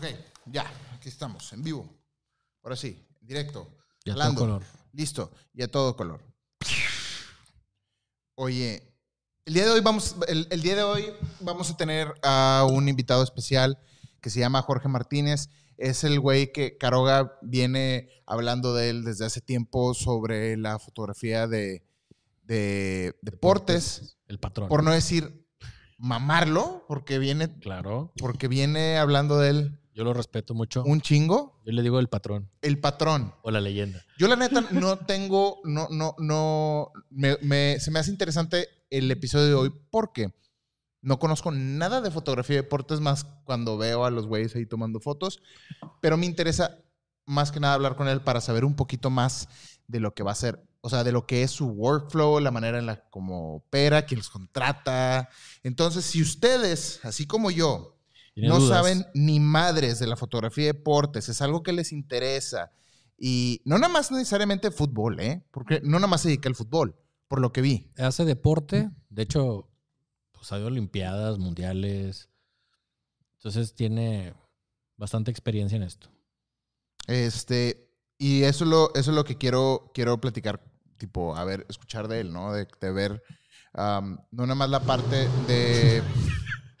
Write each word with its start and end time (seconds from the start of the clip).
Ok, 0.00 0.06
ya, 0.46 0.64
aquí 0.94 1.10
estamos, 1.10 1.52
en 1.52 1.62
vivo. 1.62 1.86
Ahora 2.62 2.74
sí, 2.74 3.06
en 3.20 3.26
directo. 3.26 3.68
Y 4.02 4.10
a 4.10 4.14
todo 4.14 4.34
color. 4.34 4.62
Listo, 4.94 5.30
y 5.52 5.62
a 5.62 5.70
todo 5.70 5.94
color. 5.94 6.24
Oye, 8.34 8.82
el 9.44 9.52
día 9.52 9.64
de 9.66 9.70
hoy 9.72 9.80
vamos, 9.82 10.16
el, 10.26 10.46
el 10.50 10.62
día 10.62 10.74
de 10.76 10.84
hoy 10.84 11.04
vamos 11.40 11.70
a 11.70 11.76
tener 11.76 12.14
a 12.22 12.66
un 12.70 12.88
invitado 12.88 13.22
especial 13.22 13.78
que 14.22 14.30
se 14.30 14.40
llama 14.40 14.62
Jorge 14.62 14.88
Martínez. 14.88 15.50
Es 15.76 16.02
el 16.02 16.18
güey 16.18 16.50
que 16.50 16.78
Caroga 16.78 17.38
viene 17.42 18.08
hablando 18.24 18.72
de 18.72 18.88
él 18.88 19.04
desde 19.04 19.26
hace 19.26 19.42
tiempo 19.42 19.92
sobre 19.92 20.56
la 20.56 20.78
fotografía 20.78 21.46
de, 21.46 21.84
de 22.42 23.18
deportes. 23.20 24.16
El 24.28 24.38
patrón. 24.38 24.70
Por 24.70 24.82
no 24.82 24.92
decir 24.92 25.46
mamarlo, 25.98 26.86
porque 26.88 27.18
viene, 27.18 27.58
Claro. 27.60 28.14
porque 28.16 28.48
viene 28.48 28.96
hablando 28.96 29.38
de 29.38 29.50
él 29.50 29.79
Yo 29.94 30.04
lo 30.04 30.14
respeto 30.14 30.54
mucho. 30.54 30.82
un 30.84 31.00
chingo. 31.00 31.60
Yo 31.66 31.72
le 31.72 31.82
digo 31.82 31.98
el 31.98 32.08
patrón 32.08 32.48
El 32.62 32.78
patrón. 32.80 33.34
o 33.42 33.50
la 33.50 33.60
leyenda. 33.60 34.02
Yo 34.18 34.28
la 34.28 34.36
neta 34.36 34.60
no 34.72 34.98
tengo, 34.98 35.60
no, 35.64 35.88
no, 35.90 36.14
no, 36.18 36.92
me, 37.10 37.36
me- 37.42 37.78
se 37.80 37.90
me 37.90 37.98
hace 37.98 38.10
interesante 38.10 38.68
el 38.90 39.10
episodio 39.10 39.46
de 39.46 39.54
hoy 39.54 39.72
porque 39.90 40.32
no 41.02 41.18
conozco 41.18 41.50
nada 41.50 42.00
de 42.00 42.10
fotografía 42.10 42.54
y 42.54 42.62
deportes 42.62 43.00
más 43.00 43.24
cuando 43.44 43.78
veo 43.78 44.04
a 44.04 44.10
los 44.10 44.26
güeyes 44.26 44.54
ahí 44.54 44.66
tomando 44.66 45.00
fotos, 45.00 45.42
pero 46.00 46.16
me 46.16 46.26
interesa 46.26 46.78
más 47.26 47.50
que 47.52 47.60
nada 47.60 47.74
hablar 47.74 47.96
con 47.96 48.06
él 48.08 48.20
para 48.20 48.40
saber 48.40 48.64
un 48.64 48.74
poquito 48.76 49.08
más 49.10 49.48
de 49.86 50.00
lo 50.00 50.14
que 50.14 50.22
va 50.22 50.32
a 50.32 50.36
ser, 50.36 50.62
o 50.82 50.90
sea, 50.90 51.02
de 51.04 51.12
lo 51.12 51.26
que 51.26 51.42
es 51.42 51.50
su 51.52 51.66
workflow, 51.68 52.38
la 52.40 52.50
manera 52.50 52.78
en 52.78 52.86
la 52.86 53.08
como 53.10 53.56
opera, 53.56 54.04
quién 54.06 54.18
los 54.18 54.30
contrata. 54.30 55.28
Entonces, 55.62 56.04
si 56.04 56.20
ustedes, 56.22 57.00
así 57.04 57.26
como 57.26 57.50
yo, 57.50 57.96
¿Tiene 57.96 57.99
no 58.48 58.58
dudas? 58.58 58.78
saben 58.78 59.06
ni 59.14 59.40
madres 59.40 59.98
de 59.98 60.06
la 60.06 60.16
fotografía 60.16 60.66
de 60.66 60.72
deportes, 60.72 61.28
es 61.28 61.40
algo 61.42 61.62
que 61.62 61.72
les 61.72 61.92
interesa. 61.92 62.72
Y 63.18 63.60
no 63.64 63.78
nada 63.78 63.92
más 63.92 64.10
necesariamente 64.10 64.70
fútbol, 64.70 65.20
¿eh? 65.20 65.44
Porque 65.50 65.80
no 65.82 65.98
nada 65.98 66.06
más 66.06 66.22
se 66.22 66.28
dedica 66.28 66.48
al 66.48 66.54
fútbol, 66.54 66.96
por 67.28 67.40
lo 67.40 67.52
que 67.52 67.60
vi. 67.60 67.90
Hace 67.98 68.24
deporte. 68.24 68.90
De 69.10 69.22
hecho, 69.22 69.68
pues 70.32 70.50
ha 70.52 70.56
ido 70.56 70.66
a 70.66 70.70
Olimpiadas, 70.70 71.38
Mundiales. 71.38 72.30
Entonces 73.34 73.74
tiene 73.74 74.34
bastante 74.96 75.30
experiencia 75.30 75.76
en 75.76 75.82
esto. 75.82 76.08
Este, 77.06 77.90
y 78.18 78.42
eso 78.42 78.64
es 78.64 78.70
lo, 78.70 78.94
eso 78.94 79.10
es 79.10 79.16
lo 79.16 79.24
que 79.24 79.36
quiero, 79.36 79.90
quiero 79.94 80.20
platicar, 80.20 80.62
tipo, 80.96 81.36
a 81.36 81.44
ver, 81.44 81.66
escuchar 81.68 82.08
de 82.08 82.20
él, 82.20 82.32
¿no? 82.32 82.52
De, 82.52 82.68
de 82.80 82.90
ver, 82.92 83.22
no 83.74 84.26
nada 84.30 84.54
más 84.54 84.70
la 84.70 84.80
parte 84.80 85.28
de... 85.46 86.02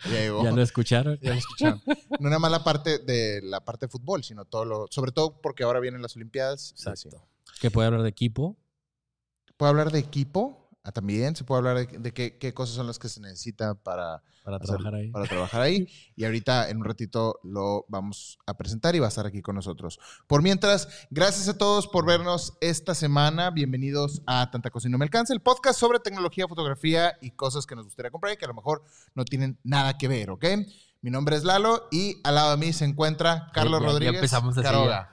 Ya 0.10 0.20
llegó. 0.20 0.44
¿Ya 0.44 0.52
lo 0.52 0.62
escucharon? 0.62 1.18
Ya 1.20 1.32
lo 1.32 1.38
escucharon. 1.38 1.82
No 2.20 2.28
nada 2.28 2.38
más 2.38 2.50
la 2.50 2.64
parte 2.64 2.98
de 2.98 3.40
la 3.42 3.64
parte 3.64 3.86
de 3.86 3.90
fútbol, 3.90 4.24
sino 4.24 4.44
todo 4.44 4.64
lo, 4.64 4.86
sobre 4.90 5.12
todo 5.12 5.40
porque 5.40 5.62
ahora 5.62 5.80
vienen 5.80 6.02
las 6.02 6.16
Olimpiadas. 6.16 6.72
Exacto. 6.72 7.26
Que 7.60 7.70
puede 7.70 7.86
hablar 7.86 8.02
de 8.02 8.08
equipo. 8.08 8.56
puede 9.56 9.70
hablar 9.70 9.90
de 9.92 9.98
equipo 9.98 10.69
también, 10.92 11.36
se 11.36 11.44
puede 11.44 11.58
hablar 11.58 11.86
de, 11.86 11.98
de 11.98 12.12
qué, 12.12 12.38
qué 12.38 12.52
cosas 12.54 12.76
son 12.76 12.86
las 12.86 12.98
que 12.98 13.08
se 13.08 13.20
necesita 13.20 13.74
para, 13.74 14.22
Para 14.44 14.56
hacer- 14.56 14.68
trabajar 14.68 14.94
ahí. 14.94 15.10
para 15.10 15.26
trabajar 15.26 15.60
ahí. 15.62 15.88
Y 16.16 16.24
ahorita 16.24 16.68
en 16.68 16.76
un 16.78 16.84
ratito 16.84 17.40
lo 17.44 17.86
vamos 17.88 18.38
a 18.46 18.54
presentar 18.56 18.94
y 18.94 18.98
va 18.98 19.06
a 19.06 19.08
estar 19.08 19.24
aquí 19.26 19.40
con 19.42 19.54
nosotros. 19.54 19.98
Por 20.26 20.42
mientras, 20.42 20.88
gracias 21.10 21.48
a 21.48 21.56
todos 21.56 21.88
por 21.88 22.04
vernos 22.04 22.54
esta 22.60 22.94
semana. 22.94 23.50
Bienvenidos 23.50 24.20
a 24.26 24.50
Tanta 24.50 24.70
Cosa 24.70 24.88
y 24.88 24.90
No 24.90 24.98
Me 24.98 25.04
Alcanza, 25.04 25.32
el 25.32 25.40
podcast 25.40 25.78
sobre 25.80 25.98
tecnología, 26.00 26.46
fotografía 26.46 27.16
y 27.22 27.30
cosas 27.30 27.64
que 27.66 27.74
nos 27.74 27.86
gustaría 27.86 28.10
comprar 28.10 28.34
y 28.34 28.36
que 28.36 28.44
a 28.44 28.48
lo 28.48 28.54
mejor 28.54 28.82
no 29.14 29.24
tienen 29.24 29.58
nada 29.64 29.96
que 29.96 30.08
ver, 30.08 30.30
¿ok? 30.30 30.44
Mi 31.02 31.10
nombre 31.10 31.36
es 31.36 31.44
Lalo 31.44 31.88
y 31.90 32.20
al 32.24 32.34
lado 32.34 32.50
de 32.50 32.56
mí 32.58 32.72
se 32.74 32.84
encuentra 32.84 33.46
Carlos 33.54 33.80
ya- 33.80 33.86
ya 33.86 33.92
Rodríguez. 33.92 34.14
empezamos 34.16 34.54
así, 34.58 34.62
Caroga. 34.64 35.10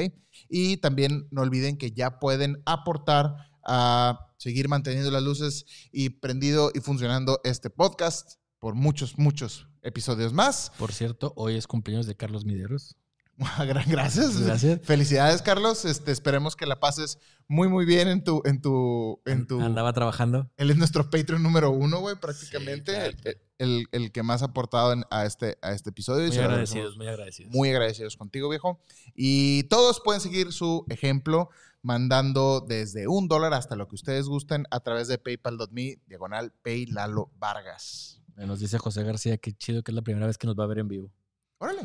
Y 0.50 0.76
también 0.76 1.26
no 1.31 1.41
olviden 1.41 1.78
que 1.78 1.92
ya 1.92 2.19
pueden 2.19 2.60
aportar 2.66 3.34
a 3.65 4.28
seguir 4.37 4.69
manteniendo 4.69 5.10
las 5.10 5.22
luces 5.22 5.65
y 5.91 6.10
prendido 6.10 6.71
y 6.75 6.81
funcionando 6.81 7.41
este 7.44 7.71
podcast 7.71 8.34
por 8.59 8.75
muchos, 8.75 9.16
muchos 9.16 9.69
episodios 9.81 10.34
más. 10.34 10.71
Por 10.78 10.92
cierto, 10.92 11.32
hoy 11.34 11.56
es 11.56 11.66
cumpleaños 11.66 12.06
de 12.06 12.15
Carlos 12.15 12.44
Mideros. 12.44 12.94
Gracias. 13.88 14.41
Gracias. 14.41 14.81
Felicidades, 14.84 15.43
Carlos. 15.43 15.84
Este, 15.84 16.12
esperemos 16.12 16.54
que 16.56 16.66
la 16.66 16.78
pases 16.81 17.19
muy, 17.48 17.69
muy 17.69 17.84
bien 17.84 18.09
en 18.09 18.22
tu, 18.22 18.43
en 18.44 18.60
tu, 18.60 19.20
en 19.25 19.47
tu. 19.47 19.60
Andaba 19.60 19.93
trabajando. 19.93 20.50
Él 20.56 20.70
es 20.70 20.76
nuestro 20.76 21.10
Patreon 21.10 21.42
número 21.42 21.71
uno, 21.71 22.00
güey, 22.00 22.16
prácticamente. 22.16 22.92
Sí, 22.92 23.16
el, 23.25 23.38
el- 23.59 23.87
el 23.92 24.12
que 24.12 24.22
más 24.22 24.42
ha 24.42 24.47
aportado 24.47 24.92
en- 24.92 25.04
a, 25.10 25.25
este, 25.25 25.59
a 25.62 25.72
este 25.72 25.91
episodio. 25.91 26.28
Muy 26.28 26.38
agradecidos, 26.38 26.97
muy 26.97 27.09
agradecidos. 27.09 27.53
Muy 27.53 27.71
agradecidos 27.71 28.16
contigo, 28.16 28.48
viejo. 28.48 28.81
Y 29.15 29.65
todos 29.65 30.00
pueden 30.04 30.21
seguir 30.21 30.53
su 30.53 30.84
ejemplo 30.88 31.48
mandando 31.82 32.60
desde 32.60 33.09
un 33.09 33.26
dólar 33.28 33.54
hasta 33.54 33.75
lo 33.75 33.88
que 33.88 33.97
ustedes 33.97 34.26
gusten 34.26 34.66
a 34.71 34.81
través 34.81 35.09
de 35.09 35.19
paypal.me, 35.19 35.98
diagonal 36.06 36.53
paylalo 36.62 37.31
Vargas. 37.38 38.21
Nos 38.37 38.60
dice 38.60 38.78
José 38.78 39.03
García, 39.03 39.37
qué 39.38 39.53
chido 39.53 39.82
que 39.82 39.91
es 39.91 39.94
la 39.97 40.03
primera 40.03 40.26
vez 40.26 40.38
que 40.38 40.47
nos 40.47 40.56
va 40.56 40.65
a 40.65 40.69
ver 40.69 40.78
en 40.78 40.88
vivo. 40.88 41.10
Órale. 41.59 41.82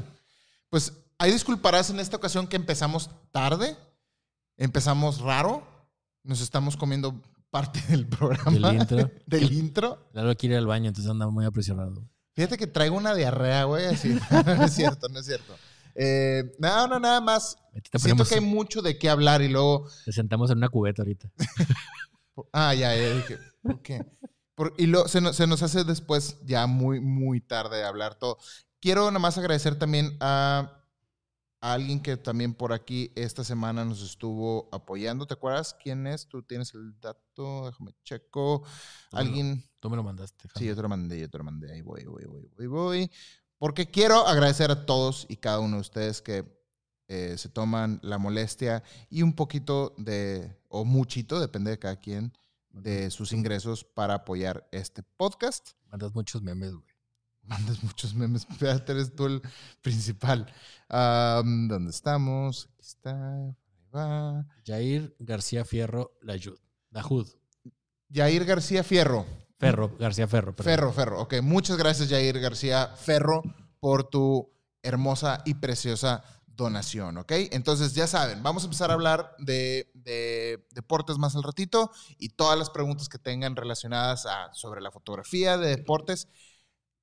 Pues 0.69 0.93
ahí 1.19 1.31
disculparás 1.31 1.89
en 1.89 1.99
esta 1.99 2.17
ocasión 2.17 2.47
que 2.47 2.55
empezamos 2.55 3.09
tarde, 3.31 3.75
empezamos 4.57 5.19
raro, 5.19 5.65
nos 6.23 6.41
estamos 6.41 6.77
comiendo 6.77 7.21
parte 7.49 7.81
del 7.89 8.07
programa. 8.07 8.51
Del 8.51 8.75
intro. 8.81 9.11
del 9.25 9.51
intro. 9.53 10.09
Lalo 10.13 10.35
quiere 10.35 10.55
ir 10.55 10.59
al 10.59 10.67
baño, 10.67 10.89
entonces 10.89 11.09
anda 11.09 11.27
muy 11.27 11.45
apresurado. 11.45 12.07
Fíjate 12.35 12.57
que 12.57 12.67
traigo 12.67 12.95
una 12.97 13.15
diarrea, 13.15 13.63
güey, 13.63 13.85
así. 13.85 14.17
no 14.45 14.63
es 14.65 14.73
cierto, 14.73 15.09
no 15.09 15.19
es 15.19 15.25
cierto. 15.25 15.55
Eh, 15.95 16.55
no, 16.59 16.87
no, 16.87 16.99
nada 16.99 17.19
más. 17.21 17.57
Siento 17.71 18.23
ponemos- 18.23 18.29
que 18.29 18.35
hay 18.35 18.41
mucho 18.41 18.81
de 18.83 18.99
qué 18.99 19.09
hablar 19.09 19.41
y 19.41 19.47
luego... 19.47 19.89
te 20.05 20.11
sentamos 20.11 20.51
en 20.51 20.57
una 20.59 20.69
cubeta 20.69 21.01
ahorita. 21.01 21.29
Ah, 22.53 22.71
ya, 22.75 22.95
ya 22.95 23.15
dije. 23.15 23.39
¿Por 23.63 23.81
qué? 23.81 24.05
Por- 24.53 24.75
y 24.77 24.85
lo, 24.85 25.07
se, 25.07 25.21
nos, 25.21 25.35
se 25.35 25.47
nos 25.47 25.63
hace 25.63 25.83
después 25.83 26.37
ya 26.45 26.67
muy, 26.67 26.99
muy 26.99 27.41
tarde 27.41 27.83
hablar 27.83 28.13
todo. 28.13 28.37
Quiero 28.79 29.07
nada 29.07 29.17
más 29.17 29.39
agradecer 29.39 29.79
también 29.79 30.15
a, 30.19 30.76
a 31.59 31.73
alguien 31.73 32.01
que 32.01 32.17
también 32.17 32.53
por 32.53 32.73
aquí 32.73 33.11
esta 33.15 33.43
semana 33.43 33.83
nos 33.83 34.01
estuvo 34.01 34.69
apoyando. 34.71 35.25
¿Te 35.25 35.33
acuerdas 35.33 35.75
quién 35.81 36.05
es? 36.07 36.27
Tú 36.27 36.43
tienes 36.43 36.73
el 36.73 36.99
dato, 36.99 37.65
déjame 37.65 37.93
checo. 38.03 38.63
Alguien... 39.11 39.63
Tú 39.79 39.89
me 39.89 39.95
lo 39.95 40.03
mandaste. 40.03 40.49
Sí, 40.55 40.65
yo 40.65 40.75
te 40.75 40.81
lo 40.81 40.89
mandé, 40.89 41.19
yo 41.19 41.29
te 41.29 41.37
lo 41.37 41.43
mandé. 41.43 41.71
Ahí 41.71 41.81
voy, 41.81 42.03
voy, 42.03 42.25
voy, 42.25 42.49
voy, 42.55 42.67
voy. 42.67 43.11
Porque 43.57 43.89
quiero 43.89 44.27
agradecer 44.27 44.71
a 44.71 44.85
todos 44.85 45.25
y 45.29 45.37
cada 45.37 45.59
uno 45.59 45.75
de 45.77 45.81
ustedes 45.81 46.21
que 46.21 46.45
eh, 47.07 47.35
se 47.37 47.49
toman 47.49 47.99
la 48.03 48.17
molestia 48.17 48.83
y 49.09 49.21
un 49.21 49.33
poquito 49.33 49.95
de, 49.97 50.57
o 50.67 50.83
muchito, 50.83 51.39
depende 51.39 51.71
de 51.71 51.79
cada 51.79 51.95
quien, 51.95 52.33
de 52.69 53.09
sus 53.11 53.31
ingresos 53.33 53.83
para 53.83 54.15
apoyar 54.15 54.67
este 54.71 55.03
podcast. 55.03 55.69
Mandas 55.89 56.13
muchos 56.13 56.41
memes, 56.41 56.73
güey. 56.73 56.86
Mandas 57.47 57.81
muchos 57.83 58.13
memes, 58.13 58.45
espérate, 58.49 58.91
eres 58.91 59.15
tú 59.15 59.25
el 59.25 59.41
principal. 59.81 60.51
¿Dónde 60.89 61.89
estamos? 61.89 62.69
Aquí 62.73 62.87
está, 62.87 63.33
ahí 63.33 63.55
va. 63.95 64.45
Jair 64.65 65.15
García 65.19 65.65
Fierro 65.65 66.17
Layud. 66.21 66.59
Lajud. 66.91 67.27
Yair 68.09 68.45
García 68.45 68.83
Fierro. 68.83 69.25
Ferro, 69.59 69.95
García 69.97 70.27
Ferro. 70.27 70.55
perdón. 70.55 70.71
Ferro, 70.71 70.93
Ferro. 70.93 71.21
Ok, 71.21 71.35
muchas 71.41 71.77
gracias, 71.77 72.09
Jair 72.09 72.39
García 72.39 72.87
Ferro, 72.95 73.41
por 73.79 74.07
tu 74.07 74.53
hermosa 74.83 75.41
y 75.45 75.55
preciosa 75.55 76.23
donación, 76.45 77.17
¿ok? 77.17 77.31
Entonces, 77.51 77.93
ya 77.93 78.07
saben, 78.07 78.41
vamos 78.43 78.63
a 78.63 78.65
empezar 78.65 78.89
a 78.89 78.95
hablar 78.95 79.35
de, 79.39 79.91
de 79.93 80.65
deportes 80.71 81.17
más 81.17 81.35
al 81.35 81.43
ratito 81.43 81.91
y 82.17 82.29
todas 82.29 82.57
las 82.57 82.69
preguntas 82.69 83.09
que 83.09 83.19
tengan 83.19 83.55
relacionadas 83.55 84.25
a, 84.25 84.51
sobre 84.53 84.81
la 84.81 84.91
fotografía 84.91 85.57
de 85.57 85.75
deportes, 85.75 86.27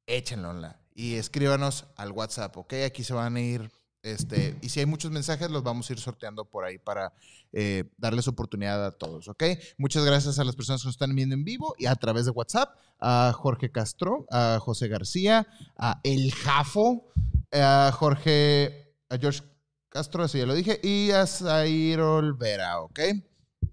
échenlo 0.06 0.54
y 0.94 1.14
escríbanos 1.14 1.86
al 1.96 2.12
WhatsApp, 2.12 2.56
¿ok? 2.56 2.74
Aquí 2.86 3.02
se 3.02 3.14
van 3.14 3.36
a 3.36 3.40
ir, 3.40 3.70
este, 4.02 4.56
y 4.62 4.68
si 4.68 4.80
hay 4.80 4.86
muchos 4.86 5.10
mensajes, 5.10 5.50
los 5.50 5.62
vamos 5.62 5.88
a 5.88 5.92
ir 5.92 5.98
sorteando 5.98 6.44
por 6.44 6.64
ahí 6.64 6.78
para 6.78 7.12
eh, 7.52 7.84
darles 7.96 8.28
oportunidad 8.28 8.84
a 8.84 8.92
todos, 8.92 9.28
¿ok? 9.28 9.44
Muchas 9.76 10.04
gracias 10.04 10.38
a 10.38 10.44
las 10.44 10.54
personas 10.54 10.82
que 10.82 10.88
nos 10.88 10.94
están 10.94 11.14
viendo 11.14 11.34
en 11.34 11.44
vivo 11.44 11.74
y 11.78 11.86
a 11.86 11.96
través 11.96 12.26
de 12.26 12.30
WhatsApp, 12.30 12.76
a 13.00 13.32
Jorge 13.34 13.72
Castro, 13.72 14.26
a 14.30 14.58
José 14.60 14.88
García, 14.88 15.46
a 15.76 16.00
El 16.04 16.32
Jafo, 16.32 17.12
a 17.52 17.92
Jorge, 17.92 18.94
a 19.08 19.18
George 19.18 19.42
Castro, 19.88 20.24
eso 20.24 20.38
ya 20.38 20.46
lo 20.46 20.54
dije, 20.54 20.80
y 20.82 21.10
a 21.10 21.26
Zair 21.26 22.00
Olvera, 22.00 22.80
¿ok? 22.80 23.00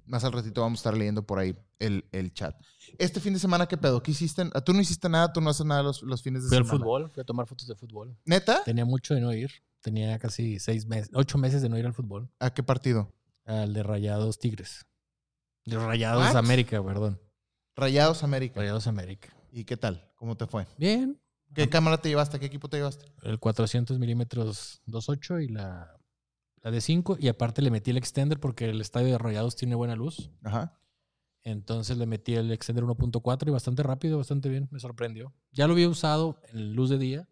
Más 0.06 0.24
al 0.24 0.34
ratito 0.34 0.62
vamos 0.62 0.80
a 0.80 0.82
estar 0.82 0.98
leyendo 0.98 1.26
por 1.26 1.40
ahí 1.40 1.56
el, 1.80 2.06
el 2.12 2.34
chat. 2.34 2.56
Este 2.98 3.20
fin 3.20 3.34
de 3.34 3.40
semana, 3.40 3.68
¿qué 3.68 3.78
pedo? 3.78 4.02
¿Qué 4.02 4.12
hiciste? 4.12 4.50
Ah, 4.54 4.62
Tú 4.62 4.74
no 4.74 4.82
hiciste 4.82 5.10
nada, 5.10 5.32
tú 5.34 5.42
no 5.42 5.50
haces 5.50 5.66
nada 5.66 5.84
los, 5.84 6.02
los 6.04 6.22
fines 6.22 6.44
de 6.44 6.50
Fui 6.50 6.58
al 6.58 6.64
semana. 6.66 6.80
fútbol, 6.80 7.10
fui 7.12 7.22
a 7.22 7.24
tomar 7.24 7.48
fotos 7.48 7.68
de 7.68 7.76
fútbol. 7.76 8.18
¿Neta? 8.26 8.64
Tenía 8.64 8.86
mucho 8.86 9.14
de 9.14 9.22
no 9.22 9.34
ir. 9.34 9.52
Tenía 9.82 10.20
casi 10.20 10.60
seis 10.60 10.86
meses, 10.86 11.10
ocho 11.14 11.38
meses 11.38 11.62
de 11.62 11.70
no 11.70 11.78
ir 11.78 11.86
al 11.86 11.94
fútbol. 11.94 12.30
¿A 12.40 12.54
qué 12.54 12.62
partido? 12.62 13.12
Al 13.46 13.74
de 13.74 13.82
Rayados 13.84 14.38
Tigres. 14.38 14.86
De 15.66 15.78
Rayados 15.78 16.24
What? 16.28 16.36
América, 16.38 16.84
perdón. 16.84 17.20
Rayados 17.76 18.24
América. 18.24 18.60
Rayados 18.60 18.86
América. 18.88 19.30
¿Y 19.52 19.64
qué 19.66 19.78
tal? 19.78 20.12
¿Cómo 20.16 20.38
te 20.38 20.46
fue? 20.46 20.68
Bien. 20.78 21.20
¿Qué 21.54 21.68
cámara 21.68 21.98
te 22.00 22.10
llevaste? 22.10 22.40
¿Qué 22.40 22.46
equipo 22.46 22.70
te 22.70 22.78
llevaste? 22.78 23.06
El 23.24 23.40
400 23.40 23.98
milímetros 24.00 24.82
2.8 24.88 25.44
y 25.44 25.48
la, 25.50 25.98
la 26.62 26.72
de 26.72 26.80
5. 26.80 27.18
Y 27.20 27.28
aparte 27.28 27.62
le 27.62 27.72
metí 27.72 27.92
el 27.92 27.98
extender 27.98 28.40
porque 28.40 28.70
el 28.70 28.80
estadio 28.82 29.08
de 29.08 29.18
Rayados 29.18 29.56
tiene 29.56 29.76
buena 29.76 29.96
luz. 29.96 30.30
Ajá. 30.44 30.80
Entonces 31.44 31.98
le 31.98 32.06
metí 32.06 32.36
el 32.36 32.52
extender 32.52 32.84
1.4 32.84 33.48
y 33.48 33.52
bastante 33.52 33.82
rápido, 33.84 34.18
bastante 34.18 34.48
bien. 34.50 34.68
Me 34.72 34.80
sorprendió. 34.80 35.34
Ya 35.52 35.68
lo 35.68 35.74
había 35.74 35.90
usado 35.90 36.40
en 36.54 36.74
luz 36.74 36.90
de 36.90 36.98
día. 36.98 37.28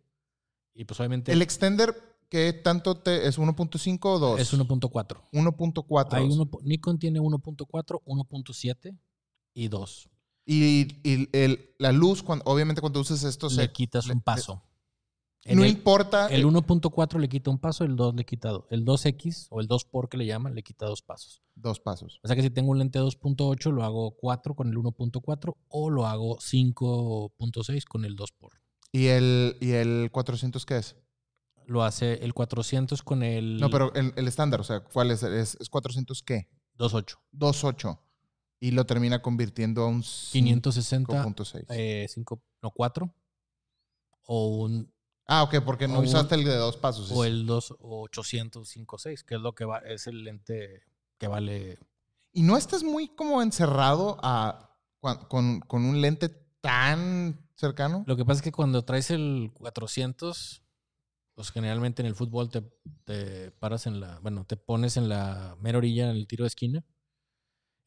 Y 0.73 0.85
pues 0.85 0.99
obviamente 0.99 1.31
¿El 1.31 1.41
extender 1.41 1.93
qué 2.29 2.53
tanto 2.53 2.97
te 2.97 3.27
es 3.27 3.37
1.5 3.37 3.99
o 4.05 4.19
2? 4.19 4.39
es 4.39 4.53
1.4. 4.53 5.21
1.4. 5.31 6.07
Hay 6.13 6.25
uno, 6.25 6.49
Nikon 6.63 6.97
tiene 6.99 7.19
1.4, 7.19 8.01
1.7 8.05 8.97
y 9.53 9.67
2. 9.67 10.09
Y, 10.45 10.87
y 11.07 11.29
el- 11.33 11.75
la 11.77 11.91
luz, 11.91 12.23
cuando, 12.23 12.43
obviamente 12.45 12.81
cuando 12.81 12.99
uses 12.99 13.23
esto, 13.23 13.49
Le 13.49 13.55
se, 13.55 13.71
quitas 13.71 14.07
le- 14.07 14.13
un 14.13 14.21
paso. 14.21 14.63
En 15.45 15.57
no 15.57 15.63
el, 15.63 15.69
importa. 15.71 16.27
el 16.27 16.45
1.4 16.45 17.17
le 17.19 17.29
quita 17.29 17.49
un 17.49 17.59
paso, 17.59 17.83
el 17.85 17.95
2 17.95 18.13
le 18.15 18.25
quita 18.25 18.49
do- 18.49 18.67
el 18.69 18.83
2X 18.85 19.47
o 19.49 19.61
el 19.61 19.67
2 19.67 19.85
por 19.85 20.09
que 20.09 20.17
le 20.17 20.25
llaman, 20.25 20.53
le 20.53 20.63
quita 20.63 20.85
dos 20.85 21.01
pasos. 21.01 21.41
Dos 21.55 21.79
pasos. 21.79 22.19
O 22.23 22.27
sea 22.27 22.35
que 22.35 22.41
si 22.43 22.49
tengo 22.49 22.71
un 22.71 22.77
lente 22.79 22.99
2.8 22.99 23.71
lo 23.71 23.83
hago 23.83 24.11
4 24.17 24.55
con 24.55 24.67
el 24.69 24.75
1.4 24.77 25.55
o 25.69 25.89
lo 25.89 26.05
hago 26.05 26.37
5.6 26.39 27.85
con 27.85 28.05
el 28.05 28.15
2 28.15 28.31
por. 28.33 28.53
¿Y 28.91 29.07
el, 29.07 29.55
¿Y 29.61 29.71
el 29.71 30.09
400 30.11 30.65
qué 30.65 30.77
es? 30.77 30.95
Lo 31.65 31.83
hace 31.83 32.13
el 32.25 32.33
400 32.33 33.01
con 33.03 33.21
el 33.23 33.57
No, 33.59 33.69
pero 33.69 33.93
el, 33.93 34.13
el 34.15 34.27
estándar, 34.27 34.59
o 34.59 34.63
sea, 34.63 34.81
¿cuál 34.81 35.11
es? 35.11 35.21
¿Es, 35.23 35.55
es 35.59 35.69
400 35.69 36.23
qué? 36.23 36.49
2.8. 36.77 37.17
2.8. 37.33 37.99
Y 38.59 38.71
lo 38.71 38.85
termina 38.85 39.21
convirtiendo 39.21 39.83
a 39.83 39.87
un 39.87 40.01
560 40.01 41.23
5.6. 41.23 41.65
eh, 41.69 42.07
5 42.09 42.41
no 42.61 42.71
4 42.71 43.13
o 44.25 44.47
un 44.63 44.91
ah, 45.29 45.43
ok, 45.43 45.61
porque 45.63 45.87
no 45.87 45.99
un- 45.99 46.05
usaste 46.05 46.35
el 46.35 46.43
de 46.43 46.55
dos 46.55 46.75
pasos. 46.77 47.09
o 47.11 47.23
el 47.23 47.45
2 47.45 47.75
o 47.79 48.07
805.6, 48.09 49.23
que 49.23 49.35
es 49.35 49.41
lo 49.41 49.53
que 49.55 49.63
va 49.65 49.77
es 49.79 50.07
el 50.07 50.23
lente 50.23 50.81
que 51.17 51.27
vale 51.27 51.77
Y 52.33 52.43
no 52.43 52.57
estás 52.57 52.83
muy 52.83 53.07
como 53.15 53.41
encerrado 53.41 54.17
a, 54.21 54.75
con, 55.29 55.61
con 55.61 55.85
un 55.85 56.01
lente 56.01 56.29
tan 56.61 57.47
cercano. 57.55 58.03
Lo 58.07 58.15
que 58.17 58.25
pasa 58.25 58.39
es 58.39 58.41
que 58.43 58.51
cuando 58.51 58.83
traes 58.85 59.09
el 59.11 59.51
400, 59.55 60.63
pues 61.35 61.51
generalmente 61.51 62.01
en 62.01 62.05
el 62.07 62.15
fútbol 62.15 62.49
te, 62.49 62.61
te 63.05 63.51
paras 63.51 63.85
en 63.87 63.99
la, 63.99 64.19
bueno, 64.19 64.45
te 64.45 64.57
pones 64.57 64.97
en 64.97 65.07
la 65.09 65.55
mera 65.59 65.77
orilla 65.77 66.09
en 66.09 66.15
el 66.17 66.27
tiro 66.27 66.43
de 66.43 66.49
esquina. 66.49 66.83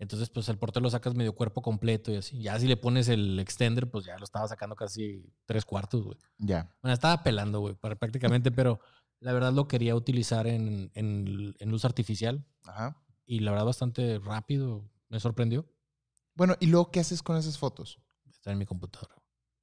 Entonces, 0.03 0.31
pues 0.31 0.49
el 0.49 0.59
portero 0.59 0.83
lo 0.83 0.91
sacas 0.91 1.15
medio 1.15 1.33
cuerpo 1.33 1.63
completo 1.63 2.11
y 2.11 2.17
así. 2.17 2.43
Ya 2.43 2.59
si 2.59 2.67
le 2.67 2.77
pones 2.77 3.07
el 3.07 3.39
extender, 3.39 3.89
pues 3.89 4.05
ya 4.05 4.19
lo 4.19 4.25
estaba 4.25 4.49
sacando 4.49 4.75
casi 4.75 5.33
tres 5.47 5.65
cuartos, 5.65 6.03
güey. 6.03 6.19
Ya. 6.39 6.69
Bueno, 6.83 6.93
estaba 6.93 7.23
pelando, 7.23 7.61
güey, 7.61 7.77
prácticamente, 7.77 8.51
pero 8.51 8.81
la 9.21 9.33
verdad 9.33 9.53
lo 9.53 9.69
quería 9.69 9.95
utilizar 9.95 10.49
en, 10.49 10.91
en, 10.95 11.55
en 11.57 11.71
luz 11.71 11.85
artificial 11.85 12.45
Ajá. 12.65 13.01
y 13.25 13.39
la 13.39 13.53
verdad 13.53 13.67
bastante 13.67 14.19
rápido. 14.19 14.91
Me 15.09 15.21
sorprendió. 15.21 15.69
Bueno, 16.35 16.57
¿y 16.59 16.67
luego 16.67 16.91
qué 16.91 16.99
haces 16.99 17.23
con 17.23 17.37
esas 17.37 17.57
fotos? 17.57 18.01
Está 18.29 18.51
en 18.51 18.59
mi 18.59 18.67
computadora. 18.67 19.15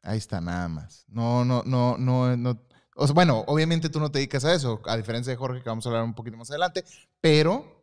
Ahí 0.04 0.20
está, 0.20 0.40
nada 0.40 0.70
más. 0.70 1.04
No, 1.10 1.44
no, 1.44 1.64
no, 1.66 1.98
no, 1.98 2.38
no. 2.38 2.66
O 2.96 3.06
sea, 3.06 3.14
bueno, 3.14 3.44
obviamente 3.48 3.90
tú 3.90 4.00
no 4.00 4.10
te 4.10 4.20
dedicas 4.20 4.46
a 4.46 4.54
eso, 4.54 4.82
a 4.86 4.96
diferencia 4.96 5.32
de 5.32 5.38
Jorge, 5.38 5.62
que 5.62 5.68
vamos 5.68 5.86
a 5.86 5.90
hablar 5.90 6.06
un 6.06 6.16
poquito 6.16 6.38
más 6.38 6.50
adelante, 6.50 6.86
pero, 7.20 7.79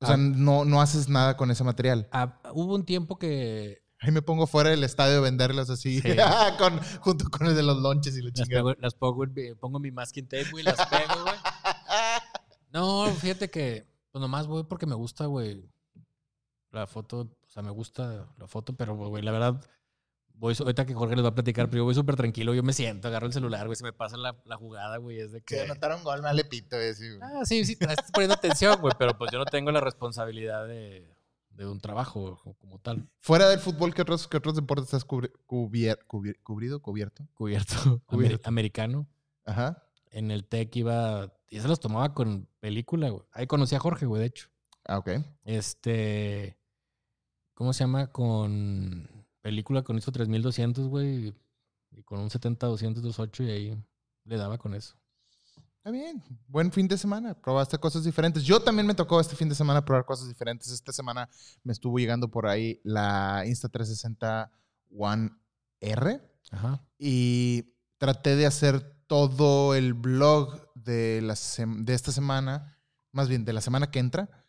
o 0.00 0.06
sea, 0.06 0.14
Ah. 0.14 0.18
no, 0.18 0.64
no 0.64 0.80
haces 0.80 1.08
nada 1.08 1.36
con 1.36 1.50
ese 1.50 1.64
material. 1.64 2.08
Ah, 2.12 2.40
hubo 2.52 2.74
un 2.74 2.84
tiempo 2.84 3.18
que 3.18 3.82
Ahí 4.00 4.12
me 4.12 4.22
pongo 4.22 4.46
fuera 4.46 4.70
del 4.70 4.84
estadio 4.84 5.18
a 5.18 5.22
venderlas 5.22 5.70
así, 5.70 6.00
Sí. 6.00 6.08
con, 6.58 6.78
junto 7.00 7.24
con 7.30 7.48
el 7.48 7.56
de 7.56 7.64
los 7.64 7.78
lonches 7.78 8.16
y 8.16 8.22
la 8.22 8.30
Las, 8.34 8.34
chingada. 8.48 8.74
las 8.78 8.94
pongo, 8.94 9.24
pongo 9.60 9.80
mi 9.80 9.90
masking 9.90 10.28
tape, 10.28 10.50
güey, 10.52 10.62
las 10.64 10.76
pego, 10.86 11.22
güey. 11.24 11.34
No, 12.72 13.06
fíjate 13.06 13.50
que 13.50 13.86
pues 14.12 14.20
nomás 14.20 14.46
voy 14.46 14.64
porque 14.64 14.86
me 14.86 14.94
gusta, 14.94 15.26
güey. 15.26 15.68
La 16.70 16.86
foto, 16.86 17.20
o 17.20 17.48
sea, 17.48 17.62
me 17.62 17.70
gusta 17.70 18.28
la 18.36 18.46
foto, 18.46 18.74
pero, 18.76 18.94
güey, 18.94 19.22
la 19.22 19.32
verdad, 19.32 19.60
voy, 20.38 20.54
ahorita 20.58 20.86
que 20.86 20.94
Jorge 20.94 21.16
les 21.16 21.24
va 21.24 21.28
a 21.30 21.34
platicar, 21.34 21.66
pero 21.68 21.78
yo 21.80 21.84
voy 21.84 21.94
súper 21.94 22.16
tranquilo, 22.16 22.54
yo 22.54 22.62
me 22.62 22.72
siento, 22.72 23.08
agarro 23.08 23.26
el 23.26 23.32
celular, 23.32 23.66
güey, 23.66 23.76
se 23.76 23.84
me 23.84 23.92
pasa 23.92 24.16
la, 24.16 24.36
la 24.44 24.56
jugada, 24.56 24.96
güey, 24.98 25.18
es 25.20 25.32
de 25.32 25.38
Si 25.40 25.44
que... 25.44 25.60
anotaron 25.62 26.02
gol, 26.04 26.22
me 26.22 26.32
le 26.32 26.44
pito, 26.44 26.76
güey, 26.76 26.94
sí, 26.94 27.08
güey. 27.08 27.20
Ah, 27.22 27.44
sí, 27.44 27.64
sí, 27.64 27.76
estás 27.80 28.10
poniendo 28.12 28.34
atención, 28.34 28.80
güey, 28.80 28.94
pero 28.98 29.16
pues 29.18 29.30
yo 29.32 29.38
no 29.38 29.44
tengo 29.44 29.70
la 29.72 29.80
responsabilidad 29.80 30.66
de, 30.66 31.12
de 31.50 31.66
un 31.66 31.80
trabajo 31.80 32.40
como 32.58 32.78
tal, 32.78 33.08
Fuera 33.20 33.48
del 33.48 33.58
fútbol, 33.58 33.92
¿qué 33.94 34.02
otros, 34.02 34.28
qué 34.28 34.36
otros 34.36 34.54
deportes 34.54 34.94
has 34.94 35.06
cubri- 35.06 35.32
cubier- 35.46 35.98
cubir- 36.06 36.38
cubrido, 36.42 36.80
cubierto? 36.80 37.24
cubierto, 37.34 37.74
amer- 37.74 38.00
Cubierto. 38.06 38.48
americano. 38.48 39.06
Ajá. 39.44 39.82
En 40.10 40.30
el 40.30 40.44
TEC 40.46 40.74
iba, 40.76 41.32
y 41.50 41.60
se 41.60 41.68
los 41.68 41.80
tomaba 41.80 42.14
con 42.14 42.48
película, 42.60 43.10
güey. 43.10 43.22
Ahí 43.32 43.46
conocí 43.46 43.74
a 43.74 43.80
Jorge, 43.80 44.06
güey, 44.06 44.20
de 44.20 44.26
hecho. 44.28 44.48
Ah, 44.86 44.98
ok. 44.98 45.10
Este. 45.44 46.56
¿Cómo 47.54 47.72
se 47.72 47.80
llama? 47.80 48.06
Con 48.12 49.08
película 49.40 49.82
con 49.82 49.98
ISO 49.98 50.12
3200, 50.12 50.88
güey. 50.88 51.34
Y 51.90 52.02
con 52.02 52.20
un 52.20 52.28
70-200-28 52.28 53.46
y 53.46 53.50
ahí 53.50 53.84
le 54.24 54.36
daba 54.36 54.58
con 54.58 54.74
eso. 54.74 54.94
Está 55.78 55.90
bien. 55.90 56.22
Buen 56.48 56.70
fin 56.70 56.86
de 56.86 56.98
semana. 56.98 57.34
Probaste 57.34 57.78
cosas 57.78 58.04
diferentes. 58.04 58.44
Yo 58.44 58.60
también 58.60 58.86
me 58.86 58.94
tocó 58.94 59.20
este 59.20 59.36
fin 59.36 59.48
de 59.48 59.54
semana 59.54 59.84
probar 59.84 60.04
cosas 60.04 60.28
diferentes. 60.28 60.70
Esta 60.70 60.92
semana 60.92 61.28
me 61.62 61.72
estuvo 61.72 61.98
llegando 61.98 62.30
por 62.30 62.46
ahí 62.46 62.80
la 62.84 63.44
Insta360 63.46 64.50
One 64.96 65.30
R 65.80 66.20
Ajá. 66.50 66.84
y 66.98 67.74
traté 67.98 68.36
de 68.36 68.46
hacer 68.46 68.80
todo 69.06 69.74
el 69.74 69.94
blog 69.94 70.72
de, 70.74 71.20
la 71.22 71.34
de 71.56 71.94
esta 71.94 72.12
semana, 72.12 72.78
más 73.12 73.28
bien 73.28 73.44
de 73.44 73.52
la 73.52 73.60
semana 73.60 73.90
que 73.90 73.98
entra, 73.98 74.46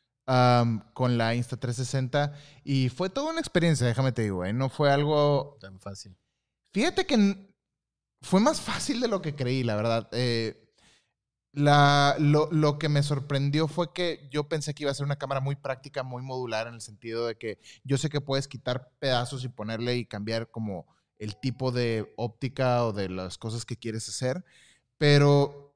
con 0.94 1.18
la 1.18 1.34
Insta360 1.34 2.34
y 2.64 2.90
fue 2.90 3.10
toda 3.10 3.32
una 3.32 3.40
experiencia, 3.40 3.88
déjame 3.88 4.12
te 4.12 4.22
digo, 4.22 4.46
¿eh? 4.46 4.54
no 4.54 4.70
fue 4.70 4.92
algo 4.92 5.58
Tan 5.60 5.80
fácil. 5.80 6.16
Fíjate 6.72 7.06
que 7.06 7.50
fue 8.22 8.40
más 8.40 8.62
fácil 8.62 9.00
de 9.00 9.08
lo 9.08 9.22
que 9.24 9.36
creí, 9.36 9.64
la 9.64 9.76
verdad. 9.76 10.08
Eh, 10.12 10.70
la, 11.52 12.16
lo, 12.20 12.48
lo 12.52 12.78
que 12.78 12.90
me 12.90 13.02
sorprendió 13.02 13.68
fue 13.68 13.92
que 13.92 14.30
yo 14.32 14.48
pensé 14.48 14.76
que 14.76 14.84
iba 14.84 14.92
a 14.92 14.96
ser 14.96 15.06
una 15.06 15.18
cámara 15.18 15.42
muy 15.42 15.56
práctica, 15.56 16.04
muy 16.04 16.22
modular, 16.22 16.68
en 16.68 16.76
el 16.76 16.82
sentido 16.82 17.26
de 17.26 17.36
que 17.36 17.58
yo 17.84 17.98
sé 17.98 18.10
que 18.10 18.22
puedes 18.22 18.48
quitar 18.48 18.92
pedazos 19.00 19.44
y 19.44 19.50
ponerle 19.50 19.96
y 19.96 20.06
cambiar 20.06 20.52
como 20.52 20.86
el 21.18 21.40
tipo 21.40 21.72
de 21.72 22.14
óptica 22.18 22.86
o 22.86 22.94
de 22.94 23.10
las 23.10 23.40
cosas 23.40 23.66
que 23.66 23.78
quieres 23.78 24.08
hacer, 24.08 24.46
pero 25.00 25.69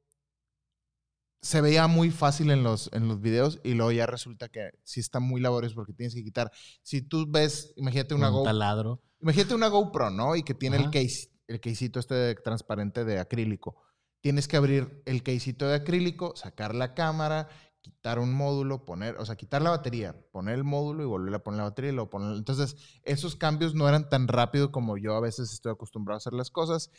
se 1.43 1.59
veía 1.59 1.88
muy 1.88 2.09
fácil 2.09 2.50
en 2.51 2.63
los, 2.63 2.89
en 2.93 3.09
los 3.09 3.19
videos 3.19 3.59
y 3.65 3.73
luego 3.73 3.91
ya 3.91 4.05
resulta 4.05 4.47
que 4.47 4.71
sí 4.83 5.01
está 5.01 5.19
muy 5.19 5.41
laborioso 5.41 5.75
porque 5.75 5.93
tienes 5.93 6.15
que 6.15 6.23
quitar. 6.23 6.50
Si 6.81 7.01
tú 7.01 7.25
ves, 7.29 7.73
imagínate 7.75 8.15
una 8.15 8.29
un 8.29 8.35
Go 8.38 8.43
taladro. 8.43 9.01
Imagínate 9.19 9.53
una 9.53 9.67
GoPro, 9.67 10.09
¿no? 10.09 10.35
Y 10.38 10.43
que 10.43 10.53
tiene 10.53 10.77
el 10.77 10.89
case, 10.89 11.29
el 11.47 11.59
casito 11.59 12.00
este 12.00 12.15
de- 12.15 12.35
transparente 12.35 13.03
de 13.05 13.19
acrílico. 13.19 13.75
Tienes 14.21 14.47
que 14.47 14.55
abrir 14.55 15.03
el 15.05 15.21
casito 15.21 15.67
de 15.67 15.75
acrílico, 15.75 16.33
sacar 16.38 16.73
la 16.73 16.93
cámara, 16.93 17.50
quitar 17.81 18.19
un 18.19 18.33
módulo, 18.33 18.85
poner, 18.85 19.17
o 19.17 19.25
sea, 19.25 19.35
quitar 19.35 19.62
la 19.62 19.71
batería, 19.71 20.15
poner 20.31 20.55
el 20.55 20.63
módulo 20.63 21.03
y 21.03 21.05
volver 21.05 21.35
a 21.35 21.43
poner 21.43 21.57
la 21.57 21.63
batería 21.65 21.91
y 21.91 21.93
luego 21.95 22.09
poner. 22.09 22.38
Entonces, 22.38 22.77
esos 23.03 23.35
cambios 23.35 23.75
no 23.75 23.88
eran 23.89 24.07
tan 24.09 24.29
rápido 24.29 24.71
como 24.71 24.97
yo 24.97 25.13
a 25.15 25.19
veces 25.19 25.51
estoy 25.51 25.73
acostumbrado 25.73 26.15
a 26.15 26.19
hacer 26.19 26.33
las 26.33 26.50
cosas. 26.50 26.89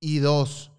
Y 0.00 0.18
dos, 0.18 0.72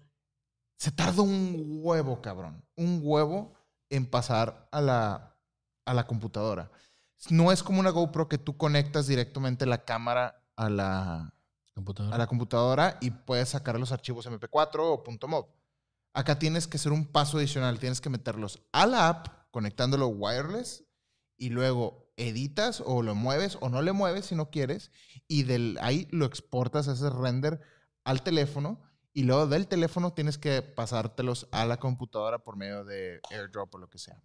se 0.78 0.90
tarda 0.90 1.22
un 1.22 1.80
huevo, 1.82 2.20
cabrón. 2.20 2.64
Un 2.76 3.00
huevo 3.02 3.54
en 3.90 4.06
pasar 4.06 4.68
a 4.72 4.80
la, 4.80 5.36
a 5.84 5.94
la 5.94 6.06
computadora. 6.06 6.70
No 7.30 7.50
es 7.50 7.62
como 7.62 7.80
una 7.80 7.90
GoPro 7.90 8.28
que 8.28 8.38
tú 8.38 8.56
conectas 8.56 9.06
directamente 9.06 9.64
la 9.66 9.84
cámara 9.84 10.42
a 10.56 10.68
la, 10.68 11.34
Computadora. 11.74 12.14
a 12.14 12.18
la 12.18 12.26
computadora 12.26 12.98
y 13.00 13.10
puedes 13.10 13.50
sacar 13.50 13.78
los 13.78 13.92
archivos 13.92 14.26
MP4 14.26 14.78
o 14.80 15.28
.mov. 15.28 15.46
Acá 16.14 16.38
tienes 16.38 16.66
que 16.66 16.78
hacer 16.78 16.92
un 16.92 17.06
paso 17.06 17.38
adicional, 17.38 17.78
tienes 17.78 18.00
que 18.00 18.08
meterlos 18.08 18.62
a 18.72 18.86
la 18.86 19.08
app 19.08 19.28
conectándolo 19.50 20.08
wireless 20.08 20.84
y 21.36 21.50
luego 21.50 22.10
editas 22.16 22.82
o 22.84 23.02
lo 23.02 23.14
mueves 23.14 23.58
o 23.60 23.68
no 23.68 23.82
le 23.82 23.92
mueves 23.92 24.26
si 24.26 24.34
no 24.34 24.50
quieres 24.50 24.90
y 25.28 25.42
del 25.42 25.78
ahí 25.82 26.08
lo 26.10 26.24
exportas 26.24 26.88
a 26.88 26.92
ese 26.92 27.10
render 27.10 27.60
al 28.04 28.22
teléfono 28.22 28.80
y 29.18 29.22
luego 29.24 29.46
del 29.46 29.66
teléfono 29.66 30.12
tienes 30.12 30.36
que 30.36 30.60
pasártelos 30.60 31.48
a 31.50 31.64
la 31.64 31.78
computadora 31.78 32.38
por 32.40 32.56
medio 32.56 32.84
de 32.84 33.20
AirDrop 33.30 33.74
o 33.74 33.78
lo 33.78 33.88
que 33.88 33.98
sea. 33.98 34.22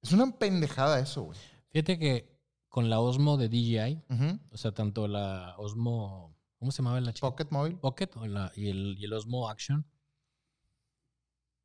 Es 0.00 0.12
una 0.12 0.38
pendejada 0.38 0.98
eso, 1.00 1.22
güey. 1.24 1.38
Fíjate 1.70 1.98
que 1.98 2.40
con 2.70 2.88
la 2.88 2.98
Osmo 3.00 3.36
de 3.36 3.48
DJI, 3.50 4.04
o 4.50 4.56
sea, 4.56 4.72
tanto 4.72 5.06
la 5.06 5.54
Osmo, 5.58 6.34
¿cómo 6.58 6.72
se 6.72 6.78
llamaba 6.78 6.98
la 7.00 7.12
chica? 7.12 7.28
Pocket 7.28 7.48
móvil. 7.50 7.76
Pocket 7.78 8.08
o 8.16 8.26
la- 8.26 8.50
y, 8.56 8.68
el, 8.70 8.96
y 8.98 9.04
el 9.04 9.12
Osmo 9.12 9.50
Action, 9.50 9.84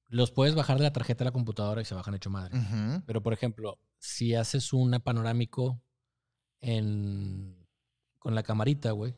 los 0.08 0.32
puedes 0.32 0.54
bajar 0.56 0.78
de 0.78 0.84
la 0.84 0.92
tarjeta 0.94 1.24
a 1.24 1.26
la 1.26 1.32
computadora 1.32 1.82
y 1.82 1.86
se 1.86 1.96
bajan 1.96 2.16
hecho 2.16 2.30
madre. 2.30 2.58
Pero, 3.06 3.24
por 3.24 3.32
ejemplo, 3.32 3.80
si 3.98 4.36
haces 4.36 4.74
una 4.74 5.00
panorámico 5.00 5.82
en, 6.60 7.66
con 8.20 8.36
la 8.36 8.44
camarita, 8.44 8.92
güey, 8.92 9.16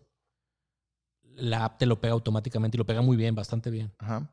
la 1.35 1.65
app 1.65 1.77
te 1.79 1.85
lo 1.85 1.99
pega 1.99 2.13
automáticamente 2.13 2.77
y 2.77 2.79
lo 2.79 2.85
pega 2.85 3.01
muy 3.01 3.17
bien, 3.17 3.35
bastante 3.35 3.69
bien. 3.69 3.93
Ajá. 3.99 4.29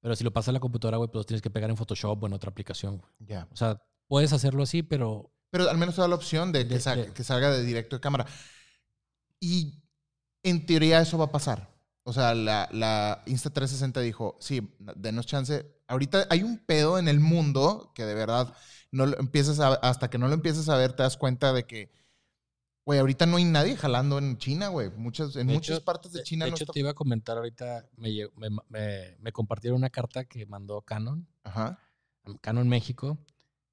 Pero 0.00 0.14
si 0.16 0.24
lo 0.24 0.32
pasas 0.32 0.50
a 0.50 0.52
la 0.52 0.60
computadora, 0.60 0.98
güey, 0.98 1.08
pues 1.10 1.20
lo 1.20 1.24
tienes 1.24 1.42
que 1.42 1.50
pegar 1.50 1.70
en 1.70 1.76
Photoshop 1.76 2.22
o 2.22 2.26
en 2.26 2.32
otra 2.34 2.50
aplicación. 2.50 3.02
Ya. 3.18 3.48
O 3.52 3.56
sea, 3.56 3.82
puedes 4.06 4.32
hacerlo 4.32 4.62
así, 4.62 4.82
pero 4.82 5.32
Pero 5.50 5.68
al 5.70 5.78
menos 5.78 5.94
te 5.94 6.00
da 6.02 6.08
la 6.08 6.14
opción 6.16 6.52
de 6.52 6.66
que, 6.68 6.74
De- 6.74 6.80
sa- 6.80 6.94
de- 6.96 7.12
que 7.12 7.24
salga 7.24 7.50
de 7.50 7.62
directo 7.64 7.96
de 7.96 8.00
cámara. 8.00 8.26
Y 9.40 9.82
en 10.42 10.66
teoría 10.66 11.00
eso 11.00 11.18
va 11.18 11.26
a 11.26 11.32
pasar. 11.32 11.72
O 12.04 12.12
sea, 12.12 12.34
la, 12.34 12.68
la 12.72 13.22
Insta360 13.26 14.00
dijo, 14.02 14.36
sí, 14.40 14.76
denos 14.96 15.26
chance. 15.26 15.66
Ahorita 15.88 16.26
hay 16.28 16.42
un 16.42 16.58
pedo 16.58 16.98
en 16.98 17.08
el 17.08 17.18
mundo 17.20 17.92
que 17.94 18.04
de 18.04 18.14
verdad 18.14 18.52
no 18.90 19.06
lo 19.06 19.18
empiezas 19.18 19.58
a- 19.60 19.74
hasta 19.74 20.10
que 20.10 20.18
no 20.18 20.28
lo 20.28 20.34
empiezas 20.34 20.68
a 20.68 20.76
ver 20.76 20.92
te 20.92 21.02
das 21.02 21.16
cuenta 21.16 21.52
de 21.52 21.64
que, 21.66 21.90
güey, 22.84 22.98
ahorita 22.98 23.26
no 23.26 23.36
hay 23.38 23.44
nadie 23.44 23.76
jalando 23.76 24.18
en 24.18 24.36
China, 24.38 24.68
güey. 24.68 24.90
Muchas, 24.90 25.34
en 25.36 25.46
De 25.46 25.54
muchas 25.54 25.76
hecho- 25.78 25.84
partes 25.84 26.12
de 26.12 26.22
China 26.22 26.44
de 26.44 26.50
no 26.50 26.56
hecho 26.56 26.64
está- 26.64 26.72
te 26.72 26.80
iba 26.80 26.90
a 26.90 26.94
comentar 26.94 27.36
ahorita, 27.36 27.88
me, 27.96 28.10
me, 28.36 28.48
me- 28.68 29.16
me 29.18 29.32
compartieron 29.32 29.78
una 29.78 29.90
carta 29.90 30.24
que 30.24 30.46
mandó 30.46 30.80
Canon, 30.82 31.26
Ajá. 31.44 31.78
Canon 32.40 32.68
México, 32.68 33.18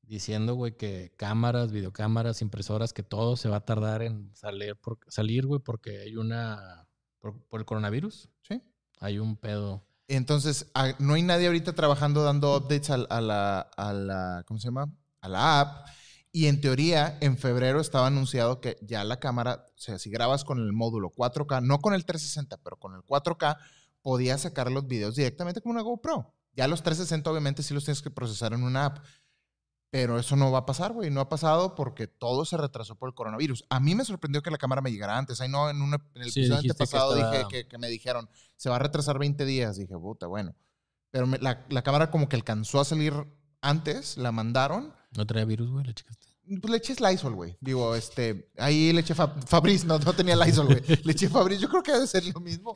diciendo, 0.03 0.56
güey, 0.56 0.75
que 0.75 1.13
cámaras, 1.18 1.72
videocámaras, 1.72 2.41
impresoras, 2.41 2.91
que 2.94 3.03
todo 3.03 3.38
se 3.38 3.48
va 3.50 3.58
a 3.58 3.65
tardar 3.65 4.01
en 4.01 4.30
salir, 4.36 4.75
por, 4.75 5.00
salir 5.08 5.46
güey, 5.46 5.62
porque 5.62 6.00
hay 6.01 6.15
una, 6.18 6.88
por, 7.20 7.41
por 7.48 7.60
el 7.62 7.65
coronavirus, 7.65 8.30
Sí. 8.41 8.62
hay 9.00 9.20
un 9.20 9.38
pedo. 9.38 9.86
Entonces, 10.08 10.70
a- 10.74 10.96
no 11.00 11.13
hay 11.13 11.24
nadie 11.24 11.48
ahorita 11.48 11.74
trabajando 11.74 12.24
dando 12.24 12.58
updates 12.58 12.89
al- 12.89 13.08
a, 13.10 13.22
la, 13.22 13.60
a 13.62 13.94
la, 13.94 14.44
¿cómo 14.46 14.60
se 14.60 14.68
llama? 14.68 14.94
A 15.22 15.30
la 15.30 15.60
app. 15.62 15.88
Y 16.33 16.47
en 16.47 16.61
teoría, 16.61 17.17
en 17.19 17.38
febrero 17.38 17.81
estaba 17.81 18.07
anunciado 18.07 18.61
que 18.61 18.77
ya 18.81 19.03
la 19.03 19.19
cámara, 19.19 19.65
o 19.75 19.79
sea, 19.79 20.00
si 20.00 20.09
grabas 20.09 20.45
con 20.45 20.59
el 20.59 20.71
módulo 20.71 21.09
4K, 21.11 21.61
no 21.61 21.79
con 21.79 21.93
el 21.93 22.05
360, 22.05 22.57
pero 22.63 22.77
con 22.77 22.95
el 22.95 23.01
4K, 23.01 23.57
podías 24.01 24.41
sacar 24.41 24.71
los 24.71 24.88
videos 24.88 25.15
directamente 25.15 25.59
con 25.61 25.71
una 25.73 25.81
GoPro. 25.81 26.33
Ya 26.53 26.67
los 26.67 26.83
360 26.83 27.29
obviamente 27.29 27.63
sí 27.63 27.73
los 27.73 27.83
tienes 27.83 28.01
que 28.01 28.11
procesar 28.11 28.53
en 28.53 28.63
una 28.63 28.85
app. 28.85 29.00
Pero 29.89 30.17
eso 30.17 30.38
no 30.38 30.51
va 30.53 30.59
a 30.59 30.65
pasar, 30.65 30.93
güey. 30.93 31.09
No 31.11 31.19
ha 31.19 31.27
pasado 31.27 31.75
porque 31.75 32.07
todo 32.07 32.45
se 32.45 32.55
retrasó 32.55 32.95
por 32.95 33.09
el 33.09 33.13
coronavirus. 33.13 33.65
A 33.69 33.81
mí 33.81 33.93
me 33.93 34.05
sorprendió 34.05 34.41
que 34.41 34.50
la 34.50 34.57
cámara 34.57 34.81
me 34.81 34.89
llegara 34.89 35.17
antes. 35.17 35.41
Ahí 35.41 35.50
no, 35.50 35.69
en, 35.69 35.81
una- 35.81 35.97
en 36.15 36.21
el 36.21 36.31
Sí, 36.31 36.39
episodio 36.41 36.61
dijiste 36.61 36.77
que 36.77 36.83
antepasado 36.83 37.15
dije 37.15 37.27
estaba- 37.35 37.50
que, 37.50 37.67
que 37.67 37.77
me 37.77 37.89
dijeron, 37.89 38.29
se 38.55 38.69
va 38.69 38.77
a 38.77 38.79
retrasar 38.79 39.19
20 39.19 39.43
días. 39.43 39.75
Dije, 39.75 39.93
puta, 39.97 40.27
bueno. 40.27 40.55
Pero 41.09 41.27
me- 41.27 41.39
la, 41.39 41.65
la 41.67 41.81
cámara 41.81 42.09
como 42.09 42.29
que 42.29 42.38
alcanzó 42.38 42.79
a 42.79 42.85
salir 42.85 43.13
antes, 43.59 44.15
la 44.15 44.31
mandaron. 44.31 44.93
¿No 45.15 45.25
traía 45.27 45.46
virus, 45.46 45.70
güey? 45.70 45.86
La 45.86 45.94
chica? 45.94 46.13
Pues 46.62 46.72
le 46.72 46.77
eché 46.77 46.96
Lysol, 47.00 47.36
güey. 47.36 47.56
Digo, 47.62 47.96
este, 47.96 48.50
ahí 48.58 48.91
le 48.91 49.01
eché 49.01 49.13
Fa- 49.15 49.36
Fabriz, 49.48 49.86
no, 49.86 50.00
no 50.00 50.13
tenía 50.13 50.36
Lysol, 50.36 50.65
güey. 50.68 50.82
Le 51.06 51.12
eché 51.13 51.30
Fabriz, 51.30 51.60
yo 51.60 51.70
creo 51.70 51.84
que 51.84 51.91
debe 51.94 52.08
ser 52.08 52.25
lo 52.34 52.39
mismo. 52.41 52.74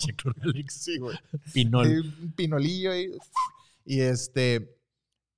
Sí, 0.70 0.98
güey. 0.98 1.18
Pinol. 1.54 2.14
Un 2.22 2.32
pinolillo 2.34 2.92
ahí. 2.92 3.12
Y 3.84 4.00
este. 4.02 4.78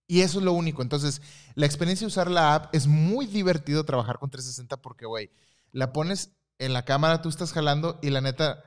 Y 0.08 0.22
eso 0.22 0.40
es 0.40 0.46
lo 0.46 0.54
único. 0.54 0.82
Entonces, 0.82 1.22
la 1.56 1.66
experiencia 1.66 2.06
de 2.06 2.10
usar 2.10 2.30
la 2.30 2.54
app 2.56 2.76
es 2.76 2.86
muy 2.88 3.26
divertido 3.26 3.84
trabajar 3.86 4.20
con 4.20 4.30
360 4.30 4.78
porque, 4.82 5.06
güey, 5.06 5.32
la 5.72 5.92
pones 5.92 6.32
en 6.60 6.74
la 6.74 6.86
cámara, 6.86 7.22
tú 7.22 7.30
estás 7.30 7.52
jalando 7.54 7.98
y 8.02 8.10
la 8.10 8.22
neta, 8.22 8.64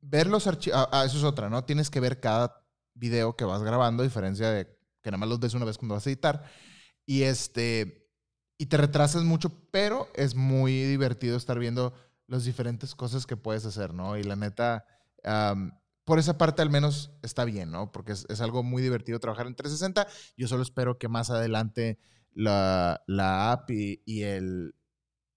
ver 0.00 0.26
los 0.28 0.46
archivos. 0.46 0.88
Ah, 0.92 1.04
eso 1.04 1.18
es 1.18 1.24
otra, 1.24 1.50
¿no? 1.50 1.64
Tienes 1.64 1.90
que 1.90 2.00
ver 2.00 2.20
cada 2.20 2.64
video 2.94 3.34
que 3.36 3.44
vas 3.44 3.62
grabando, 3.62 4.02
a 4.02 4.06
diferencia 4.06 4.50
de 4.50 4.66
que 5.02 5.10
nada 5.10 5.18
más 5.18 5.28
los 5.28 5.40
ves 5.40 5.54
una 5.54 5.64
vez 5.64 5.78
cuando 5.78 5.94
vas 5.96 6.06
a 6.06 6.10
editar. 6.10 6.44
Y 7.08 7.22
este. 7.22 8.06
Y 8.58 8.66
te 8.66 8.76
retrasas 8.76 9.24
mucho, 9.24 9.50
pero 9.70 10.08
es 10.14 10.34
muy 10.34 10.82
divertido 10.82 11.38
estar 11.38 11.58
viendo 11.58 11.94
las 12.26 12.44
diferentes 12.44 12.94
cosas 12.94 13.24
que 13.24 13.36
puedes 13.36 13.64
hacer, 13.64 13.94
¿no? 13.94 14.18
Y 14.18 14.24
la 14.24 14.36
neta. 14.36 14.84
am, 15.24 15.72
por 16.04 16.18
esa 16.18 16.36
parte 16.36 16.60
al 16.60 16.68
menos 16.68 17.10
está 17.22 17.46
bien, 17.46 17.70
¿no? 17.70 17.92
Porque 17.92 18.12
es, 18.12 18.26
es 18.28 18.42
algo 18.42 18.62
muy 18.62 18.82
divertido 18.82 19.20
trabajar 19.20 19.46
en 19.46 19.54
360. 19.54 20.06
Yo 20.36 20.48
solo 20.48 20.62
espero 20.62 20.98
que 20.98 21.08
más 21.08 21.30
adelante 21.30 21.98
la, 22.34 23.02
la 23.06 23.52
app 23.52 23.70
y, 23.70 24.02
y 24.04 24.24
el, 24.24 24.74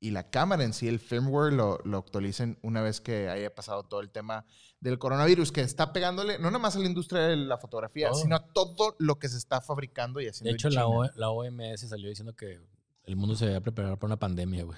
y 0.01 0.11
la 0.11 0.29
cámara 0.29 0.65
en 0.65 0.73
sí, 0.73 0.89
el 0.89 0.99
firmware, 0.99 1.53
lo, 1.53 1.79
lo 1.85 1.99
actualicen 1.99 2.59
una 2.63 2.81
vez 2.81 2.99
que 2.99 3.29
haya 3.29 3.55
pasado 3.55 3.83
todo 3.83 4.01
el 4.01 4.11
tema 4.11 4.45
del 4.81 4.99
coronavirus, 4.99 5.51
que 5.51 5.61
está 5.61 5.93
pegándole 5.93 6.37
no 6.39 6.45
nada 6.49 6.59
más 6.59 6.75
a 6.75 6.79
la 6.79 6.87
industria 6.87 7.21
de 7.21 7.37
la 7.37 7.57
fotografía, 7.57 8.13
sino 8.13 8.35
a 8.35 8.47
todo 8.51 8.95
lo 8.99 9.17
que 9.19 9.29
se 9.29 9.37
está 9.37 9.61
fabricando 9.61 10.19
y 10.19 10.27
haciendo. 10.27 10.45
De 10.47 10.51
en 10.51 10.55
hecho, 10.55 10.69
la. 10.69 10.87
O- 10.87 11.09
la 11.15 11.29
OMS 11.29 11.87
salió 11.87 12.09
diciendo 12.09 12.35
que 12.35 12.59
el 13.05 13.15
mundo 13.15 13.35
se 13.35 13.45
debía 13.45 13.61
preparar 13.61 13.97
para 13.97 14.07
una 14.07 14.17
pandemia, 14.19 14.63
güey. 14.65 14.77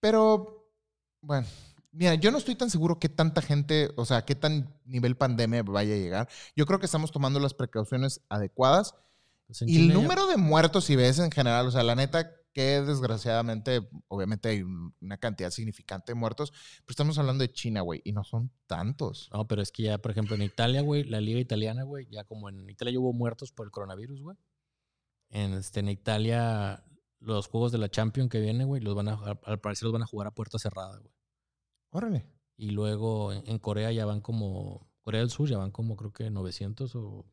Pero, 0.00 0.66
bueno, 1.20 1.46
mira, 1.92 2.14
yo 2.14 2.30
no 2.30 2.38
estoy 2.38 2.54
tan 2.54 2.70
seguro 2.70 2.98
qué 2.98 3.08
tanta 3.08 3.42
gente, 3.42 3.90
o 3.96 4.04
sea, 4.04 4.24
qué 4.24 4.34
tan 4.34 4.74
nivel 4.84 5.16
pandemia 5.16 5.62
vaya 5.62 5.94
a 5.94 5.98
llegar. 5.98 6.28
Yo 6.54 6.66
creo 6.66 6.78
que 6.78 6.86
estamos 6.86 7.10
tomando 7.12 7.40
las 7.40 7.54
precauciones 7.54 8.20
adecuadas. 8.28 8.94
Pues 9.46 9.62
Y 9.62 9.76
el 9.80 9.88
ya- 9.88 9.94
número 9.94 10.26
de 10.26 10.36
muertos, 10.36 10.84
si 10.84 10.96
ves 10.96 11.18
en 11.18 11.30
general, 11.30 11.66
o 11.66 11.70
sea, 11.70 11.82
la 11.82 11.94
neta, 11.94 12.30
que 12.56 12.80
desgraciadamente, 12.80 13.86
obviamente 14.08 14.48
hay 14.48 14.62
un- 14.62 14.94
una 15.02 15.18
cantidad 15.18 15.50
significante 15.50 16.12
de 16.12 16.14
muertos, 16.14 16.52
pero 16.52 16.86
estamos 16.92 17.18
hablando 17.18 17.42
de 17.42 17.52
China, 17.52 17.82
güey, 17.82 18.00
y 18.02 18.12
no 18.12 18.24
son 18.24 18.50
tantos. 18.66 19.28
No, 19.30 19.46
pero 19.46 19.60
es 19.60 19.70
que 19.70 19.82
ya, 19.82 19.98
por 19.98 20.10
ejemplo, 20.10 20.36
en 20.36 20.40
Italia, 20.42 20.80
güey, 20.80 21.04
la 21.04 21.20
liga 21.20 21.38
italiana, 21.38 21.82
güey, 21.82 22.06
ya 22.10 22.24
como 22.24 22.48
en 22.48 22.70
Italia 22.70 22.94
ya 22.94 22.98
hubo 23.00 23.12
muertos 23.12 23.52
por 23.52 23.66
el 23.66 23.70
coronavirus, 23.70 24.22
güey. 24.22 24.38
En, 25.28 25.52
este, 25.52 25.80
en 25.80 25.90
Italia, 25.90 26.82
los 27.20 27.46
juegos 27.46 27.72
de 27.72 27.78
la 27.78 27.90
Champions 27.90 28.30
que 28.30 28.40
vienen, 28.40 28.68
güey, 28.68 28.80
los 28.80 28.94
van 28.94 29.08
a, 29.08 29.14
al- 29.16 29.40
al 29.44 29.60
parecer 29.60 29.84
los 29.84 29.92
van 29.92 30.02
a 30.04 30.06
jugar 30.06 30.26
a 30.28 30.34
puerta 30.34 30.58
cerrada, 30.58 30.96
güey. 30.98 31.12
Órale. 31.90 32.26
Y 32.56 32.70
luego 32.70 33.34
en, 33.34 33.46
en 33.46 33.58
Corea 33.58 33.92
ya 33.92 34.06
van 34.06 34.22
como, 34.22 34.88
Corea 35.02 35.20
del 35.20 35.28
Sur 35.30 35.46
ya 35.50 35.58
van 35.58 35.72
como 35.72 35.94
creo 35.96 36.10
que 36.12 36.30
900 36.30 36.94
o 36.96 37.26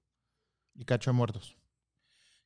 Y 0.76 0.84
cacho 0.84 1.12
de 1.12 1.16
muertos. 1.18 1.56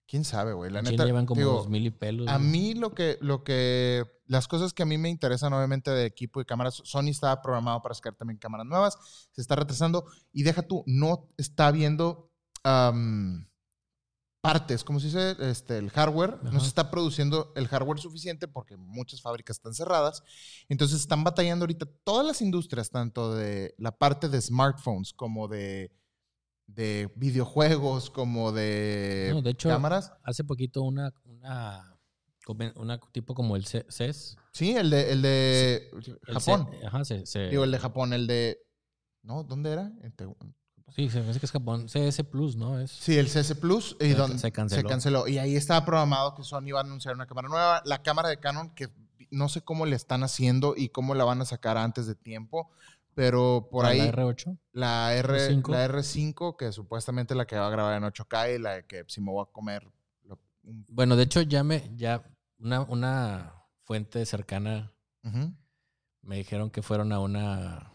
¿Quién 0.08 0.24
sabe, 0.24 0.54
güey? 0.54 0.72
La 0.72 0.82
neta, 0.82 1.06
llevan 1.06 1.26
como 1.26 1.40
digo, 1.40 1.54
2000 1.54 1.86
y 1.86 1.90
pelos. 1.92 2.28
A 2.30 2.38
güey. 2.38 2.50
mí 2.50 2.74
lo 2.76 2.94
que, 2.94 3.18
lo 3.20 3.44
que, 3.44 4.06
las 4.26 4.48
cosas 4.48 4.74
que 4.74 4.84
a 4.84 4.86
mí 4.86 4.98
me 4.98 5.10
interesan 5.10 5.52
obviamente 5.52 5.92
de 5.92 6.06
equipo 6.06 6.40
y 6.40 6.46
cámaras, 6.46 6.82
Sony 6.86 7.10
está 7.10 7.42
programado 7.42 7.82
para 7.82 7.94
sacar 7.94 8.16
también 8.16 8.38
cámaras 8.38 8.66
nuevas, 8.66 8.98
se 9.32 9.42
está 9.42 9.58
retrasando 9.58 10.06
y 10.32 10.44
deja 10.44 10.62
tú, 10.62 10.84
no 10.88 11.30
está 11.38 11.72
viendo 11.72 12.32
partes, 14.42 14.84
como 14.84 15.00
se 15.00 15.08
dice, 15.08 15.36
este, 15.40 15.78
el 15.78 15.90
hardware, 15.90 16.42
no 16.44 16.60
se 16.60 16.68
está 16.68 16.90
produciendo 16.90 17.52
el 17.56 17.68
hardware 17.68 18.00
suficiente 18.00 18.48
porque 18.48 18.78
muchas 18.78 19.22
fábricas 19.22 19.58
están 19.58 19.74
cerradas, 19.74 20.24
entonces 20.70 21.02
están 21.02 21.24
batallando 21.24 21.64
ahorita 21.64 21.86
todas 22.04 22.26
las 22.26 22.42
industrias, 22.42 22.90
tanto 22.90 23.36
de 23.36 23.76
la 23.78 23.92
parte 23.92 24.30
de 24.30 24.42
smartphones 24.42 25.14
como 25.14 25.48
de, 25.48 25.92
de 26.68 27.12
videojuegos, 27.16 28.10
como 28.12 28.52
de, 28.52 29.32
No, 29.34 29.42
de 29.42 29.52
hecho, 29.52 29.70
cámaras. 29.70 30.14
Hace 30.24 30.44
poquito 30.44 30.84
una, 30.84 31.14
una, 31.26 31.98
una 32.76 33.00
tipo 33.12 33.34
como 33.34 33.56
el 33.56 33.66
CES. 33.66 34.38
Sí, 34.52 34.72
el 34.76 34.90
de, 34.90 35.12
el 35.12 35.22
de 35.22 35.90
el 36.28 36.34
Japón. 36.40 36.70
C- 36.72 36.86
ajá, 36.86 37.06
se, 37.06 37.26
se- 37.26 37.50
Digo, 37.50 37.64
el 37.64 37.72
de 37.72 37.80
Japón, 37.80 38.14
el 38.14 38.28
de. 38.28 38.60
¿No? 39.24 39.44
¿Dónde 39.44 39.72
era? 39.72 39.92
Sí, 40.96 41.10
se 41.10 41.22
me 41.22 41.30
hace 41.30 41.40
que 41.40 41.46
es 41.46 41.52
Japón. 41.52 41.88
CS 41.88 42.24
Plus, 42.24 42.56
¿no? 42.56 42.80
Es, 42.80 42.92
Sí, 42.92 43.18
el 43.18 43.28
CS 43.28 43.56
Plus. 43.56 43.98
Y 44.00 44.06
Se- 44.06 44.16
donde 44.16 44.40
se 44.40 44.52
canceló. 44.52 44.82
Se 44.82 44.88
canceló. 44.88 45.28
Y 45.28 45.38
ahí 45.38 45.56
estaba 45.56 45.84
programado 45.86 46.34
que 46.36 46.44
Sony 46.44 46.68
iba 46.68 46.80
a 46.80 46.84
anunciar 46.84 47.14
una 47.16 47.26
cámara 47.28 47.50
nueva. 47.50 47.82
La 47.86 48.02
cámara 48.02 48.30
de 48.30 48.38
Canon, 48.40 48.74
que 48.74 48.88
no 49.30 49.50
sé 49.50 49.62
cómo 49.62 49.86
le 49.86 49.96
están 49.98 50.24
haciendo 50.24 50.76
y 50.78 50.90
cómo 50.90 51.14
la 51.14 51.26
van 51.26 51.42
a 51.42 51.46
sacar 51.46 51.78
antes 51.78 52.08
de 52.08 52.16
tiempo. 52.16 52.70
Pero 53.18 53.68
por 53.72 53.84
la 53.84 53.90
ahí. 53.90 54.00
R8. 54.00 54.60
La, 54.74 55.12
R, 55.16 55.28
R5. 55.50 55.70
la 55.72 55.88
R5, 55.88 56.56
que 56.56 56.72
supuestamente 56.72 57.34
la 57.34 57.48
que 57.48 57.56
va 57.58 57.66
a 57.66 57.72
grabar 57.72 57.98
en 57.98 58.04
8K 58.04 58.56
y 58.56 58.60
la 58.60 58.84
que 58.84 59.06
si 59.08 59.22
me 59.22 59.32
voy 59.32 59.42
a 59.44 59.52
comer. 59.52 59.90
lo- 60.24 60.40
un- 60.62 60.86
Bueno, 60.88 61.16
de 61.16 61.24
hecho, 61.24 61.42
ya 61.42 61.64
me, 61.64 61.92
ya 61.96 62.24
una, 62.60 62.82
una 62.82 63.54
fuente 63.86 64.24
cercana 64.28 64.94
me 66.22 66.36
dijeron 66.38 66.70
que 66.70 66.84
fueron 66.84 67.12
a 67.12 67.20
una, 67.20 67.92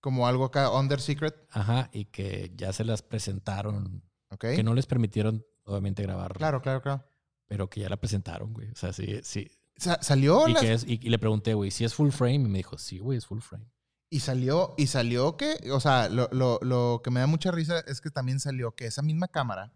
Como 0.00 0.26
algo 0.26 0.46
acá, 0.46 0.70
Under 0.70 0.98
Secret. 1.00 1.36
ajá, 1.50 1.90
y 1.92 2.06
que 2.06 2.52
ya 2.56 2.72
se 2.72 2.84
las 2.84 3.02
presentaron, 3.02 4.02
¿Ok? 4.30 4.40
que 4.56 4.62
no 4.62 4.72
les 4.72 4.86
permitieron, 4.86 5.44
obviamente, 5.64 6.02
grabar, 6.02 6.32
Claro, 6.38 6.62
claro, 6.62 6.80
claro. 6.80 7.04
pero 7.46 7.68
que 7.68 7.80
ya 7.80 7.88
la 7.90 7.98
presentaron, 7.98 8.54
güey. 8.54 8.70
O 8.70 8.76
sea, 8.76 8.94
sí, 8.94 9.20
sí. 9.24 9.50
Sa- 9.76 10.02
salió 10.02 10.48
Y, 10.48 10.54
la- 10.54 10.60
que 10.60 10.72
es, 10.72 10.84
y, 10.84 10.98
y 11.02 11.10
le 11.10 11.18
pregunté, 11.18 11.52
güey, 11.54 11.70
si 11.70 11.84
es 11.84 11.94
full 11.94 12.10
frame, 12.10 12.34
y 12.36 12.38
me 12.48 12.58
dijo, 12.58 12.78
sí, 12.78 12.98
güey, 12.98 13.18
es 13.18 13.26
full 13.26 13.40
frame. 13.40 13.66
Y 14.14 14.20
salió, 14.20 14.74
y 14.76 14.88
salió 14.88 15.38
que, 15.38 15.56
o 15.72 15.80
sea, 15.80 16.10
lo, 16.10 16.28
lo- 16.32 16.58
lo 16.60 17.00
que 17.02 17.10
me 17.10 17.20
da 17.20 17.26
mucha 17.26 17.50
risa 17.50 17.80
es 17.86 18.02
que 18.02 18.10
también 18.10 18.40
salió 18.40 18.74
que 18.74 18.84
esa 18.84 19.00
misma 19.00 19.26
cámara, 19.26 19.72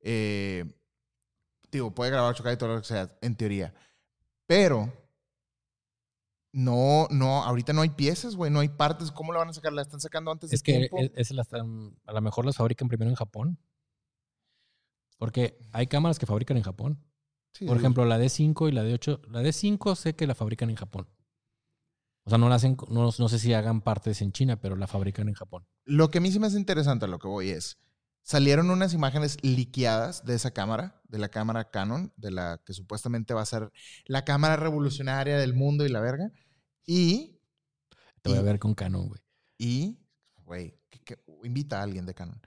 eh, 0.00 0.66
digo, 1.72 1.94
puede 1.94 2.10
grabar 2.10 2.34
8K 2.34 2.52
y 2.52 2.56
todo 2.58 2.74
lo 2.74 2.80
que 2.82 2.86
sea, 2.86 3.08
en 3.22 3.36
teoría, 3.36 3.72
pero 4.46 4.92
no, 6.52 7.06
no, 7.10 7.42
ahorita 7.44 7.72
no 7.72 7.80
hay 7.80 7.88
piezas, 7.88 8.36
güey, 8.36 8.50
no 8.50 8.60
hay 8.60 8.68
partes. 8.68 9.10
¿Cómo 9.12 9.32
la 9.32 9.38
van 9.38 9.48
a 9.48 9.52
sacar? 9.54 9.72
¿La 9.72 9.80
están 9.82 10.00
sacando 10.00 10.30
antes 10.30 10.52
Es 10.52 10.62
de 10.62 10.64
que 10.64 10.78
tiempo? 10.88 10.98
es- 11.14 11.30
están, 11.30 11.96
a 12.04 12.12
lo 12.12 12.20
mejor 12.20 12.44
las 12.44 12.56
fabrican 12.56 12.88
primero 12.88 13.08
en 13.08 13.16
Japón. 13.16 13.58
Porque 15.16 15.58
hay 15.72 15.86
cámaras 15.86 16.18
que 16.18 16.26
fabrican 16.26 16.56
en 16.58 16.64
Japón. 16.64 17.02
Sí, 17.54 17.66
Por 17.66 17.76
ejemplo, 17.78 18.04
la 18.04 18.18
D5 18.18 18.68
y 18.68 18.72
la 18.72 18.82
D8. 18.84 19.20
La 19.28 19.42
D5 19.42 19.94
sé 19.96 20.14
que 20.14 20.26
la 20.26 20.34
fabrican 20.34 20.68
en 20.70 20.76
Japón. 20.76 21.08
O 22.24 22.30
sea, 22.30 22.38
no 22.38 22.48
la 22.48 22.56
hacen, 22.56 22.76
no, 22.88 23.10
no 23.16 23.28
sé 23.28 23.38
si 23.38 23.52
hagan 23.54 23.80
partes 23.80 24.20
en 24.22 24.32
China, 24.32 24.60
pero 24.60 24.76
la 24.76 24.86
fabrican 24.86 25.28
en 25.28 25.34
Japón. 25.34 25.66
Lo 25.84 26.10
que 26.10 26.18
a 26.18 26.20
mí 26.20 26.30
sí 26.30 26.38
me 26.38 26.46
hace 26.46 26.58
interesante 26.58 27.06
a 27.06 27.08
lo 27.08 27.18
que 27.18 27.28
voy 27.28 27.50
es, 27.50 27.78
salieron 28.22 28.70
unas 28.70 28.92
imágenes 28.92 29.38
liqueadas 29.42 30.24
de 30.24 30.34
esa 30.34 30.50
cámara, 30.50 31.00
de 31.08 31.18
la 31.18 31.30
cámara 31.30 31.70
Canon, 31.70 32.12
de 32.16 32.30
la 32.30 32.60
que 32.64 32.74
supuestamente 32.74 33.34
va 33.34 33.42
a 33.42 33.46
ser 33.46 33.72
la 34.04 34.24
cámara 34.24 34.56
revolucionaria 34.56 35.38
del 35.38 35.54
mundo 35.54 35.84
y 35.84 35.88
la 35.88 36.00
verga. 36.00 36.30
Y, 36.86 37.40
Te 38.22 38.30
voy 38.30 38.38
a 38.38 38.42
ver 38.42 38.58
con 38.58 38.74
Canon, 38.74 39.08
güey. 39.08 39.20
y, 39.58 39.98
güey, 40.44 40.78
invita 41.42 41.80
a 41.80 41.82
alguien 41.82 42.06
de 42.06 42.14
Canon. 42.14 42.40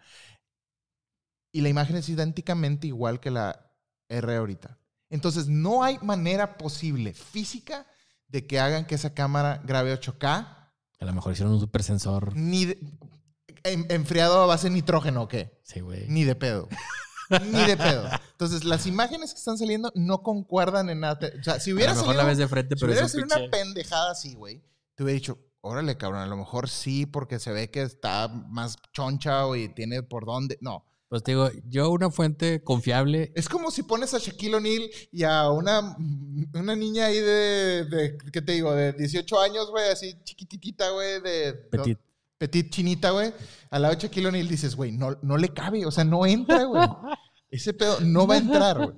Y 1.52 1.62
la 1.62 1.70
imagen 1.70 1.96
es 1.96 2.10
idénticamente 2.10 2.88
igual 2.88 3.20
que 3.20 3.32
la 3.32 3.72
R 4.10 4.36
ahorita. 4.36 4.80
Entonces, 5.10 5.48
no 5.48 5.84
hay 5.84 6.00
manera 6.00 6.58
posible 6.58 7.14
física 7.14 7.86
de 8.34 8.46
que 8.46 8.60
hagan 8.60 8.86
que 8.86 8.96
esa 8.96 9.14
cámara 9.14 9.62
grabe 9.64 9.94
8K, 9.98 10.26
A 11.00 11.06
lo 11.06 11.14
mejor 11.14 11.32
hicieron 11.34 11.54
un 11.54 11.60
super 11.62 11.84
sensor. 11.84 12.36
ni 12.36 12.66
de- 12.66 12.80
en- 13.64 13.86
enfriado 13.90 14.42
a 14.42 14.46
base 14.48 14.68
de 14.68 14.74
nitrógeno, 14.76 15.22
¿o 15.24 15.28
qué? 15.28 15.60
Sí, 15.64 15.80
güey. 15.80 16.08
Ni 16.10 16.24
de 16.26 16.36
pedo. 16.36 16.68
Ni 17.30 17.64
de 17.66 17.78
pedo. 17.78 18.10
Entonces, 18.32 18.64
las 18.66 18.86
imágenes 18.88 19.34
que 19.34 19.38
están 19.40 19.58
saliendo 19.58 19.92
no 19.96 20.22
concuerdan 20.24 20.90
en 20.90 21.00
nada. 21.02 21.20
O 21.40 21.44
sea, 21.44 21.60
si 21.60 21.72
A 21.72 21.76
hubiera 21.76 21.92
lo 21.94 21.98
mejor 22.00 22.08
salido, 22.16 22.24
la 22.24 22.30
ves 22.30 22.38
de 22.40 22.48
frente, 22.48 22.76
si 22.76 22.86
hubiera 22.86 23.08
sido 23.08 23.24
una 23.26 23.50
pendejada 23.50 24.12
así, 24.12 24.34
güey, 24.36 24.62
te 24.96 25.04
hubiera 25.04 25.16
dicho, 25.16 25.40
órale, 25.62 25.96
cabrón, 25.98 26.22
a 26.22 26.26
lo 26.28 26.36
mejor 26.36 26.70
sí, 26.70 27.06
porque 27.06 27.40
se 27.40 27.52
ve 27.52 27.70
que 27.72 27.84
está 27.84 28.28
más 28.28 28.76
choncha 28.92 29.46
o 29.46 29.56
y 29.56 29.70
tiene 29.70 30.04
por 30.04 30.26
dónde. 30.26 30.58
No. 30.60 30.86
Pues 31.14 31.22
te 31.22 31.34
digo, 31.34 31.48
yo 31.70 31.92
una 31.92 32.10
fuente 32.10 32.64
confiable. 32.64 33.32
Es 33.36 33.48
como 33.48 33.70
si 33.70 33.84
pones 33.84 34.16
a 34.16 34.18
Shaquille 34.18 34.56
O'Neal 34.56 34.90
y 35.12 35.22
a 35.22 35.48
una, 35.52 35.96
una 36.56 36.76
niña 36.76 37.06
ahí 37.06 37.20
de, 37.20 37.86
de, 37.86 38.18
¿qué 38.32 38.42
te 38.42 38.54
digo? 38.54 38.74
De 38.74 38.94
18 38.94 39.40
años, 39.40 39.70
güey, 39.70 39.92
así 39.92 40.18
chiquititita, 40.24 40.90
güey, 40.90 41.22
de... 41.22 41.54
Petit. 41.54 42.00
petit 42.40 42.68
chinita, 42.72 43.12
güey, 43.12 43.32
al 43.70 43.84
lado 43.84 43.94
de 43.94 44.02
Shaquille 44.02 44.26
O'Neal 44.30 44.48
dices, 44.48 44.76
güey, 44.76 44.92
no, 44.92 45.16
no 45.22 45.38
le 45.38 45.50
cabe, 45.50 45.86
o 45.86 45.92
sea, 45.92 46.04
no 46.04 46.26
entra, 46.26 46.64
güey. 46.64 46.84
Ese 47.52 47.76
pedo 47.76 48.00
no 48.00 48.26
va 48.26 48.34
a 48.34 48.38
entrar, 48.40 48.84
güey. 48.84 48.98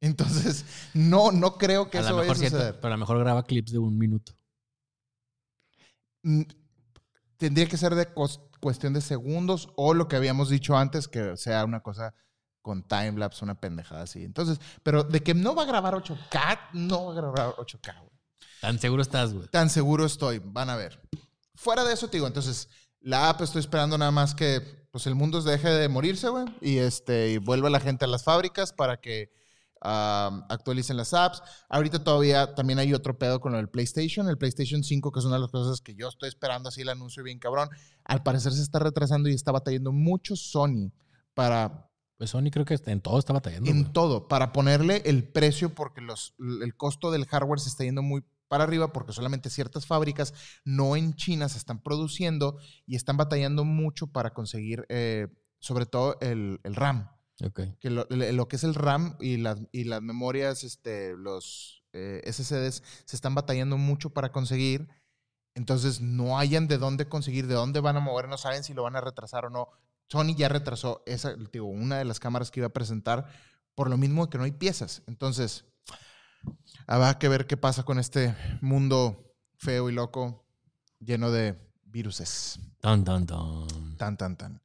Entonces, 0.00 0.64
no, 0.94 1.32
no 1.32 1.58
creo 1.58 1.90
que 1.90 1.98
a 1.98 2.00
eso 2.00 2.12
lo 2.12 2.16
vaya 2.16 2.30
a 2.30 2.34
mejor 2.34 2.46
sí, 2.46 2.50
suceder. 2.50 2.76
pero 2.76 2.86
a 2.94 2.96
lo 2.96 3.00
mejor 3.00 3.18
graba 3.18 3.42
clips 3.44 3.72
de 3.72 3.78
un 3.78 3.98
minuto. 3.98 4.32
Mm, 6.22 6.44
Tendría 7.36 7.66
que 7.68 7.76
ser 7.76 7.94
de 7.94 8.06
cos- 8.14 8.40
cuestión 8.62 8.92
de 8.92 9.00
segundos 9.00 9.70
o 9.74 9.92
lo 9.92 10.06
que 10.06 10.14
habíamos 10.14 10.48
dicho 10.48 10.76
antes, 10.76 11.08
que 11.08 11.36
sea 11.36 11.64
una 11.64 11.80
cosa 11.80 12.14
con 12.62 12.84
timelapse, 12.84 13.44
una 13.44 13.60
pendejada 13.60 14.02
así. 14.02 14.22
Entonces, 14.24 14.60
pero 14.84 15.02
de 15.02 15.20
que 15.20 15.34
no 15.34 15.56
va 15.56 15.64
a 15.64 15.66
grabar 15.66 15.94
8K, 15.94 16.70
no 16.74 17.06
va 17.06 17.12
a 17.12 17.16
grabar 17.16 17.56
8K, 17.56 17.98
güey. 17.98 18.12
Tan 18.60 18.78
seguro 18.78 19.02
estás, 19.02 19.34
güey. 19.34 19.48
Tan 19.48 19.68
seguro 19.68 20.06
estoy, 20.06 20.40
van 20.42 20.70
a 20.70 20.76
ver. 20.76 21.02
Fuera 21.56 21.82
de 21.82 21.92
eso, 21.92 22.06
te 22.06 22.18
digo, 22.18 22.28
entonces, 22.28 22.68
la 23.00 23.28
app 23.28 23.40
estoy 23.40 23.58
esperando 23.58 23.98
nada 23.98 24.12
más 24.12 24.32
que 24.32 24.60
pues 24.92 25.08
el 25.08 25.16
mundo 25.16 25.42
deje 25.42 25.68
de 25.68 25.88
morirse, 25.88 26.28
güey, 26.28 26.44
y 26.60 26.78
este 26.78 27.30
y 27.30 27.38
vuelva 27.38 27.68
la 27.68 27.80
gente 27.80 28.04
a 28.04 28.08
las 28.08 28.22
fábricas 28.22 28.72
para 28.72 29.00
que 29.00 29.32
ah, 29.82 30.46
actualicen 30.48 30.96
las 30.96 31.14
apps. 31.14 31.42
Ahorita 31.68 32.02
todavía 32.02 32.54
también 32.54 32.78
hay 32.78 32.94
otro 32.94 33.18
pedo 33.18 33.40
con 33.40 33.52
lo 33.52 33.58
del 33.58 33.68
PlayStation, 33.68 34.28
el 34.28 34.38
PlayStation 34.38 34.82
5, 34.82 35.12
que 35.12 35.20
es 35.20 35.24
una 35.24 35.36
de 35.36 35.42
las 35.42 35.50
cosas 35.50 35.80
que 35.80 35.94
yo 35.94 36.08
estoy 36.08 36.28
esperando 36.28 36.68
así 36.68 36.82
el 36.82 36.88
anuncio 36.88 37.22
bien 37.22 37.38
cabrón. 37.38 37.68
Al 38.04 38.22
parecer 38.22 38.52
se 38.52 38.62
está 38.62 38.78
retrasando 38.78 39.28
y 39.28 39.34
está 39.34 39.52
batallando 39.52 39.92
mucho 39.92 40.36
Sony 40.36 40.92
para 41.34 41.90
Pues 42.18 42.30
Sony 42.30 42.50
creo 42.50 42.64
que 42.64 42.78
en 42.86 43.00
todo 43.00 43.18
está 43.18 43.32
batallando. 43.32 43.70
en 43.70 43.82
güey. 43.82 43.92
todo, 43.92 44.28
para 44.28 44.52
ponerle 44.52 45.02
el 45.04 45.24
precio, 45.24 45.74
porque 45.74 46.00
los, 46.00 46.34
el 46.38 46.76
costo 46.76 47.10
del 47.10 47.26
hardware 47.26 47.60
se 47.60 47.68
está 47.68 47.84
yendo 47.84 48.02
muy 48.02 48.22
para 48.52 48.64
arriba, 48.64 48.92
porque 48.92 49.14
solamente 49.14 49.48
ciertas 49.48 49.86
fábricas, 49.86 50.34
no 50.66 50.94
en 50.94 51.14
China, 51.14 51.48
se 51.48 51.56
están 51.56 51.82
produciendo 51.82 52.58
y 52.84 52.96
están 52.96 53.16
batallando 53.16 53.64
mucho 53.64 54.08
para 54.08 54.34
conseguir, 54.34 54.84
eh, 54.90 55.28
sobre 55.58 55.86
todo, 55.86 56.18
el, 56.20 56.60
el 56.62 56.74
RAM. 56.74 57.08
Que 57.80 57.90
lo, 57.90 58.06
lo 58.08 58.48
que 58.48 58.56
es 58.56 58.64
el 58.64 58.74
RAM 58.74 59.16
y 59.20 59.36
las, 59.36 59.58
y 59.72 59.84
las 59.84 60.02
memorias, 60.02 60.64
este, 60.64 61.16
los 61.16 61.84
eh, 61.92 62.22
SSDs, 62.24 62.82
se 63.04 63.16
están 63.16 63.34
batallando 63.34 63.76
mucho 63.76 64.10
para 64.10 64.32
conseguir. 64.32 64.88
Entonces, 65.54 66.00
no 66.00 66.38
hayan 66.38 66.68
de 66.68 66.78
dónde 66.78 67.08
conseguir, 67.08 67.46
de 67.46 67.54
dónde 67.54 67.80
van 67.80 67.96
a 67.96 68.00
mover, 68.00 68.28
no 68.28 68.38
saben 68.38 68.64
si 68.64 68.74
lo 68.74 68.84
van 68.84 68.96
a 68.96 69.00
retrasar 69.00 69.44
o 69.44 69.50
no. 69.50 69.68
Sony 70.08 70.34
ya 70.36 70.48
retrasó 70.48 71.02
esa, 71.06 71.34
digo, 71.52 71.66
una 71.66 71.98
de 71.98 72.04
las 72.04 72.20
cámaras 72.20 72.50
que 72.50 72.60
iba 72.60 72.66
a 72.66 72.72
presentar 72.72 73.26
por 73.74 73.90
lo 73.90 73.96
mismo 73.96 74.28
que 74.28 74.38
no 74.38 74.44
hay 74.44 74.52
piezas. 74.52 75.02
Entonces, 75.06 75.64
habrá 76.86 77.18
que 77.18 77.28
ver 77.28 77.46
qué 77.46 77.56
pasa 77.56 77.82
con 77.82 77.98
este 77.98 78.34
mundo 78.60 79.34
feo 79.56 79.88
y 79.88 79.92
loco 79.92 80.44
lleno 80.98 81.30
de 81.30 81.58
viruses. 81.84 82.60
Tan, 82.80 83.04
tan, 83.04 83.26
tan. 83.26 83.96
Tan, 83.96 84.16
tan, 84.16 84.36
tan. 84.36 84.61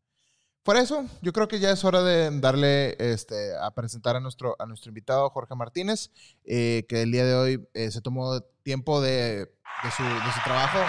Por 0.67 0.75
eso, 0.75 1.05
yo 1.21 1.31
creo 1.31 1.47
que 1.47 1.61
ya 1.61 1.71
es 1.71 1.85
hora 1.85 2.01
de 2.01 2.29
darle 2.41 2.97
este, 2.99 3.55
a 3.57 3.71
presentar 3.71 4.17
a 4.17 4.19
nuestro, 4.19 4.57
a 4.59 4.65
nuestro 4.65 4.89
invitado, 4.89 5.29
Jorge 5.29 5.55
Martínez, 5.55 6.11
eh, 6.43 6.85
que 6.89 7.03
el 7.03 7.11
día 7.13 7.23
de 7.23 7.35
hoy 7.35 7.69
eh, 7.73 7.89
se 7.89 8.01
tomó 8.01 8.41
tiempo 8.63 8.99
de, 8.99 9.45
de 9.45 9.91
su, 9.95 10.03
de 10.03 10.33
su 10.33 10.41
trabajo 10.43 10.79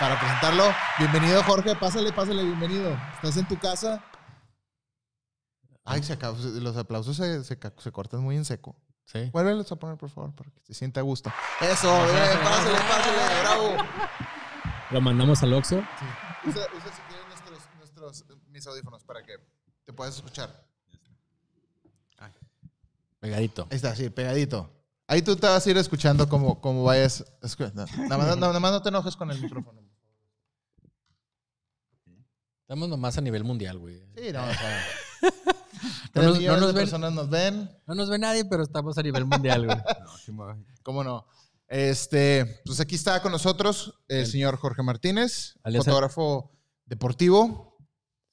para 0.00 0.18
presentarlo. 0.18 0.64
Bienvenido, 0.98 1.44
Jorge. 1.44 1.76
Pásale, 1.76 2.12
pásale, 2.12 2.42
bienvenido. 2.42 2.98
Estás 3.14 3.36
en 3.36 3.46
tu 3.46 3.56
casa. 3.56 4.04
Ay, 5.84 6.02
se 6.02 6.14
acabó. 6.14 6.36
Los 6.42 6.76
aplausos 6.76 7.16
se, 7.16 7.44
se, 7.44 7.56
se 7.78 7.92
cortan 7.92 8.18
muy 8.18 8.34
en 8.34 8.44
seco. 8.44 8.74
Sí. 9.04 9.30
Vuélvelos 9.32 9.70
a 9.70 9.76
poner, 9.76 9.96
por 9.96 10.10
favor, 10.10 10.34
para 10.34 10.50
que 10.50 10.60
se 10.60 10.74
sienta 10.74 10.98
a 10.98 11.04
gusto. 11.04 11.32
Eso, 11.60 11.86
bien, 12.06 12.40
pásale, 12.42 12.78
pásale, 12.78 13.40
bravo. 13.42 13.76
Lo 14.90 15.00
mandamos 15.00 15.40
al 15.44 15.52
Oxxo. 15.52 15.76
Usa, 15.76 16.66
usa 16.76 16.92
si 16.92 17.02
quieres 17.02 17.28
nuestros, 18.02 18.38
mis 18.48 18.66
audífonos 18.66 19.04
para 19.04 19.22
que 19.24 19.34
te 19.84 19.92
puedas 19.92 20.14
escuchar. 20.16 20.66
Pegadito. 23.20 23.68
Ahí 23.70 23.76
está, 23.76 23.94
sí, 23.94 24.10
pegadito. 24.10 24.68
Ahí 25.06 25.22
tú 25.22 25.36
te 25.36 25.46
vas 25.46 25.64
a 25.64 25.70
ir 25.70 25.76
escuchando 25.76 26.28
como, 26.28 26.60
como 26.60 26.82
vayas. 26.82 27.24
escu- 27.40 27.72
no, 27.72 27.84
Nada 28.08 28.18
más, 28.18 28.36
nada 28.36 28.58
más 28.60 28.72
no 28.72 28.82
te 28.82 28.88
enojes 28.88 29.14
con 29.14 29.30
el 29.30 29.40
micrófono. 29.40 29.80
Estamos 32.62 32.88
nomás 32.88 33.18
a 33.18 33.20
nivel 33.20 33.44
mundial, 33.44 33.78
güey. 33.78 34.00
Sí, 34.16 34.32
no, 34.32 34.42
o 34.44 34.52
sea. 34.52 34.84
No 36.14 36.20
tres 36.20 36.26
nos- 36.26 36.60
no 36.60 36.66
ven. 36.66 36.74
personas 36.74 37.12
nos 37.12 37.30
ven. 37.30 37.70
No 37.86 37.94
nos 37.94 38.08
ve 38.10 38.18
nadie, 38.18 38.44
pero 38.44 38.62
estamos 38.62 38.98
a 38.98 39.02
nivel 39.02 39.24
mundial, 39.24 39.64
güey. 39.66 39.76
No, 40.28 40.34
voy. 40.36 40.66
¿Cómo 40.82 41.02
no? 41.02 41.26
Este, 41.68 42.60
pues 42.66 42.80
aquí 42.80 42.94
está 42.96 43.20
con 43.22 43.32
nosotros 43.32 43.94
el 44.08 44.26
señor 44.26 44.56
Jorge 44.58 44.82
Martínez, 44.82 45.54
fotógrafo 45.64 46.52
deportivo. 46.84 47.71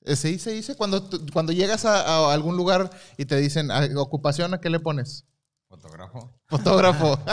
Eh, 0.06 0.16
¿Se 0.16 0.30
dice? 0.52 0.76
Cuando, 0.76 1.10
cuando 1.34 1.52
llegas 1.52 1.86
a, 1.86 2.02
a 2.30 2.34
algún 2.34 2.56
lugar 2.58 2.90
y 3.18 3.26
te 3.26 3.36
dicen 3.38 3.70
"Ah, 3.72 3.88
ocupación, 3.98 4.54
¿a 4.54 4.60
qué 4.62 4.70
le 4.70 4.80
pones? 4.80 5.26
Fotógrafo. 5.68 6.34
Fotógrafo. 6.48 7.20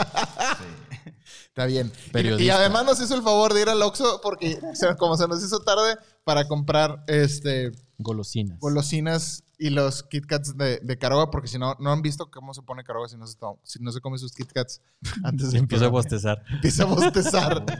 Sí. 0.57 1.11
Está 1.47 1.65
bien. 1.65 1.91
Y- 2.39 2.49
además 2.51 2.85
nos 2.85 3.01
hizo 3.01 3.15
el 3.15 3.23
favor 3.23 3.51
de 3.53 3.61
ir 3.63 3.69
al 3.69 3.81
Oxxo 3.81 4.21
porque 4.21 4.59
como 4.99 5.17
se 5.17 5.27
nos 5.27 5.43
hizo 5.43 5.59
tarde 5.61 5.97
para 6.23 6.47
comprar 6.47 7.03
este 7.07 7.71
Golosinas. 7.97 8.59
golosinas 8.59 9.43
y 9.57 9.71
los 9.71 10.03
Kit 10.03 10.27
Kats 10.27 10.55
de, 10.55 10.77
de 10.83 10.97
Caroga 10.99 11.31
porque 11.31 11.47
si 11.47 11.57
no, 11.57 11.75
no 11.79 11.91
han 11.91 12.03
visto 12.03 12.29
cómo 12.29 12.53
se 12.53 12.61
pone 12.61 12.83
Caroga 12.83 13.07
si 13.09 13.17
no 13.17 13.25
se, 13.25 13.37
si 13.63 13.79
no 13.81 13.91
se 13.91 14.01
come 14.01 14.19
sus 14.19 14.33
Kit 14.33 14.51
Kats 14.51 14.81
antes 15.23 15.51
de 15.51 15.57
empiezo 15.57 15.85
a 15.85 15.89
bostezar. 15.89 16.43
Empieza 16.51 16.83
a 16.83 16.85
bostezar. 16.85 17.65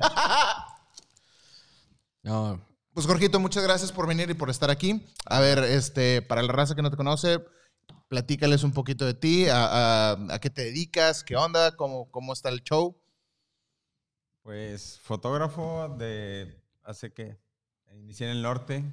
No, 2.23 2.59
Pues 2.97 3.05
Jorgito, 3.05 3.39
muchas 3.39 3.61
gracias 3.61 3.91
por 3.91 4.07
venir 4.07 4.27
y 4.31 4.33
por 4.33 4.49
estar 4.49 4.71
aquí. 4.71 5.05
A 5.27 5.39
ver, 5.39 5.59
este, 5.59 6.23
para 6.23 6.41
la 6.41 6.51
raza 6.51 6.73
que 6.73 6.81
no 6.81 6.89
te 6.89 6.97
conoce, 6.97 7.45
platícales 8.07 8.63
un 8.63 8.71
poquito 8.71 9.05
de 9.05 9.13
ti, 9.13 9.47
a, 9.49 10.13
a- 10.13 10.33
a 10.33 10.39
qué 10.39 10.49
te 10.49 10.63
dedicas, 10.63 11.23
qué 11.23 11.35
onda, 11.35 11.75
cómo, 11.75 12.09
cómo 12.09 12.33
está 12.33 12.49
el 12.49 12.63
show. 12.63 12.99
Pues 14.41 14.99
fotógrafo 14.99 15.95
de 15.99 16.59
hace 16.81 17.13
que 17.13 17.37
inicié 17.93 18.31
en 18.31 18.37
el 18.37 18.41
norte, 18.41 18.83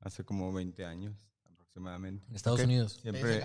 hace 0.00 0.24
como 0.24 0.50
20 0.50 0.86
años 0.86 1.14
aproximadamente. 1.44 2.24
en 2.30 2.34
Estados 2.34 2.60
Ok. 2.60 2.64
Unidos. 2.64 2.98
Siempre 3.02 3.44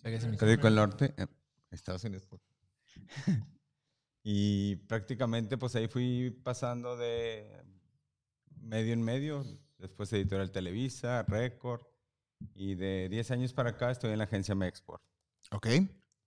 Pégase 0.00 0.28
el 0.28 0.74
norte, 0.74 1.12
eh, 1.18 1.26
Estados 1.70 2.04
Unidos. 2.04 2.26
y 4.24 4.76
prácticamente 4.76 5.58
pues 5.58 5.76
ahí 5.76 5.88
fui 5.88 6.30
pasando 6.42 6.96
de 6.96 7.73
medio 8.64 8.92
en 8.92 9.02
medio, 9.02 9.44
después 9.78 10.12
editorial 10.12 10.50
Televisa, 10.50 11.22
Record, 11.24 11.82
y 12.54 12.74
de 12.74 13.08
10 13.08 13.30
años 13.30 13.52
para 13.52 13.70
acá 13.70 13.90
estoy 13.90 14.10
en 14.12 14.18
la 14.18 14.24
agencia 14.24 14.54
Mexport. 14.54 15.02
Ok. 15.50 15.68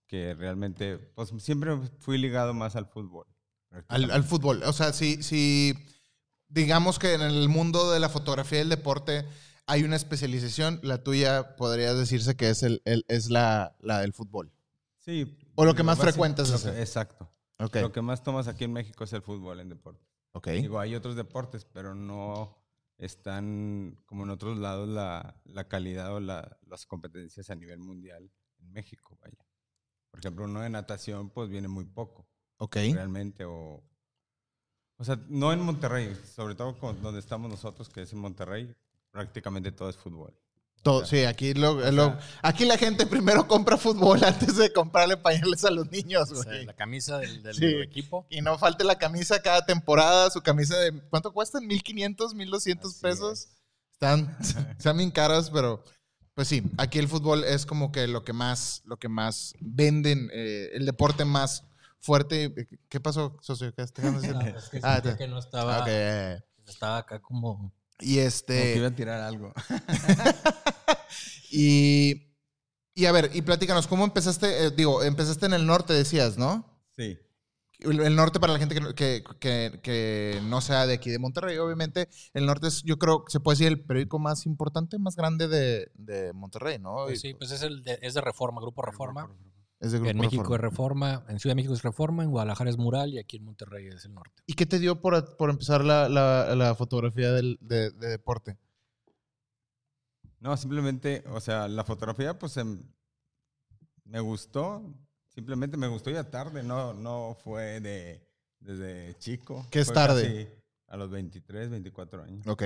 que 0.08 0.34
realmente, 0.36 0.97
pues 0.97 1.34
siempre 1.39 1.76
fui 2.00 2.17
ligado 2.17 2.54
más 2.54 2.76
al 2.78 2.86
fútbol. 2.86 3.28
Al, 3.89 4.10
al 4.10 4.23
fútbol. 4.23 4.63
O 4.63 4.71
sea, 4.71 4.93
si, 4.93 5.21
si 5.21 5.73
digamos 6.47 6.97
que 6.97 7.13
en 7.13 7.21
el 7.21 7.50
mundo 7.50 7.91
de 7.91 8.00
la 8.00 8.08
fotografía 8.08 8.60
y 8.60 8.62
el 8.62 8.69
deporte 8.69 9.26
hay 9.65 9.84
una 9.84 9.97
especialización, 9.97 10.80
la 10.82 11.04
tuya 11.04 11.58
podría 11.58 11.93
decirse 11.93 12.38
que 12.38 12.50
es, 12.50 12.63
el, 12.63 12.82
el- 12.86 13.04
es 13.10 13.30
la, 13.30 13.76
la 13.82 14.00
del 14.00 14.13
fútbol. 14.13 14.54
Sí. 14.97 15.38
O 15.56 15.65
lo 15.65 15.76
que 15.76 15.84
más 15.84 15.97
hacer. 16.00 16.73
que- 16.73 16.80
Exacto. 16.80 17.30
Ok. 17.60 17.76
Lo 17.82 17.91
que 17.91 18.02
más 18.02 18.23
tomas 18.23 18.47
aquí 18.47 18.63
en 18.63 18.71
México 18.71 19.04
es 19.04 19.12
el 19.12 19.21
fútbol 19.21 19.60
en 19.60 19.67
deporte. 19.67 20.07
Ok. 20.38 20.47
Digo, 20.50 20.80
hay 20.80 20.93
otros 20.95 21.15
deportes, 21.15 21.65
pero 21.65 21.95
no 21.95 22.56
están 22.97 23.97
como 24.06 24.23
en 24.23 24.30
otros 24.30 24.58
lados 24.58 24.88
la, 24.88 25.39
la 25.45 25.67
calidad 25.67 26.13
o 26.15 26.19
la- 26.19 26.58
las 26.67 26.86
competencias 26.86 27.50
a 27.50 27.56
nivel 27.56 27.80
mundial 27.80 28.32
en 28.60 28.71
México, 28.71 29.17
vaya. 29.21 29.45
Por 30.12 30.19
ejemplo, 30.19 30.45
uno 30.45 30.62
de 30.62 30.69
natación, 30.69 31.30
pues 31.30 31.50
viene 31.50 31.67
muy 31.67 31.86
poco, 31.86 32.28
Ok. 32.58 32.76
realmente, 32.93 33.45
o... 33.45 33.84
O 35.00 35.04
sea, 35.04 35.19
no 35.30 35.54
en 35.54 35.60
Monterrey, 35.62 36.15
sobre 36.36 36.56
todo 36.56 36.78
con 36.80 37.00
donde 37.02 37.19
estamos 37.19 37.52
nosotros, 37.52 37.88
que 37.89 38.02
es 38.02 38.13
en 38.13 38.19
Monterrey, 38.19 38.76
prácticamente 39.12 39.71
todo 39.71 39.89
es 39.89 39.97
fútbol. 39.97 40.34
Todo, 40.84 41.06
sí, 41.06 41.26
aquí, 41.26 41.54
lo, 41.54 41.92
lo- 41.92 42.18
aquí 42.42 42.63
la 42.66 42.78
gente 42.78 43.06
primero 43.06 43.48
compra 43.48 43.78
fútbol 43.78 44.24
antes 44.24 44.56
de 44.56 44.72
comprarle 44.72 45.18
pañales 45.18 45.66
a 45.66 45.72
los 45.72 45.92
niños, 45.92 46.32
O 46.32 46.36
sea, 46.44 46.52
güey. 46.54 46.66
la 46.66 46.74
camisa 46.76 47.18
del, 47.18 47.44
del 47.44 47.56
Sí. 47.56 47.66
equipo. 47.82 48.26
Y 48.30 48.42
no 48.42 48.58
falte 48.58 48.84
la 48.86 48.98
camisa 48.98 49.42
cada 49.42 49.66
temporada, 49.66 50.30
su 50.30 50.42
camisa 50.42 50.78
de... 50.80 50.94
¿Cuánto 51.10 51.34
cuestan? 51.34 51.63
¿1500, 51.63 52.34
1200 52.34 52.92
Así 52.92 53.02
pesos? 53.02 53.48
Están, 53.94 54.38
están 54.78 54.98
bien 54.98 55.12
caras, 55.12 55.50
pero 55.50 55.84
pues 56.36 56.48
sí, 56.48 56.63
aquí 56.78 57.00
el 57.00 57.08
fútbol 57.08 57.44
es 57.44 57.66
como 57.66 57.92
que 57.92 58.08
lo 58.08 58.24
que 58.24 58.32
más, 58.32 58.82
lo 58.86 58.98
que 58.98 59.10
más 59.10 59.56
venden, 59.60 60.30
eh, 60.32 60.70
el 60.74 60.86
deporte 60.86 61.26
más 61.26 61.63
fuerte. 62.00 62.54
¿Qué 62.88 63.00
pasó, 63.00 63.36
socio? 63.42 63.74
¿Qué 63.74 63.82
estás 63.82 64.06
haciendo? 64.06 64.40
Ah, 64.42 64.50
es 64.56 64.70
que 64.70 64.80
Ah, 64.84 65.02
que 65.18 65.28
no 65.28 65.40
estaba 65.40 67.00
acá 67.00 67.20
como... 67.20 67.74
Y 68.00 68.20
este... 68.20 68.86
a 68.86 68.96
tirar 68.96 69.22
algo. 69.22 69.54
Y, 71.52 72.34
y 72.94 73.06
a 73.06 73.12
ver, 73.12 73.32
y 73.34 73.42
platícanos, 73.42 73.88
¿cómo 73.88 74.04
empezaste? 74.04 74.66
Eh, 74.66 74.72
digo, 74.72 75.04
empezaste 75.04 75.46
en 75.46 75.54
el 75.54 75.66
norte, 75.66 75.94
decías, 75.94 76.38
¿no? 76.38 76.82
Sí. 76.96 77.18
El, 77.80 78.16
norte 78.16 78.40
para 78.40 78.54
la 78.54 78.60
gente 78.60 78.74
que, 78.74 78.82
no- 78.82 78.94
que, 78.96 79.24
que- 79.40 79.80
que 79.84 80.42
no 80.44 80.62
sea 80.62 80.88
de 80.88 80.96
aquí 80.96 81.12
de 81.12 81.20
Monterrey, 81.20 81.58
obviamente. 81.58 82.10
El 82.34 82.46
norte 82.48 82.68
es, 82.68 82.82
yo 82.84 82.98
creo, 82.98 83.24
se 83.28 83.40
puede 83.40 83.54
decir 83.56 83.68
el 83.68 83.86
periódico 83.86 84.18
más 84.20 84.46
importante, 84.48 84.98
más 84.98 85.16
grande 85.16 85.48
de, 85.48 85.92
de 85.94 86.34
Monterrey, 86.34 86.80
¿no? 86.80 87.06
Pues 87.06 87.22
sí, 87.22 87.34
pues 87.36 87.52
es, 87.52 87.62
el 87.62 87.84
de, 87.84 88.00
es 88.02 88.16
de 88.16 88.22
Reforma, 88.22 88.60
Grupo 88.62 88.82
Reforma. 88.82 89.30
Es 89.80 89.92
de 89.92 89.98
En 90.10 90.18
México 90.18 90.58
Reforma. 90.58 90.58
es 90.58 90.62
Reforma, 90.62 91.26
en 91.30 91.40
Ciudad 91.40 91.52
de 91.52 91.56
México 91.56 91.74
es 91.74 91.84
Reforma, 91.84 92.24
en 92.24 92.32
Guadalajara 92.32 92.70
es 92.70 92.78
Mural 92.78 93.13
y 93.13 93.20
aquí 93.20 93.38
en 93.38 93.44
Monterrey 93.46 93.88
es 93.88 94.06
el 94.06 94.13
norte. 94.13 94.42
¿Y 94.48 94.54
qué 94.54 94.66
te 94.66 94.80
dio 94.80 95.02
por, 95.02 95.38
por 95.38 95.50
empezar 95.50 95.84
la, 95.84 96.10
la- 96.10 96.56
la 96.56 96.74
fotografía 96.76 97.32
del, 97.32 97.58
de, 97.62 97.92
de 97.92 98.08
deporte? 98.10 98.58
No, 100.40 100.56
simplemente, 100.58 101.24
o 101.30 101.40
sea, 101.42 101.68
la 101.68 101.84
fotografía, 101.84 102.38
pues 102.38 102.58
em, 102.58 102.84
me 104.06 104.20
gustó. 104.20 104.94
Simplemente 105.30 105.78
me 105.78 105.88
gustó 105.88 106.10
ya 106.10 106.24
tarde, 106.30 106.63
no, 106.63 106.94
no 106.94 107.36
fue 107.44 107.80
de 107.80 108.24
desde 108.60 109.16
chico. 109.20 109.66
¿Qué 109.70 109.80
es 109.82 109.88
Fue 109.88 109.94
tarde? 109.96 110.62
A 110.88 110.98
los 110.98 111.10
23, 111.12 111.70
24 111.70 112.24
años. 112.24 112.48
Ok. 112.48 112.63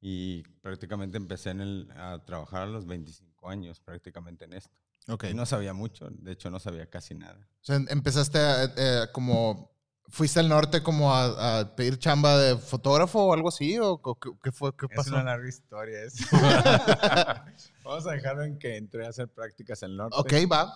Y 0.00 0.42
prácticamente 0.60 1.16
empecé 1.16 1.50
en 1.50 1.60
el, 1.60 1.90
a 1.96 2.24
trabajar 2.24 2.62
a 2.62 2.66
los 2.66 2.84
25 2.86 3.48
años, 3.48 3.80
prácticamente 3.80 4.44
en 4.44 4.54
esto. 4.54 4.76
Ok. 5.08 5.24
Y 5.30 5.34
no 5.34 5.46
sabía 5.46 5.72
mucho, 5.72 6.08
de 6.10 6.32
hecho 6.32 6.50
no 6.50 6.58
sabía 6.58 6.88
casi 6.88 7.14
nada. 7.14 7.38
O 7.60 7.64
sea, 7.64 7.76
empezaste 7.76 8.38
a, 8.38 8.64
eh, 8.76 9.06
como... 9.12 9.72
¿Fuiste 10.06 10.38
al 10.38 10.50
norte 10.50 10.82
como 10.82 11.14
a, 11.14 11.60
a 11.60 11.76
pedir 11.76 11.98
chamba 11.98 12.36
de 12.38 12.58
fotógrafo 12.58 13.24
o 13.24 13.32
algo 13.32 13.48
así? 13.48 13.78
¿O, 13.78 13.92
o 13.92 14.20
qué, 14.20 14.30
qué 14.42 14.52
fue? 14.52 14.70
¿Qué 14.76 14.86
pasó? 14.86 15.20
larga 15.22 15.48
historia 15.48 16.02
eso. 16.02 16.24
Vamos 17.84 18.06
a 18.06 18.12
dejarlo 18.12 18.42
en 18.44 18.58
que 18.58 18.76
entré 18.76 19.06
a 19.06 19.08
hacer 19.08 19.28
prácticas 19.28 19.82
en 19.82 19.92
el 19.92 19.96
norte. 19.96 20.16
Ok, 20.18 20.32
va. 20.52 20.74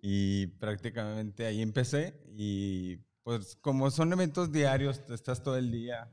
Y 0.00 0.46
prácticamente 0.46 1.44
ahí 1.44 1.60
empecé 1.60 2.18
y 2.36 2.96
pues 3.22 3.56
como 3.60 3.90
son 3.90 4.12
eventos 4.14 4.50
diarios, 4.50 5.04
tú 5.04 5.12
estás 5.12 5.42
todo 5.42 5.58
el 5.58 5.70
día 5.70 6.10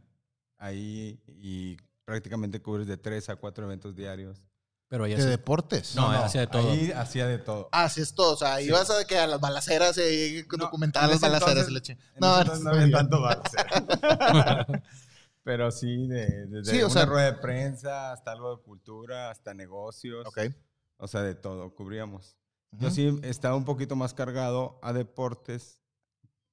ahí 0.58 1.22
y 1.28 1.78
prácticamente 2.04 2.62
cubres 2.62 2.88
de 2.88 2.98
tres 2.98 3.30
a 3.30 3.38
cuatro 3.38 3.66
eventos 3.66 3.96
diarios. 3.96 4.44
Pero 4.88 5.08
ya 5.08 5.16
De 5.18 5.24
sí. 5.24 5.30
deportes. 5.30 5.96
No, 5.96 6.10
hacía 6.12 6.42
de 6.42 6.48
todo. 6.48 6.72
Ahí 6.72 6.92
hacía 6.92 7.26
de 7.28 7.40
todo. 7.40 7.70
Ah, 7.72 7.90
sí 7.90 8.02
es 8.02 8.14
todo. 8.14 8.34
O 8.34 8.38
sea, 8.38 8.58
Sí. 8.58 8.66
ibas 8.66 8.90
a, 8.92 9.04
que 9.06 9.18
a 9.18 9.26
las 9.28 9.40
balaceras 9.42 9.98
y 9.98 10.44
No, 10.52 10.58
documentar 10.66 11.06
en 11.06 11.10
las 11.12 11.22
balaceras 11.22 11.68
entonces- 11.68 11.90
En 11.90 12.20
No, 12.22 12.40
entonces 12.40 12.64
no 12.64 12.70
había 12.72 12.92
tanto 12.92 13.22
balacera. 13.22 13.66
Pero 15.44 15.72
sí, 15.72 16.08
de, 16.08 16.48
desde 16.48 16.72
Sí, 16.72 16.82
o 16.82 16.86
una 16.86 16.94
sea- 16.94 17.06
rueda 17.06 17.26
de 17.32 17.38
prensa 17.40 18.12
hasta 18.12 18.32
algo 18.32 18.56
de 18.58 18.64
cultura, 18.64 19.30
hasta 19.30 19.54
negocios. 19.54 20.26
Ok. 20.28 20.40
O 20.98 21.08
sea, 21.08 21.22
de 21.22 21.36
todo 21.36 21.74
cubríamos. 21.76 22.38
Yo 22.72 22.88
Ujú. 22.88 22.96
sí 22.96 23.20
estaba 23.24 23.56
un 23.56 23.66
poquito 23.66 23.96
más 23.96 24.14
cargado 24.14 24.80
a 24.82 24.92
deportes 24.94 25.82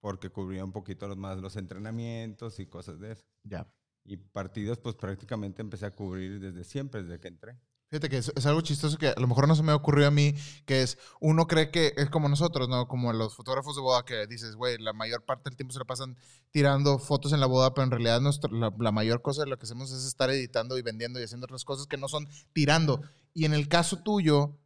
porque 0.00 0.30
cubría 0.30 0.64
un 0.64 0.72
poquito 0.72 1.06
los- 1.08 1.16
más 1.16 1.38
los 1.38 1.56
entrenamientos 1.56 2.58
y 2.60 2.66
cosas 2.66 2.98
de 2.98 3.12
eso. 3.12 3.24
Ya. 3.44 3.66
Y 4.04 4.16
partidos, 4.16 4.78
pues 4.78 4.94
prácticamente 4.96 5.62
empecé 5.62 5.86
a 5.86 5.90
cubrir 5.90 6.40
desde 6.40 6.64
siempre, 6.64 7.02
desde 7.02 7.20
que 7.20 7.28
entré. 7.28 7.58
Fíjate 7.92 8.08
que 8.08 8.16
es, 8.16 8.32
es 8.34 8.46
algo 8.46 8.62
chistoso 8.62 8.96
que 8.96 9.08
a 9.08 9.20
lo 9.20 9.26
mejor 9.28 9.46
no 9.46 9.54
se 9.54 9.62
me 9.62 9.74
ocurrió 9.74 10.06
a 10.06 10.10
mí, 10.10 10.34
que 10.64 10.80
es, 10.80 10.96
uno 11.20 11.46
cree 11.46 11.70
que 11.70 11.92
es 11.98 12.08
como 12.08 12.26
nosotros, 12.30 12.66
¿no? 12.66 12.88
Como 12.88 13.12
los 13.12 13.36
fotógrafos 13.36 13.76
de 13.76 13.82
boda 13.82 14.02
que 14.06 14.26
dices, 14.26 14.56
güey, 14.56 14.78
la 14.78 14.94
mayor 14.94 15.26
parte 15.26 15.50
del 15.50 15.58
tiempo 15.58 15.74
se 15.74 15.78
la 15.78 15.84
pasan 15.84 16.16
tirando 16.52 16.98
fotos 16.98 17.34
en 17.34 17.40
la 17.40 17.44
boda, 17.46 17.74
pero 17.74 17.84
en 17.84 17.90
realidad 17.90 18.22
nuestro- 18.22 18.50
la, 18.50 18.72
la 18.78 18.92
mayor 18.92 19.20
cosa 19.20 19.42
de 19.42 19.50
lo 19.50 19.58
que 19.58 19.64
hacemos 19.64 19.92
es 19.92 20.06
estar 20.06 20.30
editando 20.30 20.78
y 20.78 20.82
vendiendo 20.82 21.20
y 21.20 21.24
haciendo 21.24 21.44
otras 21.44 21.66
cosas 21.66 21.86
que 21.86 21.98
no 21.98 22.08
son 22.08 22.26
tirando. 22.54 23.02
Y 23.34 23.44
en 23.44 23.52
el 23.52 23.68
caso 23.68 23.98
tuyo, 23.98 24.56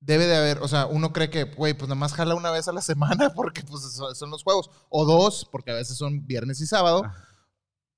debe 0.00 0.26
de 0.26 0.34
haber, 0.34 0.58
o 0.58 0.66
sea, 0.66 0.86
uno 0.86 1.12
cree 1.12 1.30
que, 1.30 1.44
güey, 1.44 1.74
pues 1.74 1.88
nada 1.88 1.94
más 2.00 2.14
jala 2.14 2.34
una 2.34 2.50
vez 2.50 2.66
a 2.66 2.72
la 2.72 2.82
semana 2.82 3.30
porque 3.36 3.62
pues 3.62 3.80
son, 3.94 4.12
son 4.16 4.30
los 4.30 4.42
juegos, 4.42 4.70
o 4.88 5.04
dos, 5.04 5.48
porque 5.52 5.70
a 5.70 5.74
veces 5.74 5.96
son 5.96 6.26
viernes 6.26 6.60
y 6.60 6.66
sábado, 6.66 7.04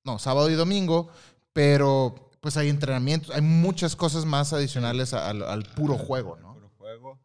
no, 0.05 0.19
sábado 0.19 0.51
y 0.51 0.55
domingo, 0.55 1.09
pero 1.55 2.31
pues 2.45 2.59
hay 2.59 2.69
entrenamientos, 2.69 3.35
hay 3.35 3.41
muchas 3.41 3.97
cosas 3.97 4.27
más 4.27 4.53
adicionales 4.53 5.15
al, 5.15 5.43
al 5.43 5.63
puro 5.65 5.97
juego, 5.97 6.37
¿no? 6.37 6.53
Puro 6.53 6.69
juego. 6.77 7.19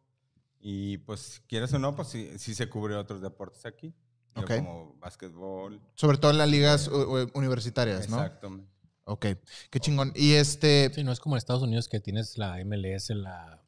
Y 0.58 0.96
pues, 0.96 1.42
quieras 1.46 1.74
o 1.74 1.78
no, 1.78 1.94
pues 1.94 2.08
sí, 2.08 2.30
sí 2.38 2.54
se 2.54 2.70
cubre 2.70 2.94
otros 2.94 3.20
deportes 3.20 3.66
aquí. 3.66 3.94
Digo, 4.34 4.46
Ok. 4.46 4.56
Como 4.56 4.94
básquetbol. 4.98 5.78
Sobre 5.94 6.16
todo 6.16 6.30
en 6.30 6.38
las 6.38 6.48
ligas 6.48 6.88
u- 6.88 7.18
u- 7.18 7.30
universitarias, 7.34 8.08
¿no? 8.08 8.16
Exactamente. 8.16 8.66
Ok, 9.04 9.26
qué 9.68 9.78
chingón. 9.78 10.12
Y 10.16 10.32
este, 10.32 10.90
Sí, 10.94 11.04
no 11.04 11.12
es 11.12 11.20
como 11.20 11.34
en 11.34 11.38
Estados 11.38 11.62
Unidos 11.62 11.86
que 11.86 12.00
tienes 12.00 12.38
la 12.38 12.58
MLS, 12.64 13.10
la 13.10 13.62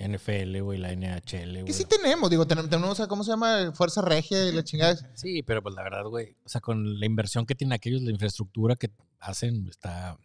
NFL, 0.00 0.60
güey, 0.62 0.80
la 0.80 0.90
NHL, 0.92 1.52
que 1.54 1.60
güey. 1.62 1.72
sí 1.72 1.84
tenemos, 1.84 2.28
digo, 2.30 2.48
ten- 2.48 2.68
tenemos, 2.68 3.00
¿cómo 3.08 3.22
se 3.22 3.30
llama? 3.30 3.70
Fuerza 3.74 4.02
Regia 4.02 4.48
y 4.48 4.52
la 4.52 4.64
chingada. 4.64 4.96
Sí, 5.14 5.44
pero 5.44 5.62
pues 5.62 5.74
la 5.76 5.84
verdad, 5.84 6.04
güey, 6.06 6.36
o 6.44 6.48
sea, 6.48 6.60
con 6.60 6.98
la 6.98 7.06
inversión 7.06 7.46
que 7.46 7.54
tienen 7.54 7.74
aquellos, 7.74 8.02
la 8.02 8.10
infraestructura 8.10 8.74
que 8.74 8.90
hacen, 9.20 9.68
está... 9.68 10.18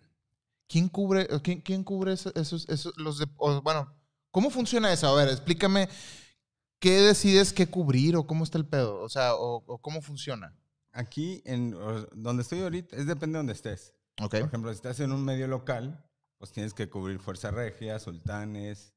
¿Quién 0.71 0.87
cubre, 0.87 1.27
o 1.31 1.41
quién, 1.41 1.59
quién 1.61 1.83
cubre 1.83 2.13
eso- 2.13 2.31
esos, 2.35 2.67
esos, 2.69 2.93
los 2.97 3.17
de, 3.17 3.27
o, 3.37 3.61
bueno, 3.61 3.93
¿cómo 4.31 4.49
funciona 4.49 4.91
eso? 4.93 5.07
A 5.07 5.15
ver, 5.15 5.27
explícame, 5.27 5.89
¿qué 6.79 7.01
decides 7.01 7.51
qué 7.53 7.67
cubrir 7.67 8.15
o 8.15 8.25
cómo 8.25 8.43
está 8.43 8.57
el 8.57 8.65
pedo? 8.65 8.99
O 9.01 9.09
sea, 9.09 9.35
o, 9.35 9.63
o 9.65 9.77
cómo 9.79 10.01
funciona. 10.01 10.55
Aquí, 10.93 11.41
en 11.45 11.75
donde 12.15 12.43
estoy 12.43 12.61
ahorita, 12.61 12.95
es 12.95 13.05
depende 13.05 13.33
de 13.33 13.39
donde 13.39 13.53
estés. 13.53 13.93
Ok. 14.21 14.31
Por 14.31 14.41
ejemplo, 14.47 14.71
si 14.71 14.75
estás 14.75 14.99
en 14.99 15.11
un 15.11 15.23
medio 15.25 15.47
local, 15.47 16.03
pues 16.37 16.51
tienes 16.51 16.73
que 16.73 16.89
cubrir 16.89 17.19
Fuerza 17.19 17.51
Regia, 17.51 17.99
Sultanes, 17.99 18.93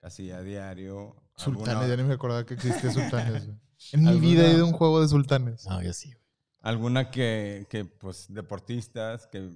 casi 0.00 0.30
a 0.30 0.40
diario. 0.42 1.16
Sultanes, 1.36 1.68
alguna- 1.68 1.88
ya 1.88 1.96
ni 1.96 2.08
me 2.08 2.14
acordaba 2.14 2.44
que 2.46 2.54
existía 2.54 2.90
Sultanes. 2.92 3.46
güey. 3.46 3.58
En 3.92 4.02
mi 4.02 4.08
¿Alguna- 4.10 4.26
vida 4.28 4.46
he 4.46 4.54
ido 4.54 4.64
a 4.64 4.68
un 4.68 4.72
juego 4.74 5.00
de 5.02 5.08
Sultanes. 5.08 5.66
No, 5.66 5.82
yo 5.82 5.92
sí, 5.92 6.08
güey. 6.12 6.22
Alguna 6.60 7.10
que, 7.10 7.66
que, 7.68 7.84
pues, 7.84 8.26
deportistas 8.28 9.26
que, 9.26 9.50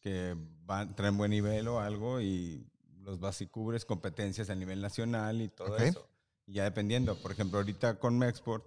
que 0.00 0.36
van, 0.64 0.94
traen 0.94 1.16
buen 1.16 1.30
nivel 1.30 1.68
o 1.68 1.80
algo 1.80 2.20
y 2.20 2.66
los 3.02 3.18
vas 3.20 3.40
y 3.40 3.46
cubres 3.46 3.84
competencias 3.84 4.50
a 4.50 4.54
nivel 4.54 4.80
nacional 4.80 5.40
y 5.42 5.48
todo 5.48 5.74
Ok. 5.74 5.80
eso. 5.80 6.08
Y 6.46 6.54
ya 6.54 6.64
dependiendo, 6.64 7.16
por 7.20 7.32
ejemplo, 7.32 7.58
ahorita 7.58 7.98
con 7.98 8.18
Mexport, 8.18 8.64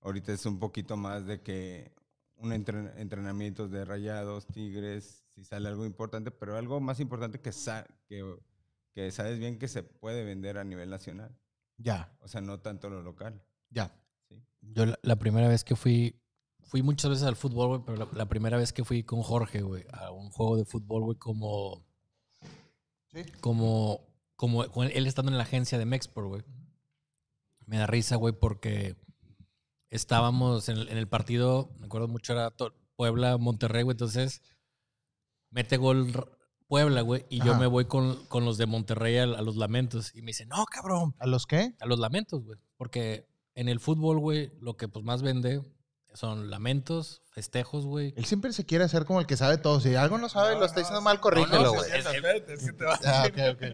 ahorita 0.00 0.32
es 0.32 0.46
un 0.46 0.58
poquito 0.58 0.96
más 0.96 1.26
de 1.26 1.40
que 1.42 1.92
un 2.36 2.52
entren- 2.52 2.92
entrenamiento 2.96 3.66
de 3.68 3.84
rayados, 3.84 4.46
tigres, 4.46 5.24
si 5.28 5.44
sale 5.44 5.68
algo 5.68 5.84
importante, 5.84 6.30
pero 6.30 6.56
algo 6.56 6.80
más 6.80 7.00
importante 7.00 7.40
que, 7.40 7.52
sa- 7.52 7.86
que, 8.06 8.36
que 8.92 9.10
sabes 9.10 9.38
bien 9.38 9.58
que 9.58 9.68
se 9.68 9.82
puede 9.82 10.24
vender 10.24 10.56
a 10.58 10.64
nivel 10.64 10.88
nacional. 10.90 11.36
Ya, 11.76 12.12
O 12.20 12.28
sea, 12.28 12.40
no 12.40 12.60
tanto 12.60 12.88
lo 12.90 13.02
local. 13.02 13.42
ya. 13.70 13.92
¿sí? 14.28 14.42
Yo 14.62 14.86
la, 14.86 14.98
la 15.02 15.16
primera 15.16 15.48
vez 15.48 15.64
que 15.64 15.76
fui, 15.76 16.20
fui 16.68 16.82
muchas 16.82 17.10
veces 17.10 17.24
al 17.26 17.36
fútbol, 17.36 17.68
güey, 17.68 17.80
pero 17.84 17.96
la, 17.98 18.08
la 18.12 18.26
primera 18.28 18.56
vez 18.56 18.72
que 18.72 18.84
fui 18.84 19.02
con 19.02 19.22
Jorge, 19.22 19.62
güey, 19.62 19.84
a 19.92 20.10
un 20.12 20.30
juego 20.30 20.56
de 20.56 20.64
fútbol, 20.64 21.02
güey, 21.02 21.16
como, 21.18 21.84
Sí. 23.12 23.22
como, 23.40 24.06
como 24.36 24.62
él 24.84 25.06
estando 25.06 25.32
en 25.32 25.38
la 25.38 25.44
agencia 25.44 25.78
de 25.78 25.86
Mexport, 25.86 26.28
güey. 26.28 26.42
Me 27.66 27.78
da 27.78 27.86
risa, 27.86 28.16
güey, 28.16 28.32
porque 28.34 28.96
estábamos 29.90 30.68
en 30.68 30.76
el, 30.78 30.88
en 30.88 30.98
el 30.98 31.08
partido, 31.08 31.70
me 31.78 31.86
acuerdo 31.86 32.08
mucho, 32.08 32.32
era 32.34 32.52
Puebla-Monterrey, 32.96 33.82
güey. 33.82 33.94
Entonces, 33.94 34.42
mete 35.50 35.76
gol 35.76 36.12
Puebla, 36.66 37.00
güey. 37.00 37.24
Y 37.30 37.38
yo 37.38 37.52
Ajá. 37.52 37.60
me 37.60 37.66
voy 37.66 37.86
con, 37.86 38.24
con 38.26 38.44
los 38.44 38.58
de 38.58 38.66
Monterrey 38.66 39.16
a, 39.18 39.22
a 39.24 39.42
los 39.42 39.56
lamentos. 39.56 40.14
Y 40.14 40.20
me 40.22 40.28
dice, 40.28 40.44
no, 40.46 40.64
cabrón, 40.66 41.14
¿A 41.18 41.26
los 41.26 41.46
qué? 41.46 41.74
a 41.80 41.86
los 41.86 41.98
lamentos, 41.98 42.44
güey. 42.44 42.58
Porque 42.76 43.26
en 43.54 43.68
el 43.68 43.80
fútbol, 43.80 44.18
güey, 44.18 44.52
lo 44.60 44.76
que 44.76 44.88
pues 44.88 45.04
más 45.04 45.22
vende 45.22 45.62
son 46.18 46.50
lamentos, 46.50 47.22
festejos, 47.30 47.86
güey. 47.86 48.12
Él 48.16 48.24
siempre 48.24 48.52
se 48.52 48.66
quiere 48.66 48.84
hacer 48.84 49.04
como 49.04 49.20
el 49.20 49.26
que 49.26 49.36
sabe 49.36 49.56
todo. 49.58 49.80
Si 49.80 49.94
algo 49.94 50.18
no 50.18 50.28
sabe 50.28 50.54
lo 50.58 50.64
está 50.66 50.80
diciendo 50.80 51.00
mal, 51.00 51.20
corrígelo, 51.20 51.62
no, 51.62 51.72
güey. 51.74 51.90
es- 51.98 52.04
Ah. 53.06 53.22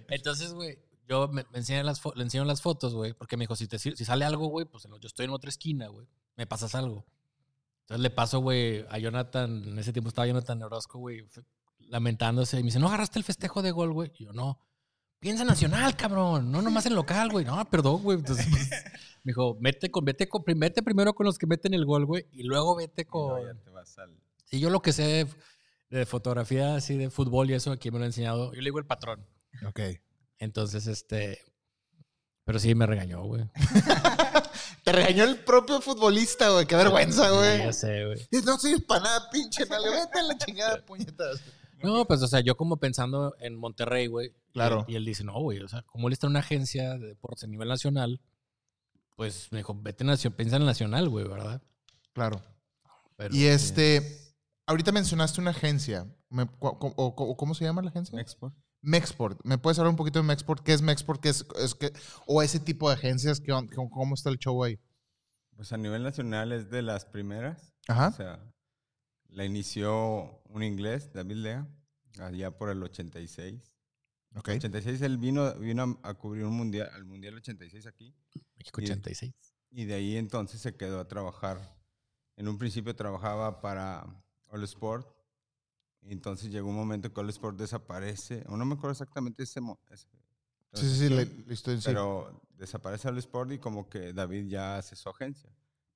Entonces, 0.08 0.52
güey, 0.52 0.78
yo 1.08 1.28
me, 1.28 1.44
me 1.50 1.58
enseñé 1.58 1.82
las 1.82 2.00
le 2.14 2.22
enseño 2.22 2.44
las 2.44 2.62
fotos, 2.62 2.94
güey, 2.94 3.12
porque 3.14 3.36
me 3.36 3.42
dijo, 3.44 3.56
si, 3.56 3.66
te, 3.66 3.78
si 3.78 3.94
sale 4.04 4.24
algo, 4.24 4.46
güey, 4.48 4.66
pues 4.66 4.84
yo 4.84 5.06
estoy 5.06 5.24
en 5.24 5.30
otra 5.32 5.48
esquina, 5.48 5.88
güey, 5.88 6.06
me 6.36 6.46
pasas 6.46 6.74
algo. 6.74 7.06
Entonces 7.82 8.02
le 8.02 8.10
paso, 8.10 8.38
güey, 8.40 8.86
a 8.88 8.98
Jonathan, 8.98 9.64
en 9.66 9.78
ese 9.78 9.92
tiempo 9.92 10.08
estaba 10.08 10.26
Jonathan 10.26 10.62
Orozco, 10.62 10.98
güey, 10.98 11.26
lamentándose, 11.80 12.58
y 12.58 12.62
me 12.62 12.66
dice, 12.68 12.78
¿no 12.78 12.88
agarraste 12.88 13.18
el 13.18 13.24
festejo 13.24 13.62
de 13.62 13.70
gol, 13.70 13.92
güey? 13.92 14.12
Y 14.18 14.24
yo, 14.24 14.32
no. 14.32 14.58
Piensa 15.24 15.42
en 15.42 15.48
nacional, 15.48 15.96
cabrón, 15.96 16.52
no 16.52 16.60
nomás 16.60 16.84
en 16.84 16.94
local, 16.94 17.30
güey. 17.30 17.46
No, 17.46 17.64
perdón, 17.70 18.02
güey. 18.02 18.18
Entonces, 18.18 18.46
pues, 18.50 18.68
me 19.24 19.30
dijo, 19.30 19.56
vete, 19.58 19.90
con, 19.90 20.04
vete, 20.04 20.28
con, 20.28 20.42
vete 20.44 20.82
primero 20.82 21.14
con 21.14 21.24
los 21.24 21.38
que 21.38 21.46
meten 21.46 21.72
el 21.72 21.86
gol, 21.86 22.04
güey, 22.04 22.26
y 22.30 22.42
luego 22.42 22.76
vete 22.76 23.02
Y 23.02 23.04
con... 23.06 23.42
ya 23.42 23.54
te 23.54 23.70
vas 23.70 23.96
al- 23.98 24.14
Sí, 24.44 24.60
yo 24.60 24.68
lo 24.68 24.82
que 24.82 24.92
sé 24.92 25.02
de, 25.88 25.98
de 25.98 26.04
fotografía, 26.04 26.74
así 26.74 26.98
de 26.98 27.08
fútbol 27.08 27.50
y 27.50 27.54
eso, 27.54 27.72
aquí 27.72 27.90
me 27.90 27.96
lo 27.98 28.04
he 28.04 28.08
enseñado. 28.08 28.52
Yo 28.52 28.60
le 28.60 28.64
digo 28.66 28.78
el 28.78 28.84
patrón. 28.84 29.26
Ok. 29.66 29.80
Entonces, 30.38 30.86
este. 30.86 31.38
Pero 32.44 32.58
sí 32.58 32.74
me 32.74 32.84
regañó, 32.84 33.22
güey. 33.24 33.48
Te 34.84 34.92
regañó 34.92 35.24
el 35.24 35.38
propio 35.38 35.80
futbolista, 35.80 36.50
güey. 36.50 36.66
Qué 36.66 36.76
vergüenza, 36.76 37.30
Sí, 37.30 37.34
güey. 37.34 37.58
ya 37.60 37.72
sé, 37.72 38.04
güey. 38.04 38.28
Y 38.30 38.42
No 38.44 38.58
sirves 38.58 38.82
para 38.82 39.00
nada, 39.04 39.30
pinche. 39.30 39.64
Dale, 39.64 39.88
vete 39.88 40.18
a 40.18 40.22
la 40.24 40.36
chingada, 40.36 40.84
puñetas. 40.84 41.40
No, 41.84 42.04
pues, 42.06 42.22
o 42.22 42.26
sea, 42.26 42.40
yo 42.40 42.56
como 42.56 42.78
pensando 42.78 43.34
en 43.40 43.56
Monterrey, 43.56 44.06
güey. 44.06 44.32
Claro. 44.52 44.84
Y 44.88 44.96
él 44.96 45.04
dice, 45.04 45.24
no, 45.24 45.40
güey, 45.40 45.60
o 45.60 45.68
sea, 45.68 45.82
como 45.82 46.08
él 46.08 46.12
está 46.12 46.26
en 46.26 46.32
una 46.32 46.40
agencia 46.40 46.98
de 46.98 47.06
deportes 47.08 47.44
a 47.44 47.46
nivel 47.46 47.68
nacional, 47.68 48.20
pues 49.16 49.48
me 49.52 49.58
dijo, 49.58 49.74
vete 49.80 50.04
piensa 50.04 50.56
en 50.56 50.64
nacional, 50.64 51.08
güey, 51.08 51.26
¿verdad? 51.26 51.62
Claro. 52.12 52.40
Pero, 53.16 53.34
Y 53.34 53.44
este, 53.44 54.34
ahorita 54.66 54.90
mencionaste 54.92 55.40
una 55.40 55.50
agencia. 55.50 56.06
Me- 56.30 56.48
o- 56.58 56.78
o- 56.96 57.36
¿Cómo 57.36 57.54
se 57.54 57.64
llama 57.64 57.82
la 57.82 57.90
agencia? 57.90 58.20
Export. 58.20 58.54
Mexport. 58.82 59.40
¿Me 59.44 59.56
puedes 59.56 59.78
hablar 59.78 59.90
un 59.90 59.96
poquito 59.96 60.18
de 60.18 60.24
Mexport? 60.26 60.62
¿Qué 60.62 60.72
es 60.74 60.82
Mexport? 60.82 61.20
¿Qué 61.22 61.30
es, 61.30 61.46
es 61.58 61.74
que, 61.74 61.90
o 62.26 62.42
ese 62.42 62.60
tipo 62.60 62.88
de 62.90 62.94
agencias? 62.96 63.40
¿qué 63.40 63.50
on- 63.52 63.66
cómo, 63.68 63.88
cómo 63.90 64.14
está 64.14 64.28
el 64.28 64.38
show 64.38 64.62
ahí? 64.62 64.78
Pues 65.56 65.72
a 65.72 65.76
nivel 65.78 66.02
nacional 66.02 66.52
es 66.52 66.68
de 66.70 66.82
las 66.82 67.06
primeras. 67.06 67.72
Ajá. 67.88 68.08
O 68.08 68.12
sea, 68.12 68.52
la 69.28 69.44
inició 69.46 70.42
un 70.54 70.62
inglés, 70.62 71.12
David 71.12 71.36
Lea, 71.36 71.68
allá 72.20 72.56
por 72.56 72.70
el 72.70 72.82
86. 72.82 73.72
Ok. 74.36 74.48
86 74.50 75.02
él 75.02 75.18
vino, 75.18 75.52
vino 75.54 75.98
a, 76.02 76.14
cubrir 76.14 76.44
un 76.44 76.56
mundial, 76.56 76.88
al 76.92 77.04
mundial 77.04 77.34
86 77.34 77.86
aquí. 77.86 78.14
México 78.56 78.80
y- 78.80 78.84
86. 78.84 79.34
Y 79.70 79.84
de 79.84 79.94
ahí 79.94 80.16
entonces 80.16 80.60
se 80.60 80.76
quedó 80.76 81.00
a 81.00 81.08
trabajar. 81.08 81.76
En 82.36 82.48
un 82.48 82.56
principio 82.58 82.94
trabajaba 82.94 83.60
para 83.60 84.06
All 84.48 84.62
Sport. 84.64 85.08
Y 86.02 86.12
entonces 86.12 86.50
llegó 86.50 86.68
un 86.68 86.76
momento 86.76 87.12
que 87.12 87.20
All 87.20 87.30
Sport 87.30 87.58
desaparece. 87.58 88.44
O 88.48 88.56
no 88.56 88.64
me 88.64 88.74
acuerdo 88.74 88.92
exactamente 88.92 89.42
ese. 89.42 89.60
ese- 89.90 90.06
Sí, 90.74 90.88
sí, 90.88 90.96
sí, 90.96 91.08
le, 91.08 91.16
transición, 91.26 91.44
le 91.48 91.54
estoy 91.54 91.76
sí. 91.78 91.82
Pero 91.86 92.40
desaparece 92.56 93.08
All 93.08 93.18
Sport 93.18 93.52
y 93.52 93.58
como 93.58 93.88
que 93.88 94.12
David 94.12 94.46
ya 94.48 94.78
hace 94.78 94.94
su 94.96 95.08
agencia, 95.08 95.50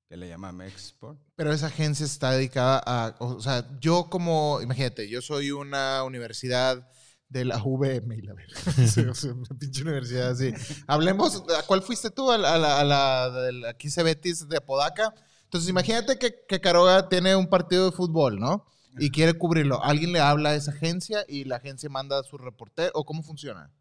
que 0.09 0.17
le 0.17 0.27
llama 0.27 0.51
Mexport. 0.51 1.19
Pero 1.35 1.53
esa 1.53 1.67
agencia 1.67 2.05
está 2.05 2.31
dedicada 2.31 2.81
a, 2.83 3.15
o 3.19 3.39
sea, 3.39 3.65
yo 3.79 4.09
como, 4.09 4.59
imagínate, 4.59 5.07
yo 5.07 5.21
soy 5.21 5.51
una 5.51 6.03
universidad 6.03 6.89
de 7.29 7.45
la 7.45 7.61
VM 7.63 8.17
y 8.17 8.21
la 8.23 8.33
verga. 8.33 8.59
Sí, 8.87 9.01
o 9.01 9.13
sea, 9.13 9.33
una 9.33 9.57
pinche 9.59 9.83
universidad 9.83 10.31
así. 10.31 10.51
Hablemos, 10.87 11.43
¿a 11.55 11.61
cuál 11.67 11.83
fuiste 11.83 12.09
tú? 12.09 12.31
A 12.31 12.39
la, 12.39 12.55
a 12.55 12.57
la, 12.57 12.79
a 12.79 12.83
la 12.83 13.29
del 13.41 13.65
aquí 13.65 13.91
se 13.91 14.01
Betis 14.01 14.49
de 14.49 14.57
Apodaca. 14.57 15.13
Entonces, 15.43 15.69
imagínate 15.69 16.17
que, 16.17 16.43
que 16.47 16.59
Caroga 16.59 17.07
tiene 17.07 17.35
un 17.35 17.47
partido 17.47 17.85
de 17.85 17.91
fútbol, 17.91 18.39
¿no? 18.39 18.65
Y 18.97 19.11
quiere 19.11 19.35
cubrirlo. 19.35 19.83
Alguien 19.83 20.11
le 20.11 20.19
habla 20.19 20.49
a 20.49 20.55
esa 20.55 20.71
agencia 20.71 21.23
y 21.27 21.43
la 21.43 21.57
agencia 21.57 21.87
manda 21.89 22.19
a 22.19 22.23
su 22.23 22.39
reportero. 22.39 22.91
¿O 22.95 23.05
cómo 23.05 23.21
funciona? 23.21 23.71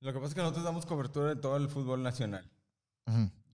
Lo 0.00 0.12
que 0.12 0.18
pasa 0.18 0.28
es 0.28 0.34
que 0.34 0.42
nosotros 0.42 0.64
damos 0.64 0.84
cobertura 0.84 1.28
de 1.30 1.36
todo 1.36 1.56
el 1.56 1.68
fútbol 1.70 2.02
nacional. 2.02 2.50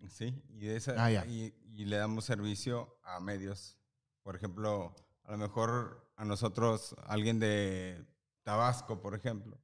Sí, 0.09 0.35
y, 0.51 0.67
de 0.67 0.77
esa, 0.77 0.95
Ah, 0.99 1.27
y, 1.27 1.53
y 1.77 1.85
le 1.85 1.97
damos 1.97 2.25
servicio 2.25 2.99
a 3.03 3.21
medios. 3.21 3.79
Por 4.23 4.35
ejemplo, 4.37 4.95
a 5.25 5.33
lo 5.33 5.39
mejor 5.39 6.11
a 6.17 6.25
nosotros, 6.25 6.95
alguien 7.07 7.39
de 7.39 8.05
Tabasco, 8.43 9.01
por 9.01 9.15
ejemplo, 9.15 9.61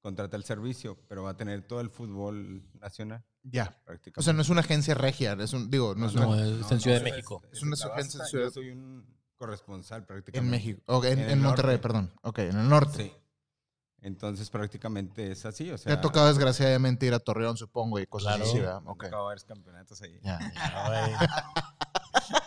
contrata 0.00 0.36
el 0.36 0.44
servicio, 0.44 0.98
pero 1.08 1.22
va 1.22 1.30
a 1.30 1.36
tener 1.36 1.66
todo 1.66 1.80
el 1.80 1.88
fútbol 1.88 2.62
nacional 2.74 3.24
Ya. 3.42 3.80
prácticamente. 3.84 4.20
O 4.20 4.22
sea, 4.22 4.32
no 4.34 4.42
es 4.42 4.50
una 4.50 4.60
agencia 4.60 4.94
regia, 4.94 5.32
es 5.32 5.52
un, 5.54 5.70
digo, 5.70 5.94
no 5.94 6.06
es 6.06 6.14
una, 6.14 6.26
No, 6.26 6.34
es 6.36 6.70
en 6.70 6.80
Ciudad 6.80 6.98
de 6.98 7.04
México. 7.10 7.42
Es 7.50 7.62
una 7.62 7.74
de 7.76 7.80
Tabasco, 7.82 7.98
agencia 8.00 8.18
de 8.20 8.24
Yo 8.26 8.30
Ciudad- 8.30 8.50
soy 8.52 8.70
un 8.70 9.06
corresponsal 9.36 10.00
en 10.00 10.06
prácticamente. 10.06 10.50
México, 10.56 10.82
Ok, 10.86 11.04
en, 11.06 11.18
En 11.20 11.30
en 11.30 11.42
Monterrey, 11.42 11.76
norte. 11.76 11.82
perdón. 11.82 12.12
Ok, 12.22 12.38
en 12.40 12.56
el 12.58 12.68
norte. 12.68 13.04
Sí. 13.04 13.12
Entonces 14.04 14.50
prácticamente 14.50 15.32
es 15.32 15.46
así, 15.46 15.70
o 15.70 15.76
Te 15.76 15.78
sea... 15.84 15.94
ha 15.94 16.00
tocado 16.02 16.28
desgraciadamente 16.28 17.06
ir 17.06 17.14
a 17.14 17.18
Torreón, 17.18 17.56
supongo, 17.56 17.98
y 17.98 18.06
cosas 18.06 18.34
Claro. 18.36 18.44
así, 18.44 18.52
Sí, 18.52 18.60
¿verdad? 18.60 18.82
me 18.82 18.90
Ok. 18.90 19.04
tocaba 19.04 19.22
varios 19.24 19.44
campeonatos 19.44 20.02
ahí. 20.02 20.18
Ya, 20.22 20.38
ya. 20.54 20.84
Ay, 20.84 21.12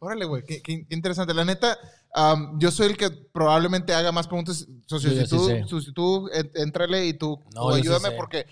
Órale, 0.00 0.24
güey, 0.26 0.44
qué, 0.44 0.62
qué 0.62 0.86
interesante. 0.90 1.34
La 1.34 1.44
neta, 1.44 1.76
am, 2.14 2.58
yo 2.60 2.70
soy 2.70 2.86
el 2.88 2.96
que 2.96 3.10
probablemente 3.10 3.92
haga 3.94 4.12
más 4.12 4.26
preguntas. 4.28 4.66
Socio, 4.86 5.10
Yo 5.10 5.20
si 5.22 5.26
sí 5.26 5.28
tú, 5.36 5.66
tú- 5.68 5.80
si 5.80 5.92
tú, 5.92 6.28
en- 6.32 6.50
éntrale 6.54 7.06
y 7.06 7.14
tú 7.14 7.40
No, 7.54 7.72
sí 7.72 7.80
ayúdame 7.80 8.12
porque 8.12 8.46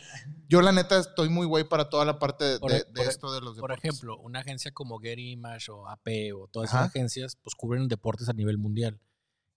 yo 0.48 0.60
la 0.60 0.72
neta 0.72 0.98
estoy 0.98 1.28
muy 1.28 1.46
güey 1.46 1.62
para 1.64 1.88
toda 1.88 2.04
la 2.04 2.18
parte 2.18 2.44
de, 2.44 2.58
Por 2.58 2.70
de- 2.72 2.78
e- 2.78 2.84
de 2.84 2.92
por 2.92 3.06
e- 3.06 3.08
esto 3.08 3.32
de 3.32 3.40
los 3.40 3.58
Por 3.58 3.70
deportes. 3.70 3.84
ejemplo, 3.84 4.18
una 4.18 4.40
agencia 4.40 4.72
como 4.72 4.98
Getty 4.98 5.32
Image 5.32 5.70
o 5.70 5.88
AP 5.88 6.32
o 6.34 6.48
todas 6.48 6.70
Ajá. 6.70 6.78
esas 6.84 6.88
agencias, 6.90 7.36
pues 7.42 7.54
cubren 7.54 7.86
deportes 7.88 8.28
a 8.28 8.32
nivel 8.32 8.58
mundial. 8.58 8.98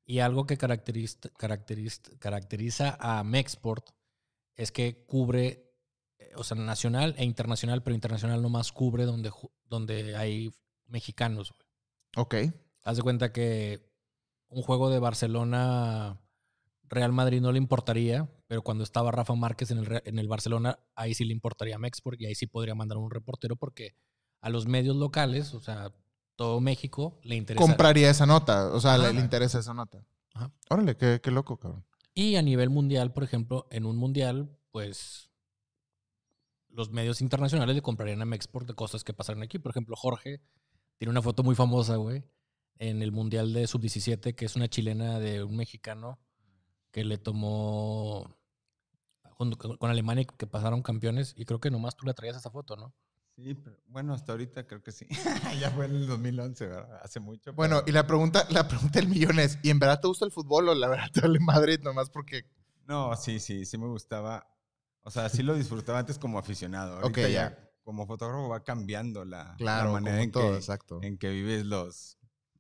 Y 0.10 0.22
algo 0.22 0.48
que 0.48 0.58
caracteriza, 0.58 1.30
caracteriza, 1.38 2.02
caracteriza 2.18 2.98
a 3.00 3.24
Mexport 3.24 3.92
es 4.56 4.72
que 4.72 5.06
cubre, 5.06 5.72
eh, 6.18 6.32
o 6.36 6.44
sea, 6.44 6.58
nacional 6.58 7.14
e 7.20 7.26
internacional, 7.26 7.84
pero 7.84 7.94
internacional 7.94 8.42
nomás 8.42 8.72
cubre 8.72 9.06
donde, 9.06 9.30
donde 9.66 10.16
hay 10.16 10.52
mexicanos. 10.88 11.54
güey. 11.54 11.68
Ok. 12.26 12.56
Haz 12.82 12.98
de 12.98 13.04
cuenta 13.04 13.32
que 13.32 13.88
un 14.48 14.64
juego 14.64 14.90
de 14.90 14.98
Barcelona 14.98 16.20
Real 16.86 17.14
Madrid 17.14 17.40
no 17.40 17.52
le 17.52 17.60
importaría, 17.60 18.28
pero 18.48 18.64
cuando 18.64 18.84
estaba 18.84 19.12
Rafa 19.12 19.36
Márquez 19.36 19.70
en 19.70 19.78
el, 19.78 20.02
en 20.06 20.18
el 20.18 20.28
Barcelona, 20.28 20.80
ahí 20.96 21.14
sí 21.14 21.24
le 21.24 21.34
importaría 21.34 21.76
a 21.76 21.80
Mexport 21.80 22.20
y 22.20 22.26
ahí 22.26 22.34
sí 22.34 22.48
podría 22.48 22.74
mandar 22.74 22.98
un 22.98 23.12
reportero 23.12 23.58
porque 23.58 23.94
a 24.42 24.50
los 24.50 24.66
medios 24.66 24.96
locales, 24.96 25.54
o 25.54 25.60
sea, 25.60 25.94
todo 26.40 26.62
México 26.62 27.20
le 27.24 27.36
interesa. 27.36 27.62
Compraría 27.62 28.10
esa 28.10 28.26
nota, 28.26 28.72
o 28.72 28.80
sea, 28.80 28.98
le, 28.98 29.12
le 29.12 29.20
interesa 29.20 29.60
esa 29.60 29.74
nota. 29.74 30.06
Ajá. 30.34 30.54
Órale, 30.70 30.96
qué, 30.96 31.20
qué 31.22 31.32
loco, 31.32 31.58
cabrón. 31.58 31.86
Y 32.14 32.38
a 32.38 32.42
nivel 32.42 32.70
mundial, 32.70 33.12
por 33.12 33.26
ejemplo, 33.26 33.68
en 33.72 33.86
un 33.86 33.98
mundial, 33.98 34.58
pues 34.72 35.32
los 36.70 36.92
medios 36.92 37.20
internacionales 37.20 37.76
le 37.76 37.82
comprarían 37.82 38.22
a 38.22 38.26
Mexport 38.26 38.66
de 38.66 38.74
cosas 38.74 39.04
que 39.04 39.12
pasaron 39.12 39.44
aquí. 39.44 39.60
Por 39.60 39.72
ejemplo, 39.72 39.98
Jorge 39.98 40.40
tiene 40.98 41.12
una 41.12 41.22
foto 41.22 41.44
muy 41.44 41.56
famosa, 41.56 41.98
güey, 41.98 42.24
en 42.78 43.02
el 43.02 43.12
mundial 43.12 43.52
de 43.52 43.68
sub-17, 43.68 44.34
que 44.34 44.46
es 44.46 44.56
una 44.56 44.70
chilena 44.70 45.20
de 45.20 45.44
un 45.44 45.58
mexicano 45.58 46.20
que 46.92 47.04
le 47.04 47.18
tomó 47.18 48.34
con 49.36 49.52
con 49.56 49.90
Alemania 49.90 50.24
que 50.24 50.48
pasaron 50.48 50.84
campeones. 50.84 51.34
Y 51.36 51.44
creo 51.44 51.60
que 51.60 51.70
nomás 51.70 51.98
tú 51.98 52.06
le 52.06 52.14
traías 52.14 52.38
esa 52.38 52.50
foto, 52.50 52.78
¿no? 52.78 52.94
Sí, 53.42 53.54
pero 53.56 53.78
bueno, 53.88 54.14
hasta 54.14 54.34
ahorita 54.34 54.68
creo 54.68 54.84
que 54.84 54.92
sí. 54.92 55.06
ya 55.60 55.72
fue 55.72 55.86
en 55.86 55.96
el 55.96 56.08
2011, 56.08 56.68
¿verdad? 56.68 57.00
Hace 57.04 57.20
mucho. 57.20 57.54
Bueno, 57.54 57.78
pero- 57.80 57.90
y 57.90 57.92
la 57.94 58.06
pregunta, 58.06 58.46
la 58.50 58.68
pregunta 58.68 59.00
del 59.00 59.08
millón 59.08 59.40
es, 59.40 59.58
¿y 59.64 59.70
en 59.70 59.80
verdad 59.80 60.02
te 60.02 60.08
gusta 60.08 60.26
el 60.26 60.32
fútbol 60.32 60.70
o 60.70 60.76
la 60.76 60.88
verdad 60.90 61.10
te 61.14 61.22
vale 61.22 61.40
Madrid 61.40 61.80
nomás 61.82 62.10
porque... 62.10 62.44
No, 62.86 63.16
sí, 63.16 63.40
sí, 63.40 63.66
sí 63.66 63.78
me 63.78 63.88
gustaba. 63.88 64.46
O 65.04 65.12
sea, 65.12 65.30
sí 65.30 65.44
lo 65.44 65.54
disfrutaba 65.56 66.00
antes 66.00 66.18
como 66.20 66.38
aficionado. 66.40 66.96
Ahorita 67.00 67.08
Ok, 67.08 67.18
ya. 67.18 67.30
ya. 67.30 67.70
como 67.84 68.06
fotógrafo 68.06 68.50
va 68.50 68.64
cambiando 68.64 69.24
la, 69.26 69.44
la 69.52 69.56
Claro, 69.58 69.94
manera 69.94 70.18
como 70.18 70.24
en, 70.24 70.32
todo, 70.32 70.52
que, 70.52 70.58
exacto. 70.58 71.00
en 71.02 71.18
que 71.18 71.30
vives 71.30 71.66
los, 71.66 72.18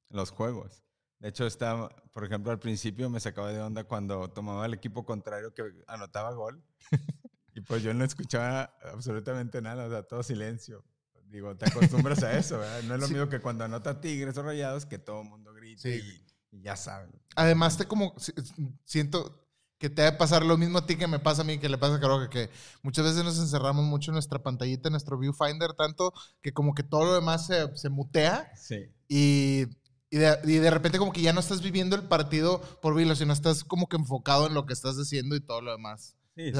los 0.09 0.31
juegos. 0.31 0.83
De 1.19 1.29
hecho, 1.29 1.45
está, 1.45 1.89
por 2.13 2.23
ejemplo, 2.23 2.51
al 2.51 2.59
principio 2.59 3.09
me 3.09 3.19
sacaba 3.19 3.51
de 3.51 3.59
onda 3.59 3.83
cuando 3.83 4.29
tomaba 4.29 4.65
el 4.65 4.73
equipo 4.73 5.03
contrario 5.05 5.53
que 5.53 5.63
anotaba 5.87 6.31
gol. 6.33 6.63
y 7.55 7.61
pues 7.61 7.83
yo 7.83 7.93
no 7.93 8.03
escuchaba 8.05 8.73
absolutamente 8.93 9.61
nada, 9.61 9.85
o 9.85 9.89
sea, 9.89 10.03
todo 10.03 10.23
silencio. 10.23 10.83
Digo, 11.25 11.55
te 11.55 11.65
acostumbras 11.69 12.23
a 12.23 12.37
eso, 12.37 12.57
¿verdad? 12.57 12.81
No 12.83 12.95
es 12.95 13.01
lo 13.01 13.07
Sí. 13.07 13.13
mismo 13.13 13.29
que 13.29 13.39
cuando 13.39 13.63
anota 13.63 14.01
Tigres 14.01 14.37
o 14.37 14.43
Rayados 14.43 14.85
que 14.85 14.97
todo 14.97 15.21
el 15.21 15.29
mundo 15.29 15.53
grita 15.53 15.83
Sí. 15.83 16.01
y, 16.51 16.57
y 16.57 16.61
ya 16.61 16.75
saben. 16.75 17.11
Además, 17.35 17.77
te 17.77 17.85
como 17.85 18.15
si- 18.17 18.33
siento 18.85 19.45
que 19.77 19.89
te 19.89 20.01
va 20.01 20.09
a 20.09 20.17
pasar 20.17 20.43
lo 20.43 20.57
mismo 20.57 20.79
a 20.79 20.85
ti 20.85 20.97
que 20.97 21.07
me 21.07 21.19
pasa 21.19 21.43
a 21.43 21.45
mí, 21.45 21.57
que 21.59 21.69
le 21.69 21.77
pasa 21.77 21.95
a 21.95 21.99
Caroga, 21.99 22.29
que 22.29 22.49
muchas 22.81 23.05
veces 23.05 23.23
nos 23.23 23.37
encerramos 23.39 23.85
mucho 23.85 24.11
en 24.11 24.13
nuestra 24.15 24.39
pantallita, 24.43 24.89
en 24.89 24.93
nuestro 24.93 25.17
viewfinder, 25.17 25.73
tanto 25.73 26.13
que 26.41 26.51
como 26.51 26.73
que 26.73 26.83
todo 26.83 27.05
lo 27.05 27.13
demás 27.13 27.45
se, 27.45 27.75
se 27.77 27.89
mutea 27.89 28.51
Sí. 28.57 28.91
y, 29.07 29.67
y, 30.09 30.17
de, 30.17 30.37
y 30.45 30.53
de 30.55 30.71
repente 30.71 30.97
como 30.97 31.13
que 31.13 31.21
ya 31.21 31.31
no 31.31 31.39
estás 31.39 31.61
viviendo 31.61 31.95
el 31.95 32.03
partido 32.03 32.59
por 32.81 32.95
vilo, 32.95 33.15
sino 33.15 33.31
estás 33.31 33.63
como 33.63 33.87
que 33.87 33.95
enfocado 33.95 34.47
en 34.47 34.53
lo 34.55 34.65
que 34.65 34.73
estás 34.73 34.95
haciendo 34.97 35.35
y 35.35 35.41
todo 35.41 35.61
lo 35.61 35.71
demás. 35.71 36.15
Sí, 36.35 36.51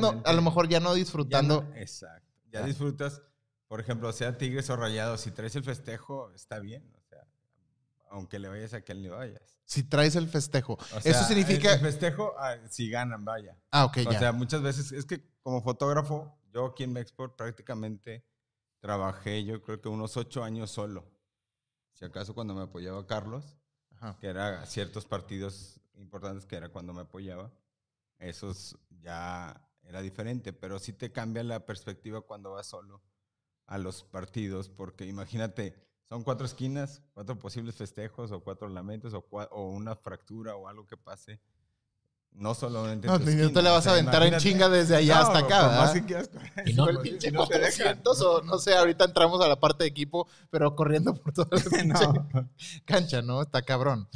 no- 0.00 0.22
a 0.24 0.32
lo 0.32 0.42
mejor 0.42 0.68
ya 0.68 0.80
no 0.80 0.90
ya 0.90 0.94
disfrutando. 0.94 1.62
no- 1.62 1.76
exacto. 1.76 2.28
Ya 2.50 2.60
Ah. 2.60 2.66
disfrutas, 2.66 3.20
por 3.68 3.80
ejemplo, 3.80 4.12
sea 4.12 4.38
Tigres 4.38 4.70
o 4.70 4.76
Rayados, 4.76 5.20
si 5.22 5.30
traes 5.30 5.56
el 5.56 5.64
festejo, 5.64 6.30
está 6.32 6.58
bien. 6.60 6.90
O 6.96 7.02
sea, 7.02 7.26
aunque 8.10 8.38
le 8.38 8.48
vayas 8.48 8.72
a 8.74 8.80
quien 8.82 9.02
le 9.02 9.08
vayas. 9.10 9.58
Si 9.64 9.82
traes 9.82 10.14
el 10.16 10.28
festejo. 10.28 10.74
O 10.74 11.00
sea, 11.00 11.10
Eso 11.12 11.24
significa... 11.24 11.72
El, 11.74 11.80
festejo, 11.80 12.34
ah, 12.38 12.56
si 12.70 12.88
ganan, 12.90 13.24
vaya. 13.24 13.56
ah, 13.70 13.86
ok, 13.86 13.98
O 14.06 14.12
ya. 14.12 14.18
sea, 14.18 14.32
muchas 14.32 14.62
veces, 14.62 14.92
es 14.92 15.04
que 15.06 15.22
como 15.42 15.62
fotógrafo, 15.62 16.38
yo 16.52 16.66
aquí 16.66 16.84
en 16.84 16.92
Mexport 16.92 17.36
prácticamente 17.36 18.24
trabajé, 18.80 19.44
yo 19.44 19.62
creo 19.62 19.80
que 19.80 19.88
unos 19.88 20.16
ocho 20.16 20.44
años 20.44 20.70
solo. 20.70 21.10
Si 21.94 22.04
acaso 22.04 22.34
cuando 22.34 22.54
me 22.54 22.62
apoyaba 22.62 23.06
Carlos, 23.06 23.56
Ajá. 23.90 24.16
que 24.20 24.26
era 24.28 24.64
ciertos 24.66 25.06
partidos 25.06 25.80
importantes 25.94 26.44
que 26.46 26.56
era 26.56 26.68
cuando 26.68 26.92
me 26.92 27.00
apoyaba, 27.02 27.50
esos 28.28 28.76
ya 29.02 29.60
era 29.82 30.00
diferente, 30.00 30.52
pero 30.52 30.78
sí 30.78 30.92
te 30.92 31.12
cambia 31.12 31.44
la 31.44 31.66
perspectiva 31.66 32.22
cuando 32.22 32.52
vas 32.52 32.66
solo 32.66 33.02
a 33.66 33.78
los 33.78 34.02
partidos, 34.04 34.68
porque 34.68 35.06
imagínate, 35.06 35.74
son 36.08 36.22
cuatro 36.22 36.46
esquinas, 36.46 37.02
cuatro 37.14 37.38
posibles 37.38 37.76
festejos 37.76 38.30
o 38.32 38.40
cuatro 38.42 38.68
lamentos 38.68 39.14
o, 39.14 39.26
cua- 39.28 39.48
o 39.50 39.70
una 39.70 39.94
fractura 39.96 40.54
o 40.56 40.68
algo 40.68 40.86
que 40.86 40.96
pase. 40.96 41.40
No 42.32 42.52
solamente. 42.52 43.06
en 43.06 43.12
No, 43.12 43.18
tu 43.20 43.26
ni- 43.26 43.36
no 43.36 43.52
te 43.52 43.62
la 43.62 43.70
o 43.70 43.74
vas 43.74 43.86
a 43.86 43.92
aventar 43.92 44.22
en 44.24 44.36
chinga 44.38 44.68
desde 44.68 44.96
allá 44.96 45.14
No, 45.14 45.20
hasta 45.22 45.38
acá, 45.38 45.92
Y 46.66 46.72
no- 46.72 46.88
el 46.90 46.98
pinche 46.98 47.30
no 47.30 47.46
te 47.46 47.58
dejan. 47.60 48.00
400 48.02 48.20
o 48.22 48.42
no 48.42 48.58
sé, 48.58 48.74
ahorita 48.74 49.04
entramos 49.04 49.40
a 49.40 49.46
la 49.46 49.60
parte 49.60 49.84
de 49.84 49.88
equipo, 49.90 50.26
pero 50.50 50.74
corriendo 50.74 51.14
por 51.14 51.32
toda 51.32 51.48
la 51.52 51.62
cancha, 52.84 53.22
¿no? 53.22 53.40
Está 53.40 53.62
cabrón. 53.62 54.08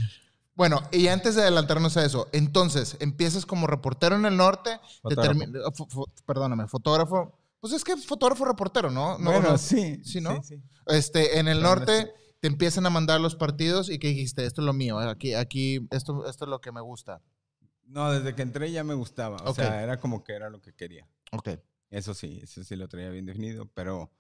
Bueno, 0.59 0.83
y 0.91 1.07
antes 1.07 1.37
de 1.37 1.43
adelantarnos 1.43 1.97
a 1.97 2.05
eso, 2.05 2.29
entonces 2.33 2.97
empiezas 2.99 3.47
como 3.47 3.69
reportero 3.69 4.17
en 4.17 4.27
el 4.27 4.37
norte, 4.37 4.73
te 5.09 5.15
Fotógrafo. 5.15 5.87
fo- 5.89 6.13
perdóname, 6.27 6.67
fotógrafo. 6.67 7.39
Pues 7.61 7.73
es 7.73 7.85
que 7.85 7.97
fotógrafo 7.97 8.45
reportero, 8.45 8.91
¿no? 8.91 9.17
No, 9.19 9.31
bueno, 9.31 9.51
no. 9.53 9.59
sí. 9.59 10.01
sí, 10.05 10.21
¿no? 10.21 10.43
sí. 10.43 10.61
Este, 10.87 11.39
en 11.39 11.47
el 11.47 11.59
Pero 11.59 11.69
no 11.69 11.75
norte 11.77 12.03
sé. 12.03 12.13
te 12.41 12.49
empiezan 12.49 12.87
a 12.87 12.91
mandar 12.91 13.21
los 13.21 13.37
partidos 13.37 13.89
y 13.89 14.01
que 14.01 14.09
dijiste, 14.09 14.45
esto 14.47 14.61
es 14.61 14.67
lo 14.67 14.73
mío, 14.73 14.99
aquí, 14.99 15.35
aquí, 15.35 15.87
esto, 15.93 16.27
esto 16.29 16.45
es 16.45 16.49
lo 16.51 16.61
que 16.61 16.73
me 16.73 16.81
gusta. 16.81 17.23
No, 17.85 18.11
desde 18.13 18.35
que 18.35 18.43
entré 18.43 18.71
ya 18.73 18.83
me 18.83 18.95
gustaba. 18.95 19.37
O 19.45 19.55
sea, 19.55 19.81
era 19.83 19.99
como 20.01 20.25
que 20.25 20.33
era 20.35 20.51
lo 20.51 20.61
que 20.61 20.73
quería. 20.75 21.07
Ok. 21.31 21.51
Eso 21.91 22.15
sí, 22.15 22.41
eso 22.43 22.65
sí 22.65 22.75
lo 22.75 22.89
traía 22.89 23.11
bien 23.11 23.27
definido, 23.27 23.67
pero 23.75 24.11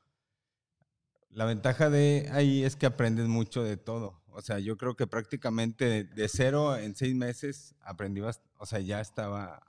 la 1.30 1.44
ventaja 1.44 1.90
de 1.90 2.28
ahí 2.32 2.62
es 2.62 2.76
que 2.76 2.86
aprendes 2.86 3.26
mucho 3.26 3.62
de 3.64 3.76
todo. 3.76 4.22
O 4.38 4.40
sea, 4.40 4.60
yo 4.60 4.76
creo 4.76 4.94
que 4.94 5.08
prácticamente 5.08 6.04
de, 6.04 6.28
cero 6.28 6.76
en 6.76 6.94
seis 6.94 7.12
meses 7.12 7.74
aprendí, 7.80 8.20
o 8.20 8.66
sea, 8.66 8.78
ya 8.78 9.00
estaba 9.00 9.66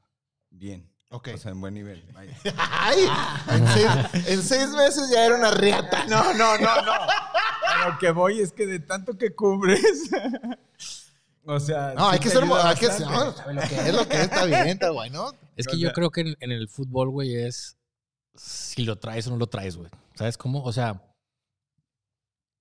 bien. 0.51 0.87
Ok. 1.09 1.29
O 1.33 1.37
sea, 1.39 1.53
en 1.53 1.59
buen 1.59 1.73
nivel. 1.73 2.05
vaya. 2.13 2.37
¡Ay! 2.55 3.07
En 3.47 3.67
seis, 3.67 4.27
en 4.27 4.43
seis 4.43 4.69
meses 4.69 5.09
ya 5.09 5.25
era 5.25 5.35
una 5.37 5.49
riata. 5.49 6.05
No, 6.05 6.35
no, 6.35 6.55
no, 6.59 6.81
no. 6.83 6.91
A 6.91 7.89
lo 7.89 7.97
que 7.97 8.11
voy 8.11 8.41
es 8.41 8.51
que 8.51 8.67
de 8.67 8.79
tanto 8.79 9.17
que 9.17 9.33
cubres. 9.33 9.81
o 11.45 11.59
sea. 11.59 11.95
No, 11.95 12.09
sí 12.09 12.13
hay 12.13 12.19
que 12.19 12.29
ser. 12.29 12.43
Hay 12.43 12.75
que, 12.75 12.87
bastante. 12.89 13.41
no, 13.47 13.53
lo 13.53 13.61
que 13.61 13.75
es 13.75 13.95
lo 13.95 14.07
que 14.07 14.21
está 14.21 14.45
bien, 14.45 14.67
está 14.67 14.91
bueno. 14.91 15.31
Es 15.55 15.67
O 15.67 15.71
que 15.71 15.79
yo 15.79 15.91
creo 15.93 16.11
que 16.11 16.21
en, 16.21 16.37
en 16.41 16.51
el 16.51 16.69
fútbol, 16.69 17.09
güey, 17.09 17.33
es 17.33 17.75
si 18.35 18.83
lo 18.83 18.99
traes 18.99 19.25
o 19.25 19.31
no 19.31 19.37
lo 19.37 19.47
traes, 19.47 19.77
güey. 19.77 19.89
¿Sabes 20.13 20.37
cómo? 20.37 20.63
O 20.63 20.71
sea, 20.71 21.01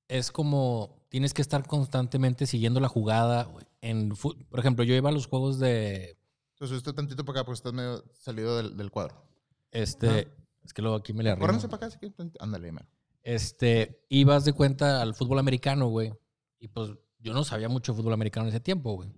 es 0.09 0.33
como 0.33 0.98
tienes 1.09 1.35
que 1.35 1.43
estar 1.43 1.67
constantemente 1.67 2.47
siguiendo 2.47 2.81
la 2.81 2.89
jugada. 2.89 3.51
En, 3.81 4.11
por 4.11 4.59
ejemplo, 4.61 4.85
yo 4.85 4.95
iba 4.95 5.09
a 5.09 5.13
los 5.13 5.27
juegos 5.27 5.59
de 5.59 6.19
Entonces, 6.55 6.79
usted 6.79 6.95
tantito 6.95 7.25
para 7.25 7.41
acá 7.41 7.47
porque 7.47 7.57
estás 7.57 7.73
medio 7.73 8.05
salido 8.15 8.57
del, 8.57 8.77
del 8.77 8.91
cuadro. 8.91 9.25
este. 9.71 10.29
Es 10.65 10.75
que 10.75 10.83
luego 10.83 10.99
aquí 10.99 11.15
me 11.15 11.23
le 11.23 11.31
arrimo. 11.31 11.47
Córrense 11.47 11.67
para 11.67 11.77
acá, 11.79 11.87
así 11.87 11.99
que 11.99 12.13
ándale, 12.41 12.73
mero. 12.73 12.87
Este, 13.23 14.05
ibas 14.11 14.45
de 14.45 14.53
cuenta 14.53 15.01
al 15.01 15.15
fútbol 15.15 15.39
americano, 15.39 15.89
güey. 15.89 16.13
Y 16.61 16.69
pues 16.69 16.91
yo 17.21 17.33
no 17.33 17.43
sabía 17.43 17.71
mucho 17.71 17.93
de 17.93 17.97
fútbol 17.97 18.13
americano 18.13 18.45
en 18.45 18.51
ese 18.51 18.61
tiempo, 18.61 18.95
güey. 18.95 19.09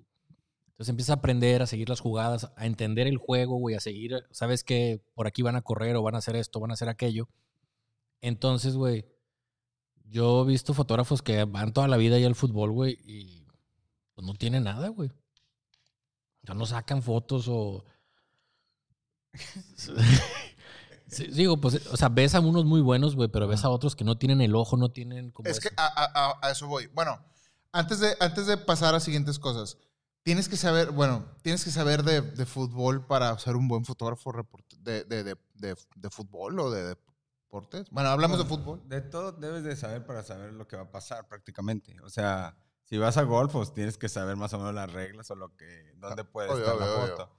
Entonces 0.68 0.90
empiezas 0.90 1.10
a 1.10 1.18
aprender, 1.18 1.60
a 1.60 1.66
seguir 1.66 1.88
las 1.88 2.00
jugadas, 2.00 2.52
a 2.56 2.66
entender 2.66 3.06
el 3.06 3.18
juego, 3.18 3.56
güey, 3.56 3.74
a 3.74 3.80
seguir, 3.80 4.24
sabes 4.30 4.64
que 4.64 5.04
por 5.14 5.26
aquí 5.26 5.42
van 5.42 5.56
a 5.56 5.62
correr 5.62 5.94
o 5.96 6.02
van 6.02 6.14
a 6.14 6.18
hacer 6.18 6.36
esto, 6.36 6.60
van 6.60 6.70
a 6.70 6.74
hacer 6.74 6.88
aquello. 6.88 7.28
Entonces, 8.20 8.76
güey, 8.76 9.04
yo 10.10 10.42
he 10.44 10.46
visto 10.48 10.74
fotógrafos 10.74 11.22
que 11.22 11.44
van 11.44 11.72
toda 11.72 11.88
la 11.88 11.96
vida 11.96 12.16
ahí 12.16 12.24
al 12.24 12.34
fútbol, 12.34 12.70
güey, 12.72 12.98
y 13.04 13.46
pues 14.14 14.26
no 14.26 14.34
tienen 14.34 14.64
nada, 14.64 14.88
güey. 14.88 15.10
Sea, 16.44 16.54
no 16.54 16.66
sacan 16.66 17.02
fotos 17.02 17.46
o... 17.48 17.84
Sí, 21.06 21.26
digo, 21.26 21.60
pues, 21.60 21.84
o 21.88 21.96
sea, 21.96 22.08
ves 22.08 22.36
a 22.36 22.40
unos 22.40 22.64
muy 22.64 22.80
buenos, 22.80 23.16
güey, 23.16 23.28
pero 23.28 23.48
ves 23.48 23.64
a 23.64 23.68
otros 23.68 23.96
que 23.96 24.04
no 24.04 24.16
tienen 24.16 24.40
el 24.40 24.54
ojo, 24.54 24.76
no 24.76 24.92
tienen 24.92 25.32
como... 25.32 25.48
Es 25.48 25.58
que 25.58 25.68
a, 25.76 25.84
a- 25.86 26.30
a- 26.30 26.38
a 26.40 26.50
eso 26.52 26.68
voy. 26.68 26.86
Bueno, 26.94 27.18
antes 27.72 27.98
de, 27.98 28.14
antes 28.20 28.46
de 28.46 28.56
pasar 28.56 28.94
a 28.94 29.00
siguientes 29.00 29.40
cosas, 29.40 29.76
tienes 30.22 30.48
que 30.48 30.56
saber, 30.56 30.92
bueno, 30.92 31.26
tienes 31.42 31.64
que 31.64 31.72
saber 31.72 32.04
de, 32.04 32.20
de 32.20 32.46
fútbol 32.46 33.04
para 33.08 33.36
ser 33.40 33.56
un 33.56 33.66
buen 33.66 33.84
fotógrafo 33.84 34.32
de, 34.78 35.02
de- 35.04 35.36
de 35.96 36.10
fútbol 36.10 36.60
o 36.60 36.70
de 36.70 36.96
deportes. 37.50 37.90
Bueno, 37.90 38.10
hablamos 38.10 38.38
de 38.38 38.44
fútbol. 38.44 38.80
De 38.88 39.00
todo 39.00 39.32
debes 39.32 39.64
de 39.64 39.74
saber 39.76 40.06
para 40.06 40.22
saber 40.22 40.52
lo 40.52 40.68
que 40.68 40.76
va 40.76 40.82
a 40.82 40.90
pasar 40.90 41.26
prácticamente. 41.26 41.96
O 42.02 42.08
sea, 42.08 42.56
si 42.84 42.96
vas 42.96 43.16
a 43.16 43.22
golf, 43.24 43.52
pues 43.52 43.74
tienes 43.74 43.98
que 43.98 44.08
saber 44.08 44.36
más 44.36 44.52
o 44.54 44.58
menos 44.58 44.72
las 44.74 44.92
reglas 44.92 45.30
o 45.30 45.34
lo 45.34 45.56
que, 45.56 45.92
dónde 45.96 46.24
puede 46.24 46.48
Obvio, 46.50 46.60
estar 46.64 46.76
la 46.76 46.86
obvio, 46.94 47.06
foto. 47.08 47.36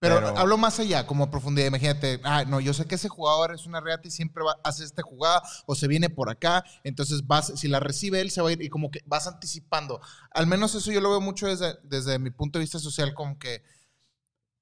Pero, 0.00 0.16
Pero- 0.16 0.38
hablo 0.38 0.58
más 0.58 0.78
allá, 0.78 1.06
como 1.06 1.24
a 1.24 1.30
profundidad. 1.30 1.66
Imagínate, 1.66 2.20
ah, 2.24 2.44
no, 2.46 2.60
yo 2.60 2.72
sé 2.74 2.84
que 2.84 2.94
ese 2.96 3.08
jugador 3.08 3.52
es 3.54 3.64
una 3.66 3.80
reata 3.80 4.06
y 4.06 4.10
siempre 4.10 4.44
va, 4.44 4.56
hace 4.62 4.84
esta 4.84 5.02
jugada 5.02 5.42
o 5.66 5.74
se 5.74 5.88
viene 5.88 6.08
por 6.10 6.28
acá. 6.30 6.62
Entonces, 6.84 7.26
vas, 7.26 7.52
si 7.56 7.68
la 7.68 7.80
recibe 7.80 8.20
él, 8.20 8.30
se 8.30 8.40
va 8.42 8.50
a 8.50 8.52
ir 8.52 8.62
y 8.62 8.68
como 8.68 8.90
que 8.90 9.00
vas 9.06 9.26
anticipando. 9.26 10.00
Al 10.30 10.46
menos 10.46 10.74
eso 10.74 10.92
yo 10.92 11.00
lo 11.00 11.10
veo 11.10 11.20
mucho 11.22 11.46
desde, 11.46 11.74
desde 11.84 12.18
mi 12.18 12.30
punto 12.30 12.58
de 12.58 12.64
vista 12.64 12.78
social, 12.78 13.12
como 13.14 13.38
que 13.38 13.62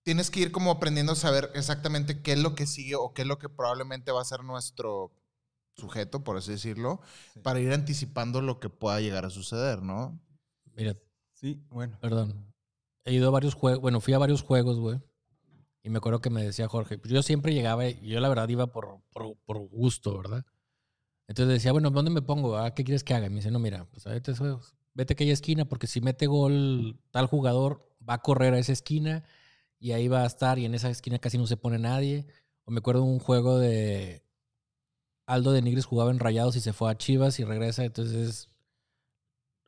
tienes 0.07 0.31
que 0.31 0.39
ir 0.39 0.53
como 0.53 0.71
aprendiendo 0.71 1.13
a 1.13 1.17
saber 1.17 1.51
exactamente 1.57 2.23
qué 2.23 2.35
es 2.35 2.39
lo 2.39 2.55
que 2.55 2.65
sigue 2.69 2.95
o 2.95 3.13
qué 3.13 3.23
es 3.23 3.29
lo 3.29 3.41
que 3.41 3.49
probablemente 3.49 4.13
va 4.13 4.21
a 4.21 4.25
ser 4.25 4.45
nuestro 4.45 5.11
sujeto, 5.75 6.23
por 6.23 6.37
así 6.37 6.53
decirlo, 6.53 7.01
Sí. 7.35 7.41
para 7.41 7.59
ir 7.59 7.73
anticipando 7.73 8.41
lo 8.41 8.61
que 8.61 8.71
pueda 8.71 9.01
llegar 9.01 9.25
a 9.25 9.31
suceder, 9.31 9.83
¿no? 9.83 10.19
Mira, 10.77 10.97
Sí, 11.33 11.61
bueno. 11.71 11.99
Perdón. 12.01 12.55
He 13.05 13.13
ido 13.15 13.27
a 13.27 13.33
varios 13.33 13.55
juegos, 13.55 13.83
bueno, 13.83 14.01
fui 14.01 14.15
a 14.15 14.19
varios 14.19 14.43
juegos, 14.43 14.79
güey. 14.79 15.01
Y 15.83 15.91
me 15.91 15.99
acuerdo 15.99 16.21
que 16.21 16.31
me 16.31 16.43
decía 16.45 16.69
Jorge, 16.69 16.99
pues 16.99 17.13
yo 17.13 17.21
siempre 17.23 17.53
llegaba 17.53 17.87
y 17.89 18.01
yo 18.09 18.21
la 18.21 18.29
verdad 18.29 18.49
iba 18.49 18.69
por, 18.69 19.01
por, 19.13 19.37
por 19.45 19.59
gusto, 19.59 20.17
¿verdad? 20.17 20.47
Entonces 21.27 21.53
decía, 21.55 21.73
bueno, 21.73 21.91
¿dónde 21.91 22.13
me 22.13 22.23
pongo? 22.23 22.57
ah? 22.57 22.75
¿Qué 22.75 22.85
quieres 22.85 23.03
que 23.05 23.13
haga? 23.13 23.27
Y 23.27 23.31
me 23.31 23.37
dice, 23.37 23.51
no, 23.51 23.59
mira, 23.59 23.85
pues 23.91 24.05
vete, 24.05 24.31
a 24.31 24.35
esos- 24.35 24.77
vete 24.95 25.13
a 25.13 25.15
aquella 25.15 25.33
esquina 25.33 25.65
porque 25.65 25.89
si 25.89 26.01
mete 26.01 26.27
gol 26.29 27.01
tal 27.11 27.27
jugador, 27.27 27.93
va 28.09 28.15
a 28.15 28.23
correr 28.23 28.55
a 28.55 28.59
esa 28.61 28.73
esquina 28.73 29.25
y 29.79 29.93
ahí 29.93 30.09
va 30.09 30.23
a 30.23 30.27
estar 30.27 30.59
y 30.59 30.65
en 30.65 30.75
esa 30.75 30.91
esquina 30.91 31.19
casi 31.19 31.39
no 31.39 31.47
se 31.47 31.57
pone 31.57 31.79
nadie. 31.79 32.27
O 32.65 32.71
me 32.71 32.79
acuerdo 32.79 33.03
un 33.05 33.19
juego 33.19 33.59
de 33.59 34.25
Aldo 35.27 35.53
de 35.53 35.63
Nigris 35.63 35.85
jugaba 35.87 36.11
en 36.11 36.19
Rayados 36.19 36.57
y 36.57 36.61
se 36.61 36.73
fue 36.73 36.91
a 36.91 36.97
Chivas 36.97 37.39
y 37.41 37.45
regresa, 37.45 37.85
entonces 37.85 38.49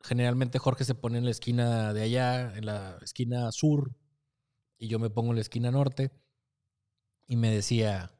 generalmente 0.01 0.59
Jorge 0.59 0.85
se 0.85 0.95
pone 0.95 1.17
en 1.17 1.25
la 1.25 1.31
esquina 1.31 1.93
de 1.93 2.01
allá, 2.03 2.53
en 2.55 2.65
la 2.65 2.97
esquina 3.01 3.51
sur, 3.51 3.91
y 4.77 4.87
yo 4.87 4.99
me 4.99 5.09
pongo 5.09 5.31
en 5.31 5.35
la 5.35 5.41
esquina 5.41 5.71
norte. 5.71 6.11
Y 7.27 7.35
me 7.35 7.51
decía, 7.53 8.11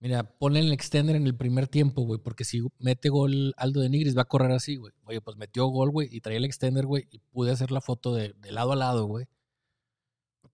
mira, 0.00 0.38
ponle 0.38 0.60
el 0.60 0.72
extender 0.72 1.16
en 1.16 1.26
el 1.26 1.36
primer 1.36 1.68
tiempo, 1.68 2.02
güey, 2.02 2.20
porque 2.20 2.44
si 2.44 2.62
mete 2.78 3.08
gol 3.10 3.52
Aldo 3.56 3.80
de 3.80 3.90
Nigris 3.90 4.16
va 4.16 4.22
a 4.22 4.26
correr 4.26 4.52
así, 4.52 4.76
güey. 4.76 4.92
Oye, 5.04 5.20
pues 5.20 5.36
metió 5.36 5.66
gol, 5.66 5.90
güey, 5.90 6.08
y 6.10 6.20
traía 6.20 6.38
el 6.38 6.44
extender, 6.44 6.86
güey, 6.86 7.06
y 7.10 7.18
pude 7.18 7.52
hacer 7.52 7.70
la 7.70 7.80
foto 7.80 8.14
de, 8.14 8.32
de 8.34 8.52
lado 8.52 8.72
a 8.72 8.76
lado, 8.76 9.06
güey. 9.06 9.26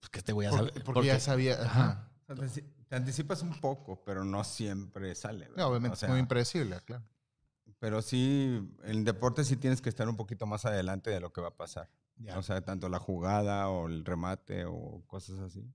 Pues 0.03 0.09
que 0.09 0.19
este 0.19 0.33
güey 0.33 0.49
ya 0.49 0.57
Porque, 0.57 0.71
sabe. 0.73 0.83
porque 0.83 1.05
ya 1.07 1.19
sabía. 1.21 1.53
ajá. 1.63 2.09
O 2.21 2.25
sea, 2.25 2.35
Te, 2.35 2.41
antici- 2.41 2.73
te 2.89 2.95
anticipas 2.97 3.41
un 3.41 3.57
poco, 3.61 4.03
pero 4.03 4.25
no 4.25 4.43
siempre 4.43 5.15
sale. 5.15 5.49
No, 5.55 5.67
obviamente 5.67 5.93
O 5.93 5.95
sea, 5.97 6.07
es 6.07 6.11
muy 6.11 6.19
impredecible, 6.19 6.77
claro. 6.81 7.05
Pero 7.79 8.01
sí, 8.01 8.59
en 8.83 8.89
el 8.89 9.05
deporte 9.05 9.45
sí 9.45 9.55
tienes 9.55 9.81
que 9.81 9.87
estar 9.87 10.09
un 10.09 10.17
poquito 10.17 10.45
más 10.45 10.65
adelante 10.65 11.09
de 11.09 11.21
lo 11.21 11.31
que 11.31 11.39
va 11.39 11.49
a 11.49 11.55
pasar. 11.55 11.89
Ya. 12.17 12.37
O 12.37 12.43
sea, 12.43 12.59
tanto 12.61 12.89
la 12.89 12.99
jugada 12.99 13.69
o 13.69 13.87
el 13.87 14.03
remate 14.03 14.65
o 14.65 15.03
cosas 15.07 15.39
así. 15.39 15.65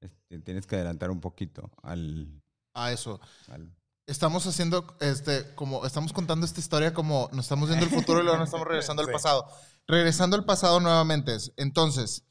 este, 0.00 0.38
tienes 0.40 0.66
que 0.66 0.76
adelantar 0.76 1.10
un 1.10 1.20
poquito 1.20 1.70
al... 1.82 2.40
A 2.74 2.92
eso. 2.92 3.20
al- 3.48 3.74
Estamos 4.06 4.46
haciendo, 4.46 4.96
este, 5.00 5.52
como, 5.56 5.84
estamos 5.86 6.12
contando 6.12 6.44
esta 6.46 6.60
historia 6.60 6.92
como 6.94 7.28
nos 7.32 7.46
estamos 7.46 7.68
viendo 7.70 7.86
el 7.86 7.90
futuro 7.92 8.20
y 8.20 8.22
luego 8.22 8.38
nos 8.38 8.48
estamos 8.48 8.68
regresando 8.68 9.02
al 9.02 9.08
pasado. 9.12 9.46
Regresando 9.86 10.36
al 10.36 10.44
pasado 10.44 10.78
nuevamente. 10.80 11.34
es, 11.34 11.52
Entonces, 11.56 12.24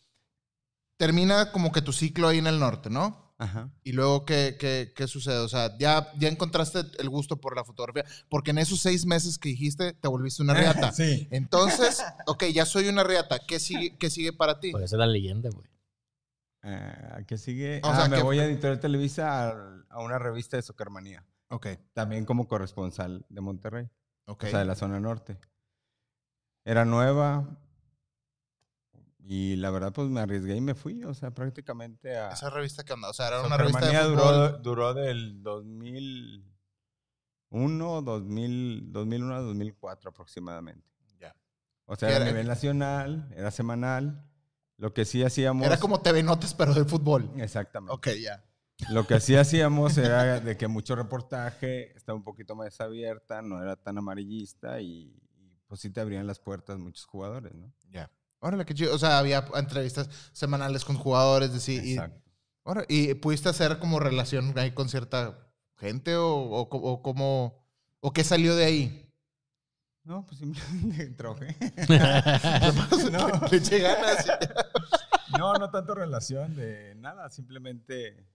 termina 1.04 1.52
como 1.52 1.74
que 1.74 1.82
tu 1.82 1.92
ciclo 1.92 2.30
ahí 2.30 2.38
en 2.38 2.48
el 2.48 2.62
norte, 2.62 2.90
¿no? 2.90 3.34
Ajá. 3.38 3.70
Y 3.84 3.92
luego, 3.92 4.24
¿qué, 4.24 4.56
qué, 4.58 4.94
qué 4.96 5.06
sucede? 5.06 5.40
O 5.40 5.50
sea, 5.50 5.78
ya, 5.78 6.08
ya 6.18 6.30
encontraste 6.30 6.80
el 6.98 7.10
gusto 7.10 7.42
por 7.42 7.58
la 7.58 7.66
fotografía, 7.66 8.06
porque 8.30 8.52
en 8.52 8.58
esos 8.60 8.80
seis 8.80 9.06
meses 9.06 9.38
que 9.38 9.50
dijiste, 9.50 9.92
te 9.92 10.08
volviste 10.08 10.42
una 10.44 10.54
riata. 10.54 10.92
Sí. 10.94 11.28
Entonces, 11.30 12.02
ok, 12.26 12.46
ya 12.54 12.66
soy 12.66 12.88
una 12.88 13.04
riata. 13.04 13.40
¿Qué 13.46 13.60
sigue, 13.60 13.98
qué 13.98 14.10
sigue 14.10 14.32
para 14.32 14.62
ti? 14.62 14.72
Por 14.72 14.82
eso 14.82 14.96
es 14.96 15.00
la 15.00 15.08
leyenda, 15.08 15.50
güey. 15.50 15.68
Ah, 16.62 17.20
¿Qué 17.28 17.38
sigue? 17.38 17.82
O 17.84 17.88
ah, 17.88 17.96
sea, 17.98 18.08
me 18.08 18.16
que- 18.18 18.24
voy 18.24 18.40
a 18.40 18.46
Editorial 18.46 18.80
Televisa 18.80 19.50
a, 19.50 19.84
a 19.90 20.00
una 20.00 20.20
revista 20.20 20.56
de 20.56 20.64
Socarmanía. 20.64 21.26
Ok, 21.50 21.68
También 21.92 22.24
como 22.24 22.48
corresponsal 22.48 23.26
de 23.28 23.42
Monterrey. 23.42 23.90
ok. 24.26 24.46
O 24.46 24.48
sea, 24.48 24.60
de 24.60 24.66
la 24.66 24.76
zona 24.76 25.02
norte. 25.02 25.38
Era 26.64 26.86
nueva. 26.86 27.60
Y 29.26 29.56
la 29.56 29.70
verdad, 29.70 29.94
pues 29.94 30.10
me 30.10 30.20
arriesgué 30.20 30.54
y 30.56 30.62
me 30.62 30.76
fui. 30.76 31.04
O 31.06 31.14
sea, 31.14 31.32
prácticamente 31.32 32.18
a. 32.18 32.32
Esa 32.32 32.50
revista 32.50 32.84
que 32.84 32.92
onda, 32.94 33.10
o 33.10 33.14
sea, 33.14 33.28
era 33.28 33.42
una 33.42 33.56
revista 33.58 33.88
de 33.88 34.04
duró, 34.04 34.58
duró 34.60 34.94
del 34.94 35.42
2001, 35.42 38.02
2000, 38.02 38.92
2001 38.92 39.36
a 39.36 39.40
2004 39.40 40.10
aproximadamente. 40.10 40.86
Ya. 41.20 41.34
O 41.86 41.96
sea, 41.96 42.10
¿Qué 42.10 42.16
era 42.16 42.26
a 42.26 42.28
nivel 42.28 42.48
nacional, 42.48 43.30
era 43.36 43.52
semanal. 43.52 44.30
Lo 44.78 44.94
que 44.94 45.06
sí 45.06 45.24
hacíamos. 45.24 45.66
Era 45.66 45.78
como 45.78 46.02
TV 46.02 46.24
Notas, 46.24 46.54
pero 46.54 46.74
de 46.74 46.84
fútbol. 46.84 47.32
Exactamente. 47.38 47.94
Ok, 47.94 48.10
ya. 48.22 48.44
Lo 48.90 49.08
que 49.08 49.22
sí 49.22 49.38
hacíamos 49.38 49.98
era 49.98 50.42
de 50.42 50.58
que 50.58 50.68
mucho 50.68 50.96
reportaje 50.96 51.96
estaba 51.96 52.18
un 52.18 52.24
poquito 52.24 52.56
más 52.56 52.82
abierta, 52.82 53.42
no 53.42 53.62
era 53.62 53.78
tan 53.78 53.98
amarillista 53.98 54.82
y, 54.82 55.16
y, 55.38 55.56
pues 55.68 55.80
sí 55.80 55.90
te 55.92 56.02
abrían 56.02 56.28
las 56.28 56.40
puertas 56.40 56.78
muchos 56.80 57.06
jugadores, 57.06 57.54
¿no? 57.54 57.72
Ya. 57.90 58.12
Órale, 58.44 58.66
qué 58.66 58.74
chido. 58.74 58.94
O 58.94 59.00
sea, 59.00 59.20
había 59.20 59.46
entrevistas 59.56 60.10
semanales 60.34 60.84
con 60.84 60.98
jugadores, 60.98 61.54
decir, 61.54 61.82
y, 61.86 61.94
Exacto. 61.94 62.22
órale, 62.64 62.88
¿y 62.90 63.14
pudiste 63.14 63.48
hacer 63.48 63.80
como 63.80 64.02
relación 64.02 64.54
ahí 64.60 64.72
con 64.72 64.90
cierta 64.90 65.48
gente 65.78 66.18
o, 66.18 66.28
o, 66.28 66.62
o 66.62 67.02
cómo, 67.02 67.66
o 68.02 68.12
qué 68.12 68.26
salió 68.26 68.54
de 68.58 68.66
ahí? 68.66 69.10
No, 70.04 70.26
pues 70.26 70.40
simplemente 70.40 71.06
trabajé. 71.18 71.56
no. 73.12 73.48
Le 73.52 73.58
eché 73.58 73.80
ganas. 73.80 74.28
No, 75.38 75.54
no 75.54 75.70
tanto 75.72 75.96
relación 75.96 76.54
de 76.58 76.96
nada, 76.96 77.30
simplemente 77.30 78.28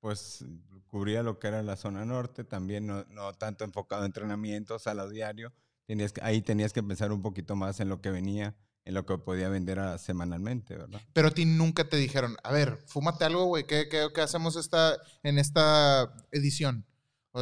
pues 0.00 0.44
cubría 0.88 1.22
lo 1.22 1.38
que 1.38 1.48
era 1.48 1.62
la 1.62 1.76
zona 1.76 2.04
norte, 2.04 2.44
también 2.44 2.86
no, 2.86 3.04
no 3.06 3.32
tanto 3.32 3.64
enfocado 3.64 4.02
en 4.02 4.08
entrenamientos 4.10 4.86
a 4.86 4.92
lo 4.92 5.08
diario. 5.08 5.54
Tenías 5.86 6.12
que, 6.12 6.20
ahí 6.22 6.42
tenías 6.42 6.74
que 6.74 6.82
pensar 6.82 7.10
un 7.10 7.22
poquito 7.22 7.56
más 7.56 7.80
en 7.80 7.88
lo 7.88 8.02
que 8.02 8.10
venía, 8.10 8.54
en 8.86 8.94
lo 8.94 9.04
que 9.04 9.18
podía 9.18 9.48
vender 9.50 9.78
a- 9.80 9.98
semanalmente, 9.98 10.76
¿verdad? 10.76 11.00
Pero 11.12 11.28
a 11.28 11.30
ti 11.32 11.44
nunca 11.44 11.88
te 11.88 11.96
dijeron, 11.98 12.36
a 12.42 12.52
ver, 12.52 12.78
fúmate 12.86 13.24
algo, 13.24 13.44
güey, 13.44 13.66
¿qué, 13.66 13.88
qué, 13.90 14.08
qué 14.14 14.20
hacemos 14.22 14.56
esta, 14.56 14.96
en 15.22 15.38
esta 15.38 16.14
edición? 16.32 16.86
O, 17.32 17.40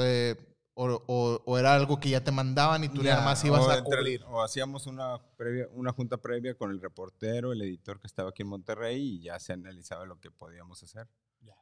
o- 0.77 1.03
o- 1.07 1.43
o 1.47 1.59
era 1.59 1.75
algo 1.75 2.01
que 2.01 2.09
ya 2.11 2.25
te 2.25 2.33
mandaban 2.33 2.83
y 2.83 2.89
tú 2.89 2.97
ya 2.97 3.11
Ya, 3.11 3.11
nada 3.17 3.25
más 3.27 3.45
ibas 3.45 3.61
o 3.61 3.71
a 3.71 3.77
entre- 3.79 3.99
cubrir. 3.99 4.25
O 4.27 4.43
hacíamos 4.43 4.87
una, 4.89 5.19
previa, 5.37 5.69
una 5.73 5.93
junta 5.93 6.17
previa 6.17 6.57
con 6.57 6.71
el 6.73 6.81
reportero, 6.81 7.53
el 7.53 7.63
editor 7.63 8.01
que 8.01 8.07
estaba 8.09 8.31
aquí 8.31 8.43
en 8.43 8.49
Monterrey 8.49 9.01
y 9.17 9.21
ya 9.21 9.39
se 9.39 9.53
analizaba 9.53 10.05
lo 10.05 10.19
que 10.19 10.31
podíamos 10.33 10.83
hacer. 10.83 11.07
Ya. 11.43 11.55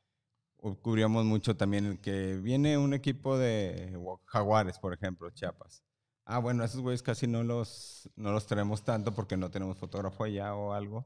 O 0.58 0.74
cubríamos 0.76 1.24
mucho 1.26 1.56
también 1.56 1.84
el 1.84 2.00
que 2.00 2.36
viene 2.36 2.78
un 2.78 2.94
equipo 2.94 3.36
de 3.36 3.98
Jaguares, 4.26 4.78
por 4.78 4.94
ejemplo, 4.94 5.28
Chiapas. 5.30 5.82
Ah, 6.24 6.38
bueno, 6.38 6.62
esos 6.64 6.80
güeyes 6.80 7.02
casi 7.02 7.26
no 7.26 7.42
los, 7.42 8.08
no 8.16 8.30
los 8.32 8.46
traemos 8.46 8.84
tanto 8.84 9.12
porque 9.12 9.36
no 9.36 9.50
tenemos 9.50 9.76
fotógrafo 9.78 10.24
allá 10.24 10.54
o 10.54 10.72
algo. 10.72 11.04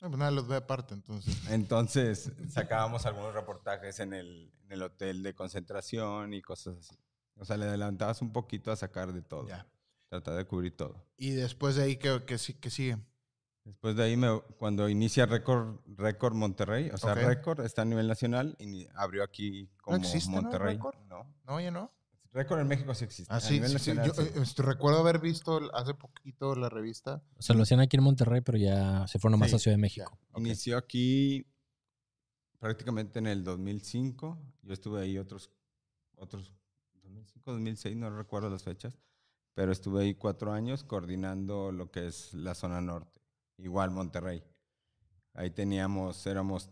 No, 0.00 0.08
pues 0.08 0.18
nada, 0.18 0.30
los 0.30 0.46
ve 0.48 0.56
aparte, 0.56 0.92
entonces. 0.94 1.36
Entonces 1.50 2.30
sacábamos 2.50 3.06
algunos 3.06 3.32
reportajes 3.32 3.98
en 4.00 4.12
el, 4.12 4.52
en 4.64 4.72
el 4.72 4.82
hotel 4.82 5.22
de 5.22 5.34
concentración 5.34 6.34
y 6.34 6.42
cosas 6.42 6.76
así. 6.78 6.96
O 7.36 7.44
sea, 7.44 7.56
le 7.56 7.66
adelantabas 7.66 8.20
un 8.22 8.32
poquito 8.32 8.72
a 8.72 8.76
sacar 8.76 9.12
de 9.12 9.22
todo. 9.22 9.46
Ya. 9.48 9.66
Tratar 10.08 10.34
de 10.34 10.44
cubrir 10.46 10.76
todo. 10.76 11.04
Y 11.16 11.30
después 11.30 11.76
de 11.76 11.82
ahí, 11.84 11.96
¿qué, 11.96 12.22
qué, 12.26 12.36
qué 12.60 12.70
sigue? 12.70 12.98
Después 13.64 13.96
de 13.96 14.04
ahí, 14.04 14.16
me- 14.16 14.40
cuando 14.58 14.88
inicia 14.88 15.26
Record, 15.26 15.80
Record 15.96 16.34
Monterrey, 16.34 16.90
o 16.90 16.98
sea, 16.98 17.12
Ok. 17.12 17.18
Record 17.18 17.60
está 17.64 17.82
a 17.82 17.84
nivel 17.84 18.06
nacional 18.06 18.54
y 18.60 18.86
abrió 18.94 19.24
aquí 19.24 19.68
como 19.82 19.96
existe, 19.96 20.30
¿no, 20.30 20.42
Monterrey. 20.42 20.76
Record? 20.76 20.96
No, 21.08 21.34
No, 21.44 21.60
ya 21.60 21.70
no. 21.70 21.90
Record 22.36 22.60
en 22.60 22.68
México 22.68 22.94
sí 22.94 23.04
existe. 23.06 23.32
Ah, 23.32 23.38
a 23.38 23.40
sí, 23.40 23.54
nivel 23.54 23.78
sí. 23.78 23.92
Yo 23.94 24.12
sí. 24.12 24.22
eh, 24.22 24.32
este, 24.42 24.62
recuerdo 24.62 24.98
haber 25.00 25.20
visto 25.20 25.58
hace 25.74 25.94
poquito 25.94 26.54
la 26.54 26.68
revista. 26.68 27.22
O 27.38 27.40
sea, 27.40 27.56
lo 27.56 27.62
hacían 27.62 27.80
aquí 27.80 27.96
en 27.96 28.02
Monterrey, 28.02 28.42
pero 28.42 28.58
ya 28.58 29.06
se 29.08 29.18
fueron 29.18 29.40
más 29.40 29.48
Sí, 29.48 29.56
a 29.56 29.58
Ciudad 29.58 29.76
de 29.76 29.80
México. 29.80 30.18
Ok. 30.32 30.40
Inició 30.40 30.76
aquí 30.76 31.46
prácticamente 32.58 33.20
en 33.20 33.26
el 33.26 33.42
2005. 33.42 34.38
Yo 34.60 34.72
estuve 34.74 35.00
ahí 35.00 35.16
otros, 35.16 35.50
otros 36.16 36.52
2005, 37.02 37.52
2006, 37.52 37.96
no 37.96 38.10
recuerdo 38.10 38.50
las 38.50 38.64
fechas, 38.64 38.98
pero 39.54 39.72
estuve 39.72 40.02
ahí 40.02 40.14
cuatro 40.14 40.52
años 40.52 40.84
coordinando 40.84 41.72
lo 41.72 41.90
que 41.90 42.06
es 42.06 42.34
la 42.34 42.54
zona 42.54 42.82
norte. 42.82 43.22
Igual 43.56 43.92
Monterrey. 43.92 44.44
Ahí 45.32 45.50
teníamos, 45.50 46.26
éramos 46.26 46.68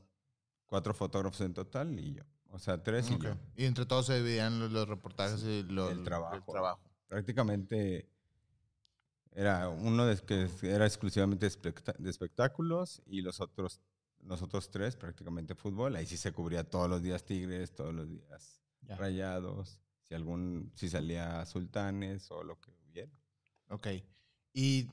cuatro 0.67 0.93
fotógrafos 0.93 1.41
en 1.41 1.55
total 1.55 1.99
y 1.99 2.17
yo. 2.17 2.25
O 2.55 2.59
sea, 2.61 2.81
tres 2.83 3.11
y 3.11 3.15
Ok. 3.15 3.25
yo. 3.25 3.37
Y 3.57 3.65
entre 3.65 3.85
todos 3.85 4.07
se 4.07 4.17
dividían 4.17 4.61
los, 4.61 4.71
los 4.71 4.89
reportajes 4.89 5.43
y 5.43 5.65
los, 5.65 5.91
el 5.91 6.05
trabajo. 6.05 6.37
el 6.37 6.45
trabajo. 6.45 6.81
Prácticamente 7.09 8.09
era 9.33 9.69
uno 9.69 10.07
de 10.07 10.17
que 10.19 10.49
era 10.63 10.87
exclusivamente 10.87 11.49
de 11.99 12.11
espectáculos 12.11 13.03
y 13.07 13.23
los 13.23 13.41
otros, 13.41 13.81
los 14.21 14.41
otros 14.43 14.71
tres 14.71 14.95
prácticamente 14.95 15.57
fútbol. 15.57 15.97
Ahí 15.97 16.07
sí 16.07 16.17
se 16.17 16.33
cubría 16.33 16.63
todos 16.63 16.89
los 16.89 17.03
días 17.03 17.25
Tigres, 17.25 17.75
todos 17.75 17.93
los 17.93 18.09
días 18.09 18.61
Ya. 18.83 18.97
Rayados, 18.97 19.81
si 20.03 20.15
algún, 20.15 20.71
si 20.77 20.89
salía 20.89 21.45
Sultanes 21.47 22.31
o 22.31 22.45
lo 22.45 22.61
que 22.61 22.71
hubiera. 22.71 23.11
Ok. 23.71 23.89
Y 24.53 24.89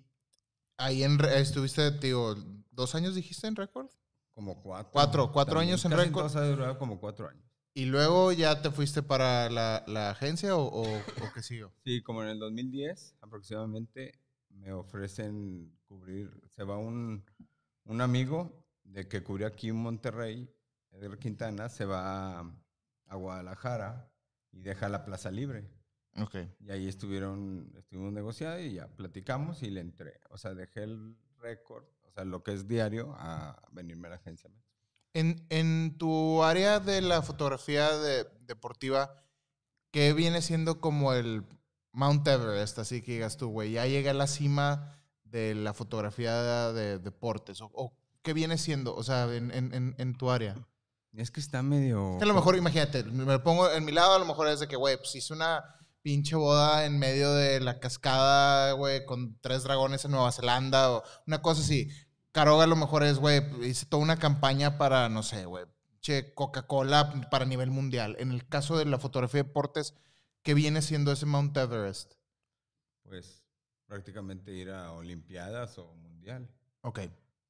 ahí 0.77 1.03
en, 1.03 1.19
estuviste, 1.25 1.91
digo, 1.91 2.35
¿dos 2.71 2.95
años 2.95 3.13
dijiste 3.13 3.45
en 3.45 3.55
récord? 3.55 3.87
Como 4.33 4.59
cuatro. 4.63 4.91
Cuatro, 4.91 5.31
cuatro 5.31 5.55
también. 5.55 5.73
años 5.73 5.85
en 5.85 5.91
récord. 5.91 6.31
durado 6.55 6.79
como 6.79 6.99
cuatro 6.99 7.29
años. 7.29 7.50
¿Y 7.73 7.85
luego 7.85 8.31
ya 8.33 8.61
te 8.61 8.69
fuiste 8.71 9.01
para 9.01 9.49
la, 9.49 9.83
la 9.87 10.09
agencia 10.09 10.55
o, 10.57 10.63
o, 10.65 10.83
o 10.83 11.31
qué 11.33 11.41
siguió? 11.41 11.73
Sí, 11.85 12.01
como 12.01 12.21
en 12.23 12.29
el 12.29 12.39
2010 12.39 13.15
aproximadamente 13.21 14.19
me 14.49 14.73
ofrecen 14.73 15.71
cubrir, 15.87 16.29
se 16.49 16.63
va 16.63 16.77
un, 16.77 17.23
un 17.85 18.01
amigo 18.01 18.65
de 18.83 19.07
que 19.07 19.23
cubrió 19.23 19.47
aquí 19.47 19.69
en 19.69 19.77
Monterrey, 19.77 20.53
Edgar 20.91 21.17
Quintana, 21.17 21.69
se 21.69 21.85
va 21.85 22.39
a, 22.39 22.51
a 23.05 23.15
Guadalajara 23.15 24.11
y 24.51 24.61
deja 24.61 24.89
la 24.89 25.05
plaza 25.05 25.31
libre. 25.31 25.69
Ok. 26.17 26.35
Y 26.59 26.71
ahí 26.71 26.87
estuvieron, 26.89 27.71
estuvimos 27.77 28.11
negociando 28.11 28.59
y 28.59 28.73
ya 28.73 28.87
platicamos 28.89 29.63
y 29.63 29.69
le 29.69 29.79
entré. 29.79 30.19
O 30.29 30.37
sea, 30.37 30.53
dejé 30.53 30.83
el 30.83 31.15
récord, 31.37 31.85
o 32.03 32.11
sea, 32.11 32.25
lo 32.25 32.43
que 32.43 32.51
es 32.51 32.67
diario, 32.67 33.15
a 33.17 33.61
venirme 33.71 34.07
a 34.07 34.11
la 34.11 34.15
agencia. 34.17 34.49
En, 35.13 35.45
en 35.49 35.97
tu 35.97 36.43
área 36.43 36.79
de 36.79 37.01
la 37.01 37.21
fotografía 37.21 37.91
de- 37.97 38.25
deportiva, 38.41 39.13
¿qué 39.91 40.13
viene 40.13 40.41
siendo 40.41 40.79
como 40.79 41.13
el 41.13 41.43
Mount 41.91 42.27
Everest? 42.27 42.79
Así 42.79 43.01
que 43.01 43.13
digas 43.13 43.37
tú, 43.37 43.49
güey, 43.49 43.71
ya 43.73 43.85
llegué 43.85 44.09
a 44.09 44.13
la 44.13 44.27
cima 44.27 44.97
de 45.23 45.53
la 45.55 45.73
fotografía 45.73 46.71
de, 46.71 46.99
deportes. 46.99 47.61
O, 47.61 47.69
o 47.73 47.93
qué 48.21 48.33
viene 48.33 48.57
siendo? 48.57 48.95
O 48.95 49.03
sea, 49.03 49.23
en, 49.33 49.51
en- 49.51 49.95
en- 49.97 50.15
tu 50.17 50.29
área. 50.31 50.55
Es 51.13 51.29
que 51.29 51.41
está 51.41 51.61
medio... 51.61 52.15
Que 52.17 52.23
a 52.23 52.27
lo 52.27 52.33
mejor, 52.33 52.55
imagínate, 52.55 53.03
me 53.03 53.37
pongo 53.39 53.69
en 53.69 53.83
mi 53.83 53.91
lado, 53.91 54.13
a 54.15 54.19
lo 54.19 54.25
mejor 54.25 54.47
es 54.47 54.61
de 54.61 54.67
que, 54.69 54.77
güey, 54.77 54.95
pues 54.95 55.13
hice 55.15 55.33
una 55.33 55.61
pinche 56.01 56.37
boda 56.37 56.85
en 56.85 56.97
medio 56.97 57.33
de 57.33 57.59
la 57.59 57.79
cascada, 57.81 58.71
güey, 58.71 59.05
con 59.05 59.37
tres 59.41 59.63
dragones 59.63 60.05
en 60.05 60.11
Nueva 60.11 60.31
Zelanda 60.31 60.89
o 60.91 61.03
una 61.27 61.41
cosa 61.41 61.61
así. 61.61 61.89
Caroga 62.31 62.63
a 62.63 62.67
lo 62.67 62.75
mejor 62.75 63.03
es, 63.03 63.17
güey, 63.19 63.41
hice 63.65 63.85
toda 63.85 64.03
una 64.03 64.17
campaña 64.17 64.77
para, 64.77 65.09
no 65.09 65.21
sé, 65.23 65.45
güey, 65.45 65.65
che, 65.99 66.33
Coca-Cola 66.33 67.27
para 67.29 67.45
nivel 67.45 67.71
mundial. 67.71 68.15
En 68.19 68.31
el 68.31 68.47
caso 68.47 68.77
de 68.77 68.85
la 68.85 68.99
fotografía 68.99 69.43
de 69.43 69.47
deportes, 69.47 69.93
¿qué 70.43 70.53
viene 70.53 70.81
siendo 70.81 71.11
ese 71.11 71.25
Mount 71.25 71.55
Everest? 71.57 72.13
Pues 73.03 73.43
prácticamente 73.85 74.53
ir 74.53 74.69
a 74.69 74.93
Olimpiadas 74.93 75.77
o 75.77 75.93
Mundial. 75.95 76.49
Ok. 76.81 76.99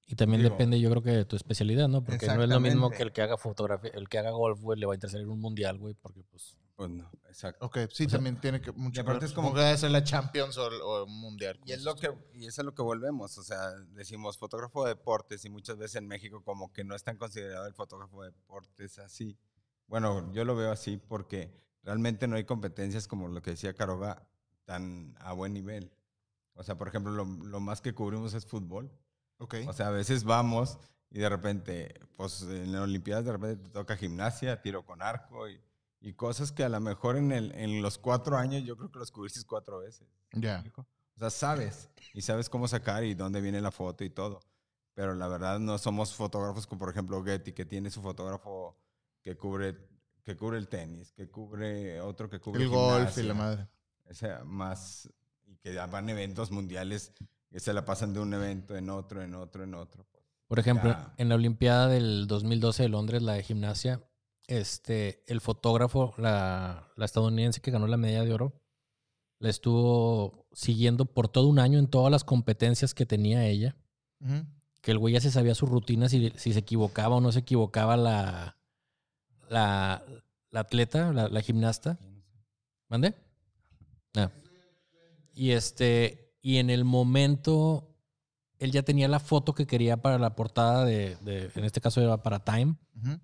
Y 0.08 0.16
también 0.16 0.42
Digo- 0.42 0.56
depende, 0.56 0.80
yo 0.80 0.90
creo 0.90 1.04
que 1.04 1.12
de 1.12 1.26
tu 1.26 1.36
especialidad, 1.36 1.88
¿no? 1.88 2.04
Porque 2.04 2.26
no 2.26 2.44
es 2.44 2.50
lo 2.50 2.60
mismo 2.60 2.90
que 2.90 3.04
el 3.04 3.14
que 3.14 3.22
haga 3.22 3.38
fotografía, 3.38 3.92
el 3.94 4.10
que 4.10 4.18
haga 4.18 4.32
golf, 4.32 4.60
güey, 4.60 4.80
le 4.80 4.86
va 4.86 4.94
a 4.94 4.96
interesar 4.96 5.22
ir 5.22 5.28
un 5.28 5.40
mundial, 5.40 5.78
güey, 5.78 5.94
porque 5.94 6.24
pues. 6.24 6.58
Pues 6.82 6.90
no, 6.90 7.12
exacto. 7.28 7.64
Ok, 7.64 7.78
sí, 7.92 8.06
O 8.06 8.10
sea, 8.10 8.18
también 8.18 8.42
tiene 8.42 8.60
que 8.60 8.72
mucho 8.72 9.02
y 9.02 9.04
aparte 9.04 9.28
es 9.28 9.34
como- 9.34 9.54
que 9.54 9.60
debe 9.60 9.78
ser 9.78 9.92
la 9.92 10.04
Champions 10.04 10.58
o, 10.58 10.66
o 10.66 11.06
Mundial. 11.06 11.60
Y 11.64 11.74
es 11.74 11.84
lo 11.84 11.96
que 11.96 12.12
y 12.34 12.48
eso 12.48 12.62
es 12.62 12.66
lo 12.66 12.74
que 12.74 12.82
volvemos, 12.82 13.38
o 13.38 13.44
sea, 13.44 13.70
decimos 13.92 14.40
fotógrafo 14.40 14.84
de 14.86 14.96
deportes 14.96 15.46
y 15.46 15.52
muchas 15.52 15.78
veces 15.78 15.98
en 15.98 16.08
México 16.08 16.42
como 16.44 16.74
que 16.74 16.84
no 16.84 16.96
es 16.96 17.04
tan 17.04 17.18
considerado 17.18 17.68
el 17.68 17.76
fotógrafo 17.76 18.24
de 18.24 18.32
deportes 18.32 18.98
así. 18.98 19.38
Bueno, 19.86 20.34
yo 20.34 20.44
lo 20.44 20.56
veo 20.56 20.72
así 20.72 20.98
porque 20.98 21.54
realmente 21.84 22.28
no 22.28 22.36
hay 22.36 22.46
competencias 22.46 23.08
como 23.08 23.28
lo 23.28 23.44
que 23.44 23.52
decía 23.52 23.76
Caroga 23.76 24.28
tan 24.66 25.14
a 25.20 25.34
buen 25.34 25.54
nivel. 25.54 25.94
O 26.56 26.64
sea, 26.64 26.80
por 26.80 26.88
ejemplo, 26.88 27.12
lo, 27.12 27.26
lo 27.26 27.60
más 27.60 27.80
que 27.82 27.94
cubrimos 27.94 28.34
es 28.34 28.48
fútbol. 28.48 28.92
Ok. 29.38 29.54
O 29.68 29.74
sea, 29.74 29.90
a 29.90 29.92
veces 29.92 30.24
vamos 30.24 30.80
y 31.12 31.20
de 31.20 31.30
repente, 31.30 31.94
pues 32.16 32.42
en 32.42 32.72
las 32.72 32.82
Olimpiadas 32.82 33.24
de 33.26 33.34
repente 33.34 33.66
te 33.66 33.70
toca 33.70 33.96
gimnasia, 33.96 34.64
tiro 34.64 34.84
con 34.84 35.04
arco 35.04 35.48
y, 35.48 35.62
y 36.02 36.14
cosas 36.14 36.52
que 36.52 36.64
a 36.64 36.70
lo 36.70 36.80
mejor 36.80 37.16
en, 37.16 37.32
el, 37.32 37.52
en 37.54 37.82
los 37.82 37.98
cuatro 37.98 38.38
años 38.38 38.64
yo 38.64 38.76
creo 38.76 38.92
que 38.92 39.00
los 39.00 39.12
cubriste 39.12 39.40
cuatro 39.48 39.80
veces. 39.80 40.08
Ya. 40.34 40.64
O 40.76 41.20
sea, 41.20 41.30
sabes 41.30 41.90
y 42.14 42.22
sabes 42.22 42.50
cómo 42.50 42.68
sacar 42.68 43.04
y 43.04 43.14
dónde 43.14 43.40
viene 43.42 43.62
la 43.62 43.72
foto 43.72 44.04
y 44.04 44.10
todo. 44.10 44.40
Pero 44.94 45.14
la 45.16 45.28
verdad 45.28 45.60
no 45.60 45.78
somos 45.78 46.14
fotógrafos 46.14 46.68
como 46.68 46.80
por 46.80 46.90
ejemplo 46.90 47.24
Getty, 47.24 47.54
que 47.54 47.66
tiene 47.66 47.90
su 47.92 48.02
fotógrafo 48.02 48.76
que 49.22 49.38
cubre, 49.38 49.78
que 50.24 50.36
cubre 50.36 50.58
el 50.58 50.68
tenis, 50.68 51.12
que 51.14 51.30
cubre 51.30 52.02
otro 52.02 52.30
que 52.30 52.40
cubre 52.40 52.64
El 52.64 52.70
golf 52.70 53.18
y 53.18 53.24
la 53.24 53.34
madre. 53.34 53.68
O 54.10 54.14
sea, 54.14 54.44
más, 54.44 55.08
y 55.46 55.56
que 55.58 55.76
van 55.76 56.10
eventos 56.10 56.52
mundiales 56.52 57.14
que 57.50 57.60
se 57.60 57.74
la 57.74 57.86
pasan 57.86 58.14
de 58.14 58.20
un 58.20 58.34
evento 58.34 58.76
en 58.76 58.90
otro, 58.90 59.22
en 59.22 59.36
otro, 59.36 59.64
en 59.64 59.76
otro. 59.76 60.06
Por 60.48 60.60
ejemplo, 60.60 60.90
Ya. 60.90 61.14
en 61.18 61.30
la 61.30 61.36
Olimpiada 61.36 61.88
del 61.88 62.28
2012 62.28 62.84
de 62.84 62.90
Londres, 62.90 63.22
la 63.22 63.34
de 63.34 63.44
gimnasia, 63.44 64.04
este, 64.60 65.24
el 65.28 65.40
fotógrafo, 65.42 66.14
la, 66.18 66.92
la 66.96 67.06
estadounidense 67.06 67.62
que 67.62 67.72
ganó 67.72 67.88
la 67.88 67.98
medalla 67.98 68.24
de 68.26 68.34
oro, 68.34 68.62
la 69.40 69.50
estuvo 69.50 70.48
siguiendo 70.52 71.06
por 71.06 71.28
todo 71.28 71.48
un 71.48 71.60
año 71.60 71.80
en 71.80 71.88
todas 71.88 72.12
las 72.12 72.24
competencias 72.24 72.94
que 72.94 73.06
tenía 73.06 73.46
ella. 73.48 73.76
Que 74.82 74.92
el 74.92 74.98
güey 75.00 75.14
ya 75.14 75.22
se 75.22 75.32
sabía 75.32 75.56
su 75.56 75.66
rutina, 75.66 76.10
si, 76.10 76.32
si 76.36 76.54
se 76.54 76.60
equivocaba 76.60 77.16
o 77.16 77.22
no 77.22 77.32
se 77.32 77.40
equivocaba 77.40 77.98
la, 77.98 78.58
la, 79.50 80.04
la 80.52 80.60
atleta, 80.60 81.12
la, 81.14 81.28
la 81.28 81.42
gimnasta. 81.42 81.98
¿Mande? 82.90 83.16
Ah. 84.16 84.30
Y 85.34 85.52
este, 85.52 86.36
y 86.42 86.58
en 86.58 86.70
el 86.70 86.84
momento, 86.84 87.96
él 88.60 88.72
ya 88.72 88.84
tenía 88.84 89.08
la 89.08 89.20
foto 89.20 89.54
que 89.56 89.66
quería 89.66 89.98
para 89.98 90.20
la 90.20 90.36
portada 90.36 90.84
de, 90.86 91.16
de- 91.22 91.50
en 91.56 91.64
este 91.64 91.80
caso 91.82 92.02
era 92.02 92.22
para 92.22 92.44
Time. 92.44 92.76
Ujú. 92.96 93.20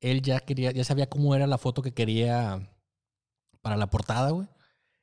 Él 0.00 0.22
ya 0.22 0.40
quería, 0.40 0.72
ya 0.72 0.84
sabía 0.84 1.08
cómo 1.08 1.34
era 1.34 1.46
la 1.46 1.58
foto 1.58 1.82
que 1.82 1.94
quería 1.94 2.70
para 3.60 3.76
la 3.76 3.90
portada, 3.90 4.30
güey. 4.30 4.48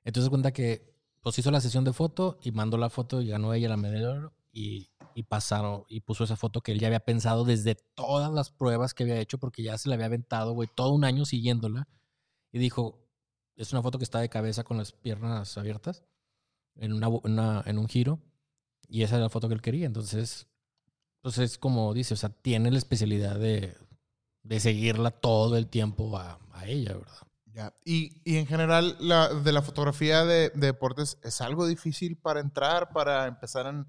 Entonces 0.03 0.29
cuenta 0.29 0.51
que 0.51 0.93
pues 1.21 1.39
hizo 1.39 1.51
la 1.51 1.61
sesión 1.61 1.83
de 1.83 1.93
foto 1.93 2.37
y 2.43 2.51
mandó 2.51 2.77
la 2.77 2.89
foto 2.89 3.21
y 3.21 3.29
ganó 3.29 3.53
ella 3.53 3.69
la 3.69 3.77
medalla 3.77 4.13
de 4.13 4.29
y, 4.51 4.89
pasaron 5.27 5.85
y 5.89 6.01
puso 6.01 6.23
esa 6.23 6.35
foto 6.35 6.61
que 6.61 6.71
él 6.71 6.79
ya 6.79 6.87
había 6.87 6.99
pensado 6.99 7.45
desde 7.45 7.75
todas 7.75 8.31
las 8.31 8.51
pruebas 8.51 8.93
que 8.93 9.03
había 9.03 9.19
hecho 9.19 9.37
porque 9.37 9.63
ya 9.63 9.77
se 9.77 9.89
la 9.89 9.95
había 9.95 10.07
aventado, 10.07 10.53
güey, 10.53 10.69
todo 10.73 10.91
un 10.91 11.03
año 11.05 11.25
siguiéndola 11.25 11.87
y 12.51 12.59
dijo, 12.59 13.07
es 13.55 13.71
una 13.71 13.81
foto 13.81 13.97
que 13.97 14.03
está 14.03 14.19
de 14.19 14.29
cabeza 14.29 14.63
con 14.63 14.77
las 14.77 14.91
piernas 14.91 15.57
abiertas 15.57 16.03
en, 16.75 16.93
una, 16.93 17.63
en, 17.65 17.77
un 17.77 17.87
giro 17.87 18.19
y 18.87 19.03
esa 19.03 19.15
era 19.15 19.25
la 19.25 19.29
foto 19.29 19.47
que 19.47 19.55
él 19.55 19.61
quería. 19.61 19.85
Entonces, 19.85 20.47
pues 21.21 21.37
es 21.37 21.57
como 21.57 21.93
dice, 21.93 22.13
o 22.13 22.17
sea, 22.17 22.29
tiene 22.29 22.71
la 22.71 22.77
especialidad 22.77 23.39
de, 23.39 23.77
de 24.43 24.59
seguirla 24.59 25.11
todo 25.11 25.57
el 25.57 25.67
tiempo 25.67 26.17
a, 26.17 26.39
a 26.51 26.67
ella, 26.67 26.93
¿verdad? 26.93 27.27
Ya. 27.53 27.73
Y, 27.85 28.21
y 28.25 28.37
en 28.37 28.47
general, 28.47 28.97
la, 28.99 29.29
de 29.33 29.51
la 29.51 29.61
fotografía 29.61 30.25
de, 30.25 30.49
de 30.49 30.67
deportes, 30.67 31.17
¿es 31.23 31.39
algo 31.41 31.67
difícil 31.67 32.17
para 32.17 32.39
entrar, 32.39 32.91
para 32.91 33.27
empezar 33.27 33.67
en...? 33.67 33.85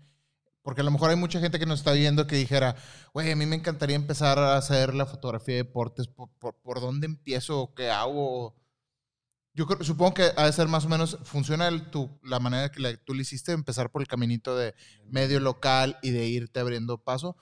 Porque 0.62 0.80
a 0.80 0.84
lo 0.84 0.90
mejor 0.90 1.10
hay 1.10 1.16
mucha 1.16 1.40
gente 1.40 1.58
que 1.58 1.66
nos 1.66 1.80
está 1.80 1.92
viendo 1.92 2.26
que 2.26 2.36
dijera, 2.36 2.76
güey, 3.12 3.30
a 3.30 3.36
mí 3.36 3.44
me 3.44 3.56
encantaría 3.56 3.96
empezar 3.96 4.38
a 4.38 4.56
hacer 4.56 4.94
la 4.94 5.04
fotografía 5.06 5.56
de 5.56 5.64
deportes. 5.64 6.08
¿Por, 6.08 6.30
por, 6.38 6.54
por 6.54 6.80
dónde 6.80 7.06
empiezo? 7.06 7.74
¿Qué 7.74 7.90
hago? 7.90 8.54
Yo 9.52 9.66
creo, 9.66 9.84
supongo 9.84 10.14
que 10.14 10.30
ha 10.36 10.46
de 10.46 10.52
ser 10.52 10.66
más 10.68 10.84
o 10.84 10.88
menos, 10.88 11.18
funciona 11.24 11.68
el, 11.68 11.90
tu, 11.90 12.18
la 12.22 12.40
manera 12.40 12.70
que 12.70 12.80
la- 12.80 12.96
tú 12.96 13.14
le 13.14 13.22
hiciste, 13.22 13.52
empezar 13.52 13.90
por 13.90 14.02
el 14.02 14.08
caminito 14.08 14.56
de 14.56 14.74
medio 15.06 15.38
local 15.38 15.98
y 16.02 16.10
de 16.10 16.26
irte 16.26 16.60
abriendo 16.60 16.98
paso. 16.98 17.36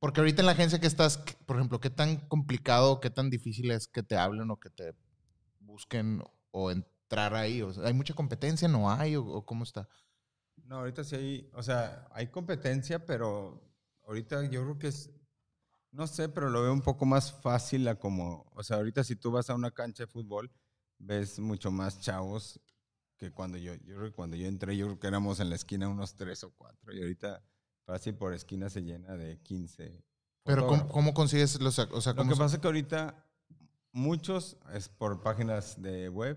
Porque 0.00 0.20
ahorita 0.20 0.42
en 0.42 0.46
la 0.46 0.52
agencia 0.52 0.78
que 0.78 0.86
estás, 0.86 1.18
por 1.46 1.56
ejemplo, 1.56 1.80
¿qué 1.80 1.90
tan 1.90 2.16
complicado, 2.28 3.00
qué 3.00 3.10
tan 3.10 3.30
difícil 3.30 3.70
es 3.70 3.88
que 3.88 4.02
te 4.02 4.16
hablen 4.16 4.50
o 4.50 4.60
que 4.60 4.70
te 4.70 4.94
busquen 5.60 6.22
o 6.52 6.70
entrar 6.70 7.34
ahí? 7.34 7.62
O 7.62 7.72
sea, 7.72 7.84
¿Hay 7.86 7.94
mucha 7.94 8.14
competencia? 8.14 8.68
¿No 8.68 8.90
hay? 8.90 9.16
¿O, 9.16 9.26
o 9.26 9.44
cómo 9.44 9.64
está? 9.64 9.88
No, 10.64 10.76
ahorita 10.78 11.02
sí 11.02 11.16
hay, 11.16 11.50
o 11.54 11.62
sea, 11.62 12.06
hay 12.12 12.28
competencia, 12.28 13.04
pero 13.06 13.60
ahorita 14.02 14.44
yo 14.50 14.62
creo 14.62 14.78
que 14.78 14.88
es, 14.88 15.10
no 15.90 16.06
sé, 16.06 16.28
pero 16.28 16.50
lo 16.50 16.62
veo 16.62 16.72
un 16.72 16.82
poco 16.82 17.06
más 17.06 17.32
fácil 17.32 17.88
a 17.88 17.98
como, 17.98 18.50
o 18.54 18.62
sea, 18.62 18.76
ahorita 18.76 19.02
si 19.02 19.16
tú 19.16 19.30
vas 19.30 19.50
a 19.50 19.54
una 19.54 19.70
cancha 19.70 20.04
de 20.04 20.08
fútbol, 20.08 20.50
ves 20.98 21.38
mucho 21.38 21.70
más 21.70 22.00
chavos 22.00 22.60
que 23.16 23.32
cuando 23.32 23.58
yo, 23.58 23.74
yo 23.76 23.96
creo 23.96 24.04
que 24.10 24.12
cuando 24.12 24.36
yo 24.36 24.46
entré, 24.46 24.76
yo 24.76 24.86
creo 24.86 25.00
que 25.00 25.06
éramos 25.06 25.40
en 25.40 25.50
la 25.50 25.56
esquina 25.56 25.88
unos 25.88 26.14
tres 26.16 26.44
o 26.44 26.52
cuatro, 26.54 26.94
y 26.94 27.00
ahorita 27.00 27.42
fácil 27.88 28.14
por 28.14 28.34
esquina 28.34 28.68
se 28.68 28.82
llena 28.82 29.16
de 29.16 29.38
15. 29.40 30.04
Pero 30.44 30.66
¿cómo, 30.66 30.88
cómo 30.88 31.14
consigues 31.14 31.58
los... 31.60 31.78
O 31.78 32.00
sea, 32.02 32.12
Lo 32.12 32.18
¿cómo 32.18 32.32
que 32.32 32.36
pasa 32.38 32.56
es 32.56 32.60
que 32.60 32.68
ahorita 32.68 33.24
muchos 33.92 34.58
es 34.74 34.90
por 34.90 35.22
páginas 35.22 35.80
de 35.80 36.10
web, 36.10 36.36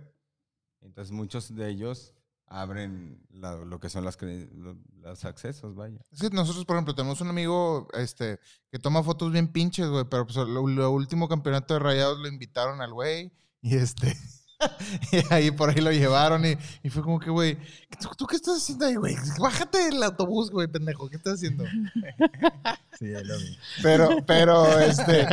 entonces 0.79 1.11
muchos 1.11 1.53
de 1.53 1.69
ellos 1.69 2.13
abren 2.47 3.21
la- 3.29 3.57
lo 3.57 3.79
que 3.81 3.89
son 3.89 4.05
las 4.05 4.17
los 4.21 5.25
accesos, 5.25 5.75
vaya. 5.75 5.99
Es 6.09 6.21
que 6.21 6.29
nosotros, 6.29 6.63
por 6.65 6.77
ejemplo, 6.77 6.95
tenemos 6.95 7.19
un 7.19 7.27
amigo 7.27 7.87
este, 7.93 8.39
que 8.69 8.79
toma 8.79 9.03
fotos 9.03 9.31
bien 9.33 9.49
pinches, 9.49 9.87
güey, 9.89 10.05
pero 10.09 10.25
pues 10.25 10.37
lo, 10.37 10.65
lo 10.67 10.91
último 10.91 11.27
campeonato 11.27 11.73
de 11.73 11.81
rayados 11.81 12.17
lo 12.19 12.27
invitaron 12.29 12.81
al 12.81 12.93
güey 12.93 13.33
y 13.61 13.75
este... 13.75 14.15
y 15.11 15.33
ahí 15.33 15.51
por 15.51 15.69
ahí 15.69 15.81
lo 15.81 15.91
llevaron 15.91 16.45
y, 16.45 16.55
y 16.83 16.89
fue 16.89 17.01
como 17.03 17.19
que, 17.19 17.29
güey, 17.29 17.57
¿tú, 17.99 18.09
tú 18.17 18.27
qué 18.27 18.35
estás 18.35 18.57
haciendo 18.57 18.85
ahí, 18.85 18.95
güey? 18.95 19.15
Bájate 19.39 19.77
del 19.85 20.01
autobús, 20.03 20.51
güey, 20.51 20.67
pendejo, 20.67 21.09
¿qué 21.09 21.17
estás 21.17 21.35
haciendo? 21.35 21.63
Sí, 22.99 23.07
lo 23.23 23.37
vi. 23.37 23.57
Pero, 23.81 24.09
pero, 24.27 24.79
este... 24.79 25.25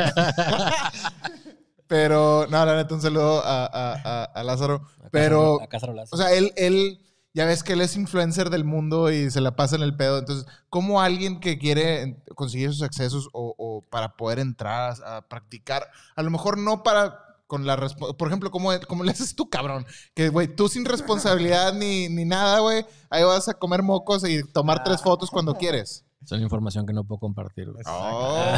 pero, 1.87 2.47
no, 2.51 2.65
la 2.65 2.77
neta, 2.77 2.95
un 2.95 3.03
saludo 3.03 3.43
a, 3.45 3.65
a- 3.67 3.95
a- 3.95 4.25
a 4.25 4.43
Lázaro. 4.45 4.87
Pero, 5.11 5.63
A 5.63 5.67
Cázaro 5.69 5.93
Lazo. 5.95 6.15
o 6.15 6.19
sea, 6.19 6.33
él, 6.33 6.53
él, 6.57 7.01
ya 7.35 7.45
ves 7.47 7.63
que 7.63 7.75
él 7.75 7.81
es 7.81 7.97
influencer 7.97 8.51
del 8.51 8.65
mundo 8.65 9.11
y 9.11 9.31
se 9.31 9.41
la 9.41 9.57
pasa 9.57 9.77
en 9.77 9.83
el 9.83 9.97
pedo. 9.97 10.19
Entonces, 10.19 10.47
¿cómo 10.71 11.01
alguien 11.01 11.41
que 11.41 11.59
quiere 11.59 12.23
conseguir 12.35 12.69
esos 12.71 12.83
accesos 12.83 13.29
o, 13.33 13.55
o 13.59 13.83
para 13.83 14.17
poder 14.17 14.39
entrar 14.39 14.95
a, 15.05 15.17
a 15.19 15.29
practicar, 15.29 15.87
a 16.15 16.23
lo 16.23 16.31
mejor 16.31 16.59
no 16.59 16.83
para 16.83 17.28
con 17.49 17.67
la 17.67 17.77
por 17.77 18.29
ejemplo, 18.29 18.51
¿cómo, 18.53 18.71
cómo 18.87 19.03
le 19.03 19.11
haces 19.11 19.35
tú, 19.35 19.49
cabrón? 19.49 19.87
Que, 20.15 20.29
güey, 20.29 20.55
tú 20.55 20.69
sin 20.69 20.85
responsabilidad 20.85 21.73
ni, 21.73 22.09
ni 22.09 22.25
nada, 22.25 22.61
güey, 22.61 22.85
ahí 23.11 23.25
vas 23.25 23.49
a 23.49 23.55
comer 23.55 23.83
mocos 23.83 24.23
y 24.29 24.45
tomar 24.53 24.85
tres 24.85 25.03
fotos 25.03 25.31
cuando 25.31 25.55
quieres. 25.55 26.05
Son 26.25 26.41
información 26.43 26.87
que 26.87 26.93
no 26.93 27.05
puedo 27.05 27.19
compartir. 27.19 27.71
güey. 27.71 27.83
¡Oh! 27.87 28.53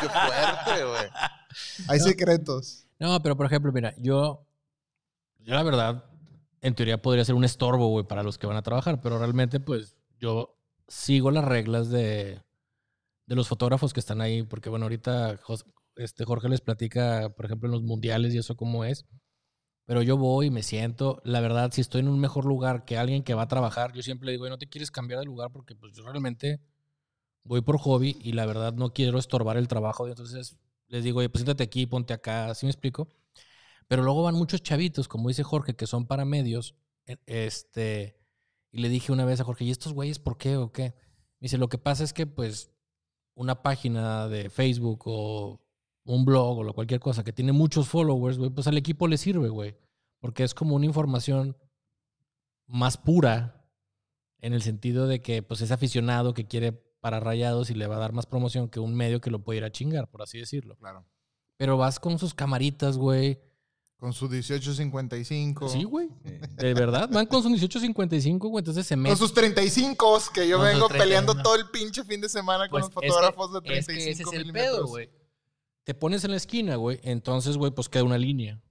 ¡Qué 0.00 0.08
fuerte, 0.08 0.84
güey! 0.84 1.10
Hay 1.88 1.98
secretos. 2.00 2.86
No, 3.00 3.20
pero 3.20 3.36
por 3.36 3.46
ejemplo, 3.46 3.72
mira, 3.72 3.92
yo, 3.98 4.46
yo 5.40 5.54
la 5.54 5.64
verdad, 5.64 6.04
en 6.60 6.74
teoría 6.76 7.02
podría 7.02 7.24
ser 7.24 7.34
un 7.34 7.44
estorbo, 7.44 7.88
güey, 7.88 8.06
para 8.06 8.22
los 8.22 8.38
que 8.38 8.46
van 8.46 8.56
a 8.56 8.62
trabajar, 8.62 9.00
pero 9.00 9.18
realmente, 9.18 9.58
pues, 9.58 9.96
yo 10.20 10.56
sigo 10.86 11.32
las 11.32 11.44
reglas 11.44 11.90
de, 11.90 12.40
de 13.26 13.34
los 13.34 13.48
fotógrafos 13.48 13.92
que 13.92 13.98
están 13.98 14.20
ahí, 14.20 14.44
porque 14.44 14.70
bueno, 14.70 14.84
ahorita 14.84 15.38
este 15.96 16.24
Jorge 16.24 16.48
les 16.48 16.60
platica, 16.60 17.30
por 17.36 17.46
ejemplo, 17.46 17.68
en 17.68 17.72
los 17.72 17.82
mundiales 17.82 18.34
y 18.34 18.38
eso 18.38 18.56
cómo 18.56 18.84
es, 18.84 19.06
pero 19.86 20.02
yo 20.02 20.16
voy 20.16 20.46
y 20.46 20.50
me 20.50 20.62
siento, 20.62 21.20
la 21.24 21.40
verdad, 21.40 21.72
si 21.72 21.80
estoy 21.82 22.00
en 22.02 22.08
un 22.08 22.20
mejor 22.20 22.46
lugar 22.46 22.84
que 22.84 22.98
alguien 22.98 23.24
que 23.24 23.34
va 23.34 23.42
a 23.42 23.48
trabajar, 23.48 23.92
yo 23.94 24.02
siempre 24.02 24.26
le 24.26 24.32
digo, 24.32 24.44
"Oye, 24.44 24.50
no 24.50 24.58
te 24.58 24.68
quieres 24.68 24.90
cambiar 24.90 25.20
de 25.20 25.26
lugar 25.26 25.50
porque 25.52 25.74
pues 25.76 25.94
yo 25.94 26.04
realmente 26.04 26.60
voy 27.44 27.62
por 27.62 27.78
hobby 27.78 28.16
y 28.22 28.32
la 28.32 28.46
verdad 28.46 28.74
no 28.74 28.92
quiero 28.92 29.18
estorbar 29.18 29.56
el 29.56 29.68
trabajo, 29.68 30.06
entonces 30.08 30.56
les 30.88 31.04
digo, 31.04 31.20
oye, 31.20 31.28
pues 31.30 31.40
siéntate 31.44 31.64
aquí, 31.64 31.86
ponte 31.86 32.12
acá, 32.14 32.54
¿sí 32.54 32.66
me 32.66 32.70
explico? 32.70 33.08
Pero 33.88 34.02
luego 34.02 34.22
van 34.22 34.34
muchos 34.34 34.62
chavitos, 34.62 35.08
como 35.08 35.28
dice 35.28 35.42
Jorge, 35.44 35.74
que 35.76 35.86
son 35.86 36.06
para 36.06 36.24
medios. 36.24 36.76
e- 37.06 37.18
Este, 37.26 38.16
y 38.72 38.80
le 38.82 38.88
dije 38.88 39.12
una 39.12 39.24
vez 39.24 39.40
a 39.40 39.44
Jorge, 39.44 39.64
¿y 39.64 39.70
estos 39.70 39.92
güeyes 39.94 40.18
por 40.18 40.38
qué 40.38 40.56
o 40.56 40.72
qué? 40.72 40.94
Me 41.40 41.46
dice, 41.46 41.58
lo 41.58 41.68
que 41.68 41.78
pasa 41.78 42.04
es 42.04 42.12
que, 42.12 42.26
pues, 42.26 42.70
una 43.34 43.62
página 43.62 44.28
de 44.28 44.50
Facebook 44.50 45.02
o 45.06 45.61
un 46.04 46.24
blog 46.24 46.58
o 46.60 46.72
cualquier 46.72 47.00
cosa 47.00 47.22
que 47.24 47.32
tiene 47.32 47.52
muchos 47.52 47.88
followers, 47.88 48.38
güey, 48.38 48.50
pues 48.50 48.66
al 48.66 48.76
equipo 48.76 49.06
le 49.08 49.16
sirve, 49.18 49.48
güey. 49.48 49.76
Porque 50.20 50.44
es 50.44 50.54
como 50.54 50.74
una 50.76 50.86
información 50.86 51.56
más 52.66 52.96
pura 52.96 53.64
en 54.40 54.52
el 54.54 54.62
sentido 54.62 55.06
de 55.06 55.20
que, 55.20 55.42
pues, 55.42 55.60
es 55.60 55.70
aficionado 55.70 56.34
que 56.34 56.46
quiere 56.46 56.72
para 56.72 57.20
rayados 57.20 57.70
y 57.70 57.74
le 57.74 57.86
va 57.86 57.96
a 57.96 58.00
dar 58.00 58.12
más 58.12 58.26
promoción 58.26 58.68
que 58.68 58.80
un 58.80 58.94
medio 58.94 59.20
que 59.20 59.30
lo 59.30 59.40
puede 59.42 59.58
ir 59.58 59.64
a 59.64 59.70
chingar, 59.72 60.08
por 60.08 60.22
así 60.22 60.38
decirlo. 60.38 60.76
Claro. 60.76 61.04
Pero 61.56 61.76
vas 61.76 61.98
con 62.00 62.18
sus 62.18 62.34
camaritas, 62.34 62.96
güey. 62.98 63.38
Con 63.96 64.12
su 64.12 64.28
1855. 64.28 65.68
Sí, 65.68 65.84
güey. 65.84 66.08
De 66.56 66.74
verdad, 66.74 67.08
van 67.12 67.26
con 67.26 67.40
sus 67.42 67.50
1855, 67.52 68.48
güey. 68.48 68.60
Entonces 68.62 68.84
se 68.86 68.94
Con 68.94 69.02
meten. 69.02 69.18
sus 69.18 69.32
35 69.32 70.18
que 70.34 70.48
yo 70.48 70.56
Con 70.58 70.66
vengo 70.66 70.88
peleando 70.88 71.34
35. 71.34 71.42
todo 71.42 71.54
el 71.56 71.70
pinche 71.70 72.02
fin 72.04 72.20
de 72.20 72.28
semana 72.28 72.66
Pues, 72.68 72.70
con 72.70 72.80
los 72.80 72.88
es 72.90 72.94
que- 73.00 73.08
fotógrafos 73.08 73.52
de 73.52 73.58
es 73.58 73.86
35 73.86 74.04
que 74.04 74.10
ese 74.10 74.22
es 74.22 74.32
el 74.46 74.52
pedo, 74.52 74.86
güey. 74.88 75.08
Te 75.84 75.94
pones 75.94 76.24
en 76.24 76.30
la 76.30 76.36
esquina, 76.36 76.76
güey. 76.76 77.00
Entonces, 77.02 77.56
güey, 77.56 77.72
pues 77.72 77.88
queda 77.88 78.04
una 78.04 78.18
línea. 78.18 78.62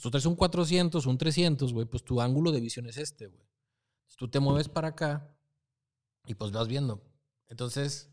Tú 0.00 0.10
traes 0.10 0.26
un 0.26 0.36
400, 0.36 1.06
un 1.06 1.18
300, 1.18 1.72
güey, 1.72 1.86
pues 1.86 2.04
tu 2.04 2.20
ángulo 2.20 2.52
de 2.52 2.60
visión 2.60 2.86
es 2.86 2.96
este, 2.96 3.26
güey. 3.26 3.48
Tú 4.16 4.28
te 4.28 4.38
mueves 4.38 4.68
para 4.68 4.88
acá 4.88 5.34
y 6.26 6.34
pues 6.34 6.52
vas 6.52 6.68
viendo. 6.68 7.02
Entonces, 7.48 8.10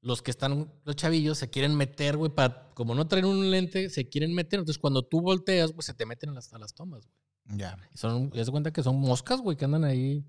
los 0.00 0.22
que 0.22 0.30
están, 0.30 0.72
los 0.84 0.96
chavillos, 0.96 1.38
se 1.38 1.50
quieren 1.50 1.74
meter, 1.74 2.16
güey, 2.16 2.30
para, 2.30 2.70
como 2.74 2.94
no 2.94 3.08
traen 3.08 3.24
un 3.24 3.50
lente, 3.50 3.88
se 3.88 4.08
quieren 4.08 4.34
meter. 4.34 4.60
Entonces, 4.60 4.80
cuando 4.80 5.02
tú 5.02 5.20
volteas, 5.20 5.72
pues 5.72 5.86
se 5.86 5.94
te 5.94 6.06
meten 6.06 6.30
a 6.30 6.34
las, 6.34 6.52
a 6.52 6.58
las 6.58 6.74
tomas, 6.74 7.06
güey. 7.06 7.58
Ya. 7.58 7.76
Y 7.92 7.98
son, 7.98 8.30
ya 8.30 8.44
se 8.44 8.50
cuenta 8.50 8.72
que 8.72 8.82
son 8.82 9.00
moscas, 9.00 9.40
güey, 9.40 9.56
que 9.56 9.64
andan 9.64 9.84
ahí. 9.84 10.24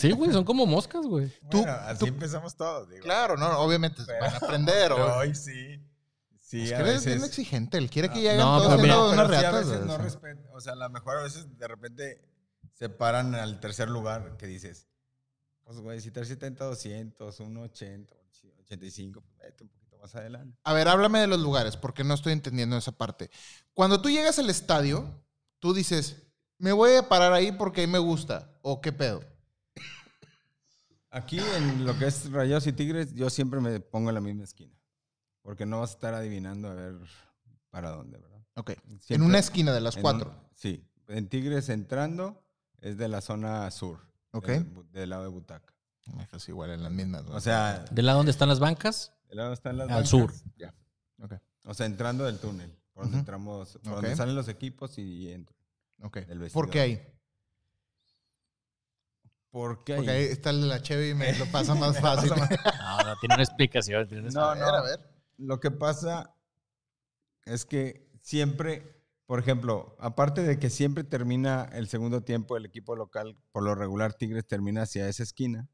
Sí, 0.00 0.12
güey, 0.12 0.32
son 0.32 0.44
como 0.44 0.66
moscas, 0.66 1.04
güey. 1.06 1.28
Tú- 1.50 1.58
Bueno, 1.58 1.72
así 1.72 1.98
tú- 2.00 2.06
empezamos 2.06 2.56
todos. 2.56 2.88
Digo. 2.88 3.02
Claro, 3.04 3.36
no, 3.36 3.58
obviamente 3.60 4.02
Pero- 4.06 4.20
van 4.20 4.34
a 4.34 4.36
aprender. 4.38 4.88
Pero 4.96 5.16
hoy 5.18 5.34
sí. 5.34 5.80
Sí, 6.38 6.64
es 6.64 6.68
que 6.70 6.74
a 6.74 6.80
él 6.80 6.86
es 6.88 7.04
bien 7.04 7.16
veces- 7.18 7.28
exigente. 7.30 7.78
Él 7.78 7.88
quiere 7.88 8.08
que 8.08 8.16
No, 8.16 8.20
lleguen 8.20 8.38
no, 8.38 8.58
todos 8.58 8.70
pero 8.72 8.82
mira, 8.82 8.98
unas 9.04 9.14
pero 9.14 9.28
sí, 9.28 9.34
a 9.34 9.40
reatas. 9.50 9.66
veces 9.68 9.82
o 9.82 9.86
no 10.38 10.56
O 10.56 10.60
sea, 10.60 10.72
a 10.74 10.76
lo 10.76 10.90
mejor 10.90 11.18
a 11.18 11.22
veces 11.22 11.58
de 11.58 11.68
repente 11.68 12.28
se 12.74 12.88
paran 12.90 13.34
al 13.34 13.58
tercer 13.60 13.88
lugar 13.88 14.36
que 14.36 14.46
dices, 14.46 14.86
pues 15.64 15.78
güey, 15.78 16.00
si 16.00 16.10
traes 16.10 16.28
70, 16.28 16.64
200, 16.66 17.34
180, 17.34 18.14
85, 18.60 19.20
pues 19.22 19.36
vete 19.38 19.62
un 19.64 19.70
poquito 19.70 19.96
más 19.98 20.14
adelante. 20.14 20.58
A 20.64 20.72
ver, 20.74 20.88
háblame 20.88 21.20
de 21.20 21.26
los 21.26 21.40
lugares, 21.40 21.76
porque 21.78 22.04
no 22.04 22.12
estoy 22.14 22.32
entendiendo 22.34 22.76
esa 22.76 22.92
parte. 22.92 23.30
Cuando 23.72 24.02
tú 24.02 24.10
llegas 24.10 24.38
al 24.38 24.50
estadio, 24.50 25.22
tú 25.58 25.72
dices, 25.72 26.16
me 26.58 26.72
voy 26.72 26.96
a 26.96 27.08
parar 27.08 27.32
ahí 27.32 27.52
porque 27.52 27.80
ahí 27.82 27.86
me 27.86 27.98
gusta. 27.98 28.50
¿O 28.62 28.80
qué 28.82 28.92
pedo? 28.92 29.22
Aquí 31.12 31.38
en 31.38 31.84
lo 31.84 31.96
que 31.98 32.06
es 32.06 32.30
Rayados 32.32 32.66
y 32.66 32.72
Tigres, 32.72 33.14
yo 33.14 33.28
siempre 33.30 33.60
me 33.60 33.78
pongo 33.80 34.08
en 34.08 34.14
la 34.14 34.20
misma 34.20 34.44
esquina. 34.44 34.74
Porque 35.42 35.66
no 35.66 35.80
vas 35.80 35.90
a 35.90 35.92
estar 35.94 36.14
adivinando 36.14 36.68
a 36.68 36.74
ver 36.74 36.94
para 37.70 37.90
dónde, 37.90 38.18
¿verdad? 38.18 38.40
Ok. 38.56 38.70
en 38.70 39.00
Siempre 39.00 39.26
una 39.28 39.38
esquina 39.38 39.72
de 39.72 39.80
las 39.80 39.96
en 39.96 40.02
cuatro. 40.02 40.30
un- 40.30 40.36
sí. 40.54 40.84
En 41.08 41.28
Tigres 41.28 41.68
entrando 41.68 42.42
es 42.80 42.96
de 42.96 43.08
la 43.08 43.20
zona 43.20 43.70
sur. 43.70 43.98
Ok. 44.32 44.46
Del, 44.48 44.90
del 44.92 45.10
lado 45.10 45.22
de 45.24 45.28
Butaca. 45.28 45.74
Pues 46.30 46.48
igual 46.48 46.70
en 46.70 46.82
las 46.82 46.92
mismas. 46.92 47.24
¿no? 47.24 47.34
O 47.36 47.40
sea, 47.40 47.84
Del 47.90 48.06
lado 48.06 48.18
donde 48.18 48.32
están 48.32 48.48
las 48.48 48.58
bancas, 48.58 49.12
del 49.28 49.36
lado 49.38 49.52
están 49.52 49.76
las 49.76 49.88
Al 49.88 49.94
bancas. 50.04 50.08
sur. 50.08 50.32
Ok. 51.22 51.34
O 51.64 51.74
sea, 51.74 51.86
entrando 51.86 52.24
del 52.24 52.38
túnel. 52.38 52.74
Por 52.92 53.04
donde 53.04 53.16
Ujú. 53.16 53.20
entramos, 53.20 53.72
por 53.84 53.92
Ok. 53.92 54.00
donde 54.00 54.16
salen 54.16 54.34
los 54.34 54.48
equipos 54.48 54.98
y 54.98 55.30
entro. 55.30 55.54
ok. 56.02 56.16
del 56.26 56.38
vestidor. 56.40 56.64
¿Por 56.64 56.70
qué 56.70 56.80
ahí? 56.80 57.02
¿Por 59.52 59.84
qué? 59.84 59.96
Porque 59.96 60.10
ahí 60.10 60.24
está 60.24 60.48
el 60.48 60.62
de 60.62 60.66
la 60.66 60.80
Chevy 60.80 61.10
y 61.10 61.14
me 61.14 61.38
lo 61.38 61.44
pasa 61.46 61.74
más 61.74 62.00
fácil. 62.00 62.30
no, 62.30 62.36
no, 62.38 63.16
tiene 63.20 63.34
una 63.34 63.44
explicación. 63.44 64.08
tiene 64.08 64.28
una 64.28 64.30
No, 64.32 64.46
a 64.46 64.54
ver, 64.54 64.74
a 64.74 64.82
ver. 64.82 65.00
Lo 65.36 65.60
que 65.60 65.70
pasa 65.70 66.34
es 67.44 67.66
que 67.66 68.10
siempre, 68.22 69.04
por 69.26 69.38
ejemplo, 69.38 69.94
aparte 70.00 70.42
de 70.42 70.58
que 70.58 70.70
siempre 70.70 71.04
termina 71.04 71.68
el 71.72 71.86
segundo 71.86 72.22
tiempo 72.22 72.56
el 72.56 72.64
equipo 72.64 72.96
local, 72.96 73.36
por 73.52 73.62
lo 73.62 73.74
regular 73.74 74.14
Tigres 74.14 74.46
termina 74.46 74.82
hacia 74.82 75.06
esa 75.06 75.22
esquina. 75.22 75.68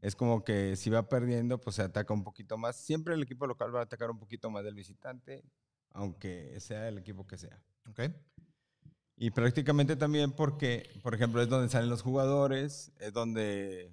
Es 0.00 0.14
como 0.14 0.44
que 0.44 0.76
si 0.76 0.88
va 0.90 1.08
perdiendo, 1.08 1.60
pues 1.60 1.76
se 1.76 1.82
ataca 1.82 2.14
un 2.14 2.22
poquito 2.22 2.56
más. 2.58 2.76
Siempre 2.76 3.14
el 3.14 3.22
equipo 3.24 3.48
local 3.48 3.74
va 3.74 3.80
a 3.80 3.84
atacar 3.84 4.08
un 4.08 4.20
poquito 4.20 4.50
más 4.50 4.62
del 4.62 4.74
visitante, 4.74 5.42
aunque 5.90 6.60
sea 6.60 6.86
el 6.86 6.98
equipo 6.98 7.26
que 7.26 7.38
sea. 7.38 7.60
Ok. 7.88 8.02
Y 9.16 9.30
prácticamente 9.30 9.96
también 9.96 10.32
porque, 10.32 10.90
por 11.02 11.14
ejemplo, 11.14 11.40
es 11.40 11.48
donde 11.48 11.68
salen 11.70 11.88
los 11.88 12.02
jugadores, 12.02 12.92
es 13.00 13.12
donde 13.12 13.90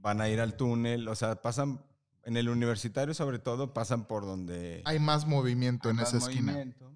van 0.00 0.20
a 0.20 0.28
ir 0.28 0.40
al 0.40 0.56
túnel, 0.56 1.06
o 1.08 1.14
sea, 1.14 1.40
pasan, 1.42 1.84
en 2.24 2.36
el 2.36 2.48
universitario 2.48 3.14
sobre 3.14 3.38
todo, 3.38 3.72
pasan 3.72 4.06
por 4.06 4.24
donde 4.26 4.82
Hay 4.84 4.98
más 4.98 5.26
movimiento 5.26 5.90
en 5.90 6.00
esa 6.00 6.18
esquina. 6.18 6.52
movimiento. 6.52 6.92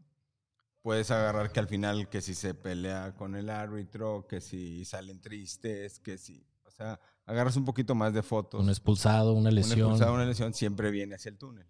Puedes 0.83 1.13
agarrar 1.13 1.53
que 1.53 1.61
al 1.61 1.69
final, 1.69 2.09
que 2.09 2.21
si 2.21 2.35
se 2.35 2.55
pelea 2.55 3.15
con 3.15 3.37
el 3.37 3.49
árbitro, 3.49 4.27
que 4.27 4.41
si 4.41 4.85
salen 4.85 5.21
tristes, 5.21 6.01
que 6.01 6.19
si, 6.19 6.45
o 6.67 6.71
sea, 6.73 6.99
agarras 7.25 7.55
un 7.57 7.65
poquito 7.65 7.95
más 7.95 8.13
de 8.13 8.25
fotos. 8.25 8.61
Un 8.61 8.71
expulsado, 8.71 9.33
una 9.35 9.51
Un 9.51 9.55
lesión. 9.55 9.79
expulsado, 9.79 10.15
una 10.15 10.25
lesión 10.25 10.53
siempre 10.53 10.91
viene 10.91 11.15
hacia 11.15 11.29
el 11.31 11.39
túnel. 11.39 11.67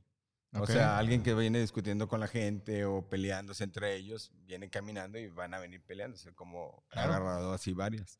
Ok. 0.54 0.62
O 0.62 0.66
sea, 0.66 0.98
alguien 0.98 1.22
que 1.22 1.34
viene 1.34 1.60
discutiendo 1.60 2.08
con 2.08 2.20
la 2.20 2.28
gente 2.28 2.84
o 2.84 3.08
peleándose 3.08 3.64
entre 3.64 3.96
ellos, 3.96 4.32
viene 4.44 4.68
caminando 4.68 5.18
y 5.18 5.28
van 5.28 5.54
a 5.54 5.58
venir 5.58 5.82
peleándose, 5.82 6.34
como 6.34 6.84
Claro. 6.88 7.14
agarrado 7.14 7.52
así 7.52 7.72
varias. 7.72 8.18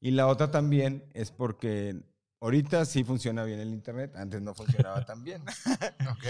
Y 0.00 0.12
la 0.12 0.28
otra 0.28 0.50
también 0.50 1.04
es 1.14 1.32
porque 1.32 2.00
ahorita 2.40 2.84
sí 2.84 3.02
funciona 3.04 3.42
bien 3.44 3.58
el 3.58 3.70
internet, 3.70 4.14
antes 4.16 4.40
no 4.40 4.54
funcionaba 4.54 5.04
tan 5.04 5.24
bien. 5.24 5.42
Ok. 6.10 6.24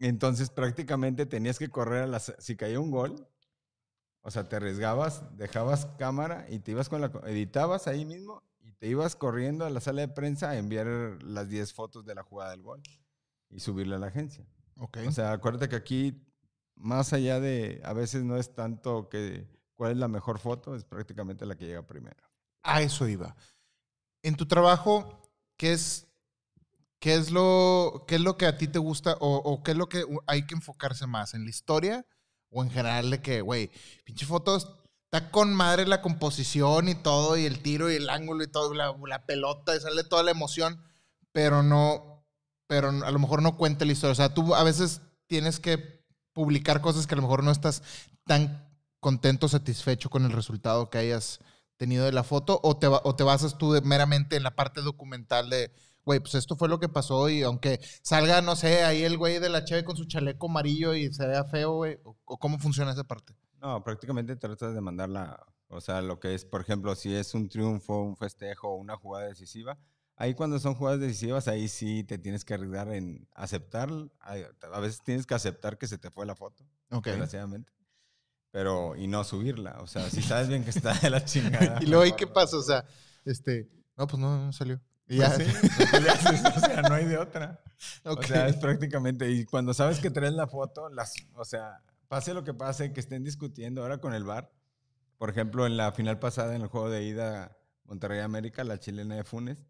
Entonces 0.00 0.48
prácticamente 0.50 1.26
tenías 1.26 1.58
que 1.58 1.68
correr 1.68 2.04
a 2.04 2.06
las... 2.06 2.32
Si 2.38 2.56
caía 2.56 2.78
un 2.80 2.90
gol, 2.92 3.28
o 4.22 4.30
sea, 4.30 4.48
te 4.48 4.56
arriesgabas, 4.56 5.36
dejabas 5.36 5.86
cámara 5.98 6.46
y 6.48 6.60
te 6.60 6.70
ibas 6.70 6.88
con 6.88 7.00
la... 7.00 7.10
Editabas 7.26 7.88
ahí 7.88 8.04
mismo 8.04 8.42
y 8.60 8.72
te 8.72 8.86
ibas 8.86 9.16
corriendo 9.16 9.66
a 9.66 9.70
la 9.70 9.80
sala 9.80 10.02
de 10.02 10.08
prensa 10.08 10.50
a 10.50 10.56
enviar 10.56 10.86
las 11.22 11.48
10 11.48 11.72
fotos 11.74 12.06
de 12.06 12.14
la 12.14 12.22
jugada 12.22 12.52
del 12.52 12.62
gol 12.62 12.80
y 13.50 13.58
subirla 13.60 13.96
a 13.96 13.98
la 13.98 14.06
agencia. 14.06 14.46
Ok. 14.78 14.98
O 15.06 15.12
sea, 15.12 15.32
acuérdate 15.32 15.68
que 15.68 15.76
aquí, 15.76 16.26
más 16.74 17.12
allá 17.12 17.40
de, 17.40 17.80
a 17.84 17.92
veces 17.92 18.24
no 18.24 18.36
es 18.36 18.54
tanto 18.54 19.08
que 19.08 19.46
cuál 19.74 19.92
es 19.92 19.98
la 19.98 20.08
mejor 20.08 20.38
foto, 20.38 20.74
es 20.74 20.84
prácticamente 20.84 21.46
la 21.46 21.56
que 21.56 21.66
llega 21.66 21.86
primero. 21.86 22.22
A 22.62 22.82
eso 22.82 23.06
iba. 23.08 23.36
En 24.22 24.36
tu 24.36 24.46
trabajo, 24.46 25.22
¿qué 25.56 25.72
es, 25.72 26.06
qué 26.98 27.14
es, 27.14 27.30
lo, 27.30 28.04
qué 28.06 28.16
es 28.16 28.20
lo 28.20 28.36
que 28.36 28.46
a 28.46 28.56
ti 28.56 28.68
te 28.68 28.78
gusta 28.78 29.16
o, 29.20 29.36
o 29.36 29.62
qué 29.62 29.72
es 29.72 29.76
lo 29.76 29.88
que 29.88 30.04
hay 30.26 30.46
que 30.46 30.54
enfocarse 30.54 31.06
más? 31.06 31.34
¿En 31.34 31.44
la 31.44 31.50
historia 31.50 32.06
o 32.50 32.62
en 32.62 32.70
general 32.70 33.10
de 33.10 33.20
que, 33.20 33.40
güey, 33.40 33.70
pinche 34.04 34.26
fotos, 34.26 34.78
está 35.04 35.30
con 35.30 35.54
madre 35.54 35.86
la 35.86 36.02
composición 36.02 36.88
y 36.88 36.94
todo, 36.94 37.36
y 37.36 37.46
el 37.46 37.62
tiro 37.62 37.90
y 37.90 37.96
el 37.96 38.10
ángulo 38.10 38.44
y 38.44 38.48
todo, 38.48 38.74
la, 38.74 38.94
la 39.06 39.26
pelota, 39.26 39.74
y 39.74 39.80
sale 39.80 40.04
toda 40.04 40.22
la 40.22 40.30
emoción, 40.30 40.82
pero 41.32 41.62
no, 41.62 42.17
pero 42.68 42.90
a 42.90 43.10
lo 43.10 43.18
mejor 43.18 43.42
no 43.42 43.56
cuenta 43.56 43.84
la 43.84 43.92
historia. 43.92 44.12
O 44.12 44.14
sea, 44.14 44.32
tú 44.32 44.54
a 44.54 44.62
veces 44.62 45.00
tienes 45.26 45.58
que 45.58 46.04
publicar 46.32 46.80
cosas 46.80 47.08
que 47.08 47.14
a 47.14 47.16
lo 47.16 47.22
mejor 47.22 47.42
no 47.42 47.50
estás 47.50 47.82
tan 48.24 48.64
contento, 49.00 49.48
satisfecho 49.48 50.10
con 50.10 50.24
el 50.24 50.30
resultado 50.32 50.90
que 50.90 50.98
hayas 50.98 51.40
tenido 51.76 52.04
de 52.04 52.12
la 52.12 52.24
foto 52.24 52.60
o 52.62 52.76
te, 52.76 52.86
o 52.86 53.14
te 53.16 53.24
basas 53.24 53.56
tú 53.58 53.80
meramente 53.82 54.36
en 54.36 54.42
la 54.42 54.54
parte 54.54 54.82
documental 54.82 55.48
de, 55.48 55.72
güey, 56.04 56.20
pues 56.20 56.34
esto 56.34 56.56
fue 56.56 56.68
lo 56.68 56.78
que 56.78 56.88
pasó 56.88 57.28
y 57.28 57.42
aunque 57.42 57.80
salga, 58.02 58.42
no 58.42 58.54
sé, 58.54 58.84
ahí 58.84 59.02
el 59.02 59.16
güey 59.16 59.38
de 59.38 59.48
la 59.48 59.64
cheve 59.64 59.84
con 59.84 59.96
su 59.96 60.04
chaleco 60.04 60.48
amarillo 60.48 60.94
y 60.94 61.12
se 61.12 61.26
vea 61.26 61.44
feo, 61.44 61.72
güey, 61.72 61.98
o, 62.04 62.16
o 62.24 62.38
cómo 62.38 62.58
funciona 62.58 62.92
esa 62.92 63.04
parte. 63.04 63.34
No, 63.60 63.82
prácticamente 63.82 64.36
tratas 64.36 64.74
de 64.74 64.80
mandarla, 64.80 65.40
o 65.68 65.80
sea, 65.80 66.02
lo 66.02 66.20
que 66.20 66.34
es, 66.34 66.44
por 66.44 66.60
ejemplo, 66.60 66.94
si 66.94 67.14
es 67.14 67.34
un 67.34 67.48
triunfo, 67.48 68.02
un 68.02 68.16
festejo, 68.16 68.74
una 68.74 68.96
jugada 68.96 69.26
decisiva, 69.26 69.78
ahí 70.18 70.34
cuando 70.34 70.58
son 70.58 70.74
jugadas 70.74 71.00
decisivas, 71.00 71.48
ahí 71.48 71.68
sí 71.68 72.04
te 72.04 72.18
tienes 72.18 72.44
que 72.44 72.54
arriesgar 72.54 72.92
en 72.92 73.26
aceptar, 73.34 73.88
a 74.20 74.80
veces 74.80 75.00
tienes 75.02 75.26
que 75.26 75.34
aceptar 75.34 75.78
que 75.78 75.86
se 75.86 75.96
te 75.98 76.10
fue 76.10 76.26
la 76.26 76.34
foto, 76.36 76.64
Ok. 76.90 77.06
desgraciadamente, 77.06 77.72
pero, 78.50 78.96
y 78.96 79.06
no 79.06 79.24
subirla, 79.24 79.78
o 79.80 79.86
sea, 79.86 80.10
si 80.10 80.20
sabes 80.22 80.48
bien 80.48 80.64
que 80.64 80.70
está 80.70 80.92
de 80.94 81.10
la 81.10 81.24
chingada. 81.24 81.78
y 81.82 81.86
luego, 81.86 82.04
¿y 82.04 82.12
qué 82.12 82.26
pasa? 82.26 82.56
O 82.56 82.62
sea, 82.62 82.84
este, 83.24 83.68
no, 83.96 84.06
pues 84.06 84.20
no, 84.20 84.46
no 84.46 84.52
salió. 84.52 84.80
Y 85.10 85.16
Pues 85.16 85.38
ya. 85.38 85.44
sí, 85.44 85.44
o 86.56 86.60
sea, 86.60 86.82
no 86.82 86.94
hay 86.94 87.06
de 87.06 87.16
otra. 87.16 87.60
Ok. 88.04 88.20
O 88.20 88.22
sea, 88.26 88.48
es 88.48 88.56
prácticamente, 88.56 89.30
y 89.30 89.44
cuando 89.46 89.72
sabes 89.72 90.00
que 90.00 90.10
traes 90.10 90.34
la 90.34 90.46
foto, 90.46 90.88
las, 90.90 91.14
o 91.34 91.44
sea, 91.44 91.82
pase 92.08 92.34
lo 92.34 92.44
que 92.44 92.52
pase, 92.54 92.92
que 92.92 93.00
estén 93.00 93.24
discutiendo 93.24 93.82
ahora 93.82 93.98
con 93.98 94.12
el 94.14 94.24
VAR. 94.24 94.50
Por 95.16 95.30
ejemplo, 95.30 95.66
en 95.66 95.76
la 95.76 95.92
final 95.92 96.18
pasada, 96.18 96.54
en 96.54 96.62
el 96.62 96.68
juego 96.68 96.90
de 96.90 97.04
ida 97.04 97.56
Monterrey 97.84 98.20
América, 98.20 98.64
la 98.64 98.78
chilena 98.78 99.16
de 99.16 99.24
Funes, 99.24 99.64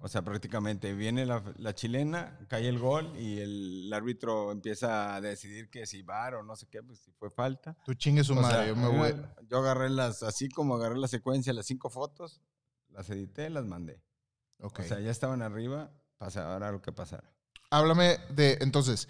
O 0.00 0.08
sea, 0.08 0.22
prácticamente 0.22 0.94
viene 0.94 1.26
la, 1.26 1.42
la 1.56 1.74
chilena, 1.74 2.38
cae 2.46 2.68
el 2.68 2.78
gol 2.78 3.12
y 3.18 3.40
el, 3.40 3.92
árbitro 3.92 4.52
empieza 4.52 5.16
a 5.16 5.20
decidir 5.20 5.68
que 5.68 5.84
si 5.84 6.02
VAR 6.02 6.36
o 6.36 6.42
no 6.44 6.54
sé 6.54 6.68
qué, 6.70 6.80
pues 6.80 7.00
si 7.00 7.10
fue 7.10 7.28
falta. 7.28 7.76
Tú 7.84 7.94
chingue 7.94 8.22
su 8.22 8.34
O 8.34 8.36
madre, 8.36 8.56
sea, 8.56 8.66
yo 8.68 8.76
me 8.76 8.86
voy. 8.86 9.14
yo 9.48 9.58
agarré 9.58 9.90
las, 9.90 10.22
así 10.22 10.48
como 10.48 10.76
agarré 10.76 10.96
la 10.96 11.08
secuencia, 11.08 11.52
las 11.52 11.66
cinco 11.66 11.90
fotos, 11.90 12.40
las 12.88 13.10
edité, 13.10 13.50
las 13.50 13.64
mandé. 13.64 14.00
Ok. 14.60 14.80
O 14.80 14.82
sea, 14.84 15.00
ya 15.00 15.10
estaban 15.10 15.42
arriba, 15.42 15.90
pasara 16.18 16.70
lo 16.70 16.80
que 16.80 16.92
pasara. 16.92 17.34
Háblame 17.70 18.18
de, 18.30 18.58
entonces, 18.60 19.08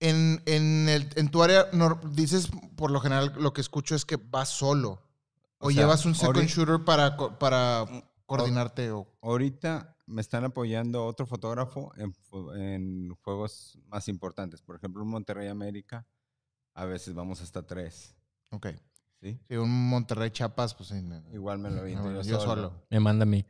en, 0.00 0.42
en, 0.46 0.88
el, 0.88 1.08
en 1.14 1.30
tu 1.30 1.44
área, 1.44 1.68
dices, 2.10 2.48
por 2.74 2.90
lo 2.90 3.00
general, 3.00 3.32
lo 3.38 3.52
que 3.52 3.60
escucho 3.60 3.94
es 3.94 4.04
que 4.04 4.16
vas 4.16 4.48
solo. 4.48 5.04
O, 5.58 5.68
O 5.68 5.70
sea, 5.70 5.82
llevas 5.82 6.04
un 6.06 6.16
second 6.16 6.48
shooter 6.48 6.84
para, 6.84 7.16
para 7.38 7.84
coordinarte. 8.28 8.92
O, 8.92 9.08
Ahorita 9.22 9.96
me 10.06 10.20
están 10.20 10.44
apoyando 10.44 11.04
otro 11.04 11.26
fotógrafo 11.26 11.92
en, 11.96 13.10
juegos 13.22 13.78
más 13.86 14.06
importantes. 14.08 14.62
Por 14.62 14.76
ejemplo, 14.76 15.02
en 15.02 15.08
Monterrey 15.08 15.48
América, 15.48 16.06
a 16.74 16.84
veces 16.84 17.14
vamos 17.14 17.40
hasta 17.40 17.66
tres. 17.66 18.14
ok. 18.50 18.68
¿sí? 19.20 19.40
Sí, 19.48 19.56
un 19.56 19.88
Monterrey 19.88 20.30
Chapas, 20.30 20.74
pues 20.74 20.90
sí. 20.90 21.02
Igual 21.32 21.58
me 21.58 21.70
lo 21.70 21.82
No, 21.82 22.12
yo, 22.12 22.22
yo 22.22 22.40
solo. 22.40 22.86
Me 22.90 23.00
manda 23.00 23.24
a 23.24 23.26
mí. 23.26 23.44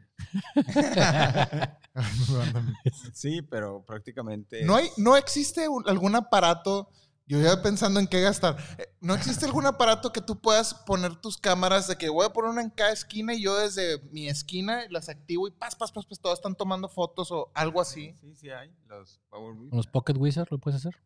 Sí, 3.12 3.42
pero 3.42 3.84
prácticamente... 3.84 4.64
¿No, 4.64 4.76
hay, 4.76 4.88
¿No 4.96 5.16
existe 5.16 5.68
un- 5.68 5.88
algún 5.88 6.14
aparato 6.16 6.88
Yo 7.28 7.40
ya 7.40 7.60
pensando 7.62 8.00
en 8.00 8.06
qué 8.06 8.20
gastar. 8.22 8.56
Eh, 8.78 8.88
¿No 9.00 9.14
existe 9.14 9.44
algún 9.44 9.66
aparato 9.66 10.12
que 10.12 10.20
tú 10.22 10.40
puedas 10.40 10.72
poner 10.74 11.14
tus 11.16 11.36
cámaras 11.36 11.86
de 11.86 11.96
que 11.96 12.08
voy 12.08 12.24
a 12.24 12.30
poner 12.32 12.50
una 12.50 12.62
en 12.62 12.70
cada 12.70 12.90
esquina 12.90 13.34
y 13.34 13.42
yo 13.42 13.54
desde 13.56 14.00
mi 14.10 14.28
esquina 14.28 14.84
las 14.88 15.08
activo 15.10 15.46
y 15.46 15.50
pas, 15.50 15.76
pas, 15.76 15.92
pas, 15.92 16.06
pas, 16.06 16.18
todas 16.18 16.38
están 16.38 16.54
tomando 16.54 16.88
fotos 16.88 17.30
o 17.30 17.50
algo 17.54 17.80
así? 17.82 18.14
Sí, 18.20 18.34
sí 18.34 18.48
hay. 18.50 18.74
Los 18.86 19.20
Power 19.28 19.52
Whip. 19.52 19.68
¿Con 19.70 19.76
los 19.76 19.86
Pocket 19.86 20.14
Wizard 20.16 20.48
lo 20.50 20.58
puedes 20.58 20.80
hacer? 20.80 20.98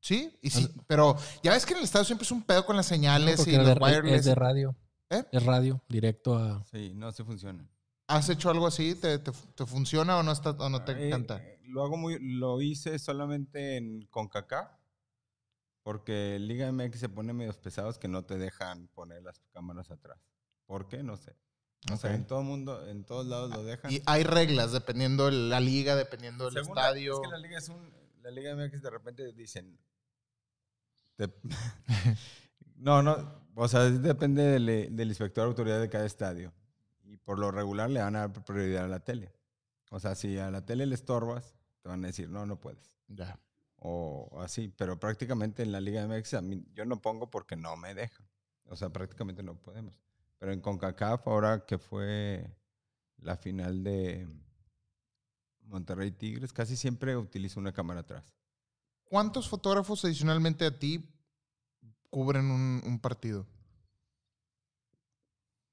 Sí, 0.00 0.36
y 0.40 0.50
sí, 0.50 0.68
pero 0.86 1.16
ya 1.42 1.52
ves 1.52 1.66
que 1.66 1.72
en 1.72 1.78
el 1.78 1.84
estado 1.84 2.04
siempre 2.04 2.24
es 2.24 2.30
un 2.32 2.42
pedo 2.42 2.64
con 2.64 2.76
las 2.76 2.86
señales 2.86 3.36
Porque 3.36 3.52
y 3.52 3.56
los 3.56 3.66
de, 3.66 3.72
es 3.72 3.78
wireless. 3.80 4.24
de 4.24 4.34
radio. 4.34 4.76
¿Eh? 5.10 5.24
Es 5.30 5.42
radio, 5.44 5.82
directo 5.88 6.36
a... 6.36 6.64
Sí, 6.70 6.92
no, 6.94 7.12
sí 7.12 7.22
funciona. 7.22 7.68
¿Has 8.08 8.28
hecho 8.28 8.50
algo 8.50 8.66
así? 8.66 8.94
¿Te, 8.94 9.18
te- 9.18 9.32
te 9.32 9.66
funciona 9.66 10.16
o 10.16 10.22
no, 10.22 10.32
está, 10.32 10.50
o 10.50 10.68
no 10.68 10.84
te 10.84 10.92
Eh, 10.92 11.08
encanta? 11.08 11.38
eh, 11.38 11.60
lo 11.64 11.84
hago 11.84 11.96
muy, 11.96 12.18
lo 12.20 12.60
hice 12.62 12.98
solamente 13.00 13.76
en 13.76 14.06
CONCACAF, 14.10 14.70
porque 15.86 16.36
Liga 16.40 16.72
MX 16.72 16.98
se 16.98 17.08
pone 17.08 17.32
medios 17.32 17.58
pesados 17.58 17.96
que 17.96 18.08
no 18.08 18.24
te 18.24 18.36
dejan 18.38 18.88
poner 18.88 19.22
las 19.22 19.38
cámaras 19.52 19.92
atrás. 19.92 20.18
¿Por 20.64 20.88
qué? 20.88 21.04
No 21.04 21.16
sé. 21.16 21.36
O 21.92 21.96
sea, 21.96 22.12
en 22.12 22.26
todo 22.26 22.42
mundo, 22.42 22.88
en 22.88 23.04
todos 23.04 23.24
lados 23.24 23.50
lo 23.52 23.62
dejan. 23.62 23.92
Y 23.92 24.02
hay 24.04 24.24
reglas 24.24 24.72
dependiendo 24.72 25.26
de 25.26 25.30
la 25.48 25.60
liga, 25.60 25.94
dependiendo 25.94 26.46
del 26.46 26.54
Según 26.54 26.74
la- 26.74 26.82
estadio. 26.88 27.14
es 27.14 27.20
que 27.20 27.28
la 27.28 27.38
liga 27.38 27.58
es 27.58 27.68
un, 27.68 27.88
la 28.20 28.32
Liga 28.32 28.56
MX 28.56 28.82
de 28.82 28.90
repente 28.90 29.32
dicen. 29.32 29.78
te- 31.14 31.32
no, 32.74 33.00
no. 33.04 33.46
O 33.54 33.68
sea, 33.68 33.84
depende 33.84 34.42
del, 34.42 34.96
del 34.96 35.08
inspector 35.08 35.44
de 35.44 35.48
autoridad 35.50 35.80
de 35.80 35.88
cada 35.88 36.04
estadio. 36.04 36.52
Y 37.04 37.16
por 37.16 37.38
lo 37.38 37.52
regular 37.52 37.90
le 37.90 38.00
van 38.00 38.16
a 38.16 38.26
dar 38.26 38.44
prioridad 38.44 38.86
a 38.86 38.88
la 38.88 38.98
tele. 39.04 39.32
O 39.92 40.00
sea, 40.00 40.16
si 40.16 40.36
a 40.36 40.50
la 40.50 40.66
tele 40.66 40.84
le 40.84 40.96
estorbas, 40.96 41.54
te 41.80 41.88
van 41.88 42.02
a 42.02 42.08
decir, 42.08 42.28
no, 42.28 42.44
no 42.44 42.58
puedes. 42.58 42.92
Ya. 43.06 43.38
O 43.78 44.40
así. 44.40 44.68
Pero 44.76 44.98
prácticamente 44.98 45.62
en 45.62 45.72
la 45.72 45.80
Liga 45.80 46.06
MX 46.06 46.34
a 46.34 46.40
mí- 46.42 46.64
yo 46.74 46.84
no 46.84 47.00
pongo 47.00 47.30
porque 47.30 47.56
no 47.56 47.76
me 47.76 47.94
dejan. 47.94 48.26
O 48.64 48.76
sea, 48.76 48.88
prácticamente 48.90 49.42
no 49.42 49.54
podemos. 49.56 50.00
Pero 50.38 50.52
en 50.52 50.60
CONCACAF, 50.60 51.26
ahora 51.28 51.64
que 51.66 51.78
fue 51.78 52.50
la 53.18 53.36
final 53.36 53.82
de 53.84 54.28
Monterrey 55.62 56.10
Tigres, 56.10 56.52
casi 56.52 56.76
siempre 56.76 57.16
utilizo 57.16 57.58
una 57.60 57.72
cámara 57.72 58.00
atrás. 58.00 58.34
¿Cuántos 59.04 59.48
fotógrafos 59.48 60.04
adicionalmente 60.04 60.64
a 60.66 60.76
ti 60.78 61.08
cubren 62.10 62.50
un, 62.50 62.82
un 62.84 62.98
partido? 63.00 63.46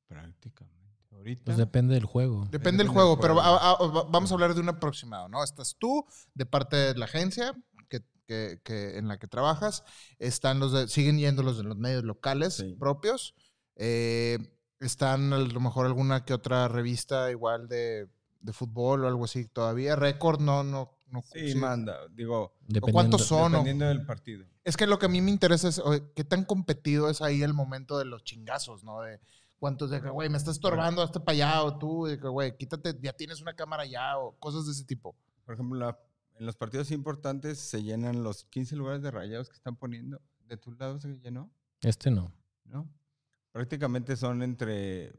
Prácticamente. 0.08 0.74
Ahorita. 1.12 1.43
Pues 1.45 1.58
depende 1.58 1.93
del 1.95 2.06
juego. 2.06 2.47
Depende 2.51 2.84
del 2.84 2.91
juego, 2.91 3.12
del 3.16 3.22
pero 3.22 3.39
a- 3.39 3.72
a- 3.72 4.04
vamos 4.10 4.32
a 4.32 4.34
hablar 4.34 4.54
de 4.54 4.62
un 4.62 4.70
aproximado, 4.70 5.30
¿no? 5.30 5.43
Estás 5.43 5.76
tú, 5.78 6.06
de 6.34 6.45
parte 6.45 6.76
de 6.76 6.95
la 6.95 7.06
agencia 7.06 7.56
que, 8.34 8.62
que- 8.64 8.98
en 8.98 9.08
la 9.08 9.18
que 9.20 9.28
trabajas, 9.28 9.84
están 10.20 10.60
los 10.60 10.72
de- 10.72 10.88
siguen 10.88 11.18
yendo 11.20 11.44
los 11.44 11.58
de 11.58 11.64
los 11.64 11.78
medios 11.78 12.04
locales 12.04 12.56
Sí. 12.56 12.76
propios, 12.80 13.36
eh, 13.76 14.38
están 14.80 15.32
a 15.34 15.38
lo 15.38 15.60
mejor 15.60 15.86
alguna 15.86 16.26
que 16.26 16.34
otra 16.34 16.68
revista 16.68 17.32
igual 17.32 17.68
de, 17.68 18.08
de 18.42 18.54
fútbol 18.54 19.04
o 19.04 19.08
algo 19.08 19.26
así 19.26 19.46
todavía, 19.48 19.96
récord, 19.96 20.40
no, 20.42 20.64
no, 20.64 20.98
no. 21.08 21.22
Sí, 21.22 21.52
sí. 21.54 21.56
manda. 21.58 21.98
Digo, 22.10 22.54
Dependiendo, 22.62 22.92
cuántos 22.94 23.26
son? 23.26 23.54
o- 23.54 23.58
dependiendo 23.60 23.86
del 23.86 24.06
partido. 24.06 24.46
Es 24.64 24.76
que 24.78 24.88
lo 24.88 24.98
que 25.00 25.06
a 25.06 25.10
mí 25.10 25.22
me 25.22 25.32
interesa 25.32 25.68
es 25.70 25.82
qué 26.16 26.24
tan 26.24 26.44
competido 26.46 27.10
es 27.10 27.22
ahí 27.22 27.44
el 27.44 27.54
momento 27.54 27.98
de 28.00 28.06
los 28.06 28.24
chingazos, 28.24 28.84
¿no? 28.84 29.02
De 29.02 29.20
cuántos 29.60 29.90
de 29.90 30.02
que, 30.02 30.10
güey, 30.10 30.28
me 30.30 30.38
está 30.38 30.52
estorbando, 30.52 31.02
hazte 31.02 31.20
para 31.22 31.34
allá, 31.34 31.64
o 31.64 31.78
tú, 31.78 32.06
de 32.06 32.20
que, 32.20 32.28
güey, 32.28 32.58
quítate, 32.58 32.98
ya 33.02 33.14
tienes 33.14 33.42
una 33.42 33.54
cámara 33.56 33.86
ya, 33.86 34.18
o 34.18 34.36
cosas 34.40 34.66
de 34.66 34.72
ese 34.74 34.84
tipo. 34.86 35.16
Por 35.46 35.54
ejemplo, 35.56 35.80
la- 35.80 35.98
en 36.40 36.46
los 36.46 36.56
partidos 36.56 36.92
importantes 36.92 37.60
se 37.60 37.84
llenan 37.84 38.24
los 38.24 38.46
15 38.46 38.76
lugares 38.76 39.02
de 39.02 39.12
rayados 39.12 39.50
que 39.50 39.56
están 39.56 39.76
poniendo. 39.76 40.22
¿De 40.48 40.58
tu 40.58 40.72
lado 40.74 41.00
se 41.00 41.18
llenó? 41.20 41.52
Este 41.82 42.12
no. 42.12 42.32
¿no? 42.66 42.90
Prácticamente 43.52 44.16
son 44.16 44.42
entre 44.44 45.14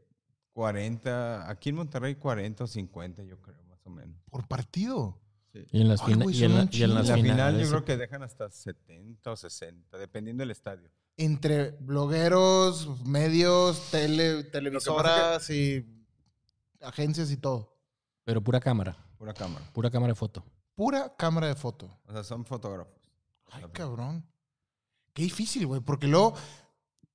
40, 0.53 1.49
aquí 1.49 1.69
en 1.69 1.75
Monterrey 1.75 2.15
40 2.15 2.63
o 2.63 2.67
50, 2.67 3.23
yo 3.23 3.41
creo, 3.41 3.61
más 3.65 3.79
o 3.85 3.89
menos. 3.89 4.17
Por 4.29 4.47
partido. 4.47 5.19
Sí. 5.53 5.65
Y 5.71 5.81
en 5.81 5.87
las, 5.89 6.01
Ay, 6.01 6.15
güey, 6.15 6.35
y 6.37 6.43
en 6.43 6.49
son 6.51 6.57
la- 6.57 6.63
un 6.63 6.69
y 6.71 6.83
en 6.83 6.93
las 6.93 7.07
la 7.09 7.15
final 7.15 7.31
finales, 7.31 7.61
yo 7.63 7.69
creo 7.69 7.85
que 7.85 7.97
dejan 7.97 8.23
hasta 8.23 8.49
70 8.49 9.31
o 9.31 9.35
60, 9.35 9.97
dependiendo 9.97 10.41
del 10.41 10.51
estadio. 10.51 10.89
Entre 11.17 11.71
blogueros, 11.71 13.05
medios, 13.05 13.89
tele, 13.89 14.43
televisoras 14.45 15.49
y 15.49 15.85
agencias 16.81 17.31
y 17.31 17.37
todo. 17.37 17.73
Pero 18.25 18.41
pura 18.41 18.59
cámara. 18.59 18.97
Pura 19.17 19.33
cámara. 19.33 19.65
Pura 19.73 19.89
cámara 19.89 20.11
de 20.11 20.15
foto. 20.15 20.43
Pura 20.75 21.15
cámara 21.15 21.47
de 21.47 21.55
foto. 21.55 21.97
O 22.07 22.11
sea, 22.11 22.23
son 22.23 22.45
fotógrafos. 22.45 22.93
Ay, 23.51 23.63
cabrón. 23.71 24.25
Qué 25.13 25.23
difícil, 25.23 25.65
güey, 25.65 25.79
porque 25.81 26.07
luego, 26.07 26.33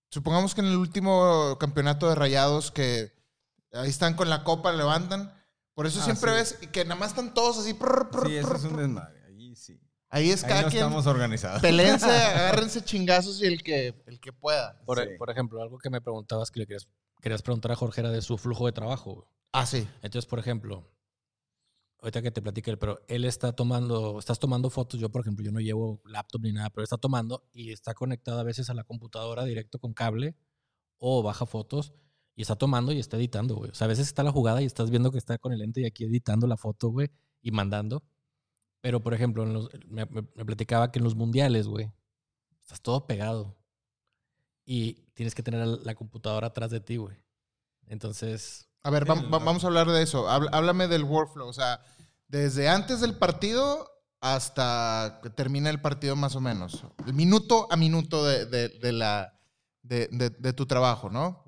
supongamos 0.09 0.55
que 0.55 0.63
en 0.63 0.69
el 0.69 0.77
último 0.77 1.57
campeonato 1.61 2.09
de 2.09 2.15
rayados 2.15 2.71
que 2.71 3.13
ahí 3.73 3.89
están 3.91 4.15
con 4.15 4.31
la 4.31 4.43
copa, 4.45 4.73
levantan. 4.73 5.35
Por 5.75 5.87
eso 5.87 6.01
Ah, 6.01 6.05
siempre 6.05 6.31
sí. 6.45 6.57
ves 6.61 6.69
que 6.73 6.85
nada 6.85 6.99
más 6.99 7.11
están 7.11 7.35
todos 7.35 7.59
así. 7.59 7.75
prr, 7.75 8.11
prr, 8.11 8.27
Sí, 8.27 8.37
eso 8.37 8.49
prr, 8.49 8.57
es 8.57 8.65
un 8.65 8.77
desmadre. 8.77 9.23
Ahí 9.27 9.55
sí. 9.57 9.81
Ahí 10.09 10.31
es 10.31 10.43
Ahí 10.43 10.49
cada 10.49 10.63
no 10.63 10.69
quien. 10.69 10.83
estamos 10.83 11.07
organizados. 11.07 11.61
Pelense, 11.63 12.07
agárrense 12.11 12.83
chingazos 12.83 13.41
y 13.43 13.47
el 13.47 13.63
que, 13.63 14.03
el 14.07 14.19
que 14.21 14.33
pueda. 14.33 14.81
Por, 14.85 14.99
Sí. 15.03 15.11
por 15.19 15.31
ejemplo, 15.31 15.63
algo 15.63 15.79
que 15.79 15.91
me 15.91 16.01
preguntabas 16.01 16.51
que 16.51 16.61
le 16.61 16.67
querías, 16.67 16.89
querías 17.21 17.43
preguntar 17.43 17.71
a 17.73 17.77
Jorge 17.77 18.01
era 18.01 18.11
de 18.11 18.23
su 18.23 18.37
flujo 18.39 18.67
de 18.67 18.73
trabajo. 18.73 19.15
güey. 19.15 19.27
Ah, 19.53 19.67
sí. 19.67 19.87
Entonces, 20.03 20.29
por 20.29 20.39
ejemplo, 20.39 20.85
ahorita 22.03 22.23
que 22.23 22.31
te 22.31 22.43
platique 22.43 22.71
él, 22.71 22.79
pero 22.79 23.01
él 23.09 23.25
está 23.25 23.53
tomando, 23.55 24.19
estás 24.19 24.39
tomando 24.39 24.71
fotos, 24.71 25.01
yo 25.01 25.11
por 25.11 25.23
ejemplo, 25.23 25.45
yo 25.45 25.53
no 25.53 25.61
llevo 25.61 26.01
laptop 26.07 26.43
ni 26.43 26.53
nada, 26.53 26.71
pero 26.71 26.85
está 26.85 26.99
tomando 26.99 27.49
y 27.53 27.73
está 27.73 27.95
conectado 27.95 28.41
a 28.41 28.45
veces 28.45 28.71
a 28.71 28.75
la 28.75 28.85
computadora 28.85 29.45
directo 29.45 29.79
con 29.79 29.93
cable 29.95 30.37
o 30.99 31.23
baja 31.23 31.47
fotos 31.47 31.93
y 32.37 32.43
está 32.43 32.57
tomando 32.57 32.93
y 32.93 32.99
está 33.01 33.17
editando, 33.19 33.57
güey. 33.57 33.71
O 33.71 33.75
sea, 33.75 33.87
a 33.87 33.89
veces 33.89 34.07
está 34.09 34.23
la 34.23 34.33
jugada 34.33 34.63
y 34.63 34.67
estás 34.67 34.91
viendo 34.91 35.11
que 35.13 35.19
está 35.19 35.39
con 35.39 35.53
el 35.53 35.59
lente 35.61 35.83
y 35.83 35.87
aquí 35.87 36.05
editando 36.05 36.47
la 36.47 36.57
foto, 36.57 36.89
güey, 36.91 37.11
y 37.43 37.51
mandando. 37.51 38.03
Pero, 38.83 39.01
por 39.03 39.15
ejemplo, 39.15 39.43
en 39.45 39.53
los- 39.55 39.71
me, 39.89 40.07
me- 40.07 40.23
me 40.35 40.45
platicaba 40.47 40.93
que 40.93 40.99
en 41.01 41.05
los 41.05 41.17
mundiales, 41.17 41.67
güey, 41.69 41.93
estás 42.63 42.81
todo 42.83 43.07
pegado 43.07 43.59
y 44.65 44.95
tienes 45.15 45.35
que 45.35 45.43
tener 45.43 45.67
la 45.67 45.95
computadora 45.95 46.49
atrás 46.49 46.71
de 46.71 46.81
ti, 46.81 46.97
güey. 46.97 47.17
Entonces, 47.87 48.70
A 48.83 48.91
ver, 48.91 49.05
vamos 49.05 49.65
a 49.65 49.67
hablar 49.67 49.89
de 49.89 50.03
eso. 50.03 50.29
Háblame 50.29 50.89
del 50.89 51.05
workflow. 51.05 51.49
O 51.49 51.53
sea, 51.53 51.81
desde 52.29 52.69
antes 52.69 53.01
del 53.01 53.17
partido 53.17 53.87
hasta 54.21 55.21
que 55.23 55.31
termina 55.31 55.71
el 55.71 55.81
partido 55.81 56.15
más 56.17 56.37
o 56.37 56.41
menos. 56.41 56.85
El 57.07 57.15
minuto 57.15 57.67
a 57.71 57.77
minuto 57.77 58.25
de, 58.25 58.47
de- 58.47 58.69
de 58.69 58.93
la, 58.93 59.33
de, 59.83 60.09
de- 60.09 60.53
tu 60.53 60.67
trabajo, 60.67 61.09
¿no? 61.11 61.45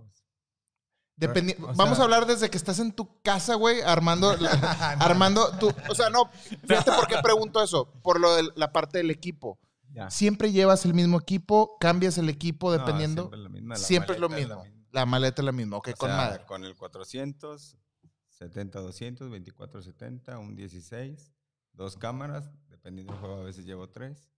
Dependi- 1.18 1.57
o 1.62 1.74
vamos 1.74 1.99
a 1.99 2.05
hablar 2.05 2.26
desde 2.26 2.49
que 2.51 2.57
estás 2.57 2.78
en 2.78 2.91
tu 2.93 3.20
casa, 3.22 3.55
güey, 3.55 3.83
armando, 3.83 4.35
la- 4.41 4.51
armando 4.99 5.51
tu, 5.59 5.70
o 5.89 5.95
sea, 5.95 6.09
no, 6.11 6.30
fíjate 6.66 6.91
por 6.93 7.07
qué 7.07 7.16
pregunto 7.22 7.62
eso, 7.62 7.93
por 8.03 8.18
lo 8.18 8.35
de 8.35 8.49
la 8.57 8.72
parte 8.72 8.99
del 8.99 9.11
equipo. 9.11 9.59
Ya. 9.93 10.11
Siempre 10.11 10.51
llevas 10.53 10.87
el 10.87 10.95
mismo 10.95 11.18
equipo, 11.20 11.76
cambias 11.78 12.16
el 12.16 12.30
equipo 12.30 12.70
No, 12.72 12.78
dependiendo. 12.78 13.24
siempre, 13.24 13.39
la 13.43 13.49
misma, 13.51 13.74
la 13.74 13.80
siempre 13.80 14.14
es 14.14 14.20
lo 14.20 14.28
mismo. 14.30 14.64
La 14.93 15.05
maleta 15.07 15.43
es 15.43 15.47
la 15.47 15.53
misma, 15.53 15.78
ok, 15.78 15.88
O 15.88 15.97
con 15.97 16.09
sea, 16.09 16.16
madre. 16.16 16.45
Con 16.47 16.64
el 16.64 16.76
400, 16.76 17.76
70, 18.28 18.80
200, 18.80 19.30
24, 19.30 19.82
70, 19.82 20.38
un 20.38 20.55
16, 20.55 21.32
dos 21.72 21.97
cámaras, 21.97 22.51
dependiendo 22.68 23.12
del 23.12 23.20
juego, 23.20 23.40
a 23.40 23.45
veces 23.45 23.64
llevo 23.64 23.88
tres. 23.88 24.28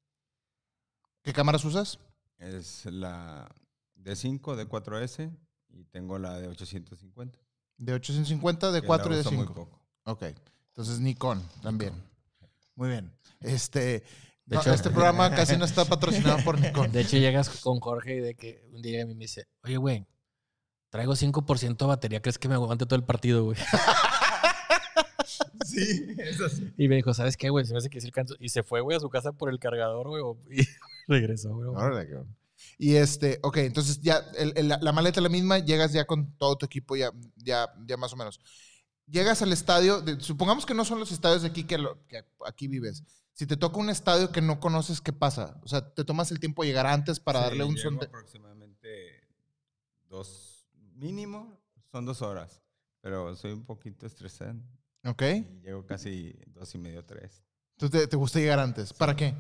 ¿Qué 1.22 1.32
cámaras 1.32 1.64
usas? 1.64 1.98
Es 2.38 2.84
la 2.86 3.48
D5, 3.96 4.40
D4S 4.40 5.34
y 5.70 5.84
tengo 5.86 6.18
la 6.18 6.38
de 6.38 6.48
850. 6.48 7.38
De 7.78 7.92
850, 7.94 8.72
de 8.72 8.80
que 8.80 8.86
4 8.86 9.12
y 9.12 9.14
de 9.16 9.20
uso 9.20 9.32
muy 9.32 9.46
5. 9.46 9.54
poco. 9.54 9.80
Ok. 10.04 10.22
Entonces 10.68 11.00
Nikon 11.00 11.42
también. 11.62 11.94
Muy 12.74 12.88
bien. 12.90 13.10
Este, 13.40 14.02
De 14.44 14.56
no, 14.56 14.60
hecho- 14.60 14.72
este 14.74 14.90
programa 14.90 15.30
casi 15.34 15.56
no 15.56 15.64
está 15.64 15.84
patrocinado 15.84 16.42
por 16.44 16.60
Nikon. 16.60 16.92
De 16.92 17.00
hecho, 17.00 17.16
llegas 17.16 17.48
con 17.60 17.80
Jorge 17.80 18.16
y 18.16 18.20
de 18.20 18.34
que 18.34 18.62
un 18.72 18.82
día 18.82 19.02
a 19.02 19.06
mí 19.06 19.14
me 19.14 19.24
dice, 19.24 19.46
oye, 19.62 19.76
güey, 19.76 20.06
traigo 20.94 21.16
5% 21.16 21.76
de 21.76 21.86
batería, 21.88 22.22
¿crees 22.22 22.38
que 22.38 22.46
me 22.48 22.54
aguante 22.54 22.86
todo 22.86 22.94
el 22.94 23.02
partido, 23.02 23.42
güey? 23.46 23.58
Sí, 25.64 26.06
eso 26.18 26.48
sí. 26.48 26.72
Y 26.78 26.86
me 26.86 26.94
dijo, 26.94 27.12
¿sabes 27.14 27.36
qué, 27.36 27.48
güey? 27.50 27.64
Se 27.64 27.72
me 27.72 27.78
hace 27.78 27.90
que 27.90 28.00
sí 28.00 28.06
alcanzo. 28.06 28.36
Y 28.38 28.50
se 28.50 28.62
fue, 28.62 28.80
güey, 28.80 28.96
a 28.96 29.00
su 29.00 29.10
casa 29.10 29.32
por 29.32 29.50
el 29.50 29.58
cargador, 29.58 30.06
güey, 30.08 30.22
y 30.60 30.62
regresó, 31.08 31.52
güey. 31.52 31.68
Y 32.78 32.94
este, 32.94 33.40
ok, 33.42 33.56
entonces 33.56 34.00
ya 34.02 34.18
el- 34.38 34.52
el- 34.56 34.68
la, 34.68 34.78
la 34.80 34.92
maleta 34.92 35.18
es 35.18 35.24
la 35.24 35.28
misma, 35.30 35.58
llegas 35.58 35.92
ya 35.92 36.04
con 36.06 36.36
todo 36.38 36.56
tu 36.58 36.66
equipo, 36.66 36.94
ya, 36.94 37.10
ya, 37.36 37.68
ya 37.88 37.96
más 37.96 38.12
o 38.12 38.16
menos. 38.16 38.38
Llegas 39.08 39.42
al 39.42 39.52
estadio, 39.52 40.00
de- 40.00 40.20
supongamos 40.20 40.64
que 40.64 40.74
no 40.74 40.84
son 40.84 41.00
los 41.00 41.10
estadios 41.10 41.42
de 41.42 41.48
aquí 41.48 41.64
que, 41.64 41.76
lo- 41.78 42.06
que 42.06 42.24
aquí 42.46 42.68
vives. 42.68 43.02
Si 43.32 43.46
te 43.46 43.56
toca 43.56 43.78
un 43.78 43.90
estadio 43.90 44.30
que 44.30 44.40
no 44.42 44.60
conoces, 44.60 45.00
¿qué 45.00 45.12
pasa? 45.12 45.58
O 45.64 45.66
sea, 45.68 45.92
te 45.92 46.04
tomas 46.04 46.30
el 46.30 46.38
tiempo 46.38 46.62
de 46.62 46.68
llegar 46.68 46.86
antes 46.86 47.18
para 47.18 47.40
Sí, 47.40 47.44
darle 47.46 47.64
un 47.64 47.74
llego 47.74 47.90
sonde. 47.90 48.06
aproximadamente 48.06 49.26
dos, 50.08 50.53
mínimo, 51.04 51.60
son 51.92 52.06
dos 52.06 52.22
horas. 52.22 52.62
Pero 53.02 53.36
soy 53.36 53.52
un 53.52 53.64
poquito 53.66 54.06
estresado. 54.06 54.54
¿Ok? 55.04 55.22
Y 55.22 55.60
llego 55.60 55.84
casi 55.84 56.34
dos 56.46 56.74
y 56.74 56.78
medio, 56.78 57.04
tres. 57.04 57.42
Entonces 57.76 58.00
te, 58.02 58.06
te 58.08 58.16
gusta 58.16 58.38
llegar 58.38 58.58
antes. 58.58 58.92
¿Para 58.94 59.14
qué? 59.14 59.34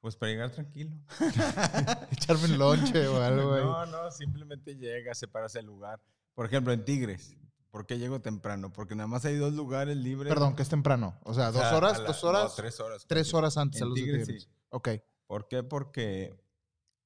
Pues 0.00 0.16
para 0.16 0.32
llegar 0.32 0.50
tranquilo. 0.50 0.96
Echarme 2.10 2.44
un 2.46 2.58
lonche 2.58 3.06
o 3.06 3.22
algo. 3.22 3.56
No, 3.56 3.86
no, 3.86 4.10
simplemente 4.10 4.74
llegas, 4.76 5.18
separas 5.18 5.54
el 5.54 5.66
lugar. 5.66 6.00
Por 6.34 6.46
ejemplo, 6.46 6.72
en 6.72 6.84
Tigres, 6.84 7.36
¿por 7.70 7.86
qué 7.86 7.98
llego 7.98 8.20
temprano? 8.20 8.72
Porque 8.72 8.94
nada 8.96 9.06
más 9.06 9.24
hay 9.24 9.36
dos 9.36 9.52
lugares 9.54 9.96
libres. 9.96 10.32
Perdón, 10.32 10.56
que 10.56 10.62
es 10.62 10.68
temprano. 10.68 11.16
O 11.22 11.32
sea, 11.34 11.50
O 11.50 11.52
dos 11.52 11.62
sea, 11.62 11.76
horas, 11.76 11.98
la- 12.00 12.06
dos 12.08 12.22
no, 12.24 12.28
horas, 12.30 12.54
tres 12.56 12.80
horas. 12.80 13.04
tres 13.06 13.34
horas 13.34 13.56
antes 13.56 13.80
En 13.80 13.88
los 13.88 13.94
de 13.96 14.02
Tigres, 14.02 14.26
Tigres. 14.26 14.42
sí. 14.44 14.50
Ok. 14.70 14.88
¿Por 15.28 15.46
qué? 15.48 15.62
Porque 15.62 16.36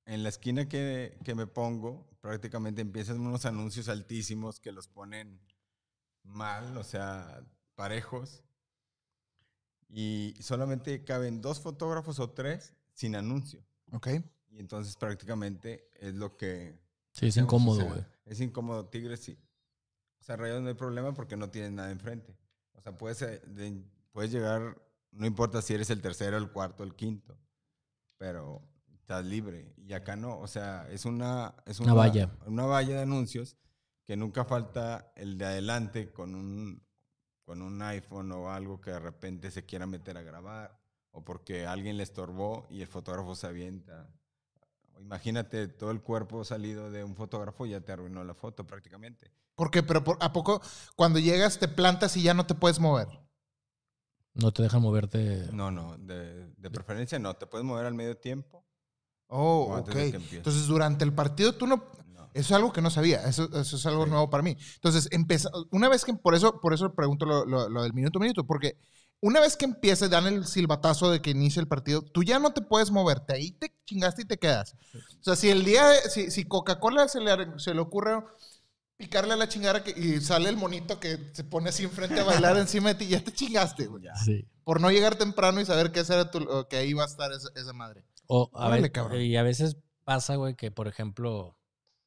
en 0.07 0.22
la 0.22 0.28
esquina 0.28 0.68
que, 0.68 1.18
que 1.24 1.34
me 1.34 1.46
pongo, 1.46 2.07
prácticamente 2.20 2.80
empiezan 2.80 3.20
unos 3.20 3.44
anuncios 3.46 3.88
altísimos 3.88 4.61
que 4.61 4.72
los 4.72 4.88
ponen 4.88 5.40
mal, 6.22 6.76
o 6.76 6.84
sea, 6.84 7.42
parejos. 7.74 8.42
Y 9.88 10.34
solamente 10.40 11.05
caben 11.05 11.40
dos 11.40 11.61
fotógrafos 11.61 12.20
o 12.20 12.30
tres 12.30 12.74
sin 12.92 13.16
anuncio. 13.16 13.64
Ok. 13.92 14.09
Y 14.51 14.61
entonces 14.61 14.96
prácticamente 14.96 15.88
es 15.94 16.14
lo 16.14 16.36
que... 16.36 16.78
Sí, 17.12 17.26
es 17.26 17.36
incómodo, 17.36 17.80
sea, 17.80 17.88
güey. 17.90 18.05
Es 18.24 18.40
incómodo. 18.40 18.86
Tigres 18.86 19.20
sí. 19.20 19.36
O 20.20 20.22
sea, 20.22 20.36
Rayados 20.36 20.62
no 20.62 20.68
hay 20.68 20.74
problema 20.74 21.12
porque 21.12 21.36
no 21.36 21.51
tienes 21.51 21.72
nada 21.72 21.90
enfrente. 21.90 22.36
O 22.74 22.80
sea, 22.80 22.96
puedes, 22.96 23.20
eh, 23.22 23.40
de- 23.46 23.82
puedes 24.12 24.30
llegar, 24.30 24.80
no 25.11 25.26
importa 25.26 25.61
si 25.61 25.74
eres 25.74 25.90
el 25.90 26.01
tercero, 26.03 26.36
el 26.36 26.51
cuarto, 26.53 26.84
el 26.84 26.94
quinto, 26.94 27.36
pero 28.16 28.62
estás 29.11 29.26
libre. 29.26 29.74
Y 29.76 29.92
acá 29.92 30.14
no, 30.14 30.38
o 30.38 30.46
sea, 30.46 30.86
es 30.90 31.04
una, 31.04 31.54
es 31.66 31.80
Una 31.80 31.94
valla. 31.94 32.30
Una 32.46 32.64
valla 32.64 32.94
de 32.96 33.02
anuncios 33.02 33.56
que 34.04 34.16
nunca 34.16 34.44
falta 34.44 35.12
el 35.16 35.36
de 35.36 35.46
adelante 35.46 36.12
con 36.12 36.34
un, 36.36 36.82
con 37.44 37.61
un 37.61 37.82
iPhone 37.82 38.30
o 38.32 38.52
algo 38.52 38.80
que 38.80 38.92
de 38.92 39.00
repente 39.00 39.50
se 39.50 39.66
quiera 39.66 39.86
meter 39.86 40.16
a 40.16 40.22
grabar 40.22 40.78
o 41.11 41.24
porque 41.24 41.66
alguien 41.66 41.96
le 41.96 42.04
estorbó 42.04 42.68
y 42.70 42.82
el 42.82 42.86
fotógrafo 42.86 43.34
se 43.34 43.48
avienta. 43.48 44.08
Imagínate 45.00 45.66
todo 45.66 45.90
el 45.90 46.02
cuerpo 46.02 46.44
salido 46.44 46.90
de 46.92 47.02
un 47.02 47.16
fotógrafo 47.16 47.66
ya 47.66 47.80
te 47.80 47.90
arruinó 47.90 48.22
la 48.22 48.34
foto 48.34 48.64
prácticamente. 48.64 49.32
¿Por 49.56 49.72
qué? 49.72 49.82
Pero 49.82 50.04
por- 50.04 50.18
¿a 50.20 50.32
poco 50.32 50.62
cuando 50.94 51.18
llegas 51.18 51.58
te 51.58 51.66
plantas 51.66 52.16
y 52.16 52.22
ya 52.22 52.34
no 52.34 52.46
te 52.46 52.54
puedes 52.54 52.78
mover? 52.78 53.08
No 54.34 54.52
te 54.52 54.62
dejan 54.62 54.82
moverte. 54.82 55.48
No, 55.52 55.72
no, 55.72 55.98
de, 55.98 56.52
de 56.56 56.70
preferencia 56.70 57.18
no, 57.18 57.34
te 57.34 57.46
puedes 57.46 57.64
mover 57.64 57.86
al 57.86 57.94
medio 57.94 58.16
tiempo. 58.16 58.64
Oh, 59.31 59.76
ok. 59.78 59.95
Entonces, 60.33 60.66
durante 60.66 61.05
el 61.05 61.12
partido 61.14 61.55
tú 61.55 61.66
no... 61.66 61.76
No. 62.09 62.24
Eso 62.35 62.47
es 62.49 62.53
algo 62.53 62.72
que 62.72 62.83
no 62.83 62.91
sabía. 62.91 63.22
Eso, 63.28 63.49
eso 63.59 63.76
es 63.76 63.87
algo 63.87 64.05
Sí. 64.05 64.11
nuevo 64.11 64.28
para 64.28 64.43
mí. 64.43 64.57
Entonces, 64.74 65.09
empeza, 65.12 65.49
una 65.70 65.89
vez 65.89 66.05
que... 66.05 66.12
Por 66.14 66.35
eso, 66.35 66.61
por 66.61 66.74
eso 66.74 66.95
pregunto 66.95 67.24
lo, 67.26 67.45
lo- 67.47 67.68
lo 67.68 67.83
del 67.85 67.93
minuto 67.95 68.18
a 68.18 68.22
minuto. 68.22 68.45
Porque 68.45 68.76
una 69.20 69.41
vez 69.41 69.57
que 69.57 69.64
empiece, 69.66 70.09
dan 70.09 70.26
el 70.26 70.47
silbatazo 70.47 71.11
de 71.11 71.22
que 71.22 71.31
inicia 71.31 71.61
el 71.61 71.68
partido, 71.68 72.03
tú 72.03 72.22
ya 72.24 72.39
no 72.39 72.53
te 72.53 72.62
puedes 72.62 72.91
moverte. 72.91 73.35
Ahí 73.35 73.53
te 73.53 73.72
chingaste 73.87 74.22
y 74.22 74.24
te 74.26 74.39
quedas. 74.39 74.74
O 74.95 75.22
sea, 75.22 75.37
si 75.37 75.49
el 75.51 75.64
día... 75.64 75.93
Si, 76.11 76.31
si 76.31 76.45
Coca-Cola 76.45 77.07
se 77.09 77.20
le, 77.20 77.59
se 77.59 77.72
le 77.74 77.81
ocurre 77.81 78.22
picarle 78.97 79.33
a 79.33 79.37
la 79.37 79.49
chingada 79.49 79.83
que, 79.83 79.93
y 79.99 80.20
sale 80.20 80.49
el 80.51 80.57
monito 80.59 81.01
que 81.01 81.31
se 81.33 81.43
pone 81.43 81.70
así 81.70 81.85
enfrente 81.85 82.20
a 82.20 82.24
bailar 82.24 82.57
encima 82.59 82.91
de 82.91 82.95
ti, 82.97 83.07
ya 83.09 83.24
te 83.24 83.33
chingaste, 83.33 83.87
güey. 83.87 84.05
Sí. 84.24 84.47
Por 84.62 84.81
no 84.81 84.91
llegar 84.91 85.16
temprano 85.16 85.61
y 85.61 85.64
saber 85.64 85.91
que, 85.91 86.01
era 86.01 86.31
tu- 86.31 86.66
que 86.68 86.76
ahí 86.76 86.91
iba 86.91 87.03
a 87.03 87.07
estar 87.07 87.33
esa, 87.33 87.49
esa 87.57 87.72
madre. 87.72 88.05
O 88.33 88.49
a, 88.55 88.68
Órale, 88.68 89.24
y 89.24 89.35
a 89.37 89.43
veces 89.43 89.76
pasa, 90.05 90.37
güey, 90.37 90.55
que 90.55 90.70
por 90.70 90.87
ejemplo, 90.87 91.59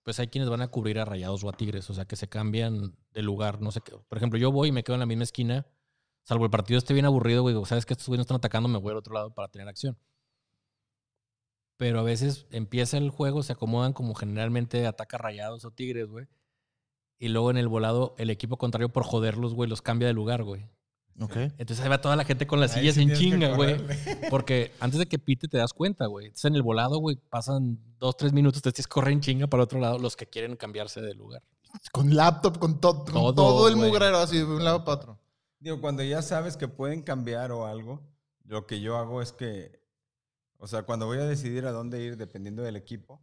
pues 0.03 0.21
hay 0.21 0.27
quienes 0.27 0.49
van 0.49 0.61
a 0.61 0.69
cubrir 0.69 0.97
a 0.97 1.03
rayados 1.03 1.43
o 1.43 1.49
a 1.49 1.51
tigres, 1.51 1.89
o 1.89 1.93
sea, 1.93 2.05
que 2.05 2.15
se 2.15 2.29
cambian 2.29 2.95
de 3.11 3.21
lugar, 3.21 3.59
no 3.59 3.71
sé 3.71 3.81
qué. 3.81 3.91
Por 4.07 4.17
ejemplo, 4.17 4.39
yo 4.39 4.49
voy 4.49 4.69
y 4.69 4.71
me 4.71 4.85
quedo 4.85 4.93
en 4.93 5.01
la 5.01 5.05
misma 5.05 5.25
esquina, 5.25 5.67
salvo 6.23 6.45
el 6.45 6.49
partido 6.49 6.77
esté 6.77 6.93
bien 6.93 7.05
aburrido, 7.05 7.41
güey, 7.41 7.53
digo, 7.53 7.65
sabes 7.65 7.85
que 7.85 7.91
estos 7.91 8.07
güeyes 8.07 8.19
no 8.19 8.21
están 8.21 8.37
atacando, 8.37 8.69
me 8.69 8.77
voy 8.77 8.91
al 8.91 8.99
otro 8.99 9.13
lado 9.13 9.33
para 9.33 9.49
tener 9.49 9.67
acción. 9.67 9.97
Pero 11.75 11.99
a 11.99 12.03
veces 12.03 12.47
empieza 12.51 12.97
el 12.97 13.09
juego, 13.09 13.43
se 13.43 13.51
acomodan 13.51 13.91
como 13.91 14.15
generalmente 14.15 14.87
ataca 14.87 15.17
rayados 15.17 15.65
o 15.65 15.71
tigres, 15.71 16.07
güey. 16.07 16.27
Y 17.19 17.27
luego 17.27 17.51
en 17.51 17.57
el 17.57 17.67
volado, 17.67 18.15
el 18.17 18.29
equipo 18.29 18.57
contrario, 18.57 18.87
por 18.87 19.03
joderlos, 19.03 19.53
güey, 19.53 19.69
los 19.69 19.81
cambia 19.81 20.07
de 20.07 20.13
lugar, 20.13 20.43
güey. 20.43 20.69
Ok. 21.19 21.35
Entonces 21.35 21.79
ahí 21.81 21.89
va 21.89 22.01
toda 22.01 22.15
la 22.15 22.25
gente 22.25 22.47
con 22.47 22.59
las 22.59 22.75
Ahí 22.75 22.81
sillas 22.81 22.95
sí 22.95 23.01
en 23.03 23.13
chinga, 23.13 23.55
güey. 23.55 23.77
Porque 24.31 24.71
antes 24.79 24.99
de 24.99 25.05
que 25.05 25.19
pite 25.19 25.47
te 25.47 25.57
das 25.57 25.71
cuenta, 25.73 26.07
güey. 26.07 26.27
Entonces 26.27 26.45
en 26.45 26.55
el 26.55 26.63
volado, 26.63 26.97
güey, 26.97 27.15
pasan 27.29 27.79
dos, 27.99 28.17
tres 28.17 28.33
minutos, 28.33 28.61
te 28.61 28.71
tienes 28.71 28.87
que 28.87 28.91
correr 28.93 29.13
en 29.13 29.21
chinga 29.21 29.47
para 29.47 29.63
otro 29.63 29.79
lado 29.79 29.99
los 29.99 30.15
que 30.15 30.25
quieren 30.25 30.55
cambiarse 30.55 31.01
de 31.01 31.13
lugar. 31.13 31.43
Con 31.91 32.15
laptop, 32.15 32.57
con, 32.59 32.79
to- 32.81 33.03
con 33.03 33.13
Todo, 33.13 33.33
todo, 33.35 33.67
el 33.67 33.75
mugrero 33.75 34.17
así 34.17 34.37
de 34.37 34.45
un 34.45 34.63
lado 34.63 34.83
para 34.83 34.97
otro. 34.97 35.19
Digo, 35.59 35.79
cuando 35.81 36.03
ya 36.03 36.21
sabes 36.21 36.57
que 36.57 36.67
pueden 36.67 37.01
cambiar 37.03 37.51
o 37.51 37.65
algo, 37.67 38.01
lo 38.45 38.65
que 38.67 38.81
yo 38.81 38.97
hago 38.97 39.21
es 39.21 39.31
que, 39.31 39.79
o 40.57 40.67
sea, 40.67 40.83
cuando 40.83 41.05
voy 41.05 41.17
a 41.19 41.25
decidir 41.25 41.65
a 41.65 41.71
dónde 41.71 42.01
ir, 42.03 42.17
dependiendo 42.17 42.61
del 42.63 42.75
equipo, 42.75 43.21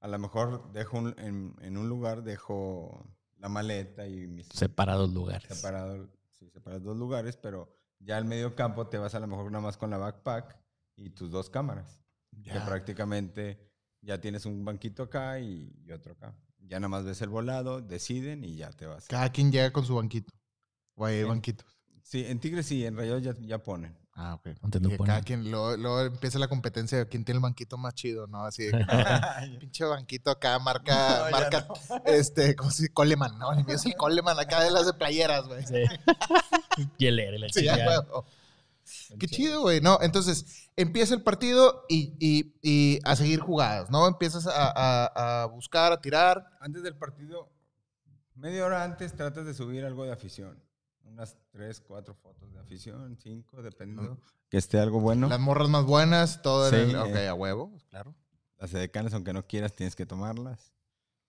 a 0.00 0.08
lo 0.08 0.18
mejor 0.18 0.70
dejo 0.72 0.98
un- 0.98 1.14
en, 1.18 1.54
en 1.60 1.76
un 1.76 1.88
lugar, 1.88 2.22
dejo 2.22 3.04
la 3.38 3.48
maleta 3.48 4.06
y 4.06 4.26
mis 4.28 4.46
Separados 4.48 5.12
lugares. 5.12 5.48
separado, 5.54 6.08
sí, 6.42 6.50
separados 6.50 6.84
dos 6.84 6.96
lugares, 6.96 7.36
pero 7.36 7.74
ya 7.98 8.16
al 8.16 8.24
medio 8.24 8.54
campo 8.54 8.88
te 8.88 8.98
vas 8.98 9.14
a 9.14 9.20
lo 9.20 9.26
mejor 9.26 9.50
nada 9.50 9.62
más 9.62 9.76
con 9.76 9.90
la 9.90 9.98
backpack 9.98 10.58
y 10.96 11.10
tus 11.10 11.30
dos 11.30 11.50
cámaras. 11.50 12.00
Que 12.42 12.58
prácticamente 12.60 13.70
ya 14.00 14.20
tienes 14.20 14.46
un 14.46 14.64
banquito 14.64 15.04
acá 15.04 15.38
y, 15.38 15.70
y 15.84 15.92
otro 15.92 16.14
acá. 16.14 16.34
Ya 16.58 16.80
nada 16.80 16.88
más 16.88 17.04
ves 17.04 17.20
el 17.20 17.28
volado, 17.28 17.82
deciden 17.82 18.42
y 18.44 18.56
ya 18.56 18.70
te 18.70 18.86
vas. 18.86 19.06
Cada 19.06 19.30
quien 19.30 19.52
llega 19.52 19.70
con 19.70 19.84
su 19.84 19.96
banquito. 19.96 20.32
O 20.94 21.04
hay 21.04 21.24
banquitos. 21.24 21.66
Sí, 22.02 22.24
en 22.24 22.40
Tigres 22.40 22.66
sí, 22.66 22.84
en 22.84 22.96
Rayados 22.96 23.22
ya, 23.22 23.34
ya 23.40 23.62
ponen. 23.62 23.96
Ah, 24.14 24.34
ok. 24.34 24.48
Antes 24.62 24.82
Y 24.82 24.96
cada 24.98 25.22
quien, 25.22 25.50
luego, 25.50 25.74
luego 25.76 26.00
empieza 26.02 26.38
la 26.38 26.46
competencia 26.48 26.98
de 26.98 27.08
quién 27.08 27.24
tiene 27.24 27.38
el 27.38 27.42
banquito 27.42 27.78
más 27.78 27.94
chido, 27.94 28.26
¿no? 28.26 28.44
Así 28.44 28.64
de 28.64 28.70
que, 28.72 28.78
no, 28.78 29.58
pinche 29.58 29.84
banquito 29.86 30.30
acá, 30.30 30.58
marca, 30.58 31.24
No, 31.24 31.30
marca, 31.30 31.66
este, 32.04 32.54
¿cómo 32.54 32.70
se 32.70 32.82
dice? 32.82 32.92
Coleman, 32.94 33.38
¿no? 33.38 33.52
El 33.52 33.64
mío 33.64 33.74
es 33.76 33.86
el 33.86 33.94
Coleman 33.96 34.38
acá 34.38 34.62
de 34.62 34.70
las 34.70 34.84
de 34.86 34.92
playeras, 34.92 35.46
güey. 35.46 35.64
Sí. 35.66 35.84
Hielera, 36.98 37.38
la 37.38 37.48
Sí, 37.48 37.64
ya, 37.64 37.74
chingada. 37.76 38.00
huevo. 38.00 38.26
Qué 39.18 39.26
chido, 39.28 39.62
güey. 39.62 39.80
No, 39.80 39.98
entonces 40.02 40.68
empieza 40.76 41.14
el 41.14 41.22
partido 41.22 41.84
y, 41.88 42.14
y- 42.20 42.54
y 42.62 42.98
a 43.04 43.16
seguir 43.16 43.40
jugadas, 43.40 43.90
¿no? 43.90 44.06
Empiezas 44.08 44.46
a, 44.46 44.52
a- 44.74 45.42
a 45.42 45.46
buscar, 45.46 45.92
a 45.92 46.00
tirar. 46.00 46.44
Antes 46.60 46.82
del 46.82 46.96
partido, 46.96 47.50
media 48.34 48.64
hora 48.66 48.84
antes, 48.84 49.14
tratas 49.16 49.46
de 49.46 49.54
subir 49.54 49.84
algo 49.84 50.04
de 50.04 50.12
afición. 50.12 50.62
Unas 51.12 51.36
tres, 51.50 51.80
cuatro 51.80 52.14
fotos 52.14 52.52
de 52.52 52.58
afición, 52.60 53.16
cinco, 53.22 53.62
dependiendo. 53.62 54.18
Que 54.48 54.56
esté 54.56 54.78
algo 54.78 54.98
bueno. 55.00 55.28
Las 55.28 55.40
morras 55.40 55.68
más 55.68 55.84
buenas, 55.84 56.40
todo 56.42 56.70
Sí, 56.70 56.76
el. 56.76 56.96
Ok, 56.96 57.08
eh. 57.08 57.28
a 57.28 57.34
huevo, 57.34 57.70
claro. 57.90 58.14
Las 58.58 58.72
edecanes, 58.74 59.12
aunque 59.12 59.32
no 59.32 59.46
quieras, 59.46 59.74
tienes 59.74 59.94
que 59.94 60.06
tomarlas. 60.06 60.72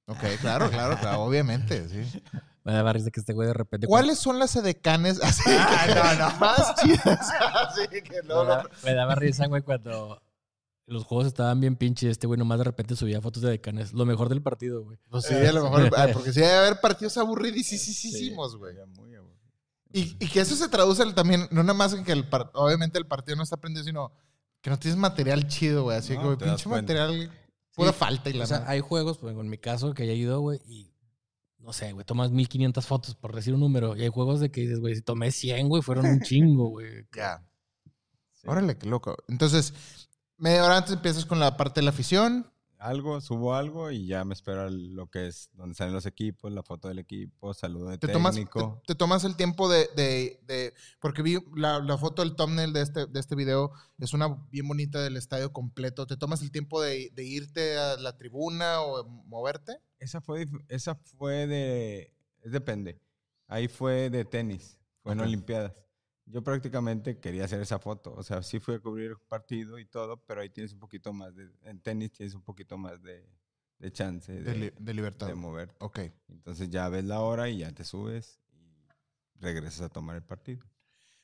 Ok, 0.07 0.19
claro, 0.41 0.69
claro, 0.69 0.97
claro, 0.99 1.21
obviamente, 1.23 1.87
sí. 1.89 2.21
Me 2.63 2.71
da 2.73 2.93
risa 2.93 3.09
que 3.11 3.19
este 3.19 3.33
güey 3.33 3.47
de 3.47 3.53
repente. 3.53 3.87
¿Cuáles 3.87 4.19
son 4.19 4.39
las 4.39 4.55
edecanes 4.55 5.19
así 5.23 5.43
que- 5.43 6.39
más 6.39 6.75
chidas? 6.75 7.29
Así 7.55 7.87
que 8.01 8.21
Me, 8.21 8.27
no, 8.27 8.45
da- 8.45 8.63
no. 8.63 8.69
me 8.83 8.93
daba 8.93 9.15
risa, 9.15 9.47
güey, 9.47 9.61
cuando 9.63 10.21
los 10.85 11.03
juegos 11.03 11.27
estaban 11.27 11.59
bien 11.59 11.75
pinches. 11.75 12.11
Este 12.11 12.27
güey 12.27 12.37
nomás 12.37 12.57
de 12.59 12.63
repente 12.65 12.95
subía 12.95 13.21
fotos 13.21 13.41
de 13.41 13.49
decanes. 13.49 13.91
Lo 13.93 14.05
mejor 14.05 14.29
del 14.29 14.41
partido, 14.41 14.83
güey. 14.83 14.97
Pues 15.09 15.25
sí, 15.25 15.33
a 15.35 15.51
lo 15.51 15.63
mejor, 15.63 15.89
ah, 15.97 16.07
porque 16.13 16.31
sí 16.31 16.39
debe 16.41 16.53
haber 16.53 16.79
partidos 16.81 17.17
aburridísimos, 17.17 18.55
güey. 18.57 18.75
Muy 18.97 19.15
aburrido. 19.15 19.42
Y, 19.93 20.17
y 20.19 20.27
que 20.27 20.41
eso 20.41 20.55
se 20.55 20.67
traduce 20.67 21.05
también, 21.13 21.47
no 21.51 21.61
nada 21.63 21.73
más 21.75 21.93
en 21.93 22.03
que 22.03 22.11
el 22.11 22.27
par- 22.27 22.49
obviamente 22.55 22.97
el 22.97 23.05
partido 23.05 23.35
no 23.37 23.43
está 23.43 23.57
prendido, 23.57 23.85
sino 23.85 24.11
que 24.61 24.69
no 24.71 24.79
tienes 24.79 24.97
material 24.99 25.47
chido, 25.47 25.83
güey. 25.83 25.97
Así 25.97 26.13
No, 26.15 26.19
que, 26.19 26.25
güey, 26.25 26.37
pinche 26.39 26.67
material, 26.67 27.31
pura 27.75 27.91
Sí, 27.91 27.97
falta 27.99 28.29
y 28.29 28.33
la 28.33 28.43
O 28.43 28.47
sea, 28.47 28.59
nada. 28.59 28.71
hay 28.71 28.79
juegos, 28.79 29.19
pues, 29.19 29.35
en 29.37 29.49
mi 29.49 29.57
caso, 29.59 29.93
que 29.93 30.03
haya 30.03 30.13
ido, 30.13 30.39
güey, 30.41 30.59
y 30.65 30.91
no 31.59 31.71
sé, 31.73 31.93
güey, 31.93 32.05
tomas 32.05 32.31
1500 32.31 32.85
fotos 32.85 33.15
por 33.15 33.33
decir 33.35 33.53
un 33.53 33.59
número. 33.61 33.95
Y 33.95 34.01
hay 34.01 34.09
juegos 34.09 34.39
de 34.39 34.51
que 34.51 34.61
dices, 34.61 34.79
güey, 34.79 34.95
si 34.95 35.01
tomé 35.01 35.31
100, 35.31 35.69
güey, 35.69 35.81
fueron 35.81 36.05
un 36.07 36.19
chingo, 36.21 36.69
güey. 36.69 37.05
Ya. 37.15 37.41
Sí. 38.33 38.47
Órale, 38.47 38.77
qué 38.77 38.87
loco. 38.87 39.15
Entonces, 39.27 39.73
media 40.37 40.65
hora 40.65 40.77
antes 40.77 40.93
empiezas 40.93 41.25
con 41.25 41.39
la 41.39 41.55
parte 41.55 41.79
de 41.81 41.85
la 41.85 41.91
afición. 41.91 42.51
Algo, 42.83 43.21
subo 43.21 43.55
algo 43.55 43.91
y 43.91 44.07
ya 44.07 44.25
me 44.25 44.33
espera 44.33 44.69
lo 44.69 45.07
que 45.09 45.27
es 45.27 45.49
donde 45.53 45.73
salen 45.73 45.93
los 45.93 46.05
equipos, 46.05 46.51
la 46.51 46.63
foto 46.63 46.89
del 46.89 46.99
equipo, 46.99 47.53
saludo 47.53 47.87
de 47.89 47.97
Te 47.97 48.09
tomas, 48.09 48.35
te, 48.85 48.93
tomas 48.95 49.23
el 49.23 49.37
tiempo 49.37 49.69
de, 49.69 49.87
de- 49.95 50.41
de- 50.45 50.73
porque 50.99 51.21
vi 51.21 51.37
la, 51.55 51.79
la 51.79 51.97
foto 51.97 52.21
del 52.21 52.35
thumbnail 52.35 52.73
de 52.73 52.81
este, 52.81 53.05
de 53.05 53.19
este 53.21 53.35
video, 53.35 53.71
es 53.99 54.13
una 54.13 54.27
bien 54.51 54.67
bonita 54.67 55.01
del 55.01 55.15
estadio 55.15 55.53
completo. 55.53 56.05
¿Te 56.07 56.17
tomas 56.17 56.41
el 56.41 56.51
tiempo 56.51 56.81
de, 56.81 57.09
de 57.13 57.23
irte 57.23 57.77
a 57.77 57.95
la 57.95 58.17
tribuna 58.17 58.81
o 58.81 59.05
moverte? 59.05 59.77
Esa 59.99 60.19
fue, 60.19 60.45
esa 60.67 60.95
fue 60.95 61.47
de, 61.47 62.13
depende. 62.43 62.99
Ahí 63.47 63.69
fue 63.69 64.09
de 64.09 64.25
tenis, 64.25 64.77
fue 65.03 65.13
en 65.13 65.21
Olimpiadas. 65.21 65.73
Yo 66.25 66.41
prácticamente 66.43 67.19
quería 67.19 67.45
hacer 67.45 67.61
esa 67.61 67.79
foto, 67.79 68.13
o 68.15 68.23
sea, 68.23 68.41
sí 68.43 68.59
fui 68.59 68.75
a 68.75 68.79
cubrir 68.79 69.11
el 69.11 69.17
partido 69.17 69.77
y 69.77 69.85
todo, 69.85 70.17
pero 70.25 70.41
ahí 70.41 70.49
tienes 70.49 70.71
un 70.73 70.79
poquito 70.79 71.11
más 71.11 71.35
de, 71.35 71.51
en 71.63 71.81
tenis 71.81 72.11
tienes 72.13 72.33
un 72.33 72.41
poquito 72.43 72.77
más 72.77 73.01
de, 73.01 73.27
de 73.79 73.91
chance 73.91 74.31
de, 74.31 74.41
De, 74.41 74.55
li- 74.55 74.73
de 74.79 74.93
libertad. 74.93 75.27
de 75.27 75.35
mover. 75.35 75.75
Ok. 75.79 75.99
Entonces 76.29 76.69
ya 76.69 76.87
ves 76.87 77.03
la 77.03 77.19
hora 77.19 77.49
y 77.49 77.57
ya 77.57 77.71
te 77.73 77.83
subes 77.83 78.39
y 78.53 79.39
regresas 79.41 79.81
a 79.81 79.89
tomar 79.89 80.15
el 80.15 80.23
partido. 80.23 80.65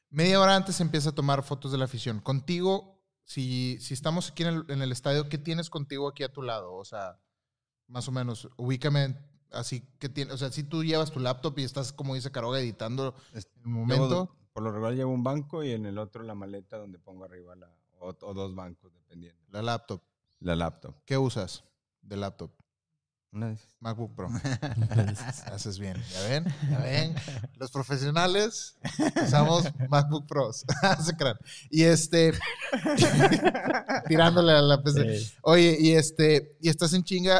Media 0.09 0.41
hora 0.41 0.55
antes 0.55 0.81
empieza 0.81 1.09
a 1.11 1.15
tomar 1.15 1.43
fotos 1.43 1.71
de 1.71 1.77
la 1.77 1.85
afición. 1.85 2.19
Contigo 2.19 2.99
si, 3.23 3.77
si 3.79 3.93
estamos 3.93 4.31
aquí 4.31 4.43
en 4.43 4.49
el, 4.49 4.65
en 4.67 4.81
el 4.81 4.91
estadio, 4.91 5.29
¿qué 5.29 5.37
tienes 5.37 5.69
contigo 5.69 6.09
aquí 6.09 6.23
a 6.23 6.33
tu 6.33 6.41
lado? 6.41 6.73
O 6.73 6.83
sea, 6.83 7.19
más 7.87 8.07
o 8.07 8.11
menos, 8.11 8.49
ubícame 8.57 9.15
así 9.51 9.81
que 9.97 10.09
tiene, 10.09 10.33
o 10.33 10.37
sea, 10.37 10.51
si 10.51 10.63
tú 10.63 10.83
llevas 10.83 11.11
tu 11.11 11.19
laptop 11.19 11.57
y 11.59 11.63
estás, 11.63 11.93
como 11.93 12.15
dice 12.15 12.31
Caroga, 12.31 12.59
editando 12.59 13.15
un 13.63 13.71
momento. 13.71 14.09
Llevo- 14.09 14.38
por 14.53 14.63
lo 14.63 14.71
regular 14.71 14.93
llevo 14.93 15.11
un 15.11 15.23
banco 15.23 15.63
y 15.63 15.71
en 15.71 15.85
el 15.85 15.97
otro 15.97 16.23
la 16.23 16.35
maleta 16.35 16.77
donde 16.77 16.99
pongo 16.99 17.25
arriba 17.25 17.55
la, 17.55 17.69
o, 17.99 18.09
o 18.09 18.33
dos 18.33 18.55
bancos, 18.55 18.93
dependiendo. 18.93 19.41
La 19.49 19.61
laptop. 19.61 20.01
La 20.39 20.55
laptop. 20.55 20.95
¿Qué 21.05 21.17
usas 21.17 21.63
de 22.01 22.17
laptop? 22.17 22.51
Una 23.31 23.51
esas. 23.51 23.69
MacBook 23.79 24.15
Pro. 24.15 24.29
Haces 25.53 25.77
bien. 25.77 25.97
¿Ya 26.11 26.27
ven? 26.27 26.45
¿Ya 26.69 26.79
ven? 26.79 27.15
Los 27.57 27.69
profesionales 27.71 28.75
usamos 29.23 29.65
MacBook 29.87 30.25
Pros. 30.27 30.65
Se 31.05 31.15
crean. 31.15 31.37
Y 31.69 31.83
este. 31.83 32.33
tirándole 34.07 34.53
a 34.53 34.61
la 34.61 34.81
PC. 34.81 35.19
Sí. 35.19 35.33
Oye, 35.43 35.77
y 35.79 35.91
este. 35.91 36.57
Y 36.59 36.69
estás 36.69 36.93
en 36.93 37.03
chinga. 37.03 37.39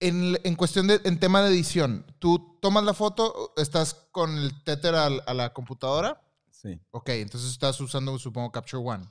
En, 0.00 0.38
en 0.44 0.54
cuestión 0.56 0.86
de. 0.86 1.00
En 1.04 1.18
tema 1.20 1.42
de 1.42 1.48
edición, 1.50 2.04
¿tú 2.18 2.58
tomas 2.60 2.84
la 2.84 2.94
foto? 2.94 3.52
¿Estás 3.56 3.94
con 4.12 4.36
el 4.36 4.62
tether 4.64 4.94
a, 4.94 5.08
la 5.10 5.52
computadora? 5.52 6.20
Sí. 6.50 6.80
Ok, 6.90 7.10
entonces 7.10 7.50
estás 7.50 7.80
usando, 7.80 8.18
supongo, 8.18 8.50
Capture 8.52 8.82
One. 8.82 9.06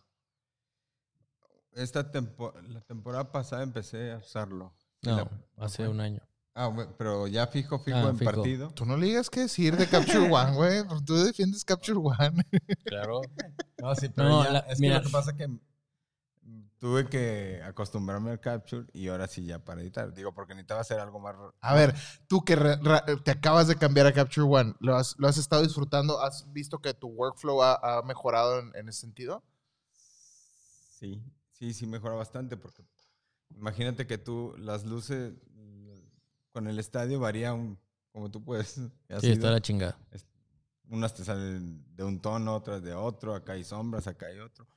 Esta 1.74 2.12
tempo- 2.12 2.54
la 2.70 2.82
temporada 2.82 3.32
pasada 3.32 3.64
empecé 3.64 4.12
a 4.12 4.18
usarlo. 4.18 4.74
No, 5.02 5.18
La- 5.18 5.32
hace 5.66 5.88
un 5.88 6.00
año. 6.02 6.22
Ah, 6.56 6.72
pero 7.00 7.26
ya 7.28 7.48
fijo, 7.48 7.80
fijo 7.80 7.98
Ah, 7.98 8.10
en 8.10 8.18
fijo. 8.20 8.32
partido. 8.32 8.70
Tú 8.72 8.86
no 8.86 8.96
le 8.96 9.08
digas 9.08 9.30
qué 9.32 9.40
decir 9.42 9.76
de 9.76 9.88
Capture 9.90 10.30
One, 10.32 10.52
güey. 10.56 10.84
Tú 11.04 11.16
defiendes 11.16 11.66
Capture 11.66 11.98
One. 11.98 12.44
Claro. 12.86 13.22
No, 13.80 13.94
sí, 13.96 14.08
pero 14.08 14.30
No, 14.30 14.44
ya- 14.46 14.52
la- 14.52 14.60
es 14.60 14.80
mira. 14.80 15.00
que 15.00 15.04
lo 15.04 15.08
que 15.10 15.12
pasa 15.12 15.32
es 15.32 15.38
que 15.38 15.48
tuve 16.84 17.08
que 17.08 17.62
acostumbrarme 17.64 18.32
al 18.32 18.42
capture 18.42 18.86
y 18.92 19.08
ahora 19.08 19.26
sí 19.26 19.46
ya 19.46 19.58
para 19.58 19.80
editar. 19.80 20.14
Digo, 20.14 20.34
porque 20.34 20.54
necesitaba 20.54 20.82
hacer 20.82 21.00
algo 21.00 21.18
más. 21.18 21.34
A 21.62 21.74
ver, 21.76 21.96
tú 22.28 22.44
que 22.44 22.58
te 23.24 23.32
acabas 23.32 23.70
de 23.70 23.78
cambiar 23.78 24.06
a 24.06 24.12
Capture 24.12 24.46
One, 24.46 24.76
¿lo 24.82 24.98
has, 24.98 25.16
lo 25.18 25.30
has 25.30 25.38
estado 25.38 25.64
disfrutando? 25.64 26.20
¿Has 26.20 26.52
visto 26.52 26.82
que 26.82 26.94
tu 26.94 27.08
workflow 27.08 27.64
ha, 27.64 27.76
ha 27.76 28.02
mejorado 28.02 28.60
en, 28.60 28.76
en 28.76 28.90
ese 28.90 29.00
sentido? 29.00 29.46
Sí, 31.00 31.24
sí, 31.54 31.74
sí 31.74 31.88
mejora 31.88 32.16
bastante 32.16 32.58
porque 32.58 32.84
imagínate 33.56 34.06
que 34.06 34.18
tú 34.18 34.54
las 34.58 34.84
luces 34.84 35.36
con 36.52 36.68
el 36.68 36.80
estadio 36.80 37.18
varían 37.18 37.80
como 38.12 38.30
tú 38.30 38.44
puedes. 38.44 38.76
Sí, 39.22 39.32
está 39.32 39.52
la 39.52 39.62
chingada. 39.62 39.98
unas 40.90 41.14
te 41.14 41.24
salen 41.24 41.86
de 41.96 42.04
un 42.04 42.20
tono, 42.20 42.54
otras 42.54 42.84
de 42.84 42.94
otro, 42.94 43.36
acá 43.36 43.54
hay 43.54 43.64
sombras, 43.64 44.06
acá 44.06 44.26
hay 44.26 44.40
otro. 44.40 44.68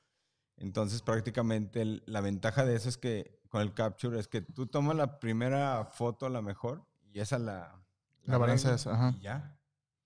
Entonces 0.57 1.01
prácticamente 1.01 1.81
el- 1.81 2.03
la 2.05 2.21
ventaja 2.21 2.65
de 2.65 2.75
eso 2.75 2.89
es 2.89 2.97
que 2.97 3.39
con 3.49 3.61
el 3.61 3.73
capture 3.73 4.19
es 4.19 4.27
que 4.27 4.41
tú 4.41 4.67
tomas 4.67 4.95
la 4.95 5.19
primera 5.19 5.85
foto 5.85 6.29
la 6.29 6.41
mejor 6.41 6.85
y 7.13 7.19
esa 7.19 7.39
la... 7.39 7.81
La 8.25 8.37
balanza 8.37 8.67
arreglas 8.69 8.81
es, 8.81 8.87
ajá. 8.87 9.15
Y 9.19 9.21
ya. 9.21 9.57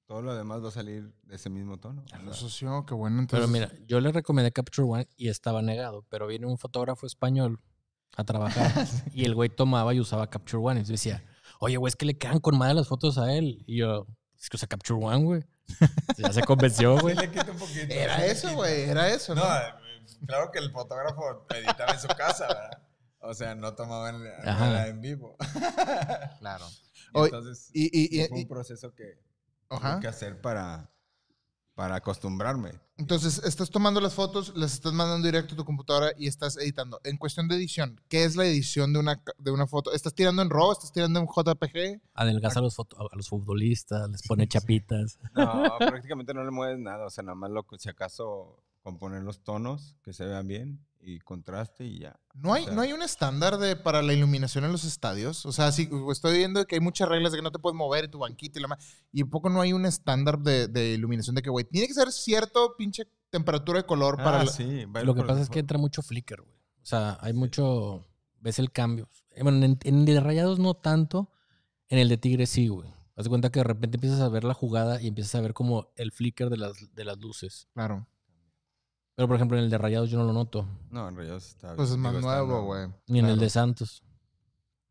Todo 0.06 0.22
lo 0.22 0.36
demás 0.36 0.62
va 0.64 0.68
a 0.68 0.72
salir 0.72 1.12
de 1.24 1.36
ese 1.36 1.50
mismo 1.50 1.80
tono. 1.80 2.04
O 2.04 2.08
sea, 2.08 2.34
Socio, 2.34 2.86
qué 2.86 2.94
bueno. 2.94 3.26
Pero 3.30 3.46
Entonces, 3.46 3.50
mira, 3.72 3.86
yo 3.88 4.00
le 4.02 4.12
recomendé 4.12 4.52
Capture 4.52 4.88
One 4.88 5.08
y 5.16 5.30
estaba 5.30 5.62
negado, 5.62 6.06
pero 6.10 6.28
viene 6.28 6.46
un 6.46 6.58
fotógrafo 6.58 7.08
español 7.08 7.60
a 8.18 8.24
trabajar 8.26 8.86
y 9.14 9.24
el 9.26 9.34
güey 9.34 9.50
tomaba 9.50 9.94
y 9.94 10.00
usaba 10.02 10.30
Capture 10.30 10.62
One 10.62 10.82
y 10.82 10.84
yo 10.84 10.92
decía, 10.92 11.24
oye, 11.60 11.78
güey, 11.78 11.90
es 11.90 11.96
que 11.96 12.06
le 12.06 12.18
quedan 12.18 12.40
con 12.40 12.58
madre 12.58 12.74
las 12.76 12.88
fotos 12.90 13.18
a 13.18 13.34
él. 13.34 13.64
Y 13.66 13.78
yo, 13.78 14.06
es 14.38 14.50
que 14.50 14.58
usa 14.58 14.68
Capture 14.68 15.00
One, 15.04 15.24
güey. 15.24 15.44
Ya 16.18 16.34
se 16.34 16.44
convenció, 16.44 17.00
güey. 17.00 17.16
sí 17.16 17.22
le 17.22 17.30
quita 17.32 17.50
un 17.52 17.58
poquito. 17.58 17.86
Era 17.90 18.26
eso, 18.26 18.54
güey, 18.54 18.82
era 18.82 19.10
eso, 19.10 19.34
¿no? 19.34 19.42
No, 19.42 19.56
eh, 19.58 19.74
claro 20.26 20.52
que 20.52 20.60
el 20.60 20.72
fotógrafo 20.72 21.46
editaba 21.56 21.94
en 21.94 22.00
su 22.00 22.08
casa, 22.10 22.48
¿verdad? 22.48 22.84
O 23.20 23.34
sea, 23.34 23.54
no 23.56 23.74
tomaba 23.76 24.10
en, 24.10 25.02
vivo. 25.02 25.36
Claro. 26.40 26.66
Y 27.14 27.20
entonces, 27.20 27.70
Y, 27.74 27.84
y- 27.86 28.22
y- 28.24 28.28
fue 28.28 28.40
y- 28.40 28.42
un 28.44 28.48
proceso 28.48 28.94
que 28.96 29.20
ajá. 29.70 29.92
tuve 29.94 30.02
que 30.02 30.08
hacer 30.08 30.42
para, 30.42 30.90
para 31.76 31.96
acostumbrarme. 31.96 32.72
Entonces, 32.98 33.42
estás 33.44 33.70
tomando 33.72 34.00
las 34.00 34.14
fotos, 34.14 34.54
las 34.56 34.74
estás 34.74 34.94
mandando 34.94 35.26
directo 35.26 35.54
a 35.56 35.58
tu 35.58 35.66
computadora 35.66 36.12
y 36.18 36.28
estás 36.28 36.56
editando. 36.58 37.00
En 37.04 37.18
cuestión 37.18 37.48
de 37.48 37.56
edición, 37.56 38.00
¿qué 38.10 38.24
es 38.26 38.36
la 38.36 38.46
edición 38.46 38.94
de 38.94 39.00
una, 39.00 39.22
de 39.40 39.52
una 39.52 39.66
foto? 39.68 39.92
¿Estás 39.92 40.14
tirando 40.14 40.42
en 40.44 40.50
RAW? 40.52 40.72
¿Estás 40.72 40.92
tirando 40.92 41.20
en 41.20 41.26
JPG? 41.28 42.00
Adelgaza 42.14 42.60
a 42.60 42.62
los, 42.62 42.76
foto- 42.76 42.98
a 43.00 43.16
los 43.16 43.28
futbolistas, 43.28 44.08
les 44.10 44.22
pone 44.28 44.48
chapitas. 44.48 45.18
No, 45.36 45.64
prácticamente 45.80 46.34
no 46.34 46.44
le 46.44 46.52
mueves 46.52 46.78
nada. 46.80 47.06
O 47.08 47.10
sea, 47.10 47.24
nada 47.24 47.36
más 47.36 47.50
lo 47.50 47.64
que 47.64 47.78
si 47.80 47.90
acaso 47.90 48.64
componer 48.82 49.24
los 49.24 49.44
tonos 49.44 49.96
que 50.04 50.14
se 50.14 50.26
vean 50.26 50.48
bien 50.48 50.86
y 51.00 51.20
contraste 51.20 51.86
y 51.86 52.00
ya. 52.00 52.20
¿No 52.36 52.54
hay, 52.54 52.64
O 52.64 52.66
sea- 52.68 52.76
¿No 52.76 52.82
hay 52.82 52.94
un 52.94 53.02
estándar 53.02 53.58
de, 53.58 53.76
para 53.76 54.02
la 54.02 54.14
iluminación 54.14 54.64
en 54.66 54.72
los 54.72 54.84
estadios? 54.84 55.46
O 55.46 55.52
sea, 55.52 55.72
sí, 55.72 55.90
estoy 56.12 56.38
viendo 56.38 56.64
que 56.66 56.76
hay 56.76 56.82
muchas 56.82 57.10
reglas 57.10 57.32
de 57.32 57.40
que 57.40 57.42
no 57.42 57.52
te 57.52 57.58
puedes 57.60 57.76
mover 57.76 58.08
tu 58.10 58.20
banquito 58.20 58.60
y 58.60 58.62
la 58.62 58.68
más. 58.68 58.84
Y 59.12 59.24
un 59.24 59.30
poco 59.30 59.50
no 59.50 59.62
hay 59.62 59.74
un 59.74 59.86
estándar 59.86 60.40
de, 60.40 60.68
de 60.68 60.94
iluminación 60.94 61.36
de 61.36 61.42
que, 61.42 61.50
güey, 61.50 61.66
tiene 61.66 61.88
que 61.88 61.94
ser 61.94 62.12
cierto 62.12 62.76
pinche 62.78 63.08
temperatura 63.32 63.80
de 63.82 63.86
color 63.88 64.18
para... 64.18 64.42
Ah, 64.42 64.46
sí. 64.48 64.86
va 64.86 65.04
Lo 65.04 65.16
que 65.16 65.24
pasa 65.24 65.42
es 65.42 65.50
que 65.50 65.60
entra 65.60 65.78
mucho 65.78 66.02
flicker, 66.02 66.42
güey. 66.42 66.56
O 66.82 66.86
sea, 66.86 67.18
hay 67.22 67.34
mucho. 67.34 68.08
Ves 68.40 68.58
el 68.60 68.72
cambio. 68.72 69.08
Eh, 69.32 69.44
Bueno, 69.44 69.64
en, 69.66 69.78
en 69.84 70.00
el 70.00 70.06
de 70.06 70.20
rayados 70.20 70.60
no 70.60 70.74
tanto. 70.76 71.32
En 71.90 72.00
el 72.00 72.10
de 72.10 72.18
Tigres 72.18 72.50
sí, 72.50 72.68
güey. 72.68 72.90
Haz 73.16 73.26
de 73.26 73.30
cuenta 73.30 73.52
que 73.52 73.60
de 73.60 73.66
repente 73.66 73.98
empiezas 73.98 74.20
a 74.22 74.30
ver 74.30 74.44
la 74.44 74.54
jugada 74.54 75.02
y 75.02 75.08
empiezas 75.08 75.36
a 75.36 75.42
ver 75.42 75.54
como 75.54 75.92
el 75.96 76.12
flicker 76.12 76.50
de 76.50 76.58
las, 76.58 76.94
de 76.96 77.06
las 77.06 77.18
luces. 77.20 77.68
Claro. 77.74 78.08
Pero 79.16 79.28
por 79.28 79.36
ejemplo, 79.36 79.58
en 79.58 79.66
el 79.66 79.70
de 79.70 79.78
rayados 79.78 80.10
yo 80.10 80.18
no 80.18 80.24
lo 80.26 80.34
noto. 80.34 80.68
No, 80.90 81.08
en 81.08 81.16
realidad 81.16 81.38
está 81.38 81.76
Pues 81.76 81.92
es 81.92 81.98
más 81.98 82.14
digo, 82.14 82.28
está 82.30 82.44
nuevo, 82.44 82.66
güey. 82.66 82.88
Ni 83.08 83.20
en 83.20 83.26
el 83.26 83.32
Claro. 83.34 83.42
de 83.42 83.50
Santos. 83.50 84.04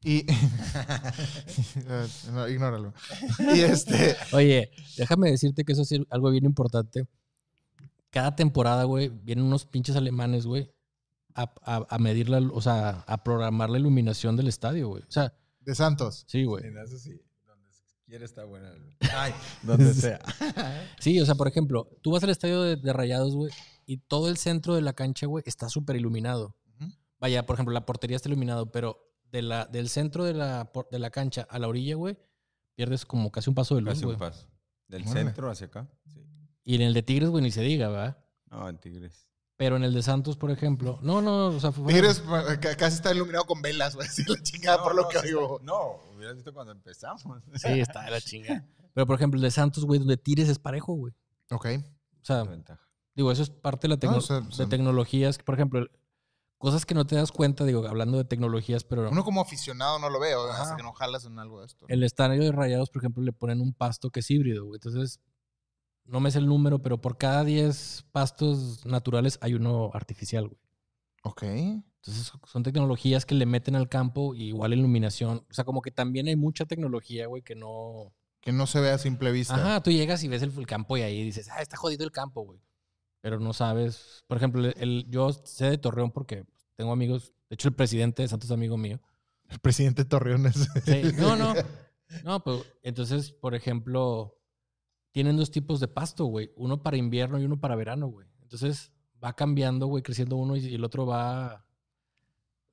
Y... 0.02 0.24
No, 2.32 2.48
ignóralo. 2.48 2.92
Y 3.54 3.60
este... 3.60 4.16
Oye, 4.32 4.70
déjame 4.96 5.30
decirte 5.30 5.64
que 5.64 5.72
eso 5.72 5.82
es 5.82 5.92
algo 6.10 6.30
bien 6.30 6.44
importante. 6.44 7.06
Cada 8.10 8.34
temporada, 8.36 8.84
güey, 8.84 9.08
vienen 9.08 9.44
unos 9.44 9.66
pinches 9.66 9.96
alemanes, 9.96 10.46
güey, 10.46 10.72
a, 11.34 11.52
a, 11.62 11.86
a 11.88 11.98
medir 11.98 12.28
la, 12.28 12.38
o 12.38 12.60
sea, 12.60 13.04
a 13.06 13.22
programar 13.22 13.70
la 13.70 13.78
iluminación 13.78 14.36
del 14.36 14.48
estadio, 14.48 14.88
güey. 14.88 15.02
O 15.04 15.10
sea, 15.10 15.32
De 15.60 15.74
Santos. 15.74 16.24
sí, 16.26 16.44
güey. 16.44 16.66
En 16.66 16.78
eso 16.78 16.98
sí. 16.98 17.20
Quiera 18.10 18.24
está 18.24 18.44
buena. 18.44 18.72
Ay, 19.14 19.32
donde 19.62 19.94
sea. 19.94 20.18
Sí, 21.00 21.18
o 21.20 21.24
sea, 21.24 21.34
por 21.36 21.46
ejemplo, 21.48 21.88
tú 22.02 22.10
vas 22.10 22.22
al 22.24 22.30
estadio 22.30 22.60
de, 22.62 22.76
de 22.76 22.92
Rayados, 22.92 23.34
güey, 23.36 23.52
y 23.86 23.98
todo 23.98 24.28
el 24.28 24.36
centro 24.36 24.74
de 24.74 24.82
la 24.82 24.92
cancha, 24.92 25.26
güey, 25.26 25.42
está 25.46 25.68
súper 25.68 25.96
iluminado. 25.96 26.56
Vaya, 27.20 27.44
por 27.46 27.54
ejemplo, 27.54 27.72
la 27.72 27.84
portería 27.86 28.16
está 28.16 28.28
iluminado, 28.28 28.72
pero 28.72 28.98
de 29.30 29.42
la, 29.42 29.66
del 29.66 29.88
centro 29.90 30.24
de 30.24 30.32
la, 30.34 30.72
por- 30.72 30.88
de 30.90 30.98
la 30.98 31.10
cancha 31.10 31.46
a 31.50 31.58
la 31.58 31.68
orilla, 31.68 31.94
güey, 31.94 32.18
pierdes 32.74 33.04
como 33.06 33.30
casi 33.30 33.48
un 33.50 33.54
paso 33.54 33.74
de 33.76 33.82
luz, 33.82 33.94
Casi 33.94 34.04
un 34.06 34.16
paso. 34.16 34.48
Del 34.88 35.06
centro 35.06 35.50
hacia 35.50 35.66
acá. 35.68 35.88
Sí. 36.06 36.20
Y 36.64 36.74
en 36.76 36.80
el 36.82 36.94
de 36.94 37.02
Tigres, 37.02 37.28
güey, 37.28 37.44
ni 37.44 37.50
se 37.52 37.60
diga, 37.60 37.88
¿verdad? 37.90 38.18
No, 38.50 38.68
en 38.68 38.78
Tigres. 38.78 39.28
Pero 39.60 39.76
en 39.76 39.84
el 39.84 39.92
de 39.92 40.02
Santos, 40.02 40.38
por 40.38 40.50
ejemplo, 40.50 40.98
no, 41.02 41.20
no, 41.20 41.48
o 41.48 41.60
sea, 41.60 41.70
fue- 41.70 41.92
Tigres 41.92 42.22
ca- 42.60 42.76
casi 42.78 42.96
está 42.96 43.12
iluminado 43.14 43.44
con 43.44 43.60
velas, 43.60 43.94
güey. 43.94 44.08
Así 44.08 44.24
la 44.26 44.42
chingada 44.42 44.82
por 44.82 44.94
lo 44.94 45.02
no, 45.02 45.08
que 45.10 45.18
sí 45.18 45.26
oigo. 45.34 45.60
No, 45.62 46.00
hubieras 46.16 46.34
visto 46.36 46.54
cuando 46.54 46.72
empezamos. 46.72 47.22
Sí, 47.56 47.78
está 47.78 48.04
de 48.06 48.10
la 48.10 48.22
chinga. 48.22 48.64
Pero, 48.94 49.06
por 49.06 49.16
ejemplo, 49.16 49.36
el 49.36 49.42
de 49.42 49.50
Santos, 49.50 49.84
güey, 49.84 49.98
donde 49.98 50.16
tires 50.16 50.48
es 50.48 50.58
parejo, 50.58 50.94
güey. 50.94 51.12
Ok. 51.50 51.66
O 52.22 52.24
sea, 52.24 52.44
digo, 53.14 53.30
eso 53.30 53.42
es 53.42 53.50
parte 53.50 53.86
de 53.86 53.94
la 53.94 54.00
tecno- 54.00 54.12
No, 54.12 54.18
o 54.18 54.22
sea, 54.22 54.38
o 54.38 54.40
de 54.40 54.52
sea- 54.52 54.68
tecnologías. 54.70 55.36
Por 55.36 55.56
ejemplo, 55.56 55.86
cosas 56.56 56.86
que 56.86 56.94
no 56.94 57.06
te 57.06 57.16
das 57.16 57.30
cuenta, 57.30 57.64
digo, 57.66 57.86
hablando 57.86 58.16
de 58.16 58.24
tecnologías, 58.24 58.84
pero 58.84 59.10
Uno 59.10 59.24
como 59.24 59.42
aficionado 59.42 59.98
no 59.98 60.08
lo 60.08 60.20
veo 60.20 60.50
Ajá. 60.50 60.62
hasta 60.62 60.76
que 60.76 60.82
no 60.82 60.92
jalas 60.94 61.26
en 61.26 61.38
algo 61.38 61.60
de 61.60 61.66
esto. 61.66 61.84
el 61.88 62.02
estadio 62.02 62.42
de 62.42 62.50
Rayados, 62.52 62.88
por 62.88 63.02
ejemplo, 63.02 63.22
le 63.22 63.32
ponen 63.32 63.60
un 63.60 63.74
pasto 63.74 64.08
que 64.10 64.20
es 64.20 64.30
híbrido, 64.30 64.64
güey. 64.64 64.76
Entonces, 64.82 65.20
no 66.10 66.20
me 66.20 66.30
sé 66.30 66.38
el 66.38 66.46
número, 66.46 66.80
pero 66.82 67.00
por 67.00 67.16
cada 67.18 67.44
10 67.44 68.06
pastos 68.12 68.84
naturales 68.84 69.38
hay 69.40 69.54
uno 69.54 69.90
artificial, 69.94 70.48
güey. 70.48 70.60
Ok. 71.22 71.42
Entonces, 71.42 72.32
son 72.46 72.62
tecnologías 72.62 73.26
que 73.26 73.34
le 73.34 73.44
meten 73.46 73.76
al 73.76 73.88
campo, 73.88 74.34
y 74.34 74.44
igual 74.48 74.72
iluminación. 74.72 75.44
O 75.50 75.54
sea, 75.54 75.64
como 75.64 75.82
que 75.82 75.90
también 75.90 76.28
hay 76.28 76.36
mucha 76.36 76.64
tecnología, 76.64 77.26
güey, 77.26 77.42
que 77.42 77.54
no... 77.54 78.12
Que 78.40 78.52
no 78.52 78.66
se 78.66 78.80
ve 78.80 78.90
a 78.90 78.96
simple 78.96 79.30
vista. 79.32 79.54
Ajá, 79.54 79.82
tú 79.82 79.90
llegas 79.90 80.24
y 80.24 80.28
ves 80.28 80.40
el, 80.42 80.50
el 80.56 80.66
campo 80.66 80.96
y 80.96 81.02
ahí 81.02 81.22
dices, 81.22 81.48
ah, 81.50 81.60
está 81.60 81.76
jodido 81.76 82.04
el 82.04 82.10
campo, 82.10 82.40
güey. 82.42 82.58
Pero 83.20 83.38
no 83.38 83.52
sabes. 83.52 84.24
Por 84.26 84.38
ejemplo, 84.38 84.64
el, 84.66 84.74
el- 84.78 85.06
yo 85.10 85.30
sé 85.44 85.68
de 85.68 85.76
Torreón 85.76 86.10
porque 86.10 86.46
tengo 86.74 86.90
amigos. 86.90 87.34
De 87.50 87.54
hecho, 87.54 87.68
el 87.68 87.74
presidente 87.74 88.22
de 88.22 88.28
Santos 88.28 88.48
es 88.48 88.54
amigo 88.54 88.78
mío. 88.78 88.98
El 89.50 89.58
presidente 89.58 90.06
Torreones. 90.06 90.54
Sí, 90.86 91.02
no, 91.18 91.36
no. 91.36 91.52
No, 92.24 92.42
pues 92.42 92.62
entonces, 92.82 93.30
por 93.30 93.54
ejemplo, 93.54 94.39
tienen 95.10 95.36
dos 95.36 95.50
tipos 95.50 95.80
de 95.80 95.88
pasto, 95.88 96.24
güey. 96.26 96.50
Uno 96.56 96.82
para 96.82 96.96
invierno 96.96 97.38
y 97.40 97.44
uno 97.44 97.58
para 97.58 97.76
verano, 97.76 98.08
güey. 98.08 98.26
Entonces 98.42 98.92
va 99.22 99.34
cambiando, 99.34 99.86
güey, 99.86 100.02
creciendo 100.02 100.36
uno 100.36 100.56
y, 100.56 100.66
y 100.66 100.74
el 100.74 100.84
otro 100.84 101.06
va. 101.06 101.64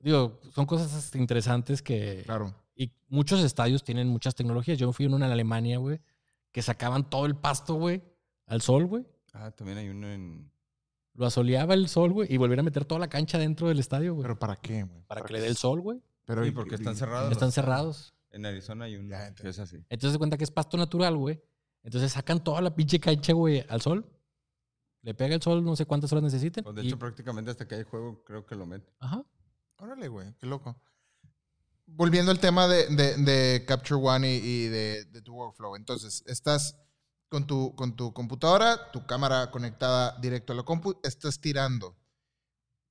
Digo, 0.00 0.40
son 0.52 0.66
cosas 0.66 1.14
interesantes 1.14 1.82
que. 1.82 2.22
Claro. 2.24 2.54
Y 2.74 2.92
muchos 3.08 3.42
estadios 3.42 3.82
tienen 3.82 4.08
muchas 4.08 4.34
tecnologías. 4.34 4.78
Yo 4.78 4.92
fui 4.92 5.06
en 5.06 5.14
una 5.14 5.26
en 5.26 5.32
Alemania, 5.32 5.78
güey, 5.78 6.00
que 6.52 6.62
sacaban 6.62 7.10
todo 7.10 7.26
el 7.26 7.36
pasto, 7.36 7.74
güey, 7.74 8.02
al 8.46 8.62
sol, 8.62 8.86
güey. 8.86 9.04
Ah, 9.32 9.50
también 9.50 9.78
hay 9.78 9.88
uno 9.88 10.08
en 10.08 10.50
lo 11.18 11.26
asoleaba 11.26 11.74
el 11.74 11.88
sol, 11.88 12.12
güey, 12.12 12.32
y 12.32 12.36
volviera 12.36 12.60
a 12.60 12.64
meter 12.64 12.84
toda 12.84 13.00
la 13.00 13.08
cancha 13.08 13.38
dentro 13.38 13.66
del 13.66 13.80
estadio, 13.80 14.14
güey. 14.14 14.22
¿Pero 14.22 14.38
para 14.38 14.54
qué, 14.54 14.84
güey? 14.84 15.02
Para 15.08 15.22
que 15.22 15.32
le 15.32 15.40
dé 15.40 15.48
el 15.48 15.56
sol, 15.56 15.80
güey. 15.80 16.00
Pero 16.24 16.44
Sí, 16.44 16.52
porque 16.52 16.76
están 16.76 16.94
cerrados. 16.94 17.32
Están 17.32 17.50
cerrados. 17.50 18.14
En 18.30 18.46
Arizona 18.46 18.84
hay 18.84 18.96
uno 18.96 19.10
Ya, 19.10 19.34
que 19.34 19.48
es 19.48 19.58
así. 19.58 19.78
Entonces 19.88 20.12
se 20.12 20.18
cuenta 20.18 20.36
que 20.36 20.44
es 20.44 20.50
pasto 20.52 20.76
natural, 20.76 21.16
güey. 21.16 21.42
Entonces 21.82 22.12
sacan 22.12 22.42
toda 22.42 22.60
la 22.60 22.74
pinche 22.74 22.98
cancha, 23.00 23.32
güey, 23.32 23.64
al 23.68 23.80
sol. 23.80 24.04
Le 25.02 25.14
pega 25.14 25.34
el 25.34 25.42
sol 25.42 25.64
no 25.64 25.76
sé 25.76 25.86
cuántas 25.86 26.12
horas 26.12 26.24
necesiten. 26.24 26.64
Pues 26.64 26.76
de 26.76 26.82
y- 26.84 26.88
hecho, 26.88 26.98
prácticamente 26.98 27.50
hasta 27.50 27.66
que 27.66 27.76
hay 27.76 27.84
juego, 27.84 28.22
creo 28.24 28.44
que 28.44 28.54
lo 28.56 28.66
meten. 28.66 28.92
Ajá. 28.98 29.24
Órale, 29.76 30.08
güey, 30.08 30.34
qué 30.38 30.46
loco. 30.46 30.76
Volviendo 31.86 32.30
al 32.32 32.40
tema 32.40 32.66
de, 32.68 32.86
de- 32.88 33.16
de 33.16 33.64
Capture 33.64 34.00
One 34.02 34.28
y, 34.30 34.36
y 34.38 34.66
de, 34.68 35.04
de 35.06 35.22
tu 35.22 35.34
workflow. 35.34 35.76
Entonces, 35.76 36.22
estás 36.26 36.76
con 37.30 37.46
tu, 37.46 37.74
con 37.76 37.94
tu 37.96 38.12
computadora, 38.12 38.90
tu 38.90 39.06
cámara 39.06 39.50
conectada 39.50 40.18
directo 40.20 40.52
a 40.52 40.56
la 40.56 40.62
compu, 40.64 40.98
estás 41.02 41.40
tirando. 41.40 41.96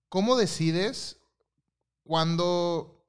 ¿Cómo 0.10 0.36
decides 0.38 1.20
cuándo 2.04 3.06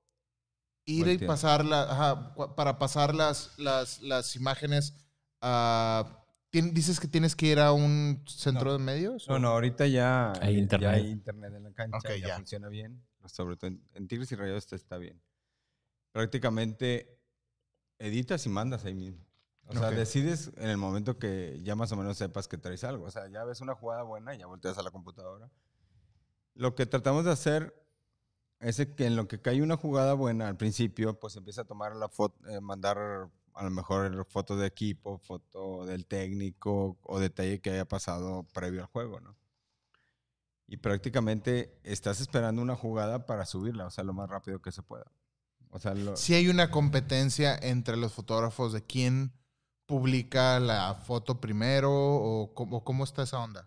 ir 0.85 1.07
y 1.09 1.19
pasar 1.19 1.65
la- 1.65 1.83
ajá, 1.91 2.35
para 2.57 2.79
pasar 2.79 3.15
las, 3.15 3.57
las, 3.59 4.01
las 4.03 4.35
imágenes 4.37 4.95
tien- 5.41 6.73
¿Dices 6.73 7.01
que 7.01 7.09
tienes 7.09 7.37
que 7.37 7.47
ir 7.47 7.59
a 7.61 7.73
un 7.73 8.23
centro 8.27 8.67
No. 8.67 8.73
de 8.73 8.79
medios? 8.85 9.29
No, 9.29 9.35
o- 9.35 9.39
no, 9.39 9.49
ahorita 9.49 9.87
ya 9.87 10.33
Hay 10.41 10.55
ya 10.55 10.61
internet. 10.61 10.91
hay 10.95 11.07
internet 11.09 11.53
en 11.55 11.63
la 11.65 11.73
cancha, 11.73 11.99
Ok, 11.99 12.09
ya, 12.21 12.29
ya. 12.29 12.37
funciona 12.37 12.69
bien. 12.69 13.03
Sobre 13.27 13.57
todo 13.57 13.69
en, 13.69 13.83
en 13.95 14.09
Tigres 14.09 14.31
y 14.33 14.37
Rayados 14.37 14.65
está, 14.65 14.77
está 14.77 14.97
bien. 14.99 15.21
Prácticamente 16.13 17.19
editas 17.99 18.47
y 18.47 18.49
mandas 18.49 18.85
ahí 18.85 18.95
mismo. 18.95 19.25
O 19.67 19.73
sea, 19.73 19.89
Ok. 19.89 19.95
decides 19.97 20.51
en 20.57 20.71
el 20.71 20.79
momento 20.79 21.19
que 21.19 21.61
ya 21.63 21.75
más 21.75 21.93
o 21.93 21.97
menos 21.97 22.17
sepas 22.17 22.49
que 22.49 22.57
traes 22.57 22.85
algo. 22.85 23.05
O 23.05 23.11
sea, 23.11 23.29
ya 23.29 23.45
ves 23.45 23.61
una 23.61 23.75
jugada 23.75 24.03
buena 24.03 24.35
y 24.35 24.39
ya 24.39 24.47
volteas 24.47 24.79
a 24.79 24.83
la 24.83 24.91
computadora. 24.91 25.51
Lo 26.55 26.75
que 26.75 26.87
tratamos 26.87 27.25
de 27.27 27.33
hacer 27.33 27.75
es 28.61 28.85
que 28.97 29.05
en 29.07 29.15
lo 29.15 29.29
que 29.29 29.41
cae 29.43 29.61
una 29.63 29.77
jugada 29.77 30.15
buena 30.15 30.49
al 30.49 30.57
principio, 30.57 31.21
pues 31.21 31.37
empieza 31.37 31.61
a 31.63 31.65
tomar 31.67 31.95
la 31.95 32.09
foto, 32.09 32.37
mandar 32.63 33.29
a 33.59 33.65
lo 33.65 33.71
mejor 33.71 34.25
foto 34.27 34.57
de 34.57 34.67
equipo, 34.67 35.19
foto 35.19 35.85
del 35.85 36.07
técnico 36.07 36.97
o 37.03 37.19
detalle 37.19 37.61
que 37.61 37.71
haya 37.71 37.87
pasado 37.87 38.45
previo 38.55 38.81
al 38.83 38.87
juego, 38.87 39.21
¿no? 39.21 39.37
Y 40.67 40.77
prácticamente 40.77 41.79
estás 41.83 42.21
esperando 42.21 42.61
una 42.63 42.77
jugada 42.77 43.27
para 43.27 43.47
subirla, 43.47 43.87
o 43.87 43.91
sea, 43.91 44.05
lo 44.05 44.13
más 44.13 44.29
rápido 44.29 44.61
que 44.61 44.71
se 44.71 44.83
pueda. 44.83 45.11
O 45.71 45.79
sea, 45.79 45.95
lo, 45.95 46.17
Si 46.17 46.35
hay 46.35 46.49
una 46.49 46.71
competencia 46.71 47.57
entre 47.61 47.97
los 47.97 48.13
fotógrafos 48.13 48.73
de 48.73 48.83
quién 48.85 49.33
publica 49.87 50.61
la 50.61 50.95
foto 50.95 51.41
primero 51.41 51.91
o 51.93 52.53
cómo, 52.55 52.85
cómo 52.85 53.05
está 53.05 53.23
esa 53.23 53.39
onda. 53.41 53.67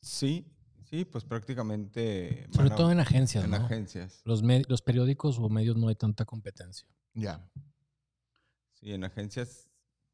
sí, 0.00 0.46
sí, 0.88 1.04
pues 1.04 1.24
prácticamente... 1.24 2.46
Sobre 2.52 2.72
a- 2.72 2.74
todo 2.76 2.90
en 2.90 3.00
agencias, 3.00 3.44
en 3.44 3.50
¿no? 3.50 3.56
agencias. 3.58 4.20
Los, 4.24 4.42
los 4.42 4.82
periódicos 4.82 5.38
o 5.38 5.48
medios 5.48 5.76
no 5.76 5.88
hay 5.88 5.94
tanta 5.96 6.24
competencia. 6.24 6.88
Ya. 7.14 7.46
Sí, 8.78 8.92
en 8.92 9.02
agencias, 9.02 9.68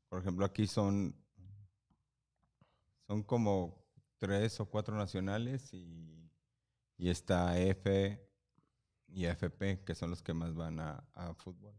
por 0.09 0.21
ejemplo, 0.21 0.47
aquí 0.47 0.67
son, 0.67 1.15
son 3.07 3.23
como 3.23 3.85
tres 4.17 4.59
o 4.59 4.65
cuatro 4.65 4.97
nacionales 4.97 5.75
y, 5.75 6.31
y 6.97 7.11
está 7.11 7.59
F 7.59 8.27
y 9.09 9.27
FP, 9.27 9.85
que 9.85 9.95
son 9.95 10.09
los 10.09 10.23
que 10.23 10.33
más 10.33 10.55
van 10.55 10.81
a, 10.81 11.05
a 11.13 11.35
fútbol. 11.35 11.79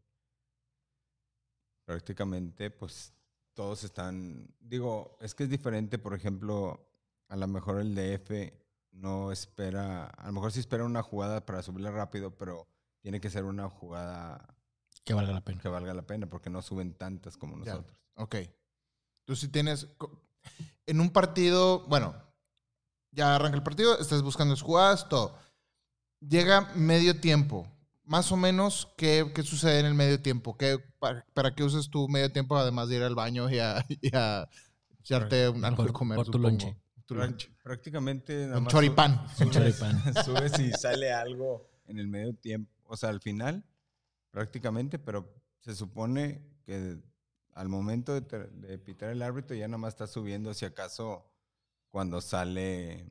Prácticamente, 1.86 2.70
pues 2.70 3.16
todos 3.56 3.84
están, 3.84 4.54
digo, 4.60 5.18
es 5.22 5.34
que 5.34 5.46
es 5.46 5.50
diferente, 5.50 5.98
por 5.98 6.14
ejemplo, 6.14 6.88
a 7.30 7.36
lo 7.36 7.48
mejor 7.48 7.80
el 7.80 7.96
de 7.96 8.14
F 8.14 8.54
no 8.92 9.32
espera, 9.32 10.06
a 10.06 10.28
lo 10.28 10.34
mejor 10.34 10.52
sí 10.52 10.60
espera 10.60 10.86
una 10.86 11.02
jugada 11.02 11.44
para 11.48 11.64
subirla 11.64 11.90
rápido, 11.90 12.38
pero 12.38 12.68
tiene 13.02 13.20
que 13.20 13.32
ser 13.32 13.44
una 13.46 13.70
jugada 13.72 14.55
Que 15.06 15.14
valga 15.14 15.32
la 15.34 15.42
pena. 15.42 15.62
que 15.62 15.68
valga 15.70 15.94
la 15.94 16.02
pena 16.06 16.28
porque 16.28 16.50
no 16.50 16.62
suben 16.62 16.94
tantas 16.94 17.38
como 17.38 17.58
Ya. 17.64 17.74
nosotros. 17.74 17.98
Ok. 18.16 18.36
Tú 19.26 19.36
sí 19.36 19.48
tienes. 19.48 19.88
En 20.88 21.00
un 21.00 21.10
partido, 21.12 21.86
bueno, 21.88 22.16
ya 23.12 23.36
arranca 23.36 23.56
el 23.58 23.64
partido, 23.64 23.98
estás 24.00 24.22
buscando 24.22 24.56
jugadas, 24.58 25.08
todo. 25.08 25.38
Llega 26.20 26.72
medio 26.76 27.20
tiempo. 27.20 27.68
Más 28.04 28.32
o 28.32 28.38
menos, 28.38 28.88
¿qué, 28.98 29.32
qué 29.34 29.42
sucede 29.44 29.80
en 29.80 29.86
el 29.88 29.96
medio 29.96 30.22
tiempo? 30.22 30.58
¿Qué, 30.58 30.78
para, 31.00 31.26
para 31.34 31.56
qué 31.56 31.64
usas 31.64 31.90
tu 31.90 32.08
medio 32.08 32.32
tiempo 32.32 32.56
además 32.58 32.88
de 32.90 32.98
ir 32.98 33.04
al 33.04 33.16
baño 33.16 33.50
y 33.50 33.58
a, 33.60 33.84
y 33.90 34.16
a 34.16 34.48
echarte 35.00 35.50
un- 35.50 35.66
algo 35.66 35.84
de 35.86 35.92
comer? 35.94 36.16
por 36.18 36.28
tu 36.30 36.38
lonche. 36.38 36.76
Tu 37.08 37.16
lonche. 37.16 37.52
Prácticamente 37.64 38.46
nada 38.46 38.58
Un 38.60 38.64
más 38.66 38.74
choripán. 38.74 39.28
su- 39.36 39.44
Un 39.44 39.52
choripán. 39.52 40.04
Subes 40.26 40.60
y 40.60 40.72
sale 40.74 41.12
algo 41.12 41.68
en 41.88 41.98
el 42.00 42.08
medio 42.08 42.34
tiempo, 42.36 42.72
o 42.86 42.96
sea, 42.98 43.10
al 43.10 43.22
final, 43.22 43.64
prácticamente, 44.36 45.00
pero 45.00 45.34
se 45.62 45.74
supone 45.74 46.42
que 46.66 46.98
al 47.54 47.70
momento 47.70 48.14
de, 48.14 48.22
ter- 48.22 48.52
de 48.52 48.78
pitar 48.78 49.10
el 49.12 49.22
árbitro 49.22 49.56
ya 49.56 49.66
nada 49.70 49.78
más 49.78 49.94
está 49.94 50.08
subiendo 50.08 50.54
si 50.54 50.66
acaso 50.66 51.26
cuando 51.90 52.20
sale 52.20 53.10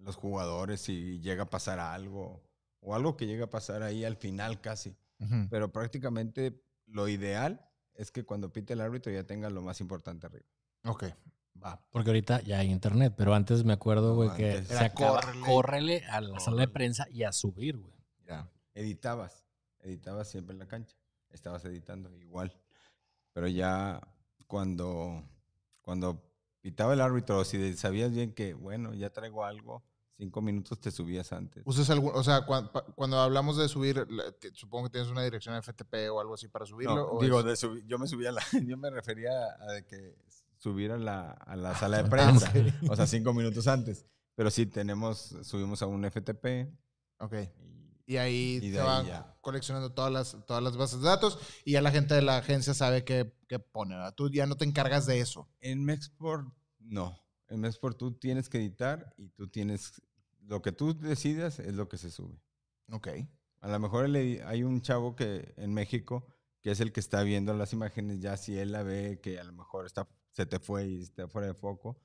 los 0.00 0.16
jugadores 0.16 0.88
y 0.88 1.20
llega 1.20 1.42
a 1.42 1.50
pasar 1.50 1.78
algo 1.78 2.42
o 2.80 2.94
algo 2.94 3.18
que 3.18 3.26
llega 3.26 3.44
a 3.44 3.50
pasar 3.50 3.82
ahí 3.82 4.02
al 4.06 4.16
final 4.16 4.62
casi. 4.62 4.96
Pero 5.50 5.70
prácticamente 5.72 6.62
lo 6.86 7.06
ideal 7.08 7.68
es 7.94 8.10
que 8.10 8.24
cuando 8.24 8.50
pite 8.50 8.72
el 8.72 8.80
árbitro 8.80 9.12
ya 9.12 9.24
tenga 9.24 9.50
lo 9.50 9.60
más 9.60 9.82
importante 9.82 10.26
arriba. 10.26 10.46
Ok, 10.84 11.04
va. 11.62 11.84
Porque 11.90 12.10
ahorita 12.10 12.40
ya 12.42 12.60
hay 12.60 12.70
internet, 12.70 13.12
pero 13.14 13.34
antes 13.34 13.62
me 13.64 13.74
acuerdo, 13.74 14.10
No, 14.10 14.14
güey, 14.14 14.30
que 14.36 14.62
se 14.62 14.78
acaba, 14.78 15.20
córrele. 15.20 15.40
córrele 15.46 16.04
a 16.06 16.20
la 16.22 16.40
sala 16.40 16.62
de 16.62 16.68
prensa 16.68 17.06
y 17.10 17.24
a 17.24 17.32
subir, 17.32 17.76
güey. 17.76 17.94
Ya. 18.26 18.48
editabas, 18.74 19.45
editabas 19.86 20.28
siempre 20.28 20.52
en 20.52 20.58
la 20.58 20.66
cancha, 20.66 20.96
estabas 21.30 21.64
editando 21.64 22.14
igual, 22.18 22.52
pero 23.32 23.46
ya 23.48 24.00
cuando, 24.46 25.22
cuando 25.80 26.22
pitaba 26.60 26.92
el 26.94 27.00
árbitro, 27.00 27.44
si 27.44 27.74
sabías 27.76 28.10
bien 28.12 28.32
que, 28.32 28.54
bueno, 28.54 28.94
ya 28.94 29.10
traigo 29.10 29.44
algo, 29.44 29.82
cinco 30.16 30.40
minutos 30.42 30.80
te 30.80 30.90
subías 30.90 31.32
antes. 31.32 31.62
¿Usas 31.66 31.88
algún, 31.90 32.12
o 32.14 32.22
sea, 32.24 32.44
cuan- 32.46 32.72
pa- 32.72 32.84
cuando, 32.94 33.18
hablamos 33.20 33.56
de 33.56 33.68
subir, 33.68 34.06
supongo 34.54 34.84
que 34.86 34.90
tienes 34.92 35.10
una 35.10 35.22
dirección 35.22 35.54
FTP 35.62 36.08
o 36.10 36.20
algo 36.20 36.34
así 36.34 36.48
para 36.48 36.66
subirlo? 36.66 36.94
No, 36.96 37.04
o 37.06 37.22
digo, 37.22 37.42
de 37.42 37.54
subir- 37.54 37.84
yo 37.86 37.98
me 37.98 38.06
subía 38.06 38.30
a 38.30 38.32
la, 38.32 38.42
yo 38.66 38.76
me 38.76 38.90
refería 38.90 39.30
a 39.60 39.82
que 39.82 40.16
subiera 40.56 40.94
a 40.94 40.98
la, 40.98 41.30
a 41.32 41.54
la 41.56 41.74
sala 41.74 41.98
de 41.98 42.04
Ah, 42.04 42.10
prensa, 42.10 42.50
ok. 42.50 42.90
o 42.90 42.96
sea, 42.96 43.06
cinco 43.06 43.32
minutos 43.34 43.66
antes, 43.68 44.06
pero 44.34 44.50
sí 44.50 44.66
tenemos, 44.66 45.36
subimos 45.42 45.82
a 45.82 45.86
un 45.86 46.04
FTP 46.04 46.72
Ok. 47.18 47.34
y 47.62 47.75
Y 48.06 48.16
ahí 48.18 48.60
Y 48.62 48.70
se 48.72 48.80
ahí 48.80 48.86
van 48.86 49.06
ya. 49.06 49.36
coleccionando 49.40 49.92
todas 49.92 50.12
las, 50.12 50.46
todas 50.46 50.62
las 50.62 50.76
bases 50.76 51.00
de 51.00 51.06
datos 51.06 51.38
y 51.64 51.72
ya 51.72 51.82
la 51.82 51.90
gente 51.90 52.14
de 52.14 52.22
la 52.22 52.38
agencia 52.38 52.72
sabe 52.72 53.04
qué, 53.04 53.34
qué 53.48 53.58
pone. 53.58 53.94
¿verdad? 53.96 54.14
Tú 54.14 54.30
ya 54.30 54.46
no 54.46 54.56
te 54.56 54.64
encargas 54.64 55.06
de 55.06 55.20
eso. 55.20 55.48
En 55.60 55.84
Mexport, 55.84 56.46
no. 56.78 57.18
En 57.48 57.60
Mexport 57.60 57.98
tú 57.98 58.12
tienes 58.12 58.48
que 58.48 58.58
editar 58.58 59.12
y 59.16 59.28
tú 59.30 59.48
tienes, 59.48 60.00
lo 60.40 60.62
que 60.62 60.72
tú 60.72 60.96
decidas 60.98 61.58
es 61.58 61.74
lo 61.74 61.88
que 61.88 61.98
se 61.98 62.10
sube. 62.10 62.40
Ok. 62.92 63.08
A 63.60 63.68
lo 63.68 63.78
mejor 63.80 64.04
hay 64.14 64.62
un 64.62 64.80
chavo 64.82 65.16
que 65.16 65.52
en 65.56 65.74
México 65.74 66.26
que 66.66 66.72
es 66.72 66.80
el 66.80 66.90
que 66.92 66.98
está 66.98 67.22
viendo 67.22 67.54
las 67.54 67.72
imágenes, 67.72 68.18
ya 68.20 68.36
si 68.36 68.58
él 68.58 68.72
la 68.72 68.82
ve 68.82 69.20
que 69.22 69.38
a 69.38 69.44
lo 69.44 69.52
mejor 69.52 69.86
está, 69.86 70.08
se 70.32 70.46
te 70.46 70.58
fue 70.58 70.88
y 70.88 71.02
está 71.02 71.28
fuera 71.28 71.46
de 71.46 71.54
foco, 71.54 71.96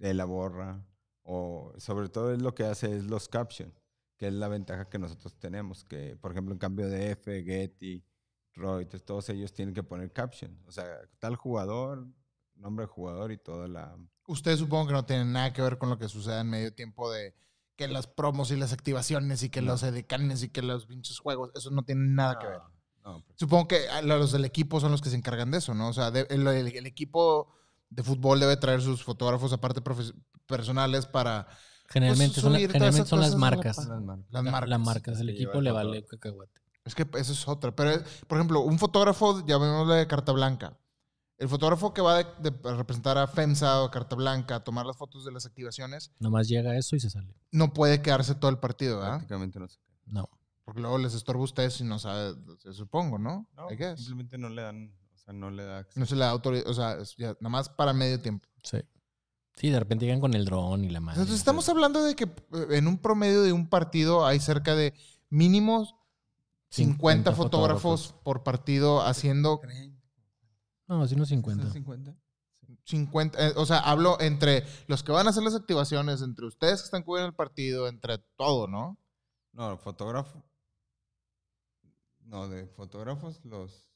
él 0.00 0.16
la 0.16 0.24
borra. 0.24 0.84
O 1.22 1.72
sobre 1.78 2.08
todo 2.08 2.32
es 2.34 2.42
lo 2.42 2.56
que 2.56 2.64
hace 2.64 2.96
es 2.96 3.04
los 3.04 3.28
captions, 3.28 3.72
que 4.16 4.28
es 4.28 4.32
la 4.34 4.48
ventaja 4.48 4.88
que 4.88 4.98
nosotros 4.98 5.36
tenemos, 5.38 5.84
que 5.84 6.16
por 6.16 6.30
ejemplo 6.32 6.52
en 6.52 6.58
cambio 6.58 6.88
de 6.88 7.10
F, 7.12 7.42
Getty, 7.44 8.04
Reuters, 8.54 9.04
todos 9.04 9.28
ellos 9.30 9.52
tienen 9.52 9.74
que 9.74 9.82
poner 9.82 10.12
caption. 10.12 10.56
O 10.66 10.70
sea, 10.70 10.86
tal 11.18 11.34
jugador, 11.36 12.06
nombre 12.54 12.84
del 12.84 12.90
jugador 12.92 13.32
y 13.32 13.38
toda 13.38 13.66
la... 13.66 13.96
Ustedes 14.26 14.60
supongo 14.60 14.86
que 14.86 14.92
no 14.92 15.04
tienen 15.04 15.32
nada 15.32 15.52
que 15.52 15.60
ver 15.62 15.76
con 15.78 15.90
lo 15.90 15.98
que 15.98 16.08
sucede 16.08 16.40
en 16.40 16.50
medio 16.50 16.72
tiempo 16.72 17.10
de 17.10 17.34
que 17.76 17.88
las 17.88 18.06
promos 18.06 18.52
y 18.52 18.56
las 18.56 18.72
activaciones 18.72 19.42
y 19.42 19.50
que 19.50 19.60
No. 19.60 19.72
los 19.72 19.82
edecanes 19.82 20.44
y 20.44 20.48
que 20.50 20.62
los 20.62 20.86
pinches 20.86 21.18
juegos. 21.18 21.50
Eso 21.56 21.70
no 21.72 21.82
tiene 21.82 22.06
nada 22.06 22.38
que 22.38 22.46
ver. 22.46 22.60
No, 23.04 23.22
pues, 23.26 23.36
Supongo 23.38 23.66
que 23.68 23.88
a 23.88 24.00
los 24.00 24.30
del 24.30 24.44
equipo 24.44 24.78
son 24.80 24.92
los 24.92 25.02
que 25.02 25.10
se 25.10 25.16
encargan 25.16 25.50
de 25.50 25.58
eso, 25.58 25.74
¿no? 25.74 25.88
O 25.88 25.92
sea, 25.92 26.10
de- 26.12 26.26
el, 26.30 26.46
el- 26.46 26.68
el 26.76 26.86
equipo 26.86 27.52
de 27.90 28.02
fútbol 28.04 28.38
debe 28.40 28.56
traer 28.56 28.80
sus 28.80 29.02
fotógrafos 29.02 29.52
aparte 29.52 29.82
personales 30.46 31.06
para 31.06 31.46
Generalmente, 31.88 32.40
son, 32.40 32.54
esas 32.56 33.08
son 33.08 33.20
las 33.20 33.30
a 33.30 33.32
la 33.32 33.38
marcas. 33.38 33.76
las 33.78 33.88
marcas. 34.02 34.26
las 34.30 34.44
La- 34.68 34.78
marcas. 34.78 35.20
El 35.20 35.28
equipo 35.30 35.60
le 35.60 35.70
vale 35.70 36.04
cacahuate. 36.04 36.60
Es 36.84 36.94
que 36.94 37.06
eso 37.14 37.32
es 37.32 37.48
otra. 37.48 37.74
Pero, 37.74 38.02
por 38.26 38.38
ejemplo, 38.38 38.60
un 38.60 38.78
fotógrafo, 38.78 39.44
llamémosle 39.46 39.94
de 39.94 40.06
carta 40.06 40.32
blanca. 40.32 40.76
El 41.38 41.48
fotógrafo 41.48 41.92
que 41.92 42.00
va 42.02 42.22
de, 42.22 42.26
de 42.50 42.74
representar 42.76 43.18
a 43.18 43.26
FEMSA 43.26 43.82
o 43.82 43.90
Carta 43.90 44.14
Blanca, 44.14 44.54
a 44.56 44.60
tomar 44.64 44.86
las 44.86 44.96
fotos 44.96 45.24
de 45.24 45.32
las 45.32 45.44
activaciones, 45.46 46.12
Nomás 46.20 46.46
llega 46.46 46.76
eso 46.76 46.94
y 46.94 47.00
se 47.00 47.10
sale. 47.10 47.34
no 47.50 47.72
puede 47.72 48.02
quedarse 48.02 48.36
todo 48.36 48.50
el 48.52 48.58
partido, 48.58 48.98
¿verdad? 48.98 49.16
Prácticamente 49.16 49.58
no 49.58 49.66
sé. 49.68 49.78
No. 50.06 50.28
Porque 50.64 50.80
luego 50.80 50.96
les 50.98 51.12
estorba 51.12 51.40
a 51.40 51.44
ustedes 51.44 51.74
si 51.74 51.84
no 51.84 51.98
sabe, 51.98 52.34
se 52.60 52.72
supongo, 52.72 53.18
¿no? 53.18 53.48
No, 53.56 53.68
simplemente 53.96 54.38
no 54.38 54.48
le 54.48 54.62
dan, 54.62 54.94
o 55.12 55.18
sea, 55.18 55.34
no 55.34 55.50
le 55.50 55.64
da 55.64 55.78
acceso. 55.78 55.98
No 56.00 56.06
se 56.06 56.14
le 56.14 56.20
da 56.20 56.30
autorización, 56.30 56.70
o 56.70 56.74
sea, 56.74 56.92
es 57.02 57.16
ya, 57.16 57.28
nada 57.40 57.48
más 57.50 57.68
para 57.68 57.92
medio 57.92 58.20
tiempo. 58.22 58.46
Sí. 58.62 58.78
Sí, 59.56 59.70
de 59.70 59.78
repente 59.78 60.04
llegan 60.04 60.20
con 60.20 60.34
el 60.34 60.44
dron 60.44 60.84
y 60.84 60.90
la 60.90 61.00
madre. 61.00 61.20
Entonces 61.20 61.38
estamos 61.38 61.68
hablando 61.68 62.02
de 62.02 62.16
que 62.16 62.24
eh, 62.24 62.66
en 62.70 62.88
un 62.88 62.98
promedio 62.98 63.42
de 63.42 63.52
un 63.52 63.68
partido 63.68 64.26
hay 64.26 64.40
cerca 64.40 64.74
de 64.74 64.94
mínimos 65.30 65.94
50, 66.70 67.30
50 67.30 67.32
fotógrafos, 67.32 67.82
fotógrafos. 68.08 68.22
por 68.24 68.42
partido 68.42 69.00
haciendo 69.02 69.60
No, 70.88 71.06
sí, 71.06 71.14
unos 71.14 71.28
50. 71.28 71.70
50. 71.70 72.16
50, 72.86 73.48
eh, 73.48 73.52
o 73.56 73.64
sea, 73.64 73.78
hablo 73.78 74.20
entre 74.20 74.64
los 74.88 75.02
que 75.02 75.12
van 75.12 75.26
a 75.26 75.30
hacer 75.30 75.42
las 75.42 75.54
activaciones, 75.54 76.20
entre 76.20 76.46
ustedes 76.46 76.80
que 76.80 76.84
están 76.86 77.02
cubriendo 77.02 77.28
el 77.28 77.34
partido, 77.34 77.88
entre 77.88 78.18
todo, 78.36 78.66
¿no? 78.66 78.98
No, 79.52 79.78
fotógrafo. 79.78 80.42
No, 82.20 82.48
de 82.48 82.66
fotógrafos 82.66 83.42
los. 83.44 83.88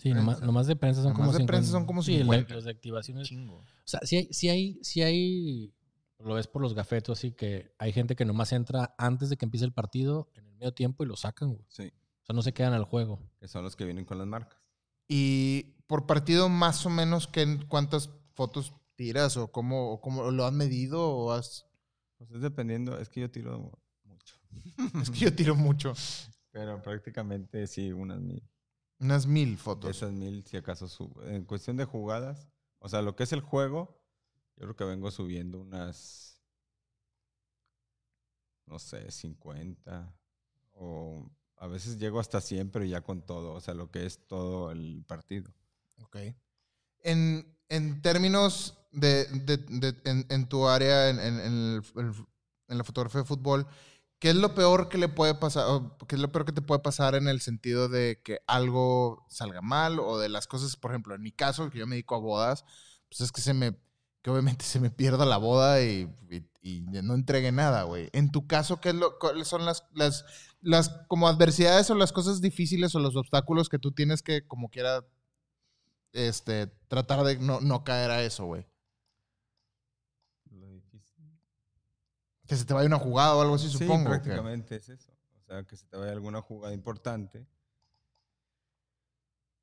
Sí, 0.00 0.12
nomás, 0.14 0.40
nomás 0.40 0.66
de 0.66 0.76
prensa 0.76 1.02
son 1.02 1.12
Nomás 1.12 1.18
como 1.26 1.32
de 1.32 1.38
50. 1.38 1.52
prensa 1.52 1.72
son 1.72 1.86
como 1.86 2.02
Sí, 2.02 2.12
el 2.12 2.18
de- 2.20 2.24
50. 2.24 2.54
los 2.54 2.64
de 2.64 2.70
activaciones. 2.70 3.28
Chingo. 3.28 3.56
O 3.56 3.64
sea, 3.84 4.00
sí 4.04 4.16
hay, 4.16 4.28
sí 4.32 4.48
hay, 4.48 4.78
sí 4.82 5.02
hay, 5.02 5.74
lo 6.18 6.34
ves 6.34 6.46
por 6.46 6.62
los 6.62 6.74
gafetos, 6.74 7.18
así 7.18 7.32
que 7.32 7.74
hay 7.78 7.92
gente 7.92 8.16
que 8.16 8.24
nomás 8.24 8.52
entra 8.52 8.94
antes 8.98 9.28
de 9.30 9.36
que 9.36 9.44
empiece 9.44 9.64
el 9.66 9.72
partido, 9.72 10.30
en 10.34 10.46
el 10.46 10.54
medio 10.54 10.72
tiempo, 10.72 11.02
y 11.04 11.06
lo 11.06 11.16
sacan, 11.16 11.50
güey. 11.54 11.64
Sí, 11.68 11.92
O 12.22 12.24
sea, 12.26 12.34
no 12.34 12.42
se 12.42 12.52
quedan 12.52 12.72
al 12.72 12.84
juego. 12.84 13.20
que 13.38 13.48
son 13.48 13.62
los 13.64 13.76
que 13.76 13.84
vienen 13.84 14.04
con 14.04 14.18
las 14.18 14.26
marcas. 14.26 14.58
Y 15.08 15.74
por 15.86 16.06
partido, 16.06 16.48
más 16.48 16.86
o 16.86 16.90
menos, 16.90 17.26
¿qué, 17.26 17.58
¿cuántas 17.68 18.10
fotos 18.34 18.72
tiras 18.96 19.36
o 19.36 19.50
cómo, 19.50 19.90
o 19.92 20.00
cómo 20.00 20.30
lo 20.30 20.44
has 20.46 20.52
medido? 20.52 21.10
O 21.10 21.32
has... 21.32 21.66
Pues 22.16 22.30
es 22.32 22.40
dependiendo, 22.42 22.98
es 22.98 23.08
que 23.08 23.20
yo 23.20 23.30
tiro 23.30 23.72
mucho. 24.04 24.36
Es 25.02 25.10
que 25.10 25.18
yo 25.20 25.34
tiro 25.34 25.54
mucho. 25.56 25.94
Pero 26.52 26.80
prácticamente 26.82 27.66
sí, 27.66 27.92
unas 27.92 28.20
mil. 28.20 28.42
Unas 29.00 29.26
mil 29.26 29.52
De 29.52 29.56
fotos. 29.56 29.96
esas 29.96 30.12
mil, 30.12 30.44
si 30.44 30.56
acaso 30.56 30.86
subo. 30.86 31.22
En 31.24 31.44
cuestión 31.44 31.76
de 31.76 31.84
jugadas, 31.86 32.48
o 32.78 32.88
sea, 32.88 33.02
lo 33.02 33.16
que 33.16 33.22
es 33.24 33.32
el 33.32 33.40
juego, 33.40 33.98
yo 34.56 34.64
creo 34.66 34.76
que 34.76 34.84
vengo 34.84 35.10
subiendo 35.10 35.58
unas, 35.60 36.40
no 38.66 38.78
sé, 38.78 39.10
50. 39.10 40.14
O 40.72 41.28
a 41.56 41.66
veces 41.66 41.98
llego 41.98 42.20
hasta 42.20 42.40
100, 42.40 42.70
pero 42.70 42.84
ya 42.84 43.00
con 43.02 43.22
todo, 43.22 43.52
o 43.54 43.60
sea, 43.60 43.74
lo 43.74 43.90
que 43.90 44.06
es 44.06 44.26
todo 44.26 44.70
el 44.70 45.04
partido. 45.06 45.52
Ok. 46.02 46.16
En, 47.02 47.56
en 47.68 48.00
términos 48.02 48.78
de, 48.92 49.24
de- 49.26 49.56
de- 49.58 49.96
en, 50.04 50.26
en 50.28 50.48
tu 50.48 50.66
área, 50.66 51.10
en, 51.10 51.18
en- 51.20 51.40
el- 51.40 51.82
en 52.68 52.78
la 52.78 52.84
fotografía 52.84 53.20
de 53.22 53.26
fútbol, 53.26 53.66
¿qué 54.20 54.30
es 54.30 54.36
lo 54.36 54.54
peor 54.54 54.88
que 54.90 54.98
le 54.98 55.08
puede 55.08 55.34
pasar, 55.34 55.66
qué 56.08 56.16
es 56.16 56.22
lo 56.22 56.30
peor 56.32 56.44
que 56.46 56.52
te 56.52 56.62
puede 56.62 56.80
pasar 56.82 57.14
en 57.16 57.28
el 57.28 57.40
sentido 57.40 57.88
de 57.88 58.20
que 58.24 58.40
algo 58.46 59.26
salga 59.30 59.62
mal 59.62 59.98
o 60.00 60.18
de 60.18 60.28
las 60.28 60.46
cosas, 60.46 60.76
por 60.76 60.92
ejemplo, 60.92 61.14
en 61.14 61.22
mi 61.22 61.32
caso, 61.32 61.70
que 61.70 61.78
yo 61.80 61.86
me 61.86 61.96
dedico 61.96 62.14
a 62.16 62.18
bodas, 62.18 62.64
pues 63.08 63.22
es 63.22 63.32
que 63.32 63.40
se 63.40 63.54
me, 63.54 63.76
que 64.22 64.30
obviamente 64.30 64.64
se 64.66 64.80
me 64.80 64.90
pierda 64.90 65.26
la 65.26 65.38
boda 65.38 65.82
y, 65.82 66.08
y- 66.30 66.46
y 66.62 66.82
no 66.82 67.14
entregue 67.14 67.52
nada, 67.52 67.84
güey. 67.84 68.10
En 68.12 68.30
tu 68.30 68.46
caso, 68.46 68.80
¿qué 68.82 68.90
es 68.90 68.94
lo, 68.94 69.18
¿cuáles 69.18 69.48
son 69.48 69.64
las, 69.64 69.84
las, 69.94 70.26
las 70.60 70.90
como 71.08 71.26
adversidades 71.28 71.88
o 71.90 71.94
las 71.94 72.12
cosas 72.12 72.42
difíciles 72.42 72.94
o 72.94 73.00
los 73.00 73.16
obstáculos 73.16 73.70
que 73.70 73.78
tú 73.78 73.92
tienes 73.92 74.22
que 74.22 74.46
como 74.46 74.68
quiera 74.68 75.04
este, 76.12 76.68
tratar 76.88 77.24
de 77.24 77.38
no, 77.38 77.60
no 77.60 77.84
caer 77.84 78.10
a 78.10 78.22
eso, 78.22 78.44
güey. 78.46 78.66
Lo 80.50 80.66
difícil. 80.68 81.24
Que 82.50 82.56
se 82.56 82.64
te 82.64 82.74
vaya 82.74 82.88
una 82.88 82.98
jugada 82.98 83.36
o 83.36 83.42
algo 83.42 83.54
así, 83.54 83.68
Sí, 83.70 83.78
supongo. 83.78 84.02
que- 84.02 84.08
prácticamente 84.18 84.74
es 84.74 84.88
eso. 84.88 85.12
O 85.40 85.44
sea, 85.46 85.62
que 85.62 85.76
se 85.76 85.86
te 85.86 85.96
vaya 85.96 86.10
alguna 86.10 86.42
jugada 86.42 86.74
importante. 86.74 87.46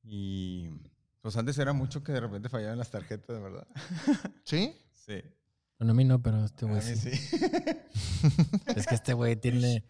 Y 0.03 0.69
pues 1.21 1.35
antes 1.35 1.57
era 1.57 1.73
mucho 1.73 2.01
que 2.01 2.13
de 2.13 2.21
repente 2.21 2.47
fallaban 2.47 2.77
las 2.77 2.89
tarjetas, 2.89 3.35
de 3.35 3.41
verdad. 3.43 3.67
¿Sí? 4.45 4.73
Sí. 4.93 5.21
Bueno, 5.77 5.91
a 5.91 5.95
mí 5.95 6.05
no, 6.05 6.21
pero 6.21 6.45
este 6.45 6.65
güey 6.65 6.81
sí. 6.81 6.95
sí. 6.95 7.11
Es 8.75 8.87
que 8.87 8.95
este 8.95 9.13
güey 9.13 9.35
tiene... 9.35 9.83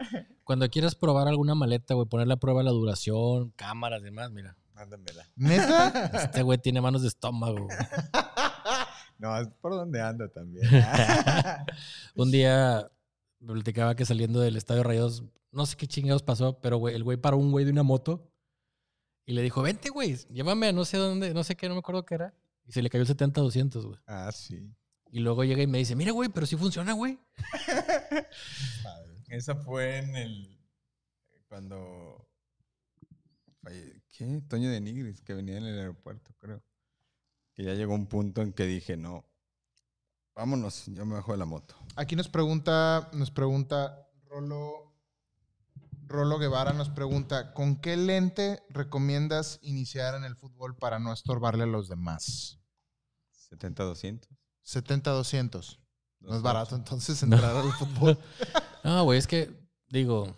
Cuando 0.43 0.67
quieras 0.69 0.95
probar 0.95 1.27
alguna 1.27 1.53
maleta, 1.55 1.93
güey, 1.93 2.07
ponerle 2.07 2.33
a 2.33 2.37
prueba 2.37 2.63
la 2.63 2.71
duración, 2.71 3.51
cámaras, 3.51 4.01
demás, 4.01 4.31
mira. 4.31 4.57
Mándamela. 4.73 5.27
¿Neta? 5.35 6.05
Este 6.23 6.41
güey 6.43 6.57
tiene 6.57 6.81
manos 6.81 7.03
de 7.03 7.07
estómago. 7.09 7.65
güey. 7.65 7.77
No, 9.17 9.37
es 9.37 9.47
por 9.61 9.73
donde 9.73 10.01
ando 10.01 10.29
también. 10.29 10.65
Un 12.15 12.31
día 12.31 12.89
me 13.39 13.53
platicaba 13.53 13.95
que 13.95 14.05
saliendo 14.05 14.39
del 14.39 14.55
estadio 14.55 14.83
Rayados, 14.83 15.23
no 15.51 15.65
sé 15.65 15.75
qué 15.75 15.87
chingados 15.87 16.23
pasó, 16.23 16.59
pero 16.61 16.87
el 16.89 17.03
güey 17.03 17.17
paró 17.17 17.37
un 17.37 17.51
güey 17.51 17.65
de 17.65 17.71
una 17.71 17.83
moto 17.83 18.31
y 19.25 19.33
le 19.33 19.41
dijo, 19.41 19.61
vente, 19.61 19.89
güey, 19.89 20.15
llévame 20.31 20.67
a 20.67 20.71
no 20.71 20.85
sé 20.85 20.97
dónde, 20.97 21.33
no 21.33 21.43
sé 21.43 21.55
qué, 21.55 21.67
no 21.67 21.75
me 21.75 21.79
acuerdo 21.79 22.05
qué 22.05 22.15
era. 22.15 22.33
Y 22.65 22.71
se 22.71 22.81
le 22.81 22.89
cayó 22.89 23.03
el 23.03 23.09
70-200, 23.09 23.85
güey. 23.85 23.99
ah, 24.05 24.31
sí. 24.31 24.73
Y 25.09 25.19
luego 25.19 25.43
llega 25.43 25.61
y 25.61 25.67
me 25.67 25.77
dice, 25.77 25.95
mira, 25.95 26.11
güey, 26.11 26.29
pero 26.29 26.45
sí 26.45 26.55
funciona, 26.55 26.93
güey. 26.93 27.17
Esa 29.29 29.55
fue 29.55 29.97
en 29.97 30.15
el. 30.15 30.59
Cuando. 31.47 32.27
¿Qué? 34.09 34.41
Toño 34.47 34.69
de 34.69 34.81
Nigris, 34.81 35.21
que 35.21 35.33
venía 35.33 35.57
en 35.57 35.65
el 35.65 35.79
aeropuerto, 35.79 36.33
creo. 36.39 36.61
Que 37.57 37.63
ya 37.63 37.73
llegó 37.73 37.95
un 37.95 38.05
punto 38.05 38.43
en 38.43 38.53
que 38.53 38.67
dije, 38.67 38.97
no. 38.97 39.25
Vámonos, 40.35 40.85
yo 40.85 41.07
me 41.07 41.15
bajo 41.15 41.31
de 41.31 41.39
la 41.39 41.45
moto. 41.45 41.75
Aquí 41.95 42.15
nos 42.15 42.29
pregunta, 42.29 43.09
nos 43.13 43.31
pregunta 43.31 44.07
Rolo, 44.29 44.93
Rolo 46.05 46.37
Guevara 46.37 46.73
nos 46.73 46.89
pregunta, 46.89 47.53
¿con 47.53 47.77
qué 47.77 47.97
lente 47.97 48.63
recomiendas 48.69 49.57
iniciar 49.63 50.13
en 50.13 50.23
el 50.23 50.35
fútbol 50.35 50.77
para 50.77 50.99
no 50.99 51.11
estorbarle 51.11 51.63
a 51.63 51.65
los 51.65 51.89
demás? 51.89 52.59
70-200. 53.49 54.27
70-200. 54.63 55.79
No 56.19 56.35
es 56.35 56.43
200. 56.43 56.43
barato 56.43 56.75
entonces 56.75 57.23
entrar 57.23 57.55
al 57.55 57.73
fútbol. 57.73 58.19
No, 58.83 59.03
güey, 59.03 59.19
es 59.19 59.27
que, 59.27 59.51
digo, 59.89 60.33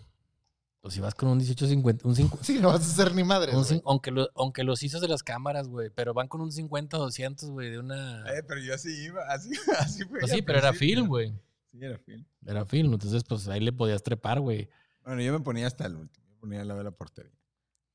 pues 0.80 0.94
si 0.94 1.00
vas 1.00 1.14
con 1.14 1.28
un 1.28 1.38
1850, 1.38 2.08
un 2.08 2.16
5, 2.16 2.38
Sí, 2.42 2.58
no 2.58 2.68
vas 2.68 2.80
a 2.80 2.84
hacer 3.02 3.14
ni 3.14 3.22
madre. 3.24 3.52
aunque, 3.84 4.10
lo- 4.10 4.30
aunque 4.34 4.64
los 4.64 4.82
hizo 4.82 4.98
de 5.00 5.08
las 5.08 5.22
cámaras, 5.22 5.68
güey, 5.68 5.90
pero 5.90 6.14
van 6.14 6.28
con 6.28 6.40
un 6.40 6.50
50-200, 6.52 7.50
güey, 7.50 7.70
de 7.70 7.78
una... 7.78 8.24
Eh, 8.32 8.42
pero 8.46 8.60
yo 8.60 8.74
así 8.74 8.90
iba, 9.04 9.22
así, 9.28 9.50
así 9.78 10.04
fue. 10.04 10.20
Pues 10.20 10.32
sí, 10.32 10.42
pero 10.42 10.58
era 10.58 10.72
film, 10.72 11.06
güey. 11.06 11.34
Sí, 11.66 11.78
era 11.82 11.98
film. 11.98 12.24
Era 12.46 12.64
film, 12.64 12.92
entonces 12.94 13.22
pues 13.24 13.46
ahí 13.48 13.60
le 13.60 13.72
podías 13.72 14.02
trepar, 14.02 14.40
güey. 14.40 14.68
Bueno, 15.04 15.20
yo 15.22 15.32
me 15.32 15.40
ponía 15.40 15.66
hasta 15.66 15.86
el 15.86 15.96
último. 15.96 16.26
Yo 16.30 16.36
ponía 16.38 16.60
al 16.62 16.68
lado 16.68 16.78
de 16.78 16.84
la 16.84 16.90
portería. 16.92 17.38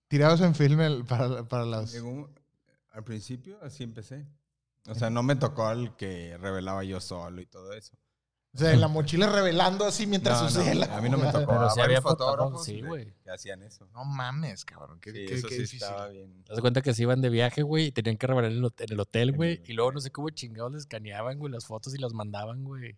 Tirados 0.08 0.40
en 0.42 0.54
film 0.56 0.80
el- 0.82 1.04
para, 1.06 1.48
para 1.48 1.66
las... 1.66 1.92
Llegó 1.92 2.10
un- 2.10 2.40
al 2.92 3.04
principio 3.04 3.58
así 3.62 3.84
empecé. 3.84 4.26
O 4.88 4.94
sea, 4.96 5.10
no 5.10 5.24
me 5.24 5.36
tocó 5.36 5.70
el 5.72 5.96
que 5.96 6.38
revelaba 6.38 6.84
yo 6.84 7.02
solo 7.02 7.42
y 7.42 7.46
todo 7.48 7.74
eso. 7.74 7.98
O 8.56 8.58
sea, 8.58 8.72
en 8.72 8.80
la 8.80 8.88
mochila 8.88 9.30
revelando 9.30 9.86
así 9.86 10.08
mientras 10.08 10.38
No, 10.38 10.44
no, 10.46 10.50
sucede 10.50 10.76
la 10.76 10.86
a 10.98 11.02
mí 11.02 11.10
no 11.10 11.18
me 11.18 11.32
tocó. 11.32 11.46
Pero 11.48 11.70
sí 11.70 11.78
varios 11.80 11.80
había 11.80 12.02
fotógrafos, 12.02 12.64
sí, 12.64 12.82
güey. 12.82 13.14
que 13.22 13.30
hacían 13.30 13.62
eso. 13.64 13.86
No 13.94 14.06
mames, 14.06 14.64
cabrón. 14.64 15.00
Qué, 15.02 15.12
Sí, 15.12 15.26
qué- 15.28 15.36
eso 15.36 15.48
qué 15.50 15.56
sí 15.56 15.62
difícil. 15.64 15.84
estaba 15.84 16.08
bien. 16.08 16.44
Te 16.46 16.54
das 16.54 16.62
cuenta 16.62 16.82
que 16.82 16.94
se 16.94 17.02
iban 17.02 17.22
de 17.22 17.30
viaje, 17.30 17.64
güey, 17.64 17.88
y 17.88 17.92
tenían 17.92 18.16
que 18.18 18.28
revelar 18.28 18.52
en 18.52 18.58
el 18.90 19.00
hotel, 19.00 19.34
güey. 19.34 19.62
Y 19.66 19.74
luego 19.74 19.92
no 19.92 20.00
sé 20.00 20.10
cómo 20.12 20.30
chingados 20.30 20.72
les 20.72 20.82
escaneaban, 20.84 21.38
güey, 21.38 21.52
las 21.52 21.66
fotos 21.66 21.94
y 21.94 21.98
las 21.98 22.14
mandaban, 22.14 22.64
güey. 22.64 22.98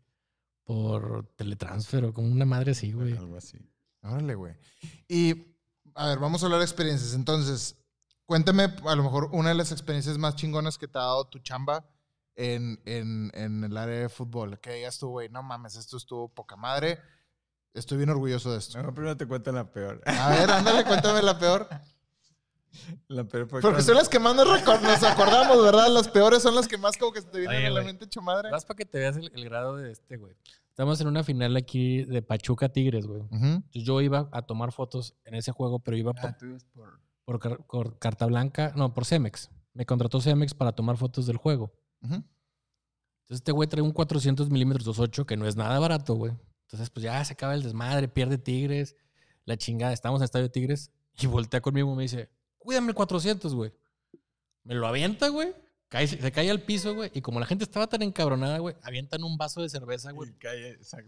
Por 0.63 1.25
teletransfer 1.35 2.05
o 2.05 2.13
como 2.13 2.27
una 2.31 2.45
madre 2.45 2.71
así, 2.71 2.91
güey. 2.91 3.17
Algo 3.17 3.37
así. 3.37 3.57
Órale, 4.03 4.35
güey. 4.35 4.53
Y, 5.07 5.55
a 5.95 6.07
ver, 6.07 6.19
vamos 6.19 6.43
a 6.43 6.45
hablar 6.45 6.59
de 6.59 6.65
experiencias. 6.65 7.13
Entonces, 7.13 7.77
cuéntame 8.25 8.63
a 8.85 8.95
lo 8.95 9.03
mejor 9.03 9.29
una 9.31 9.49
de 9.49 9.55
las 9.55 9.71
experiencias 9.71 10.17
más 10.17 10.35
chingonas 10.35 10.77
que 10.77 10.87
te 10.87 10.97
ha 10.99 11.01
dado 11.03 11.25
tu 11.25 11.39
chamba 11.39 11.85
en, 12.37 12.79
en, 12.85 13.29
en 13.33 13.63
el 13.65 13.75
área 13.75 13.99
de 13.99 14.09
fútbol. 14.09 14.57
Que 14.59 14.71
digas 14.75 14.97
tú, 14.97 15.09
güey, 15.09 15.27
no 15.27 15.43
mames, 15.43 15.75
esto 15.75 15.97
estuvo 15.97 16.29
poca 16.29 16.55
madre. 16.55 16.99
Estoy 17.73 17.97
bien 17.97 18.09
orgulloso 18.09 18.51
de 18.53 18.59
esto. 18.59 18.81
No, 18.81 18.93
primero 18.93 19.17
te 19.17 19.27
cuento 19.27 19.51
la 19.51 19.69
peor. 19.69 20.01
A 20.05 20.29
ver, 20.29 20.49
ándale, 20.49 20.85
cuéntame 20.85 21.21
la 21.21 21.37
peor. 21.37 21.67
La 23.07 23.23
peor 23.23 23.47
fue 23.47 23.61
Porque 23.61 23.75
cuando- 23.77 23.81
son 23.83 23.95
las 23.95 24.09
que 24.09 24.19
más 24.19 24.35
nos, 24.35 24.47
nos 24.47 25.03
acordamos, 25.03 25.63
¿verdad? 25.63 25.87
Las 25.89 26.07
peores 26.09 26.43
son 26.43 26.53
las 26.55 26.67
que 26.67 26.77
más 26.77 26.95
como 26.97 27.11
que 27.11 27.21
se 27.21 27.27
te 27.27 27.39
vienen 27.39 27.57
Oye, 27.57 27.67
a 27.67 27.71
la 27.71 27.81
mente 27.83 28.05
hecho 28.05 28.21
madre. 28.21 28.51
Más 28.51 28.65
para 28.65 28.77
que 28.77 28.85
te 28.85 28.99
veas 28.99 29.17
el, 29.17 29.31
el 29.33 29.45
grado 29.45 29.75
de 29.77 29.91
este, 29.91 30.17
güey. 30.17 30.35
Estamos 30.69 31.01
en 31.01 31.07
una 31.07 31.23
final 31.23 31.55
aquí 31.55 32.03
de 32.03 32.21
Pachuca 32.21 32.69
Tigres, 32.69 33.07
güey. 33.07 33.23
Yo 33.73 33.99
iba 34.01 34.29
a 34.31 34.43
tomar 34.43 34.71
fotos 34.71 35.15
en 35.25 35.33
ese 35.33 35.51
juego, 35.51 35.79
pero 35.79 35.97
iba 35.97 36.13
por, 36.13 36.29
Ah, 36.29 36.37
por... 36.75 36.99
por 37.25 37.39
car- 37.39 37.65
por 37.65 37.97
carta 37.99 38.25
blanca, 38.27 38.73
no, 38.75 38.93
por 38.93 39.05
Cemex. 39.05 39.49
Me 39.73 39.85
contrató 39.87 40.21
Cemex 40.21 40.53
para 40.53 40.71
tomar 40.73 40.97
fotos 40.97 41.25
del 41.25 41.37
juego. 41.37 41.71
Entonces 42.15 43.41
este 43.41 43.51
güey 43.51 43.67
trae 43.67 43.81
un 43.81 43.91
400 43.91 44.49
milímetros 44.49 44.85
28, 44.85 45.25
que 45.25 45.37
no 45.37 45.47
es 45.47 45.55
nada 45.55 45.77
barato, 45.79 46.15
güey. 46.15 46.33
Entonces 46.63 46.89
pues 46.89 47.03
ya 47.03 47.23
se 47.25 47.33
acaba 47.33 47.53
el 47.53 47.63
desmadre, 47.63 48.07
pierde 48.07 48.37
Tigres, 48.37 48.95
la 49.45 49.57
chingada. 49.57 49.93
Estamos 49.93 50.21
en 50.21 50.25
Estadio 50.25 50.49
Tigres 50.51 50.91
y 51.19 51.27
voltea 51.27 51.61
conmigo 51.61 51.91
y 51.93 51.95
me 51.95 52.03
dice, 52.03 52.29
cuídame 52.57 52.89
el 52.89 52.95
400, 52.95 53.53
güey. 53.55 53.71
Me 54.63 54.75
lo 54.75 54.87
avienta, 54.87 55.29
güey. 55.29 55.53
Cae- 55.89 56.07
se 56.07 56.31
cae 56.33 56.49
al 56.51 56.61
piso, 56.63 56.93
güey. 56.95 57.09
Y 57.13 57.21
como 57.21 57.39
la 57.39 57.45
gente 57.45 57.63
estaba 57.63 57.87
tan 57.87 58.01
encabronada, 58.01 58.59
güey, 58.59 58.75
avientan 58.83 59.23
un 59.23 59.37
vaso 59.37 59.61
de 59.61 59.69
cerveza, 59.69 60.11
güey. 60.11 60.29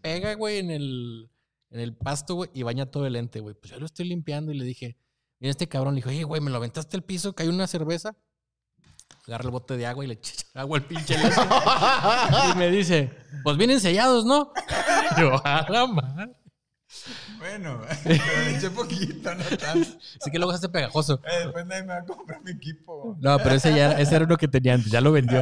Pega, 0.01 0.33
güey, 0.35 0.59
en 0.59 0.71
el, 0.71 1.29
en 1.69 1.79
el 1.81 1.93
pasto, 1.95 2.35
güey, 2.35 2.49
y 2.53 2.63
baña 2.63 2.85
todo 2.85 3.05
el 3.05 3.17
ente, 3.17 3.41
güey. 3.41 3.55
Pues 3.55 3.71
yo 3.73 3.79
lo 3.79 3.85
estoy 3.85 4.07
limpiando 4.07 4.53
y 4.53 4.57
le 4.57 4.63
dije, 4.63 4.95
viene 5.39 5.51
este 5.51 5.67
cabrón, 5.67 5.95
le 5.95 5.97
dije, 6.01 6.09
oye, 6.09 6.23
güey, 6.23 6.39
me 6.41 6.49
lo 6.49 6.55
aventaste 6.57 6.95
al 6.95 7.03
piso, 7.03 7.33
cayó 7.33 7.49
una 7.49 7.67
cerveza. 7.67 8.15
Agarra 9.27 9.45
el 9.45 9.51
bote 9.51 9.77
de 9.77 9.85
agua 9.85 10.03
y 10.03 10.07
le 10.07 10.13
echa 10.15 10.33
agua 10.55 10.77
al 10.79 10.83
pinche 10.85 11.17
lazo. 11.17 11.41
y 12.53 12.57
me 12.57 12.69
dice, 12.71 13.11
pues 13.43 13.57
vienen 13.57 13.79
sellados, 13.79 14.25
¿no? 14.25 14.51
Y 15.17 15.19
yo, 15.21 15.41
a 15.45 15.65
la 15.69 15.87
madre. 15.87 16.33
Bueno, 17.37 17.81
pero 18.03 18.23
le 18.43 18.57
eché 18.57 18.69
poquito, 18.71 19.33
no 19.35 19.43
tanto. 19.57 19.87
Así 20.19 20.31
que 20.31 20.37
luego 20.39 20.51
se 20.51 20.57
hace 20.57 20.69
pegajoso. 20.69 21.21
Eh, 21.23 21.43
después 21.43 21.65
nadie 21.67 21.83
me 21.83 21.93
va 21.93 21.99
a 21.99 22.03
comprar 22.03 22.41
mi 22.43 22.51
equipo. 22.51 23.15
No, 23.21 23.37
pero 23.37 23.55
ese, 23.55 23.73
ya, 23.75 23.91
ese 23.93 24.15
era 24.15 24.25
uno 24.25 24.37
que 24.37 24.47
tenía 24.47 24.73
antes, 24.73 24.91
ya 24.91 24.99
lo 24.99 25.11
vendió. 25.11 25.41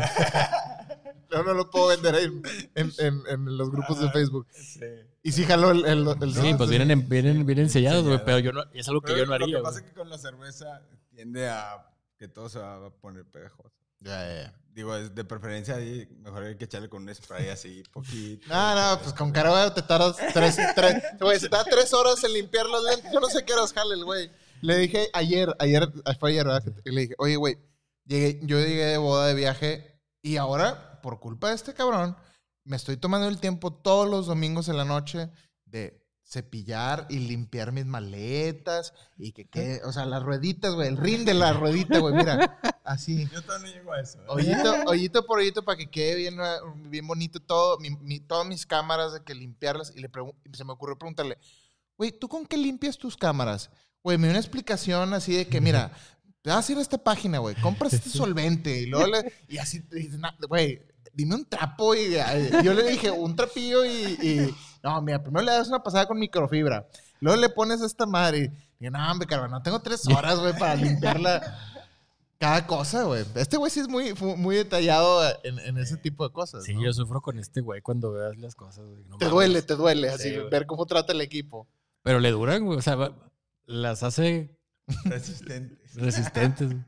No, 1.32 1.44
no 1.44 1.54
lo 1.54 1.70
puedo 1.70 1.88
vender 1.88 2.16
en, 2.16 2.42
en, 2.76 2.92
en- 3.00 3.22
en 3.30 3.58
los 3.58 3.72
grupos 3.72 4.00
de 4.00 4.10
Facebook. 4.12 4.48
Sí. 4.52 4.82
Y 5.24 5.32
sí 5.32 5.46
jaló 5.46 5.72
el... 5.72 5.86
el, 5.86 6.08
el- 6.22 6.34
Sí, 6.34 6.54
pues 6.58 6.70
vienen, 6.70 6.92
en- 6.92 7.10
vienen, 7.10 7.46
vienen 7.46 7.70
sellados, 7.70 8.06
güey, 8.06 8.20
pero 8.24 8.40
yo 8.40 8.52
no, 8.54 8.64
es 8.74 8.88
algo 8.88 9.02
que 9.02 9.08
Pero 9.14 9.20
yo 9.20 9.26
no 9.26 9.38
Lo 9.38 9.44
haría, 9.46 9.58
que 9.58 9.64
pasa 9.64 9.80
es 9.80 9.86
que 9.86 9.94
con 9.94 10.10
la 10.10 10.18
cerveza 10.18 10.82
tiende 11.16 11.50
a 11.50 11.78
que 12.18 12.28
todo 12.28 12.50
se 12.50 12.60
va 12.60 12.88
a 12.88 12.90
poner 12.90 13.26
pegajoso. 13.26 13.76
Ya, 14.00 14.28
ya, 14.28 14.36
ya. 14.44 14.62
Digo, 14.74 14.96
es 14.96 15.14
de 15.16 15.24
preferencia 15.24 15.76
ahí, 15.76 16.08
mejor 16.20 16.44
hay 16.44 16.56
que 16.56 16.66
echarle 16.66 16.88
con 16.88 17.02
un 17.02 17.14
spray 17.14 17.50
así, 17.50 17.82
poquito. 17.92 18.48
No, 18.48 18.76
no, 18.76 19.02
pues 19.02 19.14
con 19.14 19.32
Carabao 19.32 19.74
te 19.74 19.82
tardas 19.82 20.18
tres, 20.34 20.58
tres, 20.76 21.04
güey, 21.20 21.40
se 21.40 21.50
da 21.50 21.64
tres 21.64 21.94
horas 21.94 22.24
en 22.24 22.34
limpiar 22.34 22.68
los 22.68 22.84
lentes. 22.84 23.12
Yo 23.12 23.20
no 23.20 23.28
sé 23.28 23.44
qué 23.44 23.54
horas 23.54 23.74
jale 23.74 23.96
el 23.96 24.06
güey. 24.06 24.30
Le 24.62 24.78
dije 24.78 25.10
ayer, 25.14 25.56
ayer, 25.60 25.92
fue 26.20 26.32
ayer, 26.32 26.46
¿verdad? 26.46 26.64
Le 26.84 27.02
dije, 27.02 27.16
oye, 27.18 27.36
güey, 27.36 27.58
llegué, 28.06 28.40
yo 28.44 28.60
llegué 28.60 28.86
de 28.86 28.98
boda 28.98 29.28
de 29.28 29.34
viaje 29.34 30.00
y 30.22 30.38
ahora, 30.38 31.00
por 31.02 31.20
culpa 31.20 31.50
de 31.50 31.56
este 31.56 31.74
cabrón, 31.74 32.16
me 32.64 32.76
estoy 32.76 32.98
tomando 32.98 33.28
el 33.28 33.40
tiempo 33.40 33.74
todos 33.74 34.08
los 34.10 34.28
domingos 34.28 34.68
en 34.68 34.78
la 34.78 34.86
noche 34.86 35.30
de 35.66 36.07
cepillar 36.30 37.06
y 37.10 37.20
limpiar 37.20 37.72
mis 37.72 37.86
maletas 37.86 38.94
y 39.18 39.32
que 39.32 39.46
quede, 39.48 39.82
o 39.86 39.94
sea, 39.94 40.06
las 40.06 40.24
rueditas, 40.24 40.74
güey, 40.76 40.90
el 40.90 40.98
rin 40.98 41.24
de 41.24 41.34
la 41.34 41.54
ruedita, 41.54 42.00
güey, 42.00 42.14
mira, 42.16 42.60
así. 42.84 43.28
Yo 43.34 43.42
todavía 43.42 43.68
no 43.70 43.74
llego 43.74 43.94
a 43.94 44.02
eso. 44.02 44.20
¿eh? 44.20 44.26
Hoyito, 44.28 44.74
hoyito 44.88 45.26
por 45.28 45.40
hoyito 45.40 45.64
para 45.64 45.78
que 45.78 45.90
quede 45.90 46.16
bien, 46.16 46.38
eh, 46.40 46.58
bien 46.90 47.08
bonito 47.08 47.40
todo, 47.40 47.80
mi- 47.80 47.96
mi- 48.02 48.20
todas 48.20 48.46
mis 48.46 48.66
cámaras, 48.66 49.14
de 49.14 49.24
que 49.24 49.34
limpiarlas. 49.36 49.94
Y 49.96 50.00
le 50.02 50.10
y 50.52 50.58
se 50.58 50.66
me 50.66 50.74
ocurrió 50.74 50.98
preguntarle, 50.98 51.38
güey, 51.98 52.12
¿tú 52.12 52.28
con 52.28 52.46
qué 52.46 52.58
limpias 52.58 52.98
tus 52.98 53.16
cámaras? 53.16 53.70
Güey, 54.04 54.18
me 54.18 54.24
dio 54.28 54.32
una 54.32 54.40
explicación 54.40 55.14
así 55.14 55.34
de 55.36 55.48
que, 55.48 55.62
mira, 55.62 55.92
te 56.42 56.50
vas 56.50 56.68
a 56.68 56.72
ir 56.74 56.78
a 56.78 56.82
esta 56.82 56.98
página, 56.98 57.40
güey, 57.40 57.56
compras 57.56 57.94
este 57.94 58.10
solvente. 58.18 58.82
Y 58.82 58.86
luego 58.88 59.08
le, 59.08 59.34
y 59.48 59.58
así, 59.60 59.82
te 59.82 59.96
dices, 59.98 60.20
"Na- 60.20 60.36
güey, 60.48 60.82
dime 61.14 61.36
un 61.36 61.46
trapo. 61.46 61.96
Y 61.96 62.16
eh, 62.16 62.52
yo 62.64 62.74
le 62.74 62.84
dije, 62.92 63.10
un 63.12 63.34
trapillo 63.36 63.86
y, 63.86 63.90
y- 64.22 64.56
no, 64.90 65.02
mira, 65.02 65.22
primero 65.22 65.46
le 65.46 65.52
das 65.52 65.68
una 65.68 65.84
pasada 65.84 66.06
con 66.08 66.18
microfibra. 66.20 66.88
Luego 67.20 67.40
le 67.42 67.50
pones 67.50 67.82
esta 67.82 68.06
madre. 68.06 68.52
Y 68.80 68.90
no, 68.90 69.12
hombre, 69.12 69.28
cabrón, 69.28 69.52
no 69.52 69.62
tengo 69.62 69.80
tres 69.82 70.08
horas, 70.08 70.40
güey, 70.40 70.54
para 70.58 70.76
limpiarla. 70.86 71.42
Cada 72.40 72.68
cosa, 72.68 73.04
güey. 73.04 73.26
Este 73.34 73.58
güey 73.58 73.72
sí 73.72 73.80
es 73.80 73.88
muy, 73.88 74.14
muy 74.14 74.56
detallado 74.58 75.24
en, 75.44 75.58
en 75.60 75.78
ese 75.80 75.98
tipo 75.98 76.24
de 76.28 76.32
cosas. 76.32 76.64
Sí, 76.64 76.76
¿no? 76.76 76.84
yo 76.84 76.94
sufro 76.94 77.20
con 77.20 77.40
este 77.40 77.62
güey 77.62 77.82
cuando 77.82 78.12
veas 78.12 78.38
las 78.38 78.54
cosas, 78.54 78.86
güey. 78.86 79.04
no 79.08 79.18
Te 79.18 79.26
mames. 79.26 79.32
duele, 79.32 79.62
te 79.64 79.76
duele, 79.76 80.10
así, 80.10 80.36
güey. 80.36 80.50
ver 80.50 80.68
cómo 80.68 80.86
trata 80.86 81.14
el 81.14 81.22
equipo. 81.22 81.68
Pero 82.04 82.20
le 82.20 82.30
duran, 82.32 82.64
güey. 82.64 82.78
O 82.78 82.82
sea, 82.84 82.96
las 83.66 84.04
hace 84.04 84.56
Resistente. 85.06 85.78
resistentes. 85.96 86.68
güey. 86.74 86.84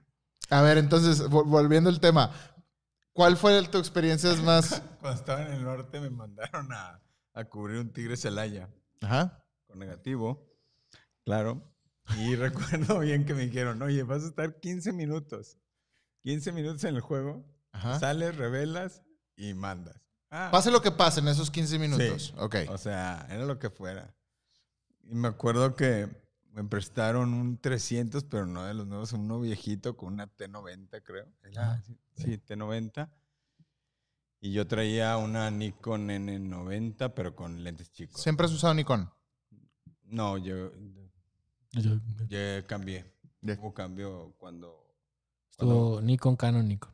A 0.51 0.61
ver, 0.61 0.77
entonces, 0.77 1.23
vol- 1.27 1.45
volviendo 1.49 1.89
al 1.89 1.99
tema. 1.99 2.31
¿Cuál 3.13 3.35
fue 3.35 3.61
tu 3.67 3.79
experiencia 3.79 4.31
más...? 4.43 4.81
Cuando 5.01 5.19
estaba 5.19 5.41
en 5.47 5.53
el 5.53 5.63
norte 5.63 5.99
me 5.99 6.09
mandaron 6.11 6.71
a, 6.71 6.99
a 7.33 7.45
cubrir 7.45 7.79
un 7.79 7.91
tigre 7.91 8.17
Celaya 8.17 8.69
Ajá. 9.01 9.43
con 9.67 9.79
negativo, 9.79 10.47
claro. 11.25 11.63
Y 12.17 12.35
recuerdo 12.35 12.99
bien 12.99 13.25
que 13.25 13.33
me 13.33 13.45
dijeron, 13.45 13.81
oye, 13.81 14.03
vas 14.03 14.23
a 14.23 14.27
estar 14.27 14.59
15 14.59 14.91
minutos. 14.93 15.57
15 16.21 16.51
minutos 16.51 16.83
en 16.83 16.95
el 16.95 17.01
juego, 17.01 17.45
Ajá. 17.71 17.99
sales, 17.99 18.35
revelas 18.35 19.03
y 19.35 19.53
mandas. 19.53 20.01
Ah, 20.31 20.49
Pase 20.51 20.69
lo 20.69 20.81
que 20.81 20.91
pase 20.91 21.21
en 21.21 21.27
esos 21.27 21.49
15 21.49 21.79
minutos. 21.79 22.27
Sí. 22.27 22.33
Ok. 22.37 22.55
O 22.69 22.77
sea, 22.77 23.25
era 23.29 23.45
lo 23.45 23.57
que 23.57 23.69
fuera. 23.69 24.13
Y 25.03 25.15
me 25.15 25.27
acuerdo 25.27 25.75
que 25.75 26.07
me 26.51 26.63
prestaron 26.63 27.33
un 27.33 27.57
300, 27.57 28.25
pero 28.25 28.45
no 28.45 28.63
de 28.65 28.73
los 28.73 28.85
nuevos, 28.85 29.13
uno 29.13 29.39
viejito 29.39 29.95
con 29.97 30.13
una 30.13 30.27
T90, 30.35 31.01
creo. 31.03 31.27
Era, 31.43 31.81
sí, 31.83 31.97
sí, 32.15 32.31
T90. 32.47 33.09
Y 34.41 34.53
yo 34.53 34.65
traía 34.67 35.17
una 35.17 35.51
Nikon 35.51 36.07
N90, 36.09 37.13
pero 37.13 37.35
con 37.35 37.63
lentes 37.63 37.91
chicos. 37.91 38.21
¿Siempre 38.21 38.45
has 38.45 38.53
usado 38.53 38.73
Nikon? 38.73 39.09
No, 40.05 40.37
yo, 40.37 40.71
yo 41.71 41.99
cambié. 42.67 43.13
Ya. 43.41 43.57
Hubo 43.59 43.73
cambio 43.73 44.33
cuando, 44.37 44.93
cuando... 45.57 45.73
Estuvo 45.75 46.01
Nikon, 46.01 46.35
Canon, 46.35 46.67
Nikon. 46.67 46.91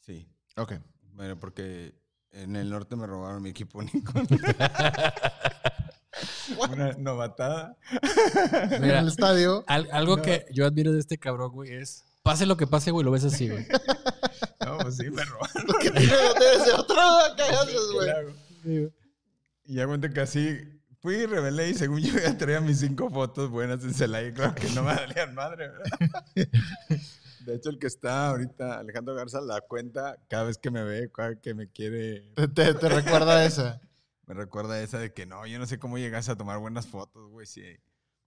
Sí. 0.00 0.28
Ok. 0.56 0.74
Bueno, 1.12 1.38
porque 1.38 1.94
en 2.32 2.56
el 2.56 2.68
norte 2.70 2.94
me 2.96 3.06
robaron 3.06 3.42
mi 3.42 3.50
equipo 3.50 3.80
Nikon. 3.94 4.26
una 6.70 6.92
novatada. 6.94 7.76
en 8.70 8.82
Mira, 8.82 9.00
el 9.00 9.08
estadio. 9.08 9.64
al- 9.66 9.88
algo 9.92 10.16
No. 10.16 10.22
que 10.22 10.46
yo 10.52 10.66
admiro 10.66 10.92
de 10.92 11.00
este 11.00 11.18
cabrón, 11.18 11.52
güey, 11.52 11.72
es... 11.74 12.04
Pase 12.22 12.44
lo 12.44 12.56
que 12.56 12.66
pase, 12.66 12.90
güey, 12.90 13.04
lo 13.04 13.10
ves 13.12 13.24
así, 13.24 13.48
güey. 13.48 13.66
No, 14.68 14.78
pues 14.78 14.96
sí, 14.96 15.10
me 15.10 15.24
robaron. 15.24 15.66
¿Qué 15.80 16.72
otra 16.76 17.34
que 17.36 17.42
haces, 17.42 17.80
¿Qué 17.90 18.68
güey? 18.70 18.92
Y 19.64 19.74
ya 19.74 19.86
cuenta 19.86 20.08
que 20.10 20.20
así 20.20 20.58
fui 21.00 21.14
y 21.16 21.26
revelé 21.26 21.70
y 21.70 21.74
según 21.74 22.00
yo 22.00 22.18
ya 22.18 22.36
traía 22.38 22.60
mis 22.60 22.80
cinco 22.80 23.10
fotos 23.10 23.50
buenas 23.50 23.82
en 23.84 23.92
Celaya. 23.94 24.32
Claro 24.32 24.54
que 24.54 24.68
no 24.70 24.82
me 24.82 24.94
valían 24.94 25.34
madre, 25.34 25.68
¿verdad? 25.68 25.98
De 27.40 27.54
hecho, 27.54 27.70
el 27.70 27.78
que 27.78 27.86
está 27.86 28.28
ahorita, 28.28 28.78
Alejandro 28.78 29.14
Garza, 29.14 29.40
la 29.40 29.60
cuenta 29.62 30.18
cada 30.28 30.44
vez 30.44 30.58
que 30.58 30.70
me 30.70 30.82
ve, 30.84 31.10
cada 31.10 31.30
vez 31.30 31.38
que 31.40 31.54
me 31.54 31.70
quiere, 31.70 32.32
Te, 32.34 32.48
te- 32.48 32.74
te 32.74 32.88
recuerda 32.90 33.42
esa. 33.44 33.80
me 34.26 34.34
recuerda 34.34 34.80
esa 34.82 34.98
de 34.98 35.14
que 35.14 35.24
no, 35.24 35.46
yo 35.46 35.58
no 35.58 35.64
sé 35.66 35.78
cómo 35.78 35.96
llegas 35.96 36.28
a 36.28 36.36
tomar 36.36 36.58
buenas 36.58 36.86
fotos, 36.86 37.30
güey. 37.30 37.46
Sí. 37.46 37.62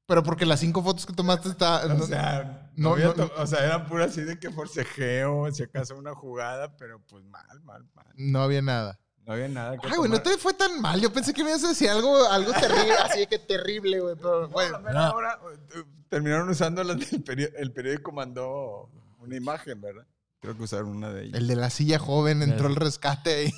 Pero 0.08 0.24
porque 0.24 0.46
las 0.46 0.60
cinco 0.60 0.84
fotos 0.84 1.06
que 1.06 1.14
tomaste 1.14 1.50
está... 1.50 1.86
O 1.86 1.90
no- 1.90 2.06
sea, 2.06 2.70
no, 2.76 2.96
no, 2.98 3.14
o 3.38 3.48
sea, 3.48 3.64
eran 3.66 3.86
puras 3.86 4.12
así 4.12 4.22
de 4.22 4.40
que 4.40 4.50
forcejeo, 4.52 5.52
si 5.54 5.64
acaso 5.64 5.96
una 5.96 6.14
jugada, 6.16 6.76
pero 6.78 7.00
pues 7.08 7.24
mal, 7.26 7.62
mal, 7.64 7.86
mal. 7.94 8.08
no 8.16 8.42
había 8.42 8.62
nada. 8.62 9.00
No 9.26 9.34
había 9.34 9.48
nada 9.48 9.78
que 9.78 9.88
Ay, 9.88 9.98
güey, 9.98 10.10
no 10.10 10.20
te 10.22 10.36
fue 10.38 10.54
tan 10.54 10.82
mal. 10.82 11.00
Yo 11.00 11.14
pensé 11.14 11.32
que 11.34 11.44
me 11.44 11.52
ibas 11.52 11.64
a 11.64 11.70
decir 11.70 11.90
algo, 11.90 12.26
algo 12.28 12.52
terrible, 12.54 12.94
así 13.04 13.20
de 13.20 13.28
que 13.28 13.38
terrible, 13.40 14.00
güey. 14.00 14.16
Pero, 14.16 14.50
güey, 14.50 14.68
a 14.68 14.72
la 14.72 14.80
mera 14.80 15.06
no. 15.10 15.12
hora, 15.14 15.40
eh, 15.76 15.84
terminaron 16.10 16.50
usando 16.50 16.84
las 16.84 16.98
del 17.12 17.22
periódico. 17.24 17.58
El 17.60 17.72
periódico 17.72 18.12
mandó 18.12 18.90
una 19.20 19.36
imagen, 19.36 19.80
¿verdad? 19.80 20.08
Creo 20.40 20.58
que 20.58 20.64
usaron 20.64 20.90
una 20.90 21.14
de 21.14 21.26
ellas. 21.26 21.38
el 21.40 21.48
de 21.48 21.56
la 21.56 21.70
silla 21.70 22.00
joven 22.00 22.42
entró 22.42 22.66
al 22.68 22.76
rescate 22.76 23.34
ahí. 23.36 23.54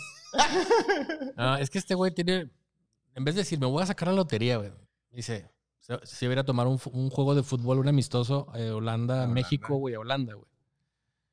No, 1.37 1.55
es 1.57 1.69
que 1.69 1.77
este 1.79 1.95
güey 1.95 2.11
tiene. 2.13 2.51
En 3.15 3.23
vez 3.23 3.35
de 3.35 3.41
decir, 3.41 3.57
me 3.59 3.65
voy 3.65 3.83
a 3.83 3.85
sacar 3.85 4.09
la 4.09 4.15
lotería, 4.15 4.57
güey. 4.57 4.71
Dice, 5.11 5.49
se, 5.83 5.99
se 6.05 6.25
iba 6.25 6.31
a 6.31 6.35
ir 6.35 6.39
a 6.39 6.45
tomar 6.45 6.65
un, 6.65 6.79
un 6.93 7.09
juego 7.09 7.35
de 7.35 7.43
fútbol, 7.43 7.79
un 7.79 7.89
amistoso, 7.89 8.47
eh, 8.55 8.71
Holanda. 8.71 9.27
México, 9.27 9.75
güey, 9.75 9.95
a 9.95 9.99
Holanda, 9.99 10.33
güey. 10.33 10.47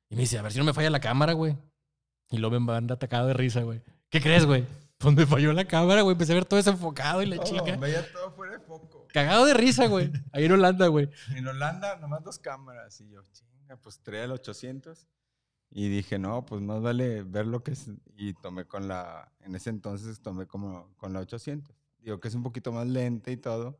Y 0.08 0.16
me 0.16 0.22
dice, 0.22 0.38
a 0.38 0.42
ver 0.42 0.50
si 0.50 0.58
no 0.58 0.64
me 0.64 0.74
falla 0.74 0.90
la 0.90 0.98
cámara, 0.98 1.34
güey. 1.34 1.56
Y 2.30 2.38
luego 2.38 2.58
me 2.58 2.72
anda 2.72 2.96
atacado 2.96 3.28
de 3.28 3.34
risa, 3.34 3.62
güey. 3.62 3.80
¿Qué 4.08 4.20
crees, 4.20 4.44
güey? 4.46 4.66
Pues 4.98 5.14
me 5.14 5.24
falló 5.24 5.52
la 5.52 5.66
cámara, 5.66 6.02
güey. 6.02 6.14
Empecé 6.14 6.32
a 6.32 6.34
ver 6.34 6.46
todo 6.46 6.56
desenfocado 6.56 7.22
y 7.22 7.26
la 7.26 7.36
Todo, 7.36 7.44
chica. 7.46 7.76
Veía 7.76 8.04
todo 8.12 8.32
fuera 8.32 8.54
de 8.54 8.58
foco. 8.58 9.06
Cagado 9.12 9.44
de 9.46 9.54
risa, 9.54 9.86
güey. 9.86 10.10
Ahí 10.32 10.46
en 10.46 10.52
Holanda, 10.52 10.88
güey. 10.88 11.08
En 11.36 11.46
Holanda, 11.46 11.96
nomás 11.96 12.24
dos 12.24 12.40
cámaras. 12.40 13.00
Y 13.00 13.08
yo, 13.08 13.22
chinga, 13.32 13.76
pues 13.76 14.00
traía 14.00 14.24
el 14.24 14.32
800. 14.32 15.06
Y 15.70 15.88
dije, 15.88 16.18
no, 16.18 16.44
pues 16.44 16.60
más 16.60 16.82
vale 16.82 17.22
ver 17.22 17.46
lo 17.46 17.62
que 17.62 17.70
es. 17.70 17.88
Y 18.16 18.34
tomé 18.34 18.64
con 18.66 18.88
la. 18.88 19.32
En 19.42 19.54
ese 19.54 19.70
entonces 19.70 20.20
tomé 20.20 20.46
como 20.48 20.92
con 20.96 21.12
la 21.12 21.20
800. 21.20 21.72
Digo 22.00 22.18
que 22.18 22.26
es 22.26 22.34
un 22.34 22.42
poquito 22.42 22.72
más 22.72 22.88
lenta 22.88 23.30
y 23.30 23.36
todo. 23.36 23.78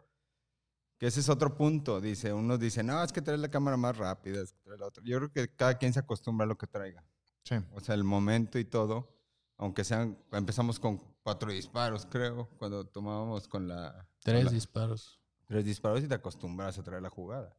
Que 1.00 1.06
ese 1.06 1.20
es 1.20 1.30
otro 1.30 1.56
punto. 1.56 1.98
Dice, 1.98 2.30
unos 2.34 2.60
dicen, 2.60 2.86
no, 2.88 3.02
es 3.02 3.10
que 3.10 3.22
traes 3.22 3.40
la 3.40 3.48
cámara 3.50 3.78
más 3.78 3.96
rápida. 3.96 4.42
Es 4.42 4.52
que 4.52 4.60
traes 4.60 4.78
la 4.78 4.86
otra. 4.86 5.02
Yo 5.02 5.16
creo 5.16 5.32
que 5.32 5.48
cada 5.56 5.78
quien 5.78 5.94
se 5.94 5.98
acostumbra 6.00 6.44
a 6.44 6.46
lo 6.46 6.58
que 6.58 6.66
traiga. 6.66 7.02
Sí. 7.42 7.54
O 7.72 7.80
sea, 7.80 7.94
el 7.94 8.04
momento 8.04 8.58
y 8.58 8.66
todo. 8.66 9.08
Aunque 9.56 9.82
sean. 9.82 10.18
Empezamos 10.30 10.78
con 10.78 10.98
cuatro 11.22 11.50
disparos, 11.50 12.04
creo. 12.04 12.50
Cuando 12.58 12.84
tomábamos 12.86 13.48
con 13.48 13.66
la. 13.66 14.06
Tres 14.22 14.40
con 14.40 14.44
la- 14.44 14.50
disparos. 14.52 15.20
tres 15.46 15.64
disparos 15.64 16.04
y 16.04 16.06
te 16.08 16.14
acostumbras 16.14 16.78
a 16.78 16.82
traer 16.82 17.02
la 17.02 17.08
jugada. 17.10 17.56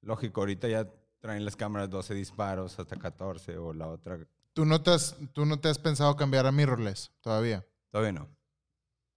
Lógico, 0.00 0.40
ahorita 0.40 0.66
ya 0.66 0.90
traen 1.20 1.44
las 1.44 1.56
cámaras 1.56 1.90
12 1.90 2.14
disparos 2.14 2.78
hasta 2.78 2.96
14 2.96 3.58
o 3.58 3.74
la 3.74 3.88
otra. 3.88 4.18
¿Tú 4.54 4.64
no 4.64 4.82
te 4.82 4.90
has, 4.90 5.14
tú 5.34 5.44
no 5.44 5.60
te 5.60 5.68
has 5.68 5.78
pensado 5.78 6.16
cambiar 6.16 6.46
a 6.46 6.50
mirrorless 6.52 7.12
todavía? 7.20 7.62
Todavía 7.90 8.12
no. 8.12 8.28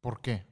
¿Por 0.02 0.20
qué? 0.20 0.46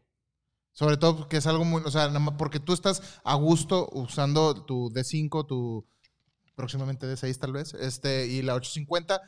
Sobre 0.74 0.98
todo 0.98 1.18
porque 1.18 1.38
es 1.38 1.48
algo 1.48 1.66
muy, 1.66 1.82
o 1.86 1.92
sea, 1.92 2.08
nada 2.08 2.20
más 2.20 2.36
porque 2.38 2.60
tú 2.60 2.74
estás 2.74 3.02
a 3.24 3.36
gusto 3.36 3.90
usando 3.92 4.64
tu 4.66 4.90
D5, 4.90 5.46
tu 5.46 5.86
próximamente 6.56 7.08
D6 7.08 7.38
tal 7.40 7.52
vez, 7.54 7.74
este, 7.74 8.28
y 8.28 8.42
la 8.42 8.56
850, 8.56 9.22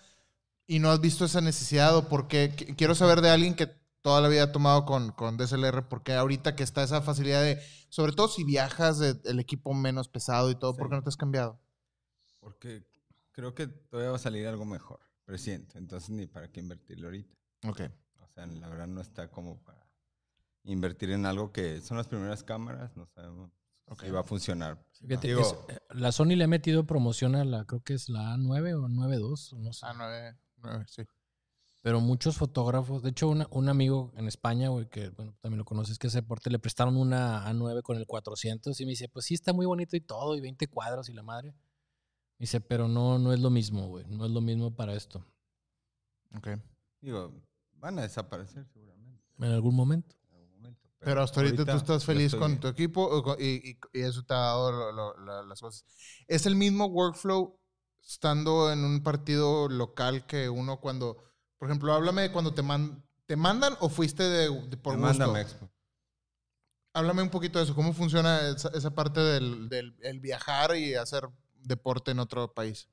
y 0.67 0.79
no 0.79 0.89
has 0.91 1.01
visto 1.01 1.25
esa 1.25 1.41
necesidad 1.41 1.95
o 1.97 2.07
por 2.07 2.27
qué. 2.27 2.55
Qu- 2.55 2.75
Quiero 2.77 2.95
saber 2.95 3.21
de 3.21 3.29
alguien 3.29 3.55
que 3.55 3.67
toda 4.01 4.21
la 4.21 4.27
vida 4.29 4.43
ha 4.43 4.51
tomado 4.51 4.85
con, 4.85 5.11
con 5.11 5.37
DSLR, 5.37 5.87
porque 5.89 6.13
ahorita 6.13 6.55
que 6.55 6.63
está 6.63 6.83
esa 6.83 7.01
facilidad 7.01 7.41
de, 7.41 7.61
sobre 7.89 8.13
todo 8.13 8.27
si 8.29 8.43
viajas 8.43 8.99
de- 8.99 9.19
el 9.25 9.39
equipo 9.39 9.73
menos 9.73 10.07
pesado 10.09 10.49
y 10.51 10.55
todo, 10.55 10.73
¿por 10.75 10.87
Sí. 10.87 10.89
qué 10.91 10.95
no 10.95 11.03
te 11.03 11.09
has 11.09 11.17
cambiado? 11.17 11.59
Porque 12.39 12.83
creo 13.31 13.53
que 13.53 13.67
todavía 13.67 14.11
va 14.11 14.15
a 14.17 14.19
salir 14.19 14.47
algo 14.47 14.65
mejor. 14.65 14.99
presiento. 15.25 15.77
Entonces, 15.77 16.09
ni 16.09 16.27
para 16.27 16.51
qué 16.51 16.59
invertirlo 16.59 17.07
ahorita. 17.07 17.33
Ok. 17.65 17.79
O 18.19 18.27
sea, 18.27 18.45
la 18.45 18.67
verdad 18.67 18.87
no 18.87 18.99
está 18.99 19.31
como 19.31 19.57
para 19.63 19.82
invertir 20.63 21.11
en 21.11 21.25
algo 21.25 21.51
que 21.51 21.81
son 21.81 21.97
las 21.97 22.07
primeras 22.07 22.43
cámaras, 22.43 22.95
no 22.95 23.05
sabemos 23.07 23.51
Ok. 23.85 24.03
si 24.03 24.11
va 24.11 24.21
a 24.21 24.23
funcionar. 24.23 24.83
Fíjate, 25.05 25.27
Digo, 25.27 25.41
es- 25.41 25.55
eh, 25.75 25.79
la 25.91 26.11
Sony 26.11 26.35
le 26.35 26.45
ha 26.45 26.47
metido 26.47 26.85
promoción 26.85 27.35
a 27.35 27.43
la, 27.43 27.65
creo 27.65 27.81
que 27.81 27.93
es 27.93 28.09
la 28.09 28.33
A9 28.35 28.73
o 28.73 28.87
92, 28.87 29.53
no 29.53 29.73
sé. 29.73 29.85
Ah, 29.85 29.93
nueve, 29.95 30.37
nueve, 30.57 30.85
sí. 30.87 31.03
Pero 31.81 31.99
muchos 31.99 32.37
fotógrafos, 32.37 33.03
de 33.03 33.09
hecho, 33.09 33.27
una- 33.27 33.47
un 33.51 33.67
amigo 33.67 34.13
en 34.15 34.27
España, 34.27 34.69
güey, 34.69 34.87
que 34.87 35.09
bueno, 35.09 35.35
también 35.41 35.57
lo 35.57 35.65
conoces, 35.65 35.99
que 35.99 36.07
es 36.07 36.13
deporte, 36.13 36.49
le 36.49 36.57
prestaron 36.59 36.95
una 36.95 37.45
A9 37.45 37.81
con 37.81 37.97
el 37.97 38.07
400 38.07 38.79
y 38.79 38.85
me 38.85 38.91
dice, 38.91 39.09
pues 39.09 39.25
sí, 39.25 39.33
está 39.33 39.51
muy 39.51 39.65
bonito 39.65 39.97
y 39.97 40.01
todo, 40.01 40.37
y 40.37 40.39
20 40.39 40.67
cuadros 40.67 41.09
y 41.09 41.13
la 41.13 41.23
madre. 41.23 41.49
Me 42.39 42.45
dice, 42.45 42.61
pero 42.61 42.87
no, 42.87 43.19
no 43.19 43.33
es 43.33 43.41
lo 43.41 43.49
mismo, 43.49 43.87
güey, 43.89 44.05
no 44.07 44.25
es 44.25 44.31
lo 44.31 44.39
mismo 44.39 44.73
para 44.73 44.93
esto, 44.93 45.25
Ok. 46.37 46.47
digo, 47.01 47.33
van 47.73 47.99
a 47.99 48.03
desaparecer 48.03 48.65
seguramente 48.71 49.21
en 49.39 49.43
algún 49.51 49.75
momento. 49.75 50.15
Pero 51.03 51.21
hasta 51.23 51.41
ahorita, 51.41 51.65
tú 51.65 51.77
estás 51.77 52.05
feliz 52.05 52.33
con 52.35 52.47
bien. 52.51 52.59
tu 52.59 52.67
equipo 52.67 53.35
y, 53.39 53.71
y- 53.71 53.79
y 53.93 54.01
eso 54.01 54.23
te 54.23 54.33
ha 54.33 54.37
dado 54.37 54.71
lo- 54.71 54.91
lo- 54.91 55.17
la- 55.25 55.43
las 55.43 55.59
cosas. 55.59 55.85
¿Es 56.27 56.45
el 56.45 56.55
mismo 56.55 56.85
workflow 56.85 57.59
estando 58.01 58.71
en 58.71 58.83
un 58.83 59.01
partido 59.03 59.67
local 59.69 60.25
que 60.25 60.49
uno 60.49 60.79
cuando, 60.79 61.17
por 61.57 61.69
ejemplo, 61.69 61.93
háblame 61.93 62.23
de 62.23 62.31
cuando 62.31 62.53
te, 62.53 62.61
man- 62.61 63.03
te 63.25 63.35
mandan 63.35 63.75
o 63.79 63.89
fuiste 63.89 64.23
de, 64.23 64.49
de 64.69 64.77
por 64.77 64.97
Me 64.97 65.07
gusto? 65.07 65.25
manda 65.25 65.41
Expo. 65.41 65.69
Háblame 66.93 67.23
un 67.23 67.29
poquito 67.29 67.57
de 67.59 67.65
eso. 67.65 67.73
¿Cómo 67.75 67.93
funciona 67.93 68.41
esa, 68.49 68.69
esa 68.69 68.91
parte 68.93 69.19
del, 69.19 69.67
del- 69.69 69.95
el 70.01 70.19
viajar 70.19 70.75
y 70.75 70.93
hacer 70.95 71.27
deporte 71.55 72.11
en 72.11 72.19
otro 72.19 72.53
país? 72.53 72.87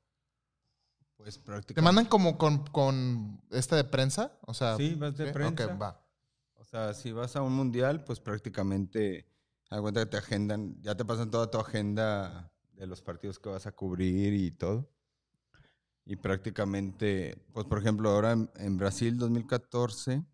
Pues 1.17 1.37
¿Te 1.37 1.43
prácticamente. 1.45 1.83
mandan 1.83 2.07
como 2.07 2.39
con, 2.39 2.65
con 2.69 3.43
esta 3.51 3.77
de 3.77 3.85
prensa? 3.85 4.33
O 4.47 4.55
sea, 4.55 4.77
Sí, 4.79 4.95
vas 4.95 5.17
de 5.19 5.27
¿sí? 5.27 5.33
prensa. 5.33 5.67
Ok, 5.67 5.81
va. 5.81 6.01
O 6.73 6.77
sea, 6.77 6.95
si 6.95 7.11
vas 7.13 7.35
a 7.37 7.43
un 7.43 7.53
mundial, 7.53 8.05
pues 8.05 8.21
prácticamente, 8.21 9.27
haz 9.71 9.81
cuenta 9.81 10.01
que 10.05 10.11
te 10.11 10.17
agendan, 10.19 10.81
ya 10.83 10.95
te 10.97 11.05
pasan 11.05 11.31
toda 11.31 11.51
tu 11.51 11.59
agenda 11.59 12.53
de 12.75 12.87
los 12.87 13.03
partidos 13.03 13.39
que 13.39 13.49
vas 13.49 13.67
a 13.67 13.73
cubrir 13.73 14.33
y 14.35 14.51
todo. 14.53 14.89
Y 16.05 16.17
prácticamente, 16.17 17.37
pues 17.53 17.67
por 17.67 17.79
ejemplo, 17.79 18.11
ahora 18.11 18.33
en, 18.33 18.51
en 18.57 18.77
Brasil 18.77 19.17
2014, 19.17 20.25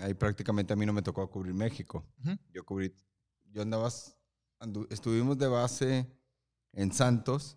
ahí 0.00 0.14
prácticamente 0.14 0.72
a 0.72 0.76
mí 0.76 0.86
no 0.86 0.92
me 0.92 1.02
tocó 1.02 1.28
cubrir 1.30 1.54
México. 1.54 2.04
Ujú. 2.24 2.36
Yo 2.52 2.64
cubrí, 2.64 2.94
yo 3.52 3.62
andaba, 3.62 3.88
andu- 4.60 4.86
estuvimos 4.90 5.38
de 5.38 5.48
base 5.48 6.06
en 6.72 6.92
Santos 6.92 7.56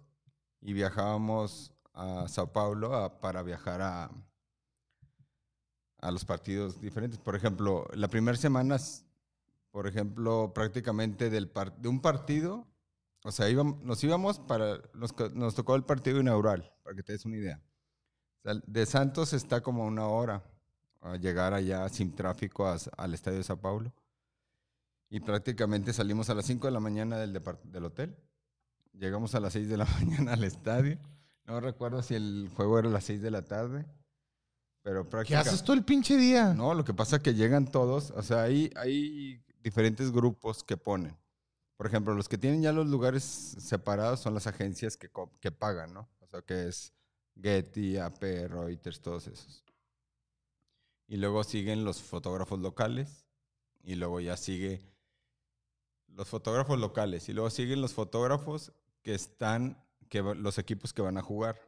y 0.62 0.74
viajábamos 0.74 1.74
a 1.94 2.28
Sao 2.28 2.52
Paulo 2.54 2.96
a- 2.96 3.20
para 3.20 3.44
viajar 3.44 3.82
a, 3.82 4.12
a 6.02 6.12
los 6.12 6.26
partidos 6.26 6.80
diferentes. 6.82 7.20
Por 7.20 7.36
ejemplo, 7.36 7.88
la 7.94 8.08
primera 8.08 8.38
semana, 8.38 8.78
por 9.72 9.88
ejemplo, 9.88 10.52
prácticamente 10.54 11.30
del 11.30 11.48
par- 11.50 11.76
de 11.78 11.90
un 11.90 12.02
partido, 12.02 12.68
o 13.24 13.32
sea, 13.32 13.50
íbam- 13.50 13.80
nos 13.82 14.04
íbamos 14.04 14.40
para, 14.40 14.80
nos, 14.94 15.14
nos 15.34 15.56
tocó 15.56 15.76
el 15.76 15.84
partido 15.84 16.20
inaugural, 16.20 16.72
para 16.84 16.96
que 16.96 17.04
te 17.04 17.14
des 17.14 17.26
una 17.26 17.38
idea. 17.38 17.62
De 18.66 18.86
Santos 18.86 19.34
está 19.34 19.62
como 19.62 19.86
una 19.86 20.08
hora 20.08 20.44
a 21.02 21.18
llegar 21.18 21.54
allá 21.54 21.88
sin 21.90 22.16
tráfico 22.16 22.68
al 22.98 23.14
estadio 23.14 23.38
de 23.38 23.44
Sao 23.44 23.58
Paulo. 23.60 23.94
Y 25.10 25.20
prácticamente 25.20 25.92
salimos 25.92 26.30
a 26.30 26.36
las 26.36 26.46
5 26.46 26.68
de 26.68 26.72
la 26.72 26.80
mañana 26.80 27.18
del, 27.18 27.34
del 27.64 27.84
hotel. 27.86 28.16
Llegamos 28.94 29.34
a 29.36 29.40
las 29.40 29.54
6 29.54 29.68
de 29.70 29.78
la 29.78 29.86
mañana 30.00 30.34
al 30.34 30.44
estadio. 30.44 30.98
No 31.46 31.60
recuerdo 31.60 32.02
si 32.04 32.16
el 32.16 32.50
juego 32.56 32.80
era 32.80 32.88
a 32.90 32.92
las 32.92 33.04
6 33.06 33.22
de 33.22 33.32
la 33.32 33.44
tarde. 33.44 33.86
Pero 34.82 35.08
¿Qué 35.26 35.36
haces 35.36 35.64
todo 35.64 35.74
el 35.74 35.84
pinche 35.84 36.16
día? 36.18 36.54
No, 36.54 36.74
lo 36.74 36.84
que 36.84 36.94
pasa 36.94 37.18
es 37.18 37.22
que 37.22 37.34
llegan 37.34 37.70
todos, 37.70 38.12
o 38.12 38.24
sea, 38.24 38.44
hay, 38.44 38.72
hay 38.76 39.44
diferentes 39.62 40.12
grupos 40.12 40.64
que 40.64 40.78
ponen. 40.78 41.18
Por 41.76 41.88
ejemplo, 41.88 42.14
los 42.14 42.28
que 42.28 42.38
tienen 42.38 42.62
ya 42.62 42.72
los 42.72 42.88
lugares 42.88 43.24
separados 43.24 44.20
son 44.20 44.34
las 44.34 44.48
agencias 44.48 44.98
que, 44.98 45.10
que 45.40 45.52
pagan, 45.52 45.94
¿no? 45.94 46.10
O 46.20 46.28
sea, 46.28 46.42
que 46.42 46.68
es 46.68 46.94
Getty, 47.42 47.98
AP, 47.98 48.48
Reuters, 48.50 49.02
todos 49.02 49.28
esos. 49.28 49.64
Y 51.08 51.18
luego 51.18 51.44
siguen 51.44 51.86
los 51.86 52.02
fotógrafos 52.02 52.60
locales 52.60 53.26
y 53.82 53.96
luego 53.96 54.20
ya 54.20 54.38
sigue 54.38 54.82
los 56.08 56.28
fotógrafos 56.28 56.80
locales 56.80 57.30
y 57.30 57.34
luego 57.34 57.50
siguen 57.50 57.82
los 57.82 57.94
fotógrafos 57.94 58.74
que 59.02 59.16
están, 59.16 59.84
que 60.10 60.22
los 60.22 60.58
equipos 60.58 60.94
que 60.94 61.02
van 61.02 61.18
a 61.18 61.22
jugar. 61.22 61.60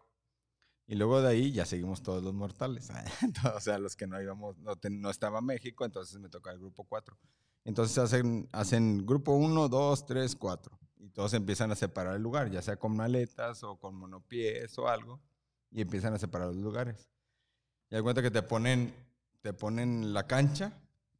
Y 0.91 0.95
luego 0.95 1.21
de 1.21 1.29
ahí 1.29 1.53
ya 1.53 1.65
seguimos 1.65 2.03
todos 2.03 2.21
los 2.21 2.33
mortales. 2.33 2.89
o 3.55 3.59
sea, 3.61 3.79
los 3.79 3.95
que 3.95 4.07
no 4.07 4.21
íbamos, 4.21 4.57
no, 4.57 4.73
no 4.89 5.09
estaba 5.09 5.39
México, 5.39 5.85
entonces 5.85 6.19
me 6.19 6.27
toca 6.27 6.51
el 6.51 6.59
grupo 6.59 6.83
4. 6.83 7.17
Entonces 7.63 7.97
hacen, 7.97 8.49
hacen 8.51 9.05
grupo 9.05 9.31
1, 9.31 9.69
2, 9.69 10.05
3, 10.05 10.35
4. 10.35 10.77
Y 10.97 11.09
todos 11.11 11.33
empiezan 11.33 11.71
a 11.71 11.75
separar 11.75 12.17
el 12.17 12.21
lugar, 12.21 12.51
ya 12.51 12.61
sea 12.61 12.75
con 12.75 12.93
maletas 12.93 13.63
o 13.63 13.77
con 13.79 13.95
monopiés 13.95 14.77
o 14.79 14.89
algo. 14.89 15.21
Y 15.71 15.79
empiezan 15.79 16.13
a 16.13 16.19
separar 16.19 16.47
los 16.49 16.57
lugares. 16.57 17.07
Y 17.89 17.95
da 17.95 18.03
cuenta 18.03 18.21
que 18.21 18.29
te 18.29 18.41
ponen, 18.41 18.93
te 19.39 19.53
ponen 19.53 20.13
la 20.13 20.27
cancha 20.27 20.73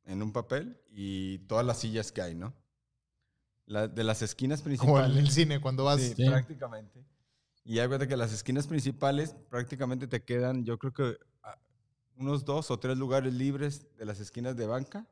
en 0.03 0.21
un 0.21 0.33
papel 0.33 0.81
y 0.89 1.37
todas 1.47 1.65
las 1.65 1.79
sillas 1.79 2.11
que 2.11 2.21
hay, 2.21 2.35
¿no? 2.35 2.53
La- 3.67 3.87
de 3.87 4.03
las 4.03 4.21
esquinas 4.21 4.59
Como 4.59 4.75
principales. 4.75 5.11
en 5.13 5.17
el 5.17 5.31
cine, 5.31 5.61
cuando 5.61 5.85
vas... 5.85 6.01
Sí, 6.01 6.13
Sí. 6.13 6.25
prácticamente. 6.27 7.05
Y 7.63 7.75
cuenta 7.87 8.07
que 8.07 8.17
las 8.17 8.33
esquinas 8.33 8.67
principales 8.67 9.35
prácticamente 9.49 10.07
te 10.07 10.23
quedan, 10.23 10.65
yo 10.65 10.77
creo 10.79 10.93
que 10.93 11.17
ah, 11.43 11.57
unos 12.17 12.43
dos 12.43 12.71
o 12.71 12.79
tres 12.79 12.97
lugares 12.97 13.33
libres 13.33 13.87
de 13.97 14.05
las 14.05 14.19
esquinas 14.19 14.55
de 14.55 14.65
banca 14.65 15.07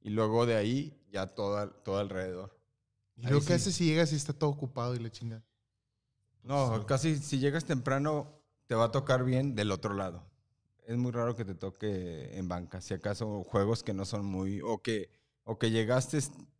y 0.00 0.10
luego 0.10 0.46
de 0.46 0.56
ahí 0.56 0.98
ya 1.12 1.26
todo, 1.26 1.70
todo 1.70 1.98
alrededor. 1.98 2.58
¿Y 3.16 3.26
lo 3.26 3.40
que 3.40 3.46
sí. 3.46 3.52
haces 3.52 3.74
si 3.74 3.84
llegas 3.84 4.12
y 4.12 4.16
está 4.16 4.32
todo 4.32 4.50
ocupado 4.50 4.94
y 4.94 4.98
le 4.98 5.10
chinga? 5.10 5.42
No, 6.42 6.86
casi 6.86 7.16
si 7.16 7.38
llegas 7.38 7.66
temprano 7.66 8.40
te 8.66 8.74
va 8.74 8.86
a 8.86 8.92
tocar 8.92 9.24
bien 9.24 9.54
del 9.54 9.70
otro 9.72 9.94
lado. 9.94 10.24
Es 10.86 10.96
muy 10.96 11.12
raro 11.12 11.36
que 11.36 11.44
te 11.44 11.54
toque 11.54 12.36
en 12.36 12.48
banca, 12.48 12.80
si 12.80 12.94
acaso 12.94 13.44
juegos 13.44 13.82
que 13.82 13.92
no 13.92 14.04
son 14.04 14.24
muy 14.24 14.60
o 14.62 14.82
que 14.82 15.10
o 15.44 15.58
que 15.58 15.70
llegaste 15.70 16.18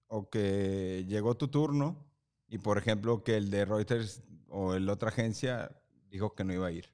o 0.09 0.29
que 0.29 1.05
llegó 1.09 1.37
tu 1.37 1.49
turno 1.49 2.05
y 2.49 2.59
por 2.59 2.77
ejemplo 2.79 3.25
que 3.25 3.37
el 3.37 3.51
de 3.51 3.65
Reuters 3.65 4.23
o 4.51 4.78
la 4.78 4.93
otra 4.93 5.09
agencia 5.09 5.70
dijo 6.10 6.35
que 6.35 6.44
no 6.44 6.52
iba 6.52 6.66
a 6.66 6.72
ir. 6.72 6.93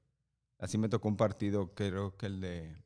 Así 0.58 0.78
me 0.78 0.88
tocó 0.88 1.08
un 1.08 1.16
partido, 1.16 1.74
creo 1.74 2.16
que 2.16 2.26
el 2.26 2.40
de 2.40 2.76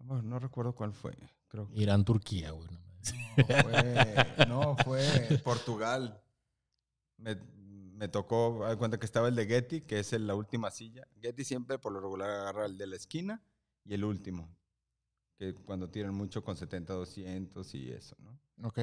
no, 0.00 0.20
no 0.22 0.38
recuerdo 0.38 0.74
cuál 0.74 0.92
fue. 0.92 1.16
Creo 1.48 1.68
que 1.68 1.80
Irán, 1.80 2.04
Turquía, 2.04 2.50
güey. 2.50 2.68
no 3.36 3.44
fue, 3.62 4.46
no, 4.48 4.76
fue 4.84 5.40
Portugal. 5.42 6.20
Me, 7.16 7.36
me 7.56 8.08
tocó, 8.08 8.60
dar 8.62 8.76
cuenta 8.76 8.98
que 8.98 9.06
estaba 9.06 9.28
el 9.28 9.34
de 9.34 9.46
Getty, 9.46 9.80
que 9.82 10.00
es 10.00 10.12
el- 10.12 10.26
la 10.26 10.34
última 10.34 10.70
silla. 10.70 11.06
Getty 11.20 11.44
siempre 11.44 11.78
por 11.78 11.92
lo 11.92 12.00
regular 12.00 12.28
agarra 12.30 12.66
el 12.66 12.76
de 12.76 12.86
la 12.86 12.96
esquina 12.96 13.42
y 13.84 13.94
el 13.94 14.04
último. 14.04 14.54
Que 15.36 15.54
cuando 15.54 15.88
tiran 15.88 16.14
mucho 16.14 16.44
con 16.44 16.56
70-200 16.56 17.74
y 17.74 17.90
eso, 17.92 18.16
¿no? 18.20 18.38
Ok. 18.68 18.80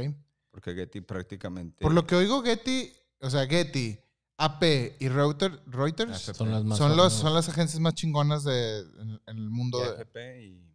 Porque 0.50 0.74
Getty 0.74 1.02
prácticamente... 1.02 1.82
Por 1.82 1.94
lo 1.94 2.06
que 2.06 2.16
oigo, 2.16 2.42
Getty, 2.44 2.92
o 3.22 3.30
sea, 3.30 3.46
Getty, 3.48 4.00
AP 4.38 4.64
y 5.00 5.08
Reuter- 5.10 5.62
Reuters 5.68 6.12
AFP. 6.30 6.34
Son 6.34 6.52
las 6.52 6.64
más 6.64 6.78
son, 6.78 6.98
los, 6.98 7.14
son 7.14 7.34
las 7.34 7.48
agencias 7.50 7.80
más 7.80 7.94
chingonas 7.94 8.44
de, 8.44 8.80
en, 8.80 9.22
en 9.28 9.38
el 9.38 9.50
mundo. 9.50 9.80
y 9.80 9.84
de- 9.84 9.90
AFP 10.02 10.44
y... 10.46 10.68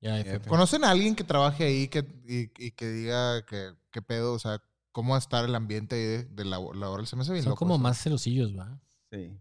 Ya, 0.00 0.16
y 0.18 0.20
FP. 0.20 0.36
FP. 0.36 0.48
¿Conocen 0.48 0.84
a 0.84 0.90
alguien 0.90 1.16
que 1.16 1.24
trabaje 1.24 1.64
ahí 1.64 1.88
que, 1.88 1.98
y, 2.28 2.42
y 2.64 2.70
que 2.70 2.88
diga 2.88 3.44
que, 3.44 3.74
qué 3.90 4.00
pedo? 4.00 4.32
O 4.34 4.38
sea, 4.38 4.62
¿cómo 4.92 5.10
va 5.10 5.16
a 5.16 5.18
estar 5.18 5.44
el 5.44 5.54
ambiente 5.56 5.96
ahí 5.96 6.02
de, 6.02 6.24
de 6.24 6.44
la, 6.44 6.58
laboral? 6.58 7.06
Se 7.08 7.16
me 7.16 7.22
hace 7.22 7.32
bien 7.32 7.42
Son 7.42 7.50
loco 7.50 7.58
como 7.58 7.78
más 7.78 8.00
celosillos, 8.00 8.56
¿va? 8.56 8.80
Sí. 9.10 9.36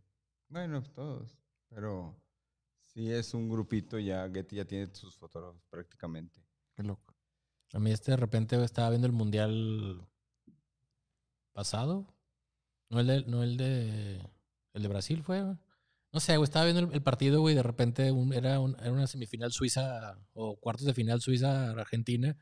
Bueno, 0.49 0.81
todos. 0.81 1.37
Pero 1.69 2.15
sí 2.85 3.11
es 3.11 3.35
un 3.35 3.49
grupito 3.49 3.99
ya, 3.99 4.27
Getty 4.33 4.55
ya 4.55 4.65
tiene 4.65 4.87
sus 4.95 5.15
fotógrafos 5.15 5.61
prácticamente. 5.69 6.41
Qué 6.75 6.81
loco. 6.81 7.13
A 7.73 7.79
mí 7.79 7.91
este 7.91 8.11
de 8.11 8.17
repente 8.17 8.63
estaba 8.63 8.89
viendo 8.89 9.05
el 9.05 9.13
mundial 9.13 10.07
pasado. 11.53 12.07
No 12.89 12.99
el 12.99 13.07
de, 13.07 13.23
no 13.25 13.43
el 13.43 13.57
de, 13.57 14.21
el 14.73 14.81
de 14.81 14.87
Brasil 14.87 15.21
fue. 15.23 15.41
güey. 15.43 15.57
No 16.13 16.19
sé, 16.21 16.37
güey, 16.37 16.45
estaba 16.45 16.65
viendo 16.65 16.81
el, 16.83 16.93
el 16.93 17.01
partido, 17.03 17.41
güey, 17.41 17.53
y 17.53 17.57
de 17.57 17.63
repente 17.63 18.11
un- 18.11 18.33
era, 18.33 18.59
un- 18.59 18.77
era 18.79 18.91
una 18.91 19.07
semifinal 19.07 19.51
suiza 19.51 20.17
o 20.33 20.55
cuartos 20.57 20.85
de 20.85 20.93
final 20.93 21.21
Suiza-Argentina. 21.21 22.37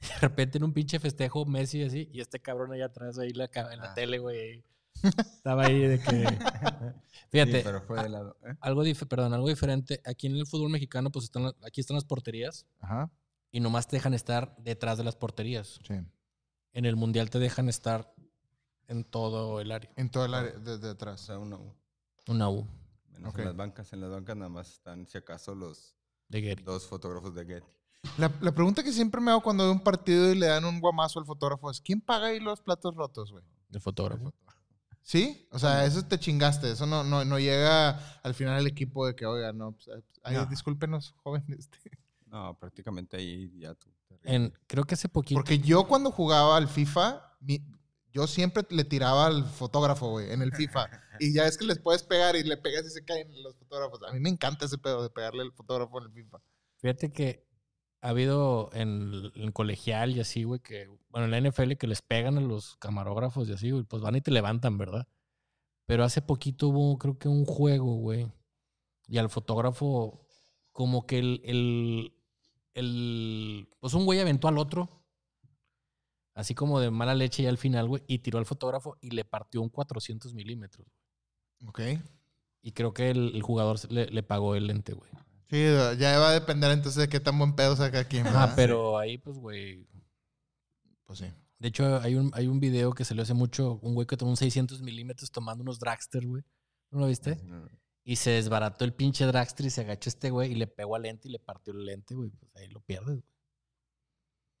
De 0.00 0.18
repente 0.20 0.58
en 0.58 0.64
un 0.64 0.72
pinche 0.72 0.98
festejo 0.98 1.44
Messi 1.44 1.82
así, 1.82 2.08
y 2.12 2.20
este 2.20 2.40
cabrón 2.40 2.72
ahí 2.72 2.80
atrás, 2.80 3.18
ahí 3.18 3.30
la, 3.32 3.50
en 3.54 3.80
la 3.80 3.90
Ah. 3.90 3.94
tele, 3.94 4.18
güey. 4.18 4.64
Estaba 5.36 5.66
ahí 5.66 5.78
de 5.80 5.98
que... 5.98 6.38
Fíjate, 7.30 7.58
Sí, 7.58 7.60
pero 7.64 7.82
fue 7.82 8.02
de 8.02 8.08
lado. 8.08 8.36
¿eh? 8.46 8.54
algo, 8.60 8.84
dif- 8.84 9.06
perdón, 9.08 9.34
algo 9.34 9.48
diferente. 9.48 10.00
Aquí 10.04 10.26
en 10.26 10.36
el 10.36 10.46
fútbol 10.46 10.70
mexicano, 10.70 11.10
pues 11.10 11.24
están, 11.26 11.52
aquí 11.66 11.80
están 11.80 11.96
las 11.96 12.04
porterías 12.04 12.66
Ajá. 12.80 13.10
y 13.50 13.60
nomás 13.60 13.88
te 13.88 13.96
dejan 13.96 14.14
estar 14.14 14.54
detrás 14.58 14.96
de 14.98 15.04
las 15.04 15.16
porterías. 15.16 15.78
Sí. 15.86 15.94
En 16.72 16.84
el 16.86 16.96
mundial 16.96 17.28
te 17.30 17.38
dejan 17.38 17.68
estar 17.68 18.14
en 18.90 19.04
todo 19.04 19.60
el 19.60 19.72
área. 19.72 19.90
En 19.96 20.10
todo 20.10 20.24
el 20.26 20.34
área 20.34 20.52
de, 20.52 20.78
de 20.78 20.88
O 20.88 20.92
atrás. 20.92 21.20
sea. 21.20 21.38
Una 21.38 21.56
U. 22.50 22.66
Menos 23.12 23.32
Ok. 23.32 23.38
en 23.40 23.44
las 23.46 23.56
bancas. 23.56 23.92
En 23.92 24.00
las 24.00 24.10
bancas 24.10 24.36
nada 24.36 24.48
más 24.48 24.70
están, 24.72 25.06
si 25.06 25.18
acaso, 25.18 25.54
los 25.54 25.94
De 26.28 26.40
Gary. 26.40 26.62
dos 26.62 26.86
fotógrafos 26.86 27.34
de 27.34 27.44
Getty. 27.46 27.66
La, 28.18 28.32
la 28.40 28.52
pregunta 28.52 28.82
que 28.82 28.92
siempre 28.92 29.20
me 29.20 29.30
hago 29.30 29.42
cuando 29.42 29.64
veo 29.64 29.72
un 29.72 29.80
partido 29.82 30.30
y 30.32 30.34
le 30.34 30.46
dan 30.46 30.64
un 30.64 30.80
guamazo 30.80 31.18
al 31.18 31.26
fotógrafo 31.26 31.70
es: 31.70 31.80
¿quién 31.80 32.00
paga 32.00 32.28
ahí 32.28 32.40
los 32.40 32.60
platos 32.60 32.94
rotos, 32.94 33.30
güey? 33.32 33.44
El 33.72 33.80
fotógrafo. 33.80 34.32
¿Sí? 35.02 35.46
O 35.50 35.58
sea, 35.58 35.84
eso 35.84 36.02
te 36.04 36.18
chingaste. 36.18 36.70
Eso 36.70 36.86
no, 36.86 37.02
no, 37.04 37.24
no 37.24 37.38
llega 37.38 37.90
al 38.22 38.34
final 38.34 38.58
el 38.60 38.66
equipo 38.66 39.06
de 39.06 39.14
que, 39.16 39.26
oiga, 39.26 39.52
no, 39.52 39.72
pues, 39.72 39.88
No. 40.30 40.46
discúlpenos, 40.46 41.14
jóvenes. 41.22 41.68
No, 42.26 42.56
prácticamente 42.58 43.16
ahí 43.16 43.50
ya 43.58 43.74
tú. 43.74 43.88
te 44.22 44.34
En, 44.34 44.52
creo 44.66 44.84
que 44.84 44.94
hace 44.94 45.08
poquito. 45.08 45.38
Porque 45.38 45.58
yo 45.58 45.86
cuando 45.88 46.10
jugaba 46.10 46.56
al 46.56 46.68
FIFA, 46.68 47.34
mi- 47.40 47.62
yo 48.12 48.26
siempre 48.26 48.64
le 48.70 48.84
tiraba 48.84 49.26
al 49.26 49.44
fotógrafo, 49.44 50.10
güey, 50.10 50.30
en 50.32 50.42
el 50.42 50.52
FIFA. 50.52 50.90
Y 51.20 51.32
ya 51.32 51.46
es 51.46 51.56
que 51.56 51.64
les 51.64 51.78
puedes 51.78 52.02
pegar 52.02 52.36
y 52.36 52.42
le 52.42 52.56
pegas 52.56 52.86
y 52.86 52.90
se 52.90 53.04
caen 53.04 53.28
los 53.42 53.56
fotógrafos. 53.56 54.00
A 54.08 54.12
mí 54.12 54.20
me 54.20 54.30
encanta 54.30 54.66
ese 54.66 54.78
pedo 54.78 55.02
de 55.02 55.10
pegarle 55.10 55.42
al 55.42 55.52
fotógrafo 55.52 55.98
en 55.98 56.04
el 56.06 56.12
FIFA. 56.12 56.38
Fíjate 56.78 57.12
que 57.12 57.46
ha 58.00 58.08
habido 58.08 58.70
en, 58.72 59.30
en 59.34 59.52
colegial 59.52 60.16
y 60.16 60.20
así, 60.20 60.44
güey, 60.44 60.60
que, 60.60 60.88
bueno, 61.10 61.26
en 61.26 61.30
la 61.30 61.50
NFL 61.50 61.72
que 61.74 61.86
les 61.86 62.02
pegan 62.02 62.38
a 62.38 62.40
los 62.40 62.76
camarógrafos 62.76 63.48
y 63.48 63.52
así, 63.52 63.70
güey, 63.70 63.84
pues 63.84 64.02
van 64.02 64.16
y 64.16 64.20
te 64.20 64.30
levantan, 64.30 64.78
¿verdad? 64.78 65.06
Pero 65.86 66.04
hace 66.04 66.22
poquito 66.22 66.68
hubo, 66.68 66.98
creo 66.98 67.18
que 67.18 67.28
un 67.28 67.44
juego, 67.44 67.96
güey, 67.96 68.32
y 69.06 69.18
al 69.18 69.28
fotógrafo, 69.28 70.26
como 70.72 71.06
que 71.06 71.18
el, 71.18 71.42
el, 71.44 72.14
el, 72.74 73.68
pues 73.80 73.94
un 73.94 74.06
güey 74.06 74.20
aventó 74.20 74.48
al 74.48 74.56
otro, 74.56 74.99
así 76.40 76.54
como 76.54 76.80
de 76.80 76.90
mala 76.90 77.14
leche 77.14 77.42
ya 77.44 77.48
al 77.50 77.58
final, 77.58 77.86
güey, 77.88 78.02
y 78.06 78.18
tiró 78.20 78.38
al 78.38 78.46
fotógrafo 78.46 78.96
y 79.00 79.10
le 79.10 79.24
partió 79.24 79.60
un 79.62 79.68
400 79.68 80.34
milímetros. 80.34 80.86
¿Ok? 81.66 81.80
Y 82.62 82.72
creo 82.72 82.92
que 82.92 83.10
el, 83.10 83.34
el 83.34 83.42
jugador 83.42 83.78
se- 83.78 83.88
le, 83.88 84.06
le 84.06 84.22
pagó 84.22 84.54
el 84.54 84.66
lente, 84.66 84.92
güey. 84.92 85.10
Sí, 85.50 85.62
ya 85.98 86.18
va 86.18 86.30
a 86.30 86.32
depender 86.32 86.70
entonces 86.70 87.00
de 87.00 87.08
qué 87.08 87.18
tan 87.20 87.36
buen 87.38 87.54
pedo 87.54 87.74
saca 87.76 88.04
quién. 88.04 88.26
Ah, 88.28 88.52
pero 88.56 88.98
ahí, 88.98 89.18
pues, 89.18 89.36
güey, 89.38 89.86
Pues 91.04 91.18
sí. 91.20 91.26
De 91.58 91.68
hecho, 91.68 91.98
hay 92.00 92.14
un, 92.14 92.30
hay 92.34 92.46
un 92.46 92.58
video 92.60 92.92
que 92.92 93.04
salió 93.04 93.22
hace 93.22 93.34
mucho, 93.34 93.78
un 93.82 93.94
güey 93.94 94.06
que 94.06 94.16
tomó 94.16 94.30
un 94.30 94.36
600 94.36 94.80
milímetros 94.80 95.30
tomando 95.30 95.62
unos 95.62 95.78
dragster, 95.78 96.26
güey. 96.26 96.42
¿No 96.90 97.00
lo 97.00 97.06
viste? 97.06 97.36
No, 97.44 97.68
Y 98.04 98.16
se 98.16 98.30
desbarató 98.30 98.84
el 98.84 98.94
pinche 98.94 99.26
dragster 99.26 99.66
y 99.66 99.70
se 99.70 99.82
agachó 99.82 100.08
este 100.08 100.30
güey 100.30 100.52
y 100.52 100.54
le 100.54 100.66
pegó 100.66 100.96
al 100.96 101.02
lente 101.02 101.28
y 101.28 101.32
le 101.32 101.38
partió 101.38 101.72
el 101.74 101.84
lente, 101.84 102.14
güey. 102.14 102.30
Pues 102.30 102.54
ahí 102.56 102.68
lo 102.68 102.80
pierdes, 102.80 103.16
güey. 103.16 103.24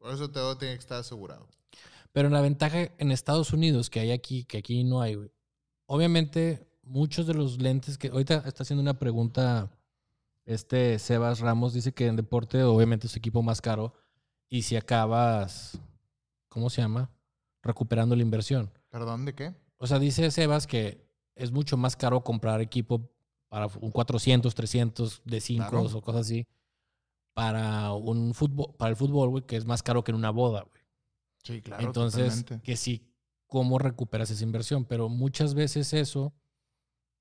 Por 0.00 0.12
eso 0.14 0.30
todo 0.30 0.56
tiene 0.56 0.74
que 0.74 0.80
estar 0.80 0.98
asegurado. 0.98 1.46
Pero 2.12 2.28
la 2.30 2.40
ventaja 2.40 2.90
en 2.98 3.12
Estados 3.12 3.52
Unidos 3.52 3.90
que 3.90 4.00
hay 4.00 4.10
aquí, 4.10 4.44
que 4.44 4.58
aquí 4.58 4.82
no 4.82 5.00
hay, 5.00 5.14
güey. 5.14 5.30
Obviamente, 5.86 6.66
muchos 6.82 7.26
de 7.26 7.34
los 7.34 7.60
lentes 7.60 7.98
que... 7.98 8.08
Ahorita 8.08 8.42
está 8.46 8.62
haciendo 8.62 8.80
una 8.82 8.98
pregunta 8.98 9.70
este 10.46 10.98
Sebas 10.98 11.40
Ramos. 11.40 11.74
Dice 11.74 11.92
que 11.92 12.06
en 12.06 12.16
deporte, 12.16 12.62
obviamente, 12.64 13.06
es 13.06 13.16
equipo 13.16 13.42
más 13.42 13.60
caro. 13.60 13.92
Y 14.48 14.62
si 14.62 14.74
acabas... 14.76 15.78
¿Cómo 16.48 16.68
se 16.70 16.80
llama? 16.82 17.10
Recuperando 17.62 18.16
la 18.16 18.22
inversión. 18.22 18.72
¿Perdón 18.88 19.24
de 19.24 19.34
qué? 19.34 19.54
O 19.76 19.86
sea, 19.86 20.00
dice 20.00 20.30
Sebas 20.32 20.66
que 20.66 21.06
es 21.36 21.52
mucho 21.52 21.76
más 21.76 21.94
caro 21.94 22.24
comprar 22.24 22.60
equipo 22.60 23.08
para 23.48 23.66
un 23.80 23.90
400, 23.92 24.52
300 24.54 25.22
de 25.24 25.40
5 25.40 25.68
Claro. 25.70 25.84
o 25.84 26.00
cosas 26.02 26.22
así. 26.22 26.46
Para 27.34 27.92
un 27.92 28.34
fútbol, 28.34 28.74
para 28.76 28.90
el 28.90 28.96
fútbol, 28.96 29.28
güey, 29.30 29.46
que 29.46 29.56
es 29.56 29.64
más 29.64 29.82
caro 29.82 30.02
que 30.04 30.10
en 30.10 30.16
una 30.16 30.30
boda, 30.30 30.62
güey. 30.62 30.82
Sí, 31.44 31.62
claro. 31.62 31.82
Entonces, 31.86 32.34
totalmente. 32.44 32.60
que 32.64 32.76
sí, 32.76 33.08
¿cómo 33.46 33.78
recuperas 33.78 34.30
esa 34.30 34.42
inversión? 34.44 34.84
Pero 34.84 35.08
muchas 35.08 35.54
veces 35.54 35.92
eso, 35.94 36.34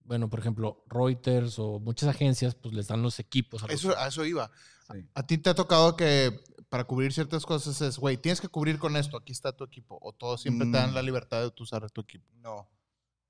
bueno, 0.03 0.29
por 0.29 0.39
ejemplo, 0.39 0.83
Reuters 0.87 1.59
o 1.59 1.79
muchas 1.79 2.09
agencias, 2.09 2.55
pues 2.55 2.73
les 2.73 2.87
dan 2.87 3.01
los 3.01 3.19
equipos. 3.19 3.63
A 3.63 3.67
los- 3.67 3.75
Eso, 3.75 3.97
a 3.97 4.07
eso 4.07 4.25
iba. 4.25 4.51
sí. 4.91 5.07
A 5.13 5.25
ti 5.25 5.37
te 5.37 5.51
ha 5.51 5.55
tocado 5.55 5.95
que 5.95 6.37
para 6.69 6.83
cubrir 6.83 7.13
ciertas 7.13 7.45
cosas 7.45 7.79
es, 7.81 7.97
güey, 7.97 8.17
tienes 8.17 8.41
que 8.41 8.47
cubrir 8.49 8.77
con 8.79 8.95
esto, 8.97 9.17
aquí 9.17 9.31
está 9.31 9.55
tu 9.55 9.63
equipo. 9.63 9.97
O 10.01 10.11
todos 10.13 10.41
siempre 10.41 10.67
te 10.67 10.77
dan 10.77 10.91
Mm. 10.91 10.95
la 10.95 11.01
libertad 11.03 11.41
de 11.41 11.53
usar 11.63 11.89
tu 11.91 12.01
equipo. 12.01 12.25
No. 12.35 12.67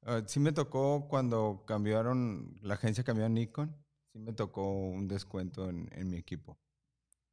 Ah, 0.05 0.21
sí 0.25 0.39
me 0.39 0.53
tocó 0.53 1.07
cuando 1.09 1.63
cambiaron, 1.67 2.57
la 2.61 2.75
agencia 2.75 3.03
cambió 3.03 3.25
a 3.25 3.29
Nikon, 3.29 3.75
sí 4.13 4.19
me 4.19 4.31
tocó 4.33 4.71
un 4.71 5.07
descuento 5.09 5.69
en, 5.69 5.89
en 5.93 6.09
mi 6.09 6.17
equipo. 6.17 6.57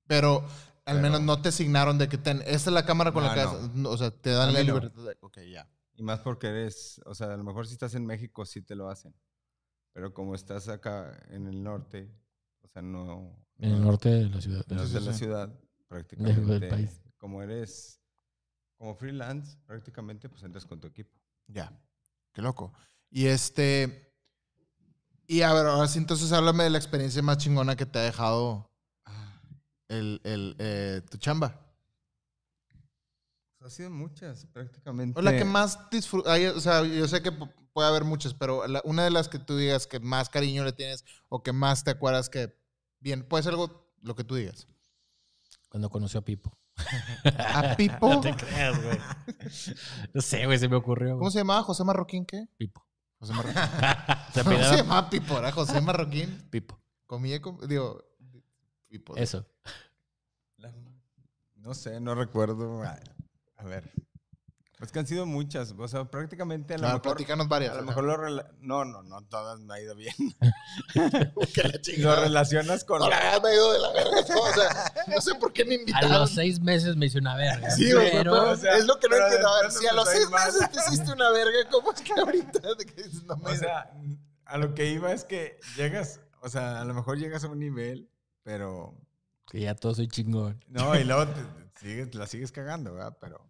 Pero 0.07 0.45
al 0.85 0.97
Pero- 0.97 1.01
menos 1.03 1.20
no 1.23 1.41
te 1.43 1.49
asignaron 1.49 1.99
de 1.99 2.09
que 2.09 2.19
ten, 2.19 2.39
esta 2.47 2.70
es 2.70 2.74
la 2.74 2.85
cámara 2.87 3.12
con 3.12 3.24
la 3.24 3.35
que... 3.35 3.43
no. 3.43 3.51
has- 3.51 3.74
no, 3.74 3.91
O 3.91 3.99
sea, 3.99 4.11
te 4.11 4.31
dan 4.31 4.53
la 4.53 4.62
libertad 4.62 5.03
de... 5.03 5.16
Ok, 5.20 5.39
ya. 5.51 5.69
Y 5.95 6.03
más 6.03 6.20
porque 6.20 6.49
eres, 6.49 7.01
o 7.07 7.15
sea, 7.15 7.33
a 7.33 7.37
lo 7.37 7.43
mejor 7.45 7.66
si 7.66 7.73
estás 7.73 7.95
en 7.95 8.05
México 8.07 8.45
sí 8.45 8.61
te 8.62 8.74
lo 8.77 8.89
hacen. 8.89 9.15
Pero 9.93 10.12
como 10.12 10.35
estás 10.35 10.69
acá 10.69 11.19
en 11.31 11.47
el 11.47 11.62
norte, 11.62 12.11
o 12.61 12.69
sea, 12.69 12.83
no... 12.83 13.35
en 13.59 13.70
el 13.73 13.78
no- 13.81 13.87
norte 13.87 14.11
de 14.11 14.28
la 14.28 14.41
ciudad. 14.41 14.65
no 14.69 14.78
Sí, 14.78 14.85
es 14.85 14.89
sí, 14.91 14.95
de 14.95 15.01
la 15.01 15.12
ciudad, 15.12 15.61
prácticamente. 15.89 16.41
del 16.41 16.69
país. 16.69 17.01
Como 17.16 17.43
eres, 17.43 18.01
como 18.77 18.95
freelance, 18.95 19.57
prácticamente, 19.66 20.28
pues 20.28 20.43
entras 20.43 20.66
con 20.66 20.78
tu 20.78 20.87
equipo. 20.87 21.19
Ya. 21.49 21.73
Qué 22.33 22.43
loco. 22.43 22.73
Y 23.11 23.27
este... 23.27 24.12
Y 25.28 25.41
a 25.43 25.53
ver, 25.55 25.66
ahora 25.66 25.89
sí, 25.89 25.99
entonces 25.99 26.31
háblame 26.33 26.62
de 26.65 26.70
la 26.70 26.78
experiencia 26.78 27.20
más 27.23 27.39
chingona 27.39 27.74
que 27.74 27.87
te 27.87 27.99
ha 27.99 28.03
dejado 28.03 28.70
el, 29.88 30.20
el, 30.24 30.56
eh, 30.58 31.02
tu 31.10 31.18
chamba. 31.18 31.62
Pues 33.58 33.72
ha 33.72 33.76
sido 33.76 33.90
muchas, 33.90 34.46
prácticamente. 34.46 35.18
O 35.18 35.22
la 35.22 35.36
que 35.36 35.44
más 35.44 35.90
disfrutas, 35.90 36.38
o 36.54 36.60
sea, 36.60 36.84
yo 36.84 37.08
sé 37.08 37.22
que 37.22 37.32
pu- 37.32 37.52
puede 37.72 37.88
haber 37.88 38.04
muchas, 38.04 38.34
pero 38.34 38.66
la- 38.66 38.82
una 38.84 39.04
de 39.04 39.10
las 39.10 39.28
que 39.28 39.38
tú 39.38 39.56
digas 39.56 39.86
que 39.86 39.98
más 40.00 40.28
cariño 40.28 40.64
le 40.64 40.72
tienes 40.72 41.04
o 41.28 41.42
que 41.42 41.52
más 41.52 41.82
te 41.84 41.90
acuerdas 41.90 42.28
que, 42.28 42.54
bien, 43.00 43.26
puede 43.26 43.42
ser 43.42 43.52
algo, 43.52 43.92
lo 44.02 44.14
que 44.14 44.24
tú 44.24 44.34
digas. 44.34 44.68
Cuando 45.68 45.90
conoció 45.90 46.20
a 46.20 46.24
Pipo. 46.24 46.56
A 47.38 47.74
Pipo, 47.76 48.08
No 48.14 48.20
te 48.20 48.36
creas, 48.36 48.82
güey. 48.82 48.98
No 50.12 50.20
sé, 50.20 50.44
güey, 50.46 50.58
se 50.58 50.68
me 50.68 50.76
ocurrió. 50.76 51.18
¿cómo 51.18 51.30
se 51.30 51.38
llamaba? 51.38 51.62
¿José 51.62 51.82
Marroquín 51.84 52.24
qué? 52.26 52.46
Pipo. 52.56 52.86
José 53.18 53.32
Marroquín. 53.32 53.62
se 54.34 54.44
¿Cómo 54.44 54.56
se 54.62 54.76
llamaba 54.76 55.08
Pipo? 55.10 55.38
¿Era 55.38 55.50
José 55.52 55.80
Marroquín? 55.80 56.46
Pipo. 56.50 56.78
Comía, 57.06 57.40
con- 57.40 57.66
digo, 57.66 58.04
Pipo. 58.88 59.16
Eso. 59.16 59.46
La- 60.59 60.73
No 61.57 61.74
sé, 61.74 62.01
no 62.01 62.15
recuerdo. 62.15 62.83
A, 62.83 62.99
a 63.57 63.65
ver. 63.65 63.91
Pues 64.78 64.93
que 64.93 64.99
han 64.99 65.07
sido 65.07 65.24
muchas. 65.24 65.74
O 65.78 65.89
sea, 65.89 66.05
prácticamente 66.05 66.74
a 66.74 66.77
lo 66.77 66.81
Claro, 66.83 66.95
mejor. 66.99 67.16
platícanos 67.16 67.49
varias. 67.49 67.73
A 67.73 67.77
lo 67.77 67.83
mejor 67.85 68.05
lo 68.05 68.15
rela- 68.19 68.51
No, 68.61 68.85
no, 68.85 69.03
no, 69.03 69.23
todas 69.23 69.59
me 69.61 69.74
ha 69.74 69.81
ido 69.81 69.95
bien. 69.97 70.15
Que 71.55 71.62
la 71.62 71.81
Lo 72.16 72.20
relacionas 72.20 72.85
con. 72.85 72.99
No, 73.01 73.09
la 73.09 73.19
verdad 73.19 73.43
me 73.43 73.49
ha 73.49 73.55
ido 73.55 73.73
de 73.73 73.78
la 73.78 73.93
verga. 73.93 74.11
¿no? 74.28 74.41
O 74.43 74.53
sea, 74.53 74.93
no 75.07 75.20
sé 75.23 75.35
por 75.37 75.53
qué 75.55 75.65
me 75.65 75.77
A 75.77 75.78
invitaron. 75.78 76.12
los 76.12 76.31
seis 76.31 76.61
meses 76.61 76.95
me 76.97 77.07
hice 77.07 77.19
una 77.19 77.37
verga. 77.37 77.70
Sí, 77.70 77.91
güey, 77.91 78.11
pero... 78.12 78.33
pero, 78.33 78.51
o 78.51 78.57
sea, 78.57 78.77
es 78.77 78.85
lo 78.87 78.99
que 78.99 79.09
no 79.09 79.15
pero 79.15 79.24
entiendo. 79.24 79.49
A 79.49 79.62
ver, 79.62 79.73
si 79.73 79.87
a 79.87 79.93
los 79.95 80.09
a 80.09 80.12
seis 80.12 80.28
meses 80.31 80.70
te 80.70 80.78
hiciste 80.78 81.11
una 81.12 81.31
verga, 81.31 81.70
¿cómo 81.70 81.93
es 81.93 82.03
que 82.03 82.12
ahorita 82.12 82.74
de 82.74 82.85
que 82.85 83.03
dices, 83.03 83.24
no 83.24 83.37
me 83.39 83.53
O 83.53 83.57
sea, 83.57 83.91
a 84.45 84.59
lo 84.59 84.74
que 84.74 84.91
iba 84.91 85.11
es 85.11 85.24
que 85.24 85.59
llegas. 85.77 86.20
O 86.43 86.51
sea, 86.51 86.83
a 86.83 86.85
lo 86.85 86.93
mejor 86.93 87.16
llegas 87.19 87.45
a 87.45 87.49
un 87.49 87.59
nivel, 87.61 88.11
pero. 88.43 88.95
Que 89.51 89.60
ya 89.60 89.74
todo 89.74 89.94
soy 89.94 90.09
chingón. 90.09 90.64
No, 90.68 90.98
y 90.98 91.05
luego 91.05 91.27
te, 91.28 91.43
te 91.74 91.81
sigues, 91.81 92.14
la 92.14 92.27
sigues 92.27 92.52
cagando, 92.52 92.94
¿verdad? 92.94 93.16
Pero. 93.20 93.47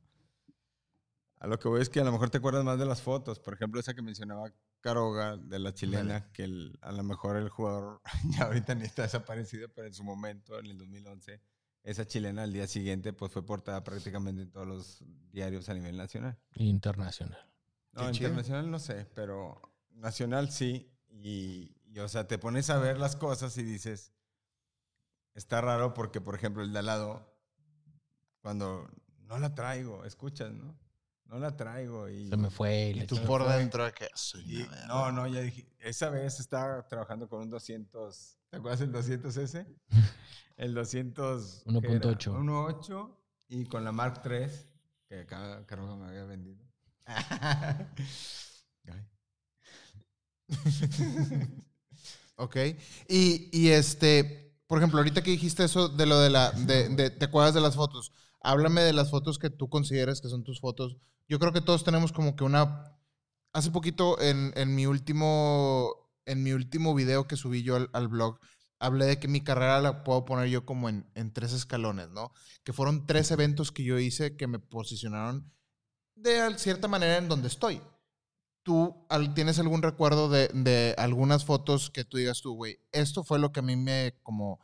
A 1.39 1.47
lo 1.47 1.59
que 1.59 1.68
voy 1.68 1.82
es 1.82 1.90
que 1.90 2.01
a 2.01 2.05
lo 2.05 2.12
mejor 2.12 2.31
te 2.31 2.39
acuerdas 2.39 2.64
más 2.64 2.78
de 2.78 2.86
las 2.86 3.02
fotos. 3.02 3.39
Por 3.39 3.55
ejemplo, 3.55 3.78
esa 3.81 3.94
que 3.94 4.02
mencionaba 4.02 4.52
Caroga 4.81 5.36
de 5.36 5.59
la 5.59 5.74
chilena, 5.74 6.31
que 6.32 6.44
el- 6.44 6.78
a 6.81 6.93
lo 6.93 7.02
mejor 7.02 7.36
el 7.36 7.48
jugador 7.48 8.01
ya 8.40 8.44
ahorita 8.44 8.74
ni 8.74 8.85
está 8.85 9.02
desaparecido, 9.02 9.68
pero 9.74 9.86
en 9.86 9.94
su 9.94 10.05
momento, 10.05 10.59
en 10.59 10.66
el 10.66 10.78
2011, 10.78 11.40
esa 11.82 12.06
chilena 12.06 12.43
al 12.44 12.52
día 12.52 12.66
siguiente 12.66 13.12
pues 13.12 13.32
fue 13.32 13.44
portada 13.44 13.82
prácticamente 13.85 14.43
en 14.43 14.51
todos 14.51 14.66
los 14.66 15.05
diarios 15.32 15.68
a 15.68 15.74
nivel 15.74 15.97
nacional. 15.97 16.39
Internacional. 16.55 17.39
No, 17.93 18.06
Qué 18.06 18.12
chido. 18.12 18.28
internacional 18.28 18.70
no 18.70 18.78
sé, 18.78 19.06
pero 19.14 19.60
nacional 19.90 20.51
sí. 20.51 20.90
Y, 21.10 21.74
y, 21.86 21.98
o 21.98 22.09
sea, 22.09 22.27
te 22.28 22.39
pones 22.39 22.70
a 22.70 22.78
ver 22.78 22.98
las 22.98 23.16
cosas 23.16 23.56
y 23.59 23.62
dices, 23.62 24.12
está 25.36 25.60
raro 25.60 25.94
porque, 25.94 26.20
por 26.20 26.34
ejemplo, 26.34 26.64
el 26.64 26.72
de 26.72 26.80
al 26.80 26.86
lado, 26.86 27.32
cuando 28.40 28.90
no 29.20 29.38
la 29.38 29.54
traigo, 29.54 30.04
escuchas, 30.04 30.52
¿no? 30.52 30.76
No 31.26 31.38
la 31.38 31.56
traigo 31.56 32.08
y... 32.08 32.28
Se 32.28 32.36
me 32.36 32.50
fue. 32.50 32.92
y 32.94 33.00
Y 33.02 33.06
tú 33.06 33.16
por 33.24 33.44
fue. 33.44 33.56
dentro 33.58 33.84
de 33.84 33.92
que 33.92 34.08
soy 34.14 34.62
y- 34.62 34.68
no, 34.86 35.10
no, 35.12 35.26
ya 35.26 35.40
dije, 35.40 35.66
esa 35.80 36.08
vez 36.10 36.38
estaba 36.40 36.86
trabajando 36.86 37.28
con 37.28 37.42
un 37.42 37.50
200, 37.50 38.38
¿te 38.50 38.56
acuerdas 38.58 38.80
el 38.82 38.92
200S? 38.92 39.66
El 40.56 40.74
200... 40.74 41.64
¿qué 41.80 41.86
era? 41.92 42.00
1.8. 42.00 42.32
1.8 42.32 43.16
y 43.48 43.64
con 43.66 43.84
la 43.84 43.92
Mark 43.92 44.22
III, 44.24 44.46
que 45.08 45.20
acá 45.20 45.64
Carlos 45.66 45.96
me 45.98 46.06
había 46.06 46.24
vendido. 46.24 46.64
Ay. 47.06 47.86
Ok. 52.38 52.54
Y, 53.08 53.48
y 53.50 53.70
este, 53.70 54.45
por 54.66 54.78
ejemplo, 54.78 54.98
ahorita 54.98 55.22
que 55.22 55.30
dijiste 55.30 55.64
eso 55.64 55.88
de 55.88 56.06
lo 56.06 56.18
de 56.20 56.30
la, 56.30 56.51
de, 56.52 56.88
de- 56.88 57.10
¿te 57.10 57.24
acuerdas 57.26 57.55
de 57.55 57.60
las 57.60 57.76
fotos? 57.76 58.12
Háblame 58.43 58.82
de 58.82 58.93
las 58.93 59.10
fotos 59.10 59.38
que 59.38 59.51
tú 59.51 59.68
consideres 59.68 60.20
que 60.20 60.28
son 60.28 60.44
tus 60.44 60.60
fotos. 60.60 60.97
Yo 61.28 61.38
creo 61.38 61.52
que 61.52 61.60
todos 61.60 61.84
tenemos 61.84 62.12
como 62.12 62.36
que 62.36 62.44
una, 62.44 62.97
hace 63.52 63.70
poquito 63.70 64.20
en, 64.20 64.52
en 64.56 64.74
mi 64.74 64.86
último 64.86 65.93
en 66.26 66.43
mi 66.43 66.52
último 66.52 66.94
video 66.94 67.28
que 67.28 67.36
subí 67.36 67.62
yo 67.62 67.76
al, 67.76 67.88
al 67.93 68.09
blog, 68.09 68.40
hablé 68.80 69.06
de 69.06 69.18
que 69.20 69.28
mi 69.28 69.43
carrera 69.43 69.80
la 69.80 70.02
puedo 70.02 70.24
poner 70.24 70.48
yo 70.48 70.66
como 70.66 70.88
en, 70.88 71.09
en 71.14 71.32
tres 71.32 71.52
escalones, 71.52 72.09
¿no? 72.10 72.32
Que 72.64 72.72
fueron 72.72 73.06
tres 73.06 73.30
eventos 73.30 73.70
que 73.70 73.84
yo 73.84 73.98
hice 74.01 74.36
que 74.36 74.48
me 74.48 74.59
posicionaron 74.59 75.52
de 76.16 76.59
cierta 76.59 76.88
manera 76.88 77.18
en 77.18 77.28
donde 77.28 77.47
estoy. 77.48 77.80
¿Tú 78.66 79.06
tienes 79.36 79.60
algún 79.60 79.80
recuerdo 79.80 80.28
de, 80.28 80.48
de 80.48 80.93
algunas 80.98 81.44
fotos 81.44 81.88
que 81.88 82.05
tú 82.05 82.16
digas 82.16 82.40
tú, 82.40 82.52
güey, 82.56 82.80
esto 82.90 83.22
fue 83.22 83.38
lo 83.38 83.52
que 83.52 83.60
a 83.60 83.62
mí 83.62 83.76
me 83.76 84.18
como 84.24 84.59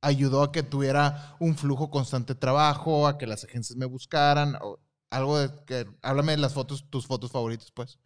ayudó 0.00 0.44
a 0.44 0.52
que 0.52 0.62
tuviera 0.62 1.34
un 1.40 1.56
flujo 1.56 1.90
constante 1.90 2.34
de 2.34 2.38
trabajo, 2.38 3.08
a 3.08 3.18
que 3.18 3.26
las 3.26 3.42
agencias 3.42 3.76
me 3.76 3.86
buscaran, 3.86 4.54
o 4.62 4.78
algo 5.10 5.36
de 5.36 5.50
que, 5.64 5.84
háblame 6.00 6.30
de 6.30 6.38
las 6.38 6.54
fotos, 6.54 6.88
tus 6.90 7.08
fotos 7.08 7.32
favoritas, 7.32 7.72
pues. 7.72 7.98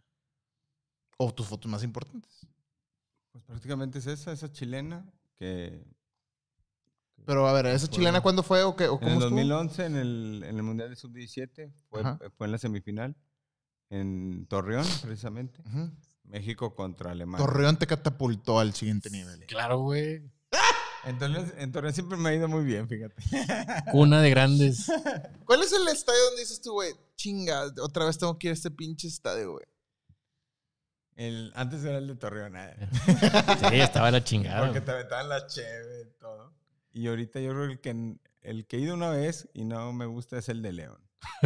O 1.17 1.31
tus 1.31 1.45
fotos 1.45 1.69
más 1.71 1.83
importantes. 1.83 2.47
Pues 3.31 3.43
prácticamente 3.43 3.99
es 3.99 4.07
esa, 4.07 4.31
esa 4.31 4.51
chilena 4.51 5.05
que 5.35 5.85
Pero 7.23 7.47
a 7.47 7.53
ver, 7.53 7.67
¿esa 7.67 7.85
Fue- 7.85 7.95
chilena 7.97 8.21
cuándo 8.21 8.41
fue 8.41 8.63
o, 8.63 8.75
qué, 8.75 8.87
o 8.87 8.93
en 8.93 8.97
cómo 8.99 9.11
el 9.11 9.17
estuvo? 9.17 9.29
2011 9.35 9.85
en 9.85 9.95
el, 9.95 10.43
en 10.43 10.55
el 10.57 10.63
Mundial 10.63 10.89
de 10.89 10.95
Sub-17 10.95 11.71
fue, 11.87 12.03
fue 12.35 12.47
en 12.47 12.51
la 12.51 12.57
semifinal 12.57 13.15
en 13.89 14.45
Torreón, 14.47 14.85
precisamente. 15.01 15.61
México 16.23 16.75
contra 16.75 17.11
Alemania. 17.11 17.45
Torreón 17.45 17.77
te 17.77 17.87
catapultó 17.87 18.59
al 18.59 18.73
siguiente 18.73 19.09
nivel. 19.09 19.45
Claro, 19.45 19.79
güey. 19.79 20.23
Entonces, 21.05 21.53
en 21.57 21.71
Torreón 21.71 21.93
siempre 21.93 22.17
me 22.17 22.29
ha 22.29 22.33
ido 22.33 22.47
muy 22.47 22.63
bien, 22.63 22.87
fíjate. 22.89 23.15
Cuna 23.91 24.21
de 24.21 24.29
grandes. 24.31 24.91
¿Cuál 25.45 25.61
es 25.61 25.71
el 25.71 25.87
estadio 25.87 26.19
donde 26.25 26.41
dices 26.41 26.61
tú, 26.61 26.73
güey, 26.73 26.93
chinga, 27.15 27.65
otra 27.81 28.05
vez 28.05 28.17
tengo 28.17 28.39
que 28.39 28.47
ir 28.47 28.51
a 28.51 28.53
este 28.55 28.71
pinche 28.71 29.07
estadio, 29.07 29.51
güey? 29.53 29.65
El, 31.15 31.53
antes 31.55 31.83
era 31.85 31.99
el 31.99 32.07
de 32.07 32.15
Torreón, 32.15 32.57
eh, 32.57 32.75
Sí, 33.69 33.79
estaba 33.79 34.11
la 34.11 34.23
chingada. 34.23 34.65
porque 34.65 34.81
te 34.81 34.91
aventaban 34.91 35.29
la 35.29 35.47
cheve 35.47 36.01
y 36.09 36.19
todo. 36.19 36.53
Y 36.91 37.07
ahorita 37.07 37.39
yo 37.39 37.51
creo 37.51 37.67
que 37.67 37.71
el, 37.73 37.79
que 37.79 38.19
el 38.41 38.67
que 38.67 38.77
he 38.77 38.79
ido 38.81 38.95
una 38.95 39.09
vez 39.09 39.47
y 39.53 39.63
no 39.63 39.93
me 39.93 40.07
gusta 40.07 40.37
es 40.39 40.49
el 40.49 40.61
de 40.61 40.73
León. 40.73 40.97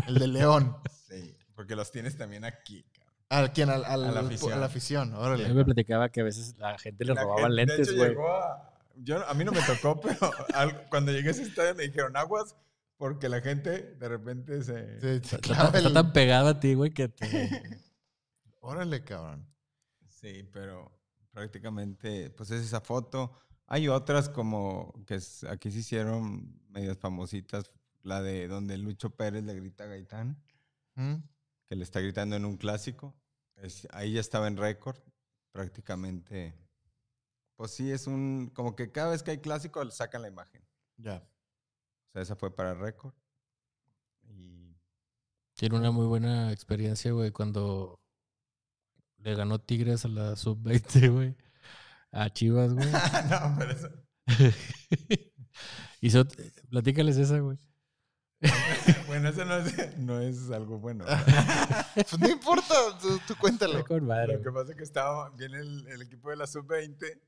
El 0.07 0.15
de 0.15 0.27
León. 0.27 0.77
Sí, 1.07 1.37
porque 1.59 1.75
los 1.75 1.91
tienes 1.91 2.15
también 2.17 2.45
aquí, 2.45 2.85
cabrón. 2.93 3.13
¿A 3.49 3.51
quién? 3.51 3.69
Al, 3.69 3.83
al- 3.83 4.05
A 4.05 4.11
la 4.13 4.19
afición. 4.21 4.53
a 4.53 4.55
la 4.55 4.65
afición, 4.67 5.13
órale. 5.13 5.45
Él 5.45 5.53
me 5.55 5.65
platicaba 5.65 6.07
que 6.07 6.21
a 6.21 6.23
veces 6.23 6.57
la 6.57 6.77
gente 6.77 7.03
le 7.03 7.13
La 7.13 7.21
robaban 7.23 7.51
gente- 7.51 7.59
de 7.59 7.65
lentes, 7.67 7.87
hecho, 7.89 7.97
güey. 7.97 8.09
llegó 8.11 8.33
a- 8.33 8.73
yo, 8.95 9.27
a 9.27 9.33
mí 9.33 9.43
no 9.43 9.51
me 9.51 9.59
tocó, 9.63 9.99
pero 10.01 10.31
al- 10.53 10.87
cuando 10.87 11.11
llegué 11.11 11.27
a 11.27 11.31
ese 11.31 11.43
estadio 11.43 11.75
me 11.75 11.83
dijeron 11.83 12.15
aguas 12.15 12.55
porque 12.95 13.27
la 13.27 13.41
gente 13.41 13.93
de 13.95 14.07
repente 14.07 14.63
se... 14.63 15.01
Se- 15.01 15.21
se 15.21 15.35
Está, 15.35 15.69
tan 15.93 16.13
pegado 16.13 16.47
a 16.47 16.59
ti, 16.61 16.75
güey, 16.75 16.91
que 16.91 17.09
te... 17.09 17.27
Órale, 18.61 19.03
cabrón. 19.03 19.45
Sí, 20.07 20.49
pero 20.53 20.97
prácticamente, 21.31 22.29
pues 22.29 22.51
es 22.51 22.63
esa 22.63 22.79
foto. 22.79 23.33
Hay 23.67 23.89
otras 23.89 24.29
como 24.29 24.93
que 25.05 25.19
aquí 25.49 25.71
se 25.71 25.79
hicieron 25.79 26.57
medias 26.69 26.97
famositas, 26.97 27.69
la 28.01 28.21
de 28.21 28.47
donde 28.47 28.77
Lucho 28.77 29.09
Pérez 29.09 29.43
le 29.43 29.55
grita 29.55 29.83
a 29.83 29.87
Gaitán, 29.87 30.41
¿Mm? 30.95 31.15
Que 31.69 31.75
le 31.75 31.83
está 31.83 32.01
gritando 32.01 32.35
en 32.35 32.45
un 32.45 32.57
clásico. 32.57 33.15
Es- 33.55 33.87
ahí 33.91 34.13
ya 34.13 34.19
estaba 34.21 34.47
en 34.47 34.57
récord, 34.57 34.97
prácticamente. 35.51 36.55
Pues 37.55 37.71
sí, 37.71 37.91
es 37.91 38.07
un, 38.07 38.49
como 38.55 38.75
que 38.75 38.91
cada 38.91 39.11
vez 39.11 39.21
que 39.21 39.31
hay 39.31 39.37
clásico 39.39 39.83
le 39.83 39.91
sacan 39.91 40.23
la 40.23 40.29
imagen. 40.29 40.65
Ya. 40.97 41.17
O 41.17 42.11
sea, 42.13 42.21
esa 42.23 42.35
fue 42.35 42.55
para 42.55 42.73
récord. 42.73 43.13
Y 44.23 44.75
Tiene 45.55 45.77
una 45.77 45.91
muy 45.91 46.07
buena 46.07 46.51
experiencia, 46.51 47.11
güey, 47.11 47.31
cuando 47.31 47.99
le 49.17 49.35
ganó 49.35 49.59
Tigres 49.59 50.05
a 50.05 50.07
la 50.07 50.35
sub-20, 50.35 51.11
güey. 51.13 51.35
A 52.11 52.29
Chivas, 52.31 52.73
güey. 52.73 52.87
no, 53.29 53.55
pero 53.59 53.71
eso... 53.71 53.89
Hizo, 56.01 56.25
platícales 56.69 57.17
esa, 57.17 57.39
güey. 57.39 57.57
Bueno, 59.07 59.29
eso 59.29 59.43
no 59.45 59.55
es, 59.57 59.97
no 59.97 60.19
es 60.19 60.49
algo 60.51 60.79
bueno. 60.79 61.05
Pues 61.95 62.19
no 62.19 62.29
importa, 62.29 62.73
tú, 63.01 63.19
tú 63.27 63.35
cuéntalo. 63.39 63.83
Con 63.83 64.05
madre, 64.05 64.37
Lo 64.37 64.41
que 64.43 64.51
pasa 64.51 64.71
es 64.71 64.77
que 64.77 64.83
estaba, 64.83 65.29
viene 65.31 65.57
el, 65.59 65.87
el 65.87 66.01
equipo 66.03 66.29
de 66.29 66.37
la 66.37 66.47
sub-20 66.47 67.19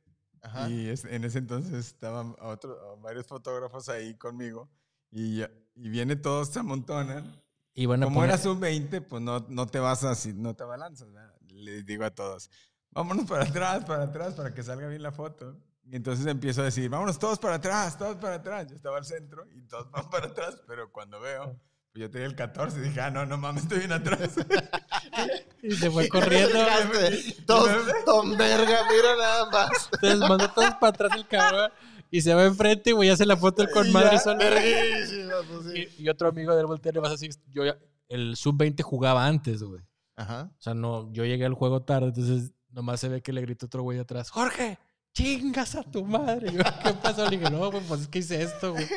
Ajá. 0.43 0.69
y 0.69 0.87
es- 0.89 1.03
en 1.05 1.23
ese 1.25 1.39
entonces 1.39 1.87
estaban 1.87 2.35
otro- 2.39 2.97
varios 3.01 3.27
fotógrafos 3.27 3.89
ahí 3.89 4.15
conmigo 4.15 4.69
y, 5.09 5.37
ya- 5.39 5.51
y 5.75 5.89
viene 5.89 6.15
todos, 6.15 6.49
se 6.49 6.59
amontonan. 6.59 7.41
Y 7.73 7.85
a 7.85 7.87
Como 7.87 8.11
poner... 8.13 8.29
era 8.29 8.37
sub-20, 8.37 9.01
pues 9.07 9.21
no, 9.21 9.45
no 9.49 9.65
te 9.67 9.79
vas 9.79 10.03
así, 10.03 10.33
no 10.33 10.55
te 10.55 10.63
abalanzas. 10.63 11.11
¿verdad? 11.11 11.33
Les 11.49 11.85
digo 11.85 12.05
a 12.05 12.11
todos, 12.11 12.49
vámonos 12.91 13.25
para 13.25 13.43
atrás, 13.45 13.83
para 13.85 14.03
atrás, 14.03 14.33
para 14.35 14.53
que 14.53 14.63
salga 14.63 14.87
bien 14.87 15.01
la 15.03 15.11
foto. 15.11 15.57
Y 15.91 15.97
entonces 15.97 16.25
empiezo 16.25 16.61
a 16.61 16.65
decir, 16.65 16.89
vámonos 16.89 17.19
todos 17.19 17.37
para 17.37 17.55
atrás, 17.55 17.97
todos 17.97 18.15
para 18.15 18.35
atrás. 18.35 18.65
Yo 18.69 18.75
estaba 18.77 18.97
al 18.97 19.03
centro 19.03 19.45
y 19.53 19.61
todos 19.63 19.91
van 19.91 20.09
para 20.09 20.27
atrás, 20.27 20.61
pero 20.65 20.89
cuando 20.89 21.19
veo, 21.19 21.59
pues 21.91 22.01
yo 22.03 22.09
tenía 22.09 22.27
el 22.27 22.35
14 22.35 22.77
y 22.77 22.81
dije, 22.81 23.01
ah, 23.01 23.11
no, 23.11 23.25
no 23.25 23.37
mames, 23.37 23.63
estoy 23.63 23.79
bien 23.79 23.91
atrás. 23.91 24.35
Y 25.63 25.75
se 25.75 25.91
fue 25.91 26.09
corriendo. 26.09 26.57
Don 27.45 28.37
verga, 28.37 28.79
mira 28.89 29.15
nada 29.17 29.49
más. 29.51 29.89
Entonces 29.93 30.19
mandó 30.19 30.49
todos 30.51 30.73
para 30.75 30.89
atrás 30.89 31.11
el 31.15 31.27
cabrón. 31.27 31.71
Y 32.09 32.21
se 32.21 32.33
va 32.33 32.45
enfrente, 32.45 32.93
güey, 32.93 33.09
hace 33.09 33.25
la 33.25 33.37
foto 33.37 33.65
con 33.71 33.87
Y 33.87 33.91
madre. 33.91 34.17
Verguísima, 34.39 35.35
pues. 35.51 35.75
Y, 35.97 36.03
y 36.03 36.09
otro 36.09 36.29
amigo 36.29 36.55
del 36.55 36.65
volteo 36.65 36.91
le 36.93 36.99
vas 36.99 37.09
a 37.09 37.13
decir, 37.13 37.31
yo 37.47 37.63
ya- 37.65 37.77
el 38.09 38.35
sub-20 38.35 38.81
jugaba 38.81 39.25
antes, 39.27 39.61
güey. 39.61 39.81
Ajá. 40.15 40.51
O 40.57 40.61
sea, 40.61 40.73
no, 40.73 41.11
yo 41.13 41.25
llegué 41.25 41.45
al 41.45 41.53
juego 41.53 41.83
tarde, 41.83 42.07
entonces 42.07 42.51
nomás 42.69 42.99
se 42.99 43.07
ve 43.09 43.21
que 43.21 43.31
le 43.33 43.41
gritó 43.41 43.67
otro 43.67 43.83
güey 43.83 43.99
atrás, 43.99 44.29
Jorge, 44.29 44.77
chingas 45.13 45.75
a 45.75 45.83
tu 45.83 46.05
madre. 46.05 46.51
Yo, 46.51 46.59
¿qué 46.83 46.93
pasó? 46.93 47.29
Le 47.29 47.37
dije, 47.37 47.49
no, 47.49 47.71
güey, 47.71 47.83
pues 47.87 48.01
es 48.01 48.07
que 48.07 48.19
hice 48.19 48.41
esto, 48.43 48.73
güey. 48.73 48.87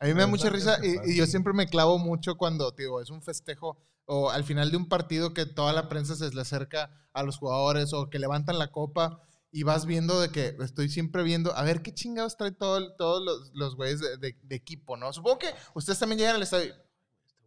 A 0.00 0.06
mí 0.06 0.14
me 0.14 0.20
da 0.22 0.26
mucha 0.26 0.50
risa 0.50 0.78
y, 0.84 1.16
yo 1.16 1.26
siempre 1.26 1.52
me 1.52 1.68
clavo 1.68 1.98
mucho 1.98 2.36
cuando, 2.36 2.72
digo, 2.72 3.00
es 3.00 3.10
un 3.10 3.22
festejo 3.22 3.78
o 4.06 4.30
al 4.30 4.42
final 4.42 4.70
de 4.72 4.76
un 4.76 4.88
partido 4.88 5.32
que 5.32 5.46
toda 5.46 5.72
la 5.72 5.88
prensa 5.88 6.16
se 6.16 6.28
le 6.34 6.40
acerca 6.40 6.90
a 7.12 7.22
los 7.22 7.36
jugadores 7.38 7.92
o 7.92 8.10
que 8.10 8.18
levantan 8.18 8.58
la 8.58 8.72
copa 8.72 9.22
y 9.52 9.62
vas 9.62 9.86
viendo 9.86 10.20
de 10.20 10.30
que 10.30 10.56
estoy 10.60 10.88
siempre 10.88 11.22
viendo, 11.22 11.54
a 11.56 11.62
ver 11.62 11.82
qué 11.82 11.94
chingados 11.94 12.36
trae 12.36 12.50
todo, 12.50 12.94
todos 12.96 13.22
los, 13.22 13.52
los 13.54 13.76
güeyes 13.76 14.00
de, 14.00 14.16
de- 14.16 14.38
de 14.42 14.56
equipo, 14.56 14.96
¿no? 14.96 15.12
Supongo 15.12 15.38
que 15.38 15.54
ustedes 15.74 15.98
también 15.98 16.18
llegan 16.18 16.36
al 16.36 16.42
estadio. 16.42 16.74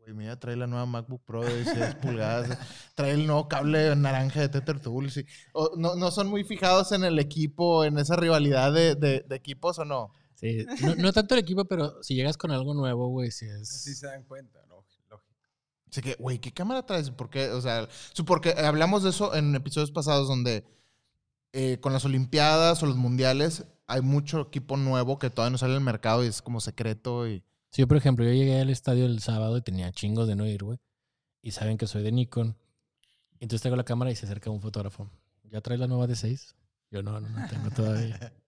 Güey, 0.06 0.16
mira, 0.16 0.40
trae 0.40 0.56
la 0.56 0.68
nueva 0.68 0.86
MacBook 0.86 1.24
Pro 1.26 1.44
de 1.44 1.64
16 1.64 1.96
pulgadas, 2.02 2.58
trae 2.94 3.12
el 3.12 3.26
nuevo 3.26 3.48
cable 3.48 3.96
naranja 3.96 4.40
de 4.42 4.50
Tether 4.50 4.80
Tools. 4.80 5.18
y- 5.18 5.26
o 5.54 5.72
no, 5.78 5.96
no 5.96 6.12
son 6.12 6.28
muy 6.28 6.44
fijados 6.44 6.92
en 6.92 7.04
el 7.04 7.18
equipo, 7.18 7.84
en 7.84 7.98
esa 7.98 8.16
rivalidad 8.16 8.72
de, 8.72 8.94
de- 8.96 9.26
de 9.28 9.36
equipos 9.36 9.80
o 9.80 9.86
no. 9.86 10.12
Sí, 10.36 10.66
no, 10.82 10.96
no 10.96 11.12
tanto 11.14 11.34
el 11.34 11.40
equipo, 11.40 11.66
pero 11.66 12.04
si 12.04 12.14
llegas 12.14 12.38
con 12.38 12.52
algo 12.52 12.74
nuevo, 12.74 13.08
güey, 13.08 13.32
si 13.32 13.46
es... 13.46 13.62
Así 13.74 13.96
se 13.96 14.06
dan 14.06 14.24
cuenta, 14.26 14.60
¿no? 14.68 14.86
Lógico. 15.10 15.24
Así 15.90 16.02
que, 16.02 16.16
güey, 16.20 16.40
¿qué 16.40 16.52
cámara 16.52 16.86
traes? 16.86 17.10
¿Por 17.10 17.30
qué? 17.30 17.50
O 17.52 17.62
sea, 17.62 17.88
porque 18.28 18.52
hablamos 18.52 19.02
de 19.04 19.10
eso 19.12 19.34
en 19.34 19.56
episodios 19.56 19.92
pasados 19.92 20.28
donde 20.28 20.66
eh, 21.54 21.80
con 21.80 21.94
las 21.94 22.04
Olimpiadas 22.06 22.84
o 22.84 22.86
los 22.86 22.98
Mundiales 22.98 23.64
hay 23.88 24.02
mucho 24.02 24.42
equipo 24.42 24.76
nuevo 24.78 25.18
que 25.18 25.30
todavía 25.30 25.52
no 25.52 25.58
sale 25.58 25.74
al 25.74 25.82
mercado 25.82 26.24
y 26.24 26.28
es 26.28 26.42
como 26.44 26.60
secreto 26.60 27.28
y... 27.28 27.42
Sí, 27.76 27.82
yo, 27.82 27.90
por 27.90 27.98
ejemplo, 27.98 28.24
yo 28.24 28.32
llegué 28.32 28.62
al 28.62 28.70
estadio 28.70 29.06
el 29.06 29.20
sábado 29.20 29.58
y 29.58 29.62
tenía 29.62 29.92
chingos 29.92 30.30
de 30.30 30.38
no 30.38 30.46
ir, 30.46 30.64
güey. 30.64 30.80
Y 31.42 31.52
saben 31.52 31.78
que 31.78 31.88
soy 31.88 32.04
de 32.04 32.12
Nikon. 32.14 32.56
Entonces 33.42 33.60
traigo 33.60 33.76
la 33.76 33.84
cámara 33.84 34.12
y 34.12 34.16
se 34.16 34.26
acerca 34.26 34.50
un 34.50 34.62
fotógrafo. 34.62 35.10
¿Ya 35.44 35.60
traes 35.60 35.82
la 35.82 35.88
nueva 35.88 36.08
de 36.08 36.16
6? 36.16 36.56
Yo 36.90 37.04
no, 37.04 37.20
no, 37.20 37.28
no 37.28 37.48
tengo 37.50 37.70
todavía. 37.72 38.32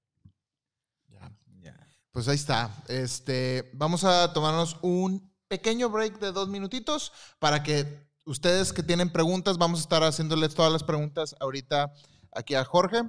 Ya. 1.09 1.29
Ya. 1.61 1.87
Pues 2.11 2.29
ahí 2.29 2.35
está. 2.35 2.73
Este, 2.87 3.69
vamos 3.73 4.05
a 4.05 4.31
tomarnos 4.31 4.77
un 4.81 5.29
pequeño 5.49 5.89
break 5.89 6.19
de 6.19 6.31
dos 6.31 6.47
minutitos 6.47 7.11
para 7.39 7.63
que 7.63 8.07
ustedes 8.23 8.71
que 8.71 8.81
tienen 8.81 9.11
preguntas, 9.11 9.57
vamos 9.57 9.79
a 9.79 9.83
estar 9.83 10.03
haciéndoles 10.03 10.55
todas 10.55 10.71
las 10.71 10.83
preguntas 10.83 11.35
ahorita 11.41 11.91
aquí 12.31 12.55
a 12.55 12.63
Jorge. 12.63 13.01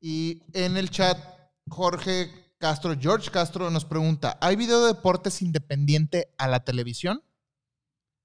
Y 0.00 0.42
en 0.52 0.76
el 0.76 0.90
chat, 0.90 1.18
Jorge 1.68 2.30
Castro, 2.58 2.94
George 2.98 3.30
Castro 3.30 3.70
nos 3.70 3.84
pregunta, 3.84 4.38
¿hay 4.40 4.56
video 4.56 4.82
de 4.82 4.94
deportes 4.94 5.42
independiente 5.42 6.34
a 6.38 6.48
la 6.48 6.64
televisión? 6.64 7.22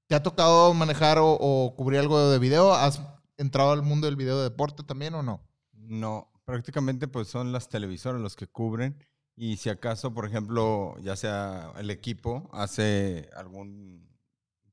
¿Te 0.07 0.15
ha 0.15 0.23
tocado 0.23 0.73
manejar 0.73 1.17
o, 1.21 1.73
cubrir 1.75 1.99
algo 1.99 2.29
de 2.29 2.39
video? 2.39 2.73
¿Has 2.73 3.01
entrado 3.37 3.71
al 3.71 3.81
mundo 3.81 4.07
del 4.07 4.15
video 4.15 4.37
de 4.37 4.45
deporte 4.45 4.83
también 4.83 5.13
o 5.13 5.23
no? 5.23 5.47
No, 5.73 6.31
prácticamente 6.45 7.07
pues 7.07 7.27
son 7.27 7.51
las 7.51 7.69
televisoras 7.69 8.21
los 8.21 8.35
que 8.35 8.47
cubren 8.47 8.97
y 9.41 9.55
si 9.57 9.69
acaso, 9.69 10.13
por 10.13 10.25
ejemplo, 10.25 10.95
ya 11.01 11.15
sea 11.15 11.71
el 11.77 11.89
equipo 11.91 12.49
hace 12.51 13.29
algún 13.35 14.07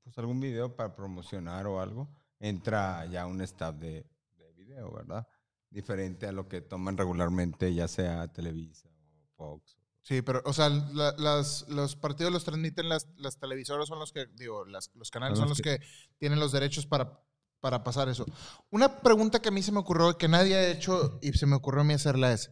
pues 0.02 0.18
algún 0.18 0.40
video 0.40 0.74
para 0.76 0.94
promocionar 0.94 1.66
o 1.66 1.80
algo, 1.80 2.08
entra 2.40 3.06
ya 3.06 3.26
un 3.26 3.40
staff 3.42 3.74
de, 3.76 4.04
de 4.36 4.52
video, 4.56 4.92
¿verdad? 4.92 5.26
Diferente 5.70 6.26
a 6.26 6.32
lo 6.32 6.48
que 6.48 6.60
toman 6.60 6.96
regularmente, 6.96 7.72
ya 7.74 7.88
sea 7.88 8.26
Televisa 8.32 8.88
o 8.88 9.28
Fox. 9.36 9.76
Sí, 10.02 10.22
pero, 10.22 10.40
o 10.44 10.52
sea, 10.52 10.68
la- 10.68 11.14
las- 11.18 11.68
los 11.68 11.96
partidos 11.96 12.32
los 12.32 12.44
transmiten 12.44 12.88
las, 12.88 13.08
las 13.16 13.38
televisoras, 13.38 13.88
son 13.88 13.98
los 13.98 14.12
que, 14.12 14.26
digo, 14.34 14.64
las- 14.64 14.90
los 14.94 15.10
canales 15.10 15.38
son 15.38 15.48
los 15.48 15.60
que 15.60 15.80
tienen 16.18 16.38
los 16.38 16.52
derechos 16.52 16.86
para, 16.86 17.20
para 17.60 17.82
pasar 17.82 18.08
eso. 18.08 18.24
Una 18.70 19.00
pregunta 19.00 19.40
que 19.42 19.48
a 19.48 19.52
mí 19.52 19.62
se 19.62 19.72
me 19.72 19.80
ocurrió, 19.80 20.16
que 20.16 20.28
nadie 20.28 20.54
ha 20.54 20.68
hecho 20.70 21.18
y 21.22 21.32
se 21.32 21.46
me 21.46 21.56
ocurrió 21.56 21.80
a 21.80 21.84
mí 21.84 21.94
hacerla 21.94 22.32
es, 22.32 22.50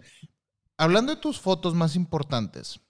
hablando 0.76 1.14
de 1.14 1.20
tus 1.20 1.40
fotos 1.40 1.74
más 1.74 1.96
importantes, 1.96 2.80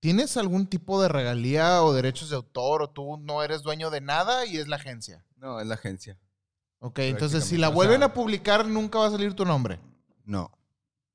¿tienes 0.00 0.36
algún 0.36 0.66
tipo 0.66 1.00
de 1.02 1.08
regalía 1.08 1.82
o 1.82 1.92
derechos 1.92 2.30
de 2.30 2.36
autor 2.36 2.82
o 2.82 2.90
tú 2.90 3.16
no 3.18 3.42
eres 3.42 3.62
dueño 3.62 3.90
de 3.90 4.00
nada 4.00 4.46
y 4.46 4.56
es 4.58 4.68
la 4.68 4.76
agencia? 4.76 5.24
No, 5.36 5.60
es 5.60 5.66
la 5.66 5.74
agencia. 5.74 6.18
Ok, 6.78 6.98
entonces 7.00 7.44
si 7.44 7.56
la 7.58 7.68
o 7.68 7.72
vuelven 7.72 7.98
sea- 7.98 8.06
a 8.06 8.14
publicar 8.14 8.66
nunca 8.66 8.98
va 8.98 9.06
a 9.06 9.10
salir 9.10 9.34
tu 9.34 9.44
nombre. 9.44 9.80
No. 10.24 10.50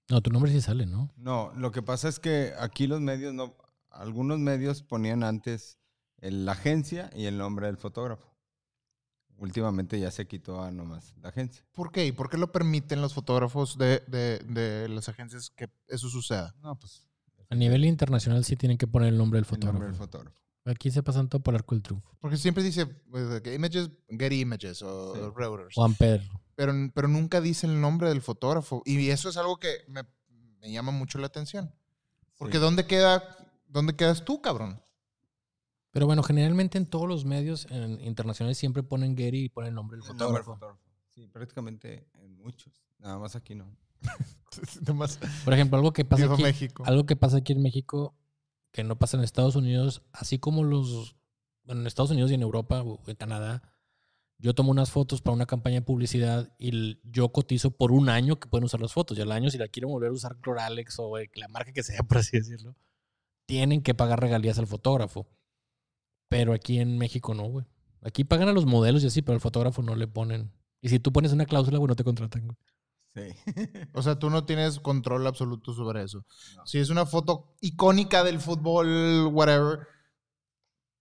No, 0.09 0.21
tu 0.21 0.29
nombre 0.29 0.51
sí 0.51 0.61
sale, 0.61 0.85
¿no? 0.85 1.09
No, 1.17 1.51
lo 1.55 1.71
que 1.71 1.81
pasa 1.81 2.07
es 2.07 2.19
que 2.19 2.53
aquí 2.59 2.85
los 2.85 3.01
medios 3.01 3.33
no, 3.33 3.55
algunos 3.89 4.37
medios 4.37 4.83
ponían 4.83 5.23
antes 5.23 5.79
el- 6.19 6.45
la 6.45 6.51
agencia 6.51 7.09
y 7.15 7.25
el 7.25 7.37
nombre 7.39 7.65
del 7.67 7.77
fotógrafo. 7.77 8.34
Últimamente 9.37 9.99
ya 9.99 10.11
se 10.11 10.25
quitó 10.27 10.61
a 10.63 10.71
nomás 10.71 11.13
la 11.21 11.29
agencia. 11.29 11.63
¿Por 11.73 11.91
qué? 11.91 12.05
¿Y 12.05 12.11
por 12.11 12.29
qué 12.29 12.37
lo 12.37 12.51
permiten 12.51 13.01
los 13.01 13.13
fotógrafos 13.13 13.77
de, 13.77 14.01
de- 14.07 14.39
de 14.39 14.87
las 14.89 15.09
agencias 15.09 15.49
que 15.49 15.69
eso 15.87 16.09
suceda? 16.09 16.55
No, 16.61 16.79
pues 16.79 17.05
A 17.49 17.55
nivel 17.55 17.83
internacional 17.85 18.45
sí 18.45 18.55
tienen 18.55 18.77
que 18.77 18.87
poner 18.87 19.09
el 19.09 19.17
nombre 19.17 19.41
del 19.41 19.47
el 19.51 19.59
nombre 19.65 19.87
del 19.87 19.95
fotógrafo. 19.95 20.39
Aquí 20.65 20.89
se 20.89 21.03
pasan 21.03 21.29
todo 21.29 21.43
por 21.43 21.53
el 21.53 21.59
arco 21.59 21.75
del 21.75 21.83
triunfo. 21.83 22.09
Porque 22.19 22.37
siempre 22.37 22.63
dice 22.63 22.87
pues, 22.87 23.41
que 23.41 23.53
images, 23.53 23.91
Getty 24.09 24.39
Images 24.41 24.81
o, 24.81 25.13
Sí. 25.13 25.21
Reuters. 25.35 25.75
Juan 25.75 25.93
Pedro. 25.93 26.41
Pero, 26.55 26.73
pero 26.93 27.07
nunca 27.07 27.39
dice 27.41 27.67
el 27.67 27.79
nombre 27.79 28.09
del 28.09 28.21
fotógrafo. 28.21 28.81
Y 28.85 29.09
eso 29.09 29.29
es 29.29 29.37
algo 29.37 29.57
que 29.57 29.69
me, 29.89 30.03
me 30.59 30.71
llama 30.71 30.91
mucho 30.91 31.19
la 31.19 31.27
atención. 31.27 31.71
Porque 32.37 32.57
Sí. 32.57 32.63
¿dónde, 32.63 32.87
queda, 32.87 33.21
¿dónde 33.67 33.95
quedas 33.95 34.25
tú, 34.25 34.41
cabrón? 34.41 34.81
Pero 35.95 36.07
bueno, 36.07 36.23
generalmente 36.23 36.77
en 36.77 36.87
todos 36.87 37.07
los 37.07 37.23
medios 37.23 37.67
en- 37.71 38.01
internacionales 38.01 38.57
siempre 38.57 38.83
ponen 38.83 39.15
Getty 39.15 39.45
y 39.45 39.49
ponen 39.49 39.69
el 39.69 39.75
nombre 39.75 39.95
del 39.97 40.03
El 40.05 40.17
nombre 40.17 40.39
del 40.39 40.43
fotógrafo. 40.43 40.77
Sí, 41.13 41.25
prácticamente 41.27 42.05
en 42.15 42.35
muchos. 42.35 42.83
Nada 42.99 43.17
más 43.17 43.37
aquí 43.37 43.55
no. 43.55 43.77
Nomás 44.85 45.17
Por 45.45 45.53
ejemplo, 45.53 45.77
algo 45.77 45.93
que 45.93 46.03
pasa 46.03 46.25
aquí, 46.33 46.43
México. 46.43 46.83
algo 46.85 47.05
que 47.05 47.15
pasa 47.15 47.37
aquí 47.37 47.53
en 47.53 47.61
México 47.61 48.13
que 48.73 48.83
no 48.83 48.97
pasa 48.97 49.15
en 49.15 49.23
Estados 49.23 49.55
Unidos, 49.55 50.01
así 50.11 50.37
como 50.37 50.65
los 50.65 51.15
bueno, 51.63 51.79
en 51.79 51.87
Estados 51.87 52.11
Unidos 52.11 52.29
y 52.29 52.33
en 52.33 52.41
Europa 52.41 52.81
o 52.83 52.99
en 53.07 53.15
Canadá, 53.15 53.61
yo 54.37 54.53
tomo 54.53 54.71
unas 54.71 54.91
fotos 54.91 55.21
para 55.21 55.33
una 55.33 55.45
campaña 55.45 55.75
de 55.75 55.81
publicidad 55.83 56.53
y 56.59 56.99
yo 57.09 57.29
cotizo 57.29 57.71
por 57.71 57.93
un 57.93 58.09
año 58.09 58.37
que 58.37 58.49
pueden 58.49 58.65
usar 58.65 58.81
las 58.81 58.91
fotos. 58.91 59.17
Y 59.17 59.21
al 59.21 59.31
año, 59.31 59.49
si 59.49 59.57
la 59.57 59.69
quieren 59.69 59.89
volver 59.89 60.09
a 60.09 60.13
usar 60.13 60.35
Cloralex 60.41 60.99
o 60.99 61.17
eh, 61.19 61.31
la 61.35 61.47
marca 61.47 61.71
que 61.71 61.83
sea, 61.83 62.03
por 62.09 62.17
así 62.17 62.35
decirlo, 62.35 62.75
tienen 63.45 63.81
que 63.81 63.93
pagar 63.93 64.19
regalías 64.19 64.59
al 64.59 64.67
fotógrafo. 64.67 65.25
Pero 66.29 66.53
aquí 66.53 66.79
en 66.79 66.97
México 66.97 67.33
no, 67.33 67.43
güey. 67.45 67.65
Aquí 68.01 68.23
pagan 68.23 68.49
a 68.49 68.53
los 68.53 68.65
modelos 68.65 69.03
y 69.03 69.07
así, 69.07 69.21
pero 69.21 69.33
al 69.35 69.41
fotógrafo 69.41 69.81
no 69.81 69.95
le 69.95 70.07
ponen. 70.07 70.51
Y 70.81 70.89
si 70.89 70.99
tú 70.99 71.11
pones 71.11 71.31
una 71.33 71.45
cláusula, 71.45 71.77
güey, 71.77 71.87
no 71.87 71.95
te 71.95 72.03
contratan, 72.03 72.45
güey. 72.47 72.57
Sí. 73.15 73.33
O 73.93 74.01
sea, 74.01 74.19
tú 74.19 74.29
no 74.29 74.45
tienes 74.45 74.79
control 74.79 75.25
absoluto 75.25 75.73
sobre 75.73 76.03
eso. 76.03 76.25
No. 76.57 76.67
Si 76.67 76.79
es 76.79 76.89
una 76.89 77.05
foto 77.05 77.55
icónica 77.61 78.23
del 78.23 78.39
fútbol, 78.39 79.27
whatever, 79.31 79.87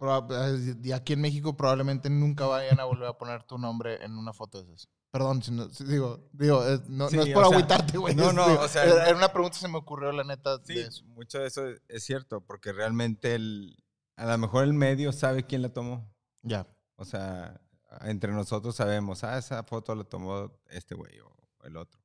eh, 0.00 0.74
y 0.82 0.92
aquí 0.92 1.14
en 1.14 1.20
México 1.20 1.56
probablemente 1.56 2.10
nunca 2.10 2.46
vayan 2.46 2.78
a 2.80 2.84
volver 2.84 3.08
a 3.08 3.18
poner 3.18 3.42
tu 3.44 3.58
nombre 3.58 4.04
en 4.04 4.16
una 4.16 4.32
foto 4.32 4.62
de 4.62 4.72
esas. 4.74 4.88
Perdón, 5.10 5.42
si 5.42 5.52
no- 5.52 5.70
si 5.70 5.84
digo, 5.84 6.28
digo, 6.32 6.66
eh, 6.66 6.80
no, 6.88 7.08
Sí, 7.08 7.16
no 7.16 7.22
es 7.22 7.32
por 7.32 7.44
agüitarte, 7.44 7.98
güey. 7.98 8.14
no, 8.16 8.32
no, 8.32 8.48
digo, 8.48 8.60
o 8.62 8.68
sea, 8.68 8.84
era 8.84 9.16
una 9.16 9.32
pregunta 9.32 9.54
que 9.56 9.60
se 9.60 9.68
me 9.68 9.78
ocurrió, 9.78 10.10
la 10.12 10.24
neta, 10.24 10.58
Sí, 10.64 10.74
de 10.74 10.82
eso. 10.82 11.04
mucho 11.06 11.38
de 11.38 11.46
eso 11.46 11.66
es- 11.68 11.80
es 11.88 12.02
cierto, 12.04 12.40
porque 12.40 12.72
realmente 12.72 13.34
el, 13.36 13.76
a 14.16 14.26
lo 14.26 14.38
mejor 14.38 14.64
el 14.64 14.72
medio 14.74 15.12
sabe 15.12 15.44
quién 15.44 15.62
la 15.62 15.72
tomó. 15.72 16.12
Ya. 16.42 16.66
O 16.96 17.04
sea, 17.04 17.60
entre 18.02 18.32
nosotros 18.32 18.76
sabemos, 18.76 19.24
ah, 19.24 19.38
esa 19.38 19.62
foto 19.64 19.94
la 19.94 20.04
tomó 20.04 20.52
este 20.68 20.94
güey 20.94 21.18
o 21.20 21.32
el 21.64 21.76
otro. 21.76 22.00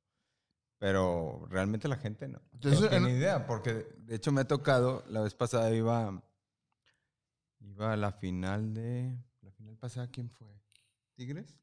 Pero 0.78 1.46
realmente 1.50 1.88
la 1.88 1.96
gente 1.96 2.26
no. 2.26 2.40
Entonces, 2.52 2.80
no 2.80 2.88
tiene 2.88 3.10
en- 3.10 3.16
idea, 3.16 3.46
porque 3.46 3.86
de 3.98 4.14
hecho 4.16 4.32
me 4.32 4.40
ha 4.40 4.48
tocado, 4.48 5.04
la 5.08 5.20
vez 5.20 5.34
pasada 5.34 5.70
iba, 5.74 6.22
iba 7.60 7.92
a 7.92 7.96
la 7.96 8.12
final 8.12 8.72
de, 8.72 9.16
la 9.42 9.52
final 9.52 9.76
pasada, 9.76 10.08
¿quién 10.08 10.30
fue? 10.30 10.48
¿Tigres? 11.14 11.54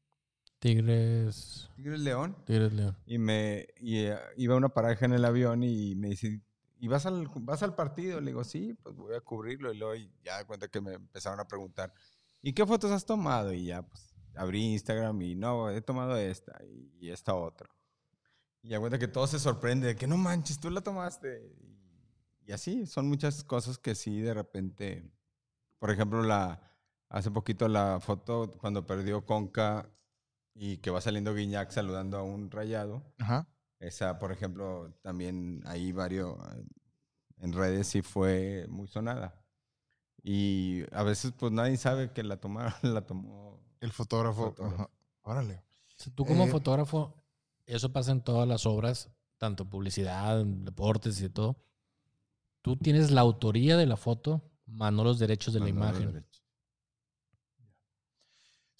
Tigres. 0.60 1.68
¿Tigres 1.76 2.00
León? 2.00 2.36
Tigres 2.44 2.72
León. 2.72 2.96
Y 3.06 3.18
me 3.18 3.66
y, 3.78 3.98
eh, 4.06 4.18
iba 4.36 4.56
una 4.56 4.68
pareja 4.68 5.06
en 5.06 5.12
el 5.12 5.24
avión 5.24 5.62
y 5.62 5.94
me 5.94 6.08
dice, 6.08 6.40
¿y 6.78 6.88
vas 6.88 7.06
al, 7.06 7.28
vas 7.40 7.62
al 7.62 7.74
partido? 7.74 8.20
Le 8.20 8.30
digo, 8.30 8.44
sí, 8.44 8.74
pues 8.82 8.94
voy 8.96 9.14
a 9.14 9.20
cubrirlo. 9.20 9.72
Y 9.72 9.78
luego 9.78 9.94
ya 10.22 10.38
de 10.38 10.44
cuenta 10.44 10.68
que 10.68 10.80
me 10.80 10.94
empezaron 10.94 11.40
a 11.40 11.46
preguntar, 11.46 11.92
¿y 12.40 12.52
qué 12.52 12.64
fotos 12.66 12.90
has 12.90 13.04
tomado? 13.04 13.52
Y 13.52 13.66
ya, 13.66 13.82
pues, 13.82 14.14
abrí 14.34 14.72
Instagram 14.72 15.20
y 15.22 15.34
no, 15.34 15.70
he 15.70 15.80
tomado 15.80 16.16
esta 16.16 16.58
y, 16.64 17.10
esta 17.10 17.34
otra. 17.34 17.68
Y 18.62 18.70
ya 18.70 18.80
cuenta 18.80 18.98
que 18.98 19.08
todo 19.08 19.26
se 19.26 19.38
sorprende 19.38 19.88
de 19.88 19.96
que 19.96 20.06
no 20.06 20.16
manches, 20.16 20.60
tú 20.60 20.70
la 20.70 20.80
tomaste. 20.80 21.52
Y 22.44 22.52
así, 22.52 22.86
son 22.86 23.08
muchas 23.08 23.44
cosas 23.44 23.78
que 23.78 23.94
sí 23.94 24.20
de 24.20 24.34
repente, 24.34 25.12
por 25.78 25.90
ejemplo, 25.90 26.22
la, 26.22 26.60
hace 27.08 27.30
poquito 27.30 27.68
la 27.68 28.00
foto 28.00 28.52
cuando 28.58 28.86
perdió 28.86 29.26
Conca 29.26 29.90
y 30.54 30.78
que 30.78 30.90
va 30.90 31.00
saliendo 31.00 31.34
Guiñac 31.34 31.70
saludando 31.70 32.18
a 32.18 32.22
un 32.22 32.50
rayado. 32.50 33.04
Ajá. 33.18 33.46
Esa, 33.80 34.18
por 34.18 34.32
ejemplo, 34.32 34.92
también 35.02 35.62
ahí 35.66 35.92
varios 35.92 36.36
eh, 36.56 36.64
en 37.38 37.52
redes 37.52 37.86
sí 37.86 38.02
fue 38.02 38.66
muy 38.68 38.88
sonada. 38.88 39.40
Y 40.22 40.82
a 40.92 41.02
veces 41.04 41.32
pues 41.38 41.52
nadie 41.52 41.76
sabe 41.76 42.12
que 42.12 42.22
la 42.22 42.38
tomaron, 42.38 42.72
la 42.82 43.06
tomó. 43.06 43.60
El 43.80 43.92
fotógrafo. 43.92 44.46
Fotógrafo. 44.46 44.74
ajá. 44.82 44.90
Órale. 45.22 45.54
O 45.54 45.94
sea, 45.96 46.12
Tú 46.14 46.24
como 46.24 46.44
Eh, 46.44 46.50
fotógrafo, 46.50 47.14
eso 47.66 47.92
pasa 47.92 48.12
en 48.12 48.22
todas 48.22 48.48
las 48.48 48.66
obras, 48.66 49.10
tanto 49.36 49.68
publicidad, 49.68 50.44
deportes 50.44 51.20
y 51.20 51.28
todo. 51.28 51.56
Tú 52.62 52.76
tienes 52.76 53.10
la 53.10 53.20
autoría 53.20 53.76
de 53.76 53.86
la 53.86 53.96
foto, 53.96 54.42
más 54.66 54.92
no 54.92 55.04
los 55.04 55.18
derechos 55.18 55.54
de 55.54 55.60
la 55.60 55.68
imagen. 55.68 56.26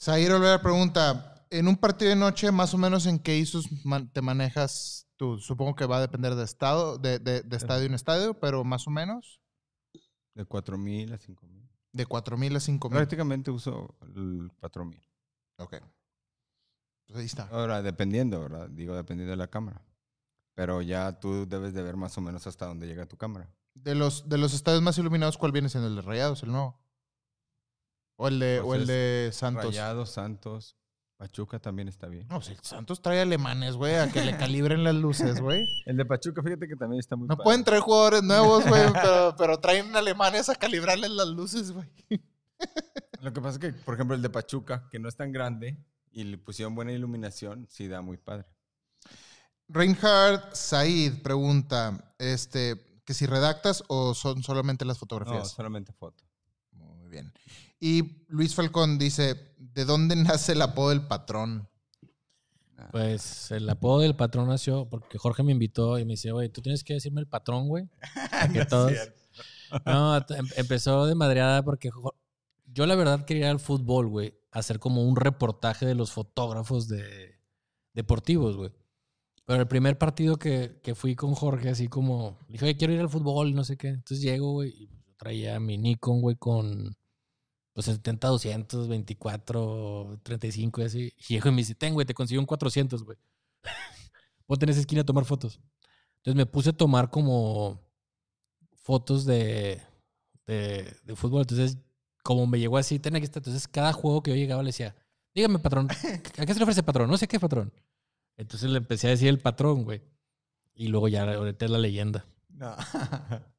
Zair 0.01 0.33
Olvera 0.33 0.61
pregunta, 0.61 1.38
en 1.51 1.69
un 1.69 1.77
partido 1.77 2.11
de 2.11 2.17
noche, 2.17 2.51
más 2.53 2.75
o 2.75 2.79
menos 2.79 3.07
en 3.07 3.19
qué 3.19 3.37
ISOs 3.39 3.69
man- 3.85 4.11
te 4.13 4.21
manejas 4.23 5.07
tú? 5.17 5.39
Supongo 5.39 5.75
que 5.75 5.87
va 5.87 5.99
a 5.99 6.01
depender 6.01 6.35
de 6.35 6.45
estado, 6.45 6.99
de, 6.99 7.19
de- 7.19 7.43
de 7.43 7.57
estadio 7.57 7.87
en 7.87 7.95
estadio, 7.95 8.39
pero 8.39 8.65
más 8.65 8.87
o 8.87 8.91
menos 8.91 9.41
De 10.35 10.45
4.000 10.47 11.13
a 11.13 11.19
5.000. 11.19 11.69
de 11.93 12.07
4.000 12.07 12.57
a 12.57 12.61
5.000. 12.61 12.91
Prácticamente 12.91 13.51
uso 13.51 13.97
el 14.03 14.51
4.000. 14.61 15.01
Ok. 15.59 15.77
Pues 17.07 17.19
ahí 17.19 17.27
está. 17.27 17.49
Ahora, 17.51 17.83
dependiendo, 17.83 18.41
¿verdad? 18.41 18.69
Digo, 18.69 18.95
dependiendo 18.95 19.31
de 19.31 19.37
la 19.39 19.49
cámara. 19.49 19.83
Pero 20.55 20.83
ya 20.83 21.19
tú 21.19 21.47
debes 21.49 21.73
de 21.73 21.83
ver 21.83 21.97
más 21.97 22.17
o 22.19 22.21
menos 22.21 22.47
hasta 22.47 22.67
dónde 22.67 22.87
llega 22.87 23.07
tu 23.07 23.17
cámara. 23.17 23.49
De 23.75 23.95
los, 23.95 24.29
de 24.29 24.39
los 24.39 24.55
estadios 24.55 24.83
más 24.83 24.99
iluminados, 24.99 25.39
¿cuál 25.39 25.53
viene 25.53 25.69
siendo? 25.69 25.89
¿El 25.89 25.97
de 25.97 26.03
Rayados, 26.03 26.43
el 26.43 26.51
nuevo? 26.51 26.81
¿O 28.17 28.27
el 28.29 28.41
de, 28.41 28.61
Pues 28.63 28.69
o 28.71 28.75
el 28.75 28.81
es 28.83 28.89
de 28.89 29.31
Santos? 29.33 29.65
Rayados, 29.67 30.11
Santos, 30.11 30.77
Pachuca 31.19 31.59
también 31.59 31.89
está 31.89 32.07
bien. 32.07 32.27
No, 32.29 32.37
el 32.37 32.57
Santos 32.63 33.03
trae 33.03 33.21
alemanes, 33.21 33.75
güey, 33.75 33.97
a 33.97 34.11
que 34.11 34.25
le 34.25 34.37
calibren 34.37 34.85
las 34.85 34.95
luces, 34.95 35.41
güey. 35.41 35.67
El 35.87 35.97
de 35.97 36.05
Pachuca, 36.05 36.43
fíjate 36.45 36.69
que 36.69 36.77
también 36.77 37.01
está 37.01 37.17
muy 37.17 37.27
No 37.27 37.37
padre. 37.37 37.45
pueden 37.45 37.65
traer 37.65 37.83
jugadores 37.83 38.23
nuevos, 38.23 38.65
güey, 38.67 38.83
pero, 38.95 39.35
pero 39.37 39.59
traen 39.59 39.95
alemanes 39.97 40.49
a 40.49 40.55
calibrarles 40.55 41.11
las 41.11 41.27
luces, 41.27 41.73
güey. 41.73 41.89
Lo 43.21 43.33
que 43.33 43.41
pasa 43.41 43.55
es 43.55 43.59
que, 43.59 43.73
por 43.81 43.95
ejemplo, 43.95 44.15
el 44.15 44.23
de 44.23 44.31
Pachuca, 44.31 44.89
que 44.91 45.01
no 45.01 45.09
es 45.09 45.17
tan 45.17 45.33
grande 45.33 45.77
y 46.13 46.23
le 46.23 46.39
pusieron 46.39 46.77
buena 46.77 46.93
iluminación, 46.93 47.67
sí 47.69 47.89
da 47.89 48.01
muy 48.01 48.17
padre. 48.17 48.47
Reinhard 49.69 50.55
Said 50.55 51.21
pregunta, 51.23 52.15
este, 52.19 53.01
que 53.05 53.13
si 53.13 53.27
redactas 53.27 53.83
o 53.89 54.15
son 54.15 54.43
solamente 54.43 54.85
las 54.85 54.97
No, 54.97 55.01
fotografías. 55.01 55.51
solamente 55.51 55.93
foto. 55.93 56.25
Muy 56.73 57.09
bien. 57.11 57.33
Y 57.81 58.25
Luis 58.29 58.55
Falcón 58.55 58.99
dice, 58.99 59.55
¿de 59.75 59.85
dónde 59.85 60.17
nace 60.17 60.53
el 60.53 60.63
apodo 60.63 60.91
del 60.91 61.07
patrón? 61.07 61.69
Ah, 62.77 62.89
Pues 62.93 63.51
el 63.51 63.69
apodo 63.69 64.01
del 64.01 64.17
patrón 64.17 64.49
nació 64.49 64.89
porque 64.89 65.19
Jorge 65.19 65.43
me 65.43 65.53
invitó 65.53 65.99
y 65.99 66.05
me 66.05 66.13
dice, 66.13 66.31
güey, 66.33 66.49
tú 66.49 66.63
tienes 66.63 66.85
que 66.85 66.95
decirme 66.95 67.21
el 67.21 67.27
patrón, 67.29 67.69
güey. 67.69 67.89
Todos... 68.69 68.93
No, 69.85 70.17
em- 70.17 70.49
empezó 70.57 71.07
de 71.07 71.15
madreada 71.15 71.63
porque 71.63 71.91
yo 72.67 72.87
la 72.87 72.95
verdad 72.95 73.25
quería 73.25 73.47
ir 73.47 73.51
al 73.51 73.61
fútbol, 73.61 74.09
güey. 74.09 74.35
Hacer 74.51 74.79
como 74.79 75.03
un 75.03 75.17
reportaje 75.17 75.85
de 75.87 75.95
los 75.95 76.13
fotógrafos 76.13 76.89
de 76.89 77.39
deportivos, 77.93 78.57
güey. 78.57 78.71
Pero 79.45 79.61
el 79.61 79.69
primer 79.69 79.99
partido 79.99 80.37
que, 80.39 80.79
que 80.83 80.95
fui 80.95 81.17
con 81.17 81.35
Jorge, 81.35 81.71
así 81.71 81.89
como, 81.89 82.39
dije, 82.49 82.65
oye, 82.67 82.77
quiero 82.77 82.93
ir 82.93 83.01
al 83.01 83.09
fútbol, 83.11 83.55
no 83.55 83.65
sé 83.65 83.77
qué. 83.77 83.89
Entonces 83.89 84.21
llego, 84.21 84.53
güey, 84.53 84.71
y 84.71 84.89
yo 84.89 85.15
traía 85.19 85.59
mi 85.59 85.77
Nikon, 85.79 86.21
güey, 86.21 86.37
con 86.37 86.95
pues 87.79 87.87
70, 87.87 88.27
200, 88.27 88.89
24, 88.89 90.19
35 90.25 90.81
y 90.81 90.85
así. 90.85 91.13
Y 91.17 91.35
llego 91.35 91.49
y 91.49 91.53
me 91.53 91.59
dice, 91.59 91.77
ten, 91.77 91.95
güey, 91.95 92.05
te 92.05 92.13
consiguió 92.13 92.41
un 92.41 92.47
400, 92.47 93.05
güey. 93.05 93.17
Ponte 94.47 94.65
en 94.65 94.71
esa 94.71 94.81
esquina 94.81 95.03
a 95.03 95.05
tomar 95.05 95.25
fotos. 95.25 95.61
Entonces 96.17 96.35
me 96.35 96.45
puse 96.45 96.71
a 96.71 96.73
tomar 96.73 97.09
como 97.09 97.81
fotos 98.75 99.25
de, 99.25 99.81
de, 100.45 100.93
de 101.05 101.15
fútbol. 101.15 101.43
Entonces, 101.43 101.79
como 102.25 102.49
me 102.49 102.59
llegó 102.59 102.79
así, 102.79 102.99
ten 102.99 103.15
aquí 103.15 103.27
está. 103.27 103.39
Entonces, 103.39 103.69
cada 103.69 103.93
juego 103.93 104.25
que 104.25 104.33
yo 104.33 104.37
llegaba 104.37 104.65
le 104.65 104.71
decía, 104.71 104.97
dígame, 105.33 105.61
patrón, 105.61 105.87
¿a 105.89 106.47
qué 106.47 106.53
se 106.53 106.59
le 106.59 106.65
ofrece 106.65 106.83
patrón? 106.83 107.09
No 107.09 107.17
sé 107.17 107.29
qué 107.29 107.39
patrón. 107.39 107.73
Entonces 108.37 108.69
le 108.71 108.79
empecé 108.79 109.07
a 109.07 109.11
decir 109.11 109.29
el 109.29 109.39
patrón, 109.39 109.85
güey. 109.85 110.03
Y 110.75 110.89
luego 110.89 111.07
ya 111.07 111.33
ahorita 111.33 111.65
es 111.65 111.71
la 111.71 111.79
leyenda. 111.79 112.27
No. 112.49 112.75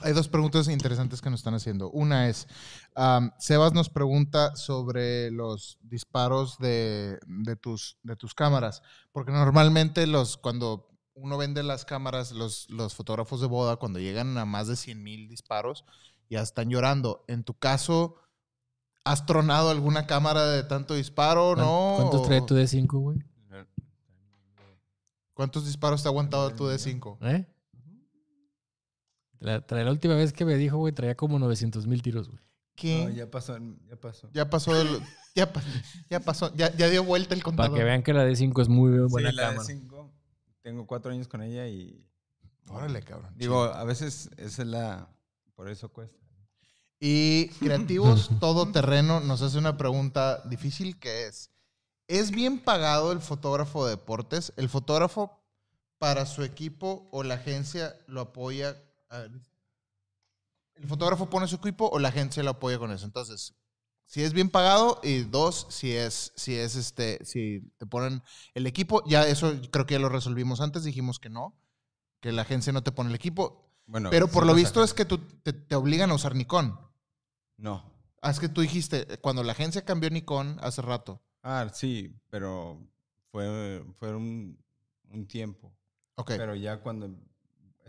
Hay 0.00 0.12
dos 0.12 0.28
preguntas 0.28 0.68
interesantes 0.68 1.20
que 1.20 1.30
nos 1.30 1.40
están 1.40 1.54
haciendo. 1.54 1.90
Una 1.90 2.28
es, 2.28 2.46
am, 2.94 3.32
Sebas 3.38 3.72
nos 3.72 3.90
pregunta 3.90 4.56
sobre 4.56 5.30
los 5.30 5.78
disparos 5.82 6.58
de, 6.58 7.18
de 7.26 7.56
tus, 7.56 7.98
de 8.02 8.16
tus 8.16 8.34
cámaras, 8.34 8.82
porque 9.12 9.32
normalmente 9.32 10.06
los, 10.06 10.36
cuando 10.36 10.88
uno 11.14 11.36
vende 11.36 11.62
las 11.62 11.84
cámaras, 11.84 12.32
los, 12.32 12.68
los 12.70 12.94
fotógrafos 12.94 13.40
de 13.40 13.46
boda, 13.46 13.76
cuando 13.76 13.98
llegan 13.98 14.36
a 14.38 14.44
más 14.44 14.68
de 14.68 14.76
100 14.76 15.02
mil 15.02 15.28
disparos, 15.28 15.84
ya 16.30 16.40
están 16.40 16.70
llorando. 16.70 17.24
En 17.28 17.44
tu 17.44 17.54
caso, 17.54 18.16
¿has 19.04 19.26
tronado 19.26 19.70
alguna 19.70 20.06
cámara 20.06 20.46
de 20.46 20.62
tanto 20.62 20.94
disparo? 20.94 21.54
¿No? 21.56 21.94
¿Cuántos 21.96 22.22
trae 22.22 22.40
¿O 22.40 22.46
tu 22.46 22.54
D5, 22.54 22.86
güey? 22.98 23.18
¿Cuántos 25.34 25.66
disparos 25.66 26.02
te 26.02 26.08
ha 26.08 26.10
aguantado 26.10 26.50
tu 26.54 26.64
D5? 26.64 27.18
¿Eh? 27.22 27.46
La, 29.42 29.66
trae- 29.66 29.84
la 29.84 29.90
última 29.90 30.14
vez 30.14 30.32
que 30.32 30.44
me 30.44 30.54
dijo, 30.56 30.76
güey, 30.78 30.92
traía 30.94 31.16
como 31.16 31.38
900 31.38 31.86
mil 31.86 32.00
tiros, 32.02 32.28
güey. 32.28 32.40
¿Qué? 32.74 33.04
No, 33.04 33.10
ya 33.10 33.30
pasó, 33.30 33.58
ya 33.88 33.96
pasó. 33.96 34.30
Ya 34.32 34.48
pasó, 34.48 34.80
el- 34.80 35.00
ya, 35.34 35.52
pa- 35.52 35.62
ya 36.08 36.20
pasó, 36.20 36.54
ya, 36.54 36.74
ya 36.76 36.88
dio 36.88 37.04
vuelta 37.04 37.34
el 37.34 37.42
contador. 37.42 37.72
Para 37.72 37.80
que 37.80 37.84
vean 37.84 38.02
que 38.02 38.12
la 38.14 38.26
D5 38.26 38.62
es 38.62 38.68
muy 38.68 38.98
buena 39.08 39.30
sí, 39.30 39.36
la 39.36 39.42
cámara. 39.48 39.64
cinco, 39.64 40.12
tengo 40.62 40.86
cuatro 40.86 41.12
años 41.12 41.28
con 41.28 41.42
ella 41.42 41.66
y... 41.68 42.04
Órale, 42.68 43.02
cabrón. 43.02 43.32
Digo, 43.36 43.64
a 43.64 43.84
veces 43.84 44.30
esa 44.36 44.62
es 44.62 44.68
la... 44.68 45.08
Por 45.54 45.68
eso 45.68 45.88
cuesta. 45.90 46.16
Y 47.00 47.48
Creativos 47.58 48.30
Todoterreno 48.40 49.20
nos 49.20 49.42
hace 49.42 49.58
una 49.58 49.76
pregunta 49.76 50.40
difícil 50.48 50.98
que 51.00 51.26
es, 51.26 51.50
¿es 52.06 52.30
bien 52.30 52.60
pagado 52.60 53.10
el 53.12 53.20
fotógrafo 53.20 53.84
de 53.84 53.90
deportes? 53.96 54.52
¿El 54.56 54.68
fotógrafo 54.68 55.36
para 55.98 56.26
su 56.26 56.42
equipo 56.44 57.08
o 57.10 57.22
la 57.24 57.34
agencia 57.34 57.96
lo 58.06 58.20
apoya? 58.20 58.76
A 59.12 59.18
ver, 59.18 59.30
¿El 60.74 60.88
fotógrafo 60.88 61.28
pone 61.30 61.46
su 61.46 61.56
equipo 61.56 61.88
o 61.88 61.98
la 61.98 62.08
agencia 62.08 62.42
lo 62.42 62.50
apoya 62.50 62.78
con 62.78 62.90
eso? 62.90 63.04
Entonces, 63.04 63.54
si 64.06 64.22
es 64.22 64.32
bien 64.32 64.50
pagado 64.50 65.00
y 65.02 65.20
dos, 65.20 65.66
si 65.70 65.94
es, 65.94 66.32
si 66.34 66.56
es 66.56 66.76
este, 66.76 67.24
si 67.24 67.60
te 67.78 67.86
ponen 67.86 68.22
el 68.54 68.66
equipo, 68.66 69.02
ya 69.06 69.26
eso 69.26 69.54
creo 69.70 69.86
que 69.86 69.94
ya 69.94 70.00
lo 70.00 70.08
resolvimos 70.08 70.60
antes, 70.60 70.82
dijimos 70.82 71.18
que 71.20 71.28
no, 71.28 71.54
que 72.20 72.32
la 72.32 72.42
agencia 72.42 72.72
no 72.72 72.82
te 72.82 72.92
pone 72.92 73.10
el 73.10 73.14
equipo, 73.14 73.70
Bueno, 73.86 74.10
pero 74.10 74.28
por 74.28 74.44
sí 74.44 74.48
lo 74.48 74.54
visto 74.54 74.82
es 74.82 74.94
que 74.94 75.04
tú, 75.04 75.18
te, 75.18 75.52
te 75.52 75.74
obligan 75.76 76.10
a 76.10 76.14
usar 76.14 76.34
Nikon. 76.34 76.78
No. 77.58 77.84
Ah, 78.22 78.30
es 78.30 78.40
que 78.40 78.48
tú 78.48 78.60
dijiste, 78.60 79.06
cuando 79.20 79.42
la 79.42 79.52
agencia 79.52 79.84
cambió 79.84 80.08
Nikon 80.10 80.58
hace 80.62 80.80
rato. 80.82 81.20
Ah, 81.42 81.68
sí, 81.72 82.14
pero 82.30 82.78
fue, 83.30 83.84
fue 83.98 84.14
un, 84.14 84.58
un 85.10 85.26
tiempo. 85.26 85.72
Pero 86.26 86.54
ya 86.54 86.80
cuando... 86.80 87.10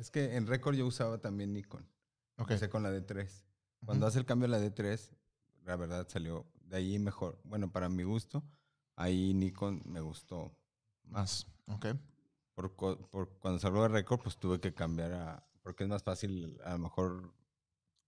Es 0.03 0.11
que 0.11 0.35
en 0.35 0.47
récord 0.47 0.75
yo 0.75 0.85
usaba 0.85 1.19
también 1.19 1.53
Nikon. 1.53 1.87
ok. 2.35 2.41
Empecé 2.51 2.67
con 2.67 2.83
la 2.83 2.91
D3. 2.91 3.45
Cuando 3.85 4.05
Ujú. 4.05 4.09
hace 4.09 4.19
el 4.19 4.25
cambio 4.25 4.47
a 4.47 4.49
la 4.49 4.59
D3, 4.59 5.15
la 5.63 5.77
verdad 5.77 6.05
salió 6.09 6.45
de 6.59 6.75
ahí 6.75 6.99
mejor. 6.99 7.39
Bueno, 7.45 7.71
para 7.71 7.87
mi 7.87 8.03
gusto, 8.03 8.43
ahí 8.97 9.33
Nikon 9.33 9.81
me 9.85 10.01
gustó 10.01 10.57
más. 11.05 11.47
Ok. 11.67 11.85
Por, 12.53 12.75
por 12.75 13.29
cuando 13.39 13.59
salgo 13.59 13.81
de 13.83 13.87
récord, 13.87 14.19
pues 14.21 14.35
tuve 14.37 14.59
que 14.59 14.73
cambiar 14.73 15.13
a... 15.13 15.47
Porque 15.61 15.85
es 15.85 15.89
más 15.89 16.03
fácil 16.03 16.59
a 16.65 16.73
lo 16.73 16.79
mejor 16.79 17.33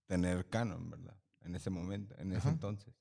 tener 0.04 0.46
Canon, 0.50 0.90
¿verdad? 0.90 1.16
En 1.40 1.54
ese 1.54 1.70
momento, 1.70 2.14
en 2.18 2.30
ese 2.34 2.50
entonces. 2.50 2.92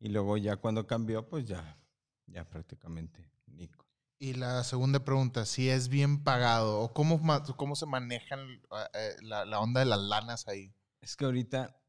Y 0.00 0.08
luego 0.08 0.36
ya 0.36 0.56
cuando 0.56 0.88
cambió, 0.88 1.28
pues 1.28 1.44
ya, 1.46 1.78
ya 2.26 2.44
prácticamente 2.50 3.30
Nikon. 3.46 3.86
Y 4.20 4.34
la 4.34 4.64
segunda 4.64 5.04
pregunta, 5.04 5.44
si 5.44 5.68
es 5.68 5.88
bien 5.88 6.24
pagado 6.24 6.80
o 6.80 6.92
cómo, 6.92 7.20
cómo 7.56 7.76
se 7.76 7.86
manejan 7.86 8.40
eh, 8.40 8.58
eh, 8.94 9.16
la, 9.22 9.44
la 9.44 9.60
onda 9.60 9.80
de 9.80 9.86
las 9.86 10.00
lanas 10.00 10.48
ahí. 10.48 10.74
Es 11.00 11.16
que 11.16 11.24
ahorita, 11.24 11.80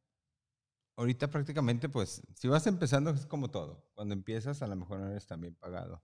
ahorita 0.95 1.29
prácticamente, 1.29 1.89
pues, 1.89 2.21
si 2.35 2.47
vas 2.47 2.67
empezando 2.67 3.09
es 3.09 3.25
como 3.25 3.49
todo. 3.49 3.89
Cuando 3.95 4.13
empiezas, 4.13 4.61
a 4.61 4.67
lo 4.67 4.75
mejor 4.75 4.99
no 4.99 5.07
eres 5.07 5.25
tan 5.25 5.41
bien 5.41 5.55
pagado. 5.55 6.03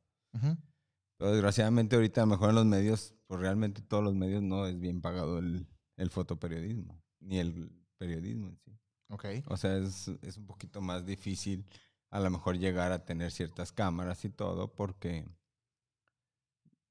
Pero 1.18 1.32
desgraciadamente 1.32 1.96
ahorita, 1.96 2.22
a 2.22 2.26
lo 2.26 2.32
mejor 2.32 2.50
en 2.50 2.56
los 2.56 2.66
medios, 2.66 3.14
pues 3.28 3.40
realmente 3.40 3.82
todos 3.82 4.04
los 4.04 4.16
medios 4.16 4.42
no 4.42 4.66
es 4.66 4.78
bien 4.80 5.02
pagado 5.02 5.38
el, 5.40 5.68
el 5.96 6.10
fotoperiodismo, 6.10 7.02
ni 7.20 7.40
el 7.40 7.72
periodismo 7.98 8.50
en 8.50 8.58
sí. 8.58 8.78
Ok. 9.10 9.26
O 9.48 9.56
sea, 9.56 9.78
es, 9.78 10.10
es 10.22 10.38
un 10.38 10.48
poquito 10.48 10.82
más 10.82 11.06
difícil 11.06 11.66
a 12.10 12.20
lo 12.20 12.30
mejor 12.30 12.58
llegar 12.58 12.92
a 12.92 13.06
tener 13.06 13.32
ciertas 13.32 13.72
cámaras 13.72 14.26
y 14.26 14.30
todo, 14.30 14.74
porque, 14.74 15.26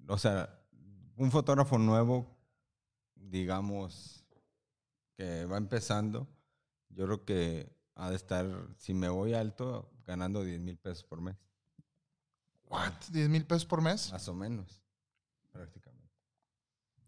o 0.09 0.19
sea, 0.19 0.61
un 1.17 1.31
fotógrafo 1.31 1.79
nuevo, 1.79 2.27
digamos, 3.15 4.25
que 5.17 5.45
va 5.47 5.57
empezando, 5.57 6.27
yo 6.89 7.05
creo 7.07 7.25
que 7.25 7.73
ha 7.95 8.11
de 8.11 8.17
estar, 8.17 8.47
si 8.79 8.95
me 8.95 9.09
voy 9.09 9.35
alto, 9.35 9.91
ganando 10.07 10.43
10 10.43 10.61
mil 10.61 10.77
pesos 10.79 11.05
por 11.05 11.21
mes, 11.21 11.37
What? 12.69 12.93
¿10 13.13 13.29
mil 13.29 13.47
pesos 13.47 13.67
por 13.67 13.81
mes? 13.83 14.11
más 14.11 14.27
o 14.29 14.35
menos, 14.35 14.83
prácticamente. 15.53 16.03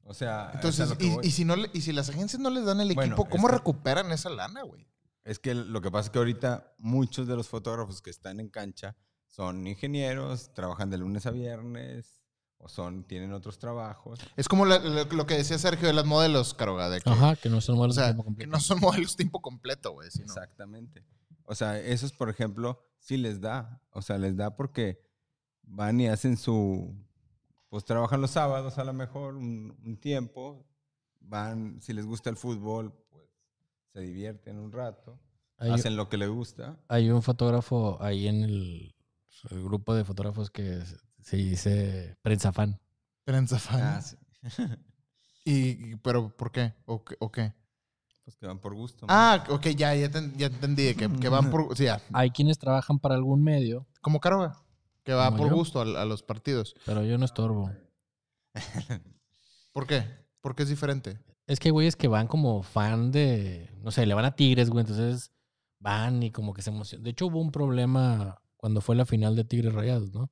O 0.04 0.14
sea, 0.14 0.52
Entonces, 0.54 0.88
y, 1.24 1.30
si 1.32 1.44
no, 1.44 1.54
y 1.72 1.80
si 1.80 1.92
las 1.92 2.08
agencias 2.08 2.40
no 2.40 2.50
les 2.50 2.64
dan 2.64 2.80
el 2.80 2.94
Bueno, 2.94 3.14
equipo, 3.16 3.24
es 3.24 3.30
¿cómo 3.30 3.48
que- 3.48 3.54
recuperan 3.54 4.12
esa 4.12 4.30
lana, 4.30 4.62
güey? 4.62 4.86
Es 5.24 5.40
que 5.40 5.54
lo 5.54 5.80
que 5.80 5.90
pasa 5.90 6.06
es 6.06 6.10
que 6.12 6.18
ahorita 6.18 6.74
muchos 6.78 7.26
de 7.26 7.34
los 7.34 7.48
fotógrafos 7.48 8.00
que 8.00 8.10
están 8.10 8.38
en 8.38 8.48
cancha 8.48 8.96
son 9.26 9.66
ingenieros, 9.66 10.54
trabajan 10.54 10.88
de 10.90 10.98
lunes 10.98 11.26
a 11.26 11.32
viernes 11.32 12.22
o 12.58 12.68
son 12.68 13.04
tienen 13.04 13.32
otros 13.32 13.58
trabajos. 13.58 14.18
Es 14.36 14.48
como 14.48 14.64
la- 14.66 14.78
lo, 14.78 15.04
lo 15.04 15.26
que 15.26 15.34
decía 15.36 15.58
Sergio 15.58 15.86
de 15.88 15.94
las 15.94 16.04
modelos, 16.06 16.54
Caroga, 16.54 16.88
de 16.90 17.00
que, 17.00 17.10
Ajá, 17.10 17.36
que 17.36 17.48
no 17.48 17.60
son 17.60 17.74
o 17.74 17.78
modelos 17.78 17.96
de 17.96 18.02
sea, 18.02 18.08
tiempo 18.10 18.22
que 18.22 18.26
completo. 18.26 18.50
no 18.52 18.60
son 18.60 18.80
modelos 18.80 19.16
tiempo 19.16 19.40
completo, 19.42 19.92
güey. 19.92 20.10
sino- 20.10 20.24
Exactamente. 20.26 21.04
O 21.44 21.54
sea, 21.54 21.78
esos, 21.78 22.12
por 22.12 22.28
ejemplo, 22.28 22.82
sí 22.98 23.16
les 23.16 23.40
da. 23.40 23.80
O 23.92 24.02
sea, 24.02 24.18
les 24.18 24.36
da 24.36 24.56
porque 24.56 25.00
van 25.62 26.00
y 26.00 26.08
hacen 26.08 26.36
su... 26.36 26.94
Pues 27.68 27.84
trabajan 27.84 28.20
los 28.20 28.30
sábados 28.30 28.78
a 28.78 28.84
lo 28.84 28.92
mejor 28.92 29.34
un, 29.36 29.76
un 29.84 29.96
tiempo. 29.98 30.66
Van, 31.20 31.80
si 31.82 31.92
les 31.92 32.06
gusta 32.06 32.30
el 32.30 32.36
fútbol, 32.36 32.92
pues 33.10 33.28
se 33.92 34.00
divierten 34.00 34.58
un 34.58 34.72
rato. 34.72 35.18
Hay, 35.58 35.70
hacen 35.70 35.96
lo 35.96 36.08
que 36.08 36.16
les 36.16 36.28
gusta. 36.28 36.78
hay 36.88 37.10
un 37.10 37.22
fotógrafo 37.22 37.98
ahí 38.02 38.28
en 38.28 38.42
el, 38.42 38.94
el 39.50 39.62
grupo 39.62 39.94
de 39.94 40.04
fotógrafos 40.04 40.50
que 40.50 40.82
se 41.26 41.36
dice 41.36 42.16
prensa 42.22 42.52
fan. 42.52 42.78
Prensa 43.24 43.58
fan. 43.58 43.80
Ah, 43.82 44.00
sí. 44.00 44.16
Y, 45.44 45.92
y- 45.92 45.96
¿Pero 46.02 46.28
por 46.36 46.50
qué? 46.50 46.74
¿O 46.86 47.04
qué? 47.04 47.16
o 47.20 47.30
qué? 47.30 47.52
Pues 48.24 48.36
que 48.36 48.46
van 48.46 48.58
por 48.58 48.74
gusto. 48.74 49.06
¿no? 49.06 49.12
Ah, 49.12 49.44
ok, 49.48 49.66
ya, 49.76 49.94
ya, 49.94 50.10
ten- 50.10 50.34
ya 50.36 50.46
entendí. 50.46 50.92
Que, 50.94 51.08
que 51.08 51.28
van 51.28 51.50
por... 51.52 51.76
Sí, 51.76 51.84
ya. 51.84 52.00
Hay 52.12 52.30
quienes 52.30 52.58
trabajan 52.58 52.98
para 52.98 53.14
algún 53.14 53.44
medio, 53.44 53.86
Como 54.00 54.18
Caroga, 54.18 54.60
que 55.04 55.12
va 55.12 55.30
por 55.36 55.48
yo. 55.48 55.54
gusto 55.54 55.80
a, 55.80 56.02
a 56.02 56.04
los 56.04 56.22
partidos. 56.24 56.74
pero 56.84 57.04
yo 57.04 57.16
no 57.18 57.24
estorbo. 57.24 57.70
¿Por 59.72 59.86
qué? 59.86 60.04
Porque 60.40 60.62
es 60.64 60.68
diferente. 60.68 61.20
Es 61.46 61.60
que 61.60 61.68
hay 61.68 61.72
güeyes 61.72 61.94
que 61.96 62.08
van 62.08 62.26
como 62.26 62.62
fan 62.62 63.12
de, 63.12 63.70
no 63.82 63.90
sé, 63.92 64.04
le 64.06 64.14
van 64.14 64.24
a 64.24 64.34
Tigres, 64.34 64.68
güey, 64.70 64.80
entonces 64.82 65.30
van 65.78 66.22
y 66.22 66.32
como 66.32 66.54
que 66.54 66.62
se 66.62 66.70
emocionan. 66.70 67.04
De 67.04 67.10
hecho, 67.10 67.26
hubo 67.26 67.40
un 67.40 67.52
problema 67.52 68.40
cuando 68.56 68.80
fue 68.80 68.96
la 68.96 69.06
final 69.06 69.36
de 69.36 69.44
Tigres 69.44 69.72
Rayados, 69.74 70.12
¿no? 70.12 70.30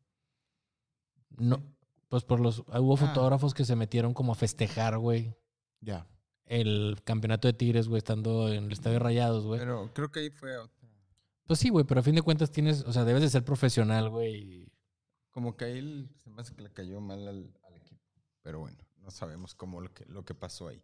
No, 1.39 1.63
pues 2.09 2.25
por 2.25 2.41
los, 2.41 2.61
hubo 2.61 2.95
Ah. 2.95 2.99
fotógrafos 2.99 3.55
que 3.55 3.65
se 3.65 3.77
metieron 3.77 4.15
como 4.15 4.33
a 4.33 4.37
festejar, 4.37 4.99
güey, 4.99 5.35
Ya. 5.81 6.07
el 6.47 6.99
campeonato 7.05 7.49
de 7.49 7.55
Tigres, 7.55 7.89
güey, 7.89 7.99
estando 7.99 8.49
en 8.53 8.65
el 8.65 8.73
estadio 8.73 8.99
Rayados, 8.99 9.45
güey. 9.45 9.61
Pero 9.61 9.91
creo 9.95 10.11
que 10.11 10.21
ahí 10.21 10.31
fue 10.31 10.57
otra. 10.59 10.89
Pues 11.47 11.59
sí, 11.59 11.69
güey, 11.69 11.85
pero 11.85 12.01
a 12.01 12.03
fin 12.03 12.15
de 12.15 12.23
cuentas 12.23 12.51
tienes, 12.51 12.83
o 12.85 12.93
sea, 12.93 13.05
debes 13.05 13.23
de 13.23 13.29
ser 13.31 13.45
profesional, 13.45 14.09
güey. 14.11 14.71
como 15.31 15.57
que 15.57 15.65
ahí 15.65 16.09
se 16.23 16.31
me 16.31 16.43
hace 16.43 16.55
que 16.55 16.63
le 16.63 16.71
cayó 16.73 17.01
mal 17.01 17.27
al, 17.27 17.53
al 17.67 17.75
equipo. 17.77 18.01
Pero 18.43 18.61
bueno, 18.61 18.79
no 19.03 19.11
sabemos 19.11 19.55
cómo 19.57 19.81
lo 19.81 19.93
que, 19.93 20.05
lo 20.07 20.25
que 20.25 20.33
pasó 20.33 20.69
ahí. 20.69 20.81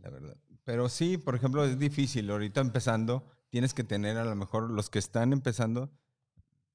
La 0.00 0.10
verdad. 0.10 0.36
Pero 0.64 0.88
sí, 0.88 1.18
por 1.18 1.34
ejemplo, 1.34 1.64
es 1.64 1.76
difícil. 1.78 2.30
Ahorita 2.30 2.60
empezando, 2.60 3.26
tienes 3.50 3.74
que 3.74 3.82
tener 3.84 4.16
a 4.16 4.24
lo 4.24 4.36
mejor 4.36 4.70
los 4.70 4.88
que 4.90 5.00
están 5.00 5.32
empezando, 5.32 5.90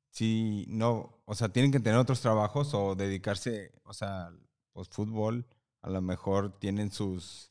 sí, 0.10 0.66
no, 0.70 1.20
o 1.26 1.36
sea, 1.36 1.50
tienen 1.50 1.72
que 1.72 1.80
tener 1.80 2.00
otros 2.00 2.22
trabajos 2.22 2.74
o 2.74 2.96
dedicarse, 2.96 3.72
o 3.84 3.94
sea, 3.94 4.32
pues 4.74 4.88
fútbol, 4.90 5.46
a 5.82 5.90
lo 5.90 6.02
mejor 6.02 6.58
tienen 6.60 6.92
sus, 6.92 7.50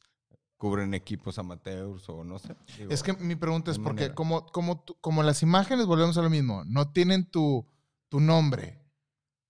cubren 0.56 0.94
equipos 0.94 1.38
amateurs 1.38 2.08
o 2.08 2.24
no 2.24 2.38
sé. 2.38 2.56
digo, 2.78 2.92
Es 2.92 3.02
que 3.02 3.12
mi 3.14 3.34
pregunta 3.36 3.70
es 3.70 3.78
porque 3.78 3.94
manera. 4.02 4.14
como, 4.14 4.46
como, 4.46 4.80
tú- 4.80 4.96
como 5.00 5.22
las 5.22 5.42
imágenes, 5.42 5.86
volvemos 5.86 6.16
a 6.18 6.22
lo 6.22 6.30
mismo, 6.30 6.64
no 6.64 6.90
tienen 6.92 7.24
tu, 7.30 7.66
tu 8.08 8.20
nombre. 8.20 8.80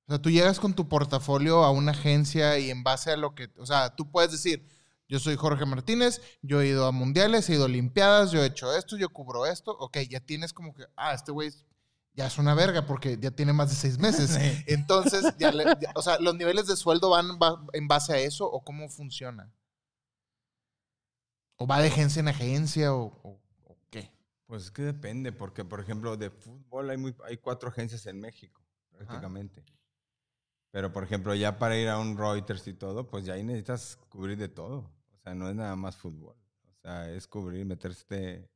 O 0.08 0.12
sea, 0.12 0.22
tú 0.22 0.30
llegas 0.30 0.60
con 0.60 0.74
tu 0.74 0.88
portafolio 0.88 1.64
a 1.64 1.70
una 1.72 1.90
agencia 1.92 2.58
y 2.58 2.70
en 2.70 2.82
base 2.84 3.10
a 3.10 3.16
lo 3.16 3.34
que, 3.34 3.48
o 3.58 3.66
sea, 3.66 3.94
tú 3.96 4.10
puedes 4.10 4.30
decir, 4.30 4.64
yo 5.08 5.18
soy 5.18 5.36
Jorge 5.36 5.64
Martínez, 5.66 6.20
yo 6.42 6.60
he 6.60 6.68
ido 6.68 6.86
a 6.86 6.92
mundiales, 6.92 7.48
he 7.48 7.54
ido 7.54 7.62
a 7.62 7.66
olimpiadas, 7.66 8.30
yo 8.32 8.42
he 8.42 8.46
hecho 8.46 8.72
esto, 8.76 8.96
yo 8.96 9.08
cubro 9.08 9.46
esto, 9.46 9.72
ok, 9.78 9.98
ya 10.08 10.20
tienes 10.20 10.52
como 10.52 10.74
que, 10.74 10.84
ah, 10.96 11.12
este 11.14 11.32
güey 11.32 11.50
ya 12.16 12.26
es 12.26 12.38
una 12.38 12.54
verga 12.54 12.86
porque 12.86 13.18
ya 13.20 13.30
tiene 13.30 13.52
más 13.52 13.68
de 13.70 13.76
seis 13.76 13.98
meses. 13.98 14.30
Entonces, 14.66 15.34
ya 15.38 15.52
le- 15.52 15.64
ya- 15.80 15.92
o 15.94 16.02
sea, 16.02 16.18
¿los 16.18 16.34
niveles 16.34 16.66
de 16.66 16.76
sueldo 16.76 17.10
van 17.10 17.38
en 17.74 17.86
base 17.88 18.12
a 18.14 18.18
eso 18.18 18.46
o 18.50 18.64
cómo 18.64 18.88
funciona? 18.88 19.52
¿O 21.58 21.66
va 21.66 21.80
de 21.80 21.88
agencia 21.88 22.20
en 22.20 22.28
agencia 22.28 22.94
o, 22.94 23.06
o- 23.22 23.40
o 23.64 23.78
qué? 23.90 24.10
Pues 24.46 24.64
es 24.64 24.70
que 24.70 24.82
depende, 24.82 25.32
porque 25.32 25.64
por 25.64 25.80
ejemplo 25.80 26.16
de 26.16 26.30
fútbol 26.30 26.90
hay, 26.90 26.96
muy, 26.96 27.14
hay 27.24 27.36
cuatro 27.38 27.68
agencias 27.68 28.06
en 28.06 28.20
México, 28.20 28.62
prácticamente. 28.90 29.64
Pero 30.70 30.92
por 30.92 31.04
ejemplo 31.04 31.34
ya 31.34 31.58
para 31.58 31.76
ir 31.76 31.88
a 31.88 31.98
un 31.98 32.16
Reuters 32.18 32.66
y 32.68 32.74
todo, 32.74 33.06
pues 33.06 33.24
ya 33.24 33.34
ahí 33.34 33.42
necesitas 33.42 33.96
cubrir 34.10 34.36
de 34.36 34.48
todo. 34.48 34.90
O 35.12 35.18
sea, 35.22 35.34
no 35.34 35.48
es 35.48 35.54
nada 35.56 35.74
más 35.76 35.96
fútbol. 35.96 36.36
O 36.68 36.80
sea, 36.82 37.10
es 37.10 37.26
cubrir, 37.26 37.64
meterse 37.64 38.48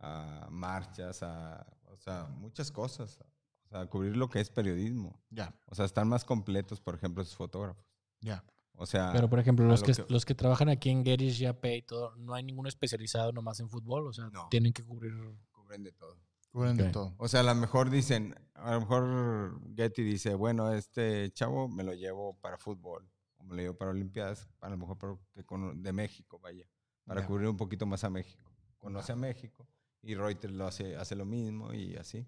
a 0.00 0.46
marchas, 0.50 1.22
a, 1.22 1.66
sea, 2.00 2.24
muchas 2.38 2.70
cosas. 2.70 3.18
O 3.64 3.68
sea, 3.68 3.86
cubrir 3.86 4.16
lo 4.16 4.28
que 4.28 4.40
es 4.40 4.48
periodismo. 4.50 5.20
Ya, 5.30 5.54
O 5.66 5.74
sea, 5.74 5.84
están 5.84 6.08
más 6.08 6.24
completos, 6.24 6.80
por 6.80 6.94
ejemplo, 6.94 7.22
esos 7.22 7.36
fotógrafos. 7.36 7.84
ya. 8.20 8.44
O 8.80 8.86
sea, 8.86 9.10
Pero, 9.12 9.28
por 9.28 9.40
ejemplo, 9.40 9.66
los 9.66 9.80
lo 9.80 9.86
que, 9.86 9.92
que- 9.92 10.04
los 10.08 10.24
que 10.24 10.36
trabajan 10.36 10.68
aquí 10.68 10.88
en 10.90 11.04
Gerish, 11.04 11.38
Yapé 11.40 11.78
y 11.78 11.82
todo, 11.82 12.14
no 12.14 12.32
hay 12.34 12.44
ninguno 12.44 12.68
especializado 12.68 13.32
nomás 13.32 13.58
en 13.58 13.68
fútbol. 13.68 14.06
O 14.06 14.12
sea, 14.12 14.28
No. 14.30 14.46
tienen 14.50 14.72
que 14.72 14.84
cubrir. 14.84 15.12
cubren 15.50 15.82
de 15.82 15.90
todo. 15.90 16.16
Cubren 16.52 16.76
de 16.76 16.84
todo. 16.90 17.12
O 17.18 17.26
sea, 17.26 17.40
a 17.40 17.42
lo 17.42 17.54
mejor 17.56 17.90
dicen, 17.90 18.36
a 18.54 18.74
lo 18.74 18.80
mejor 18.80 19.60
Getty 19.76 20.02
dice, 20.04 20.34
bueno, 20.36 20.70
este 20.72 21.30
chavo 21.32 21.68
me 21.68 21.82
lo 21.82 21.92
llevo 21.92 22.38
para 22.40 22.56
fútbol, 22.56 23.10
o 23.38 23.42
me 23.44 23.56
lo 23.56 23.62
llevo 23.62 23.76
para 23.76 23.90
Olimpiadas, 23.90 24.48
a 24.60 24.68
lo 24.68 24.76
mejor 24.78 24.96
para 24.96 25.16
que 25.34 25.44
con- 25.44 25.82
de 25.82 25.92
México, 25.92 26.38
vaya, 26.38 26.68
para 27.04 27.26
cubrir 27.26 27.48
un 27.48 27.56
poquito 27.56 27.84
más 27.84 28.04
a 28.04 28.10
México. 28.10 28.48
Conoce 28.78 29.10
a 29.10 29.16
México 29.16 29.66
y 30.02 30.14
Reuters 30.14 30.52
lo 30.52 30.66
hace, 30.66 30.96
hace 30.96 31.14
lo 31.14 31.24
mismo 31.24 31.72
y 31.72 31.96
así. 31.96 32.26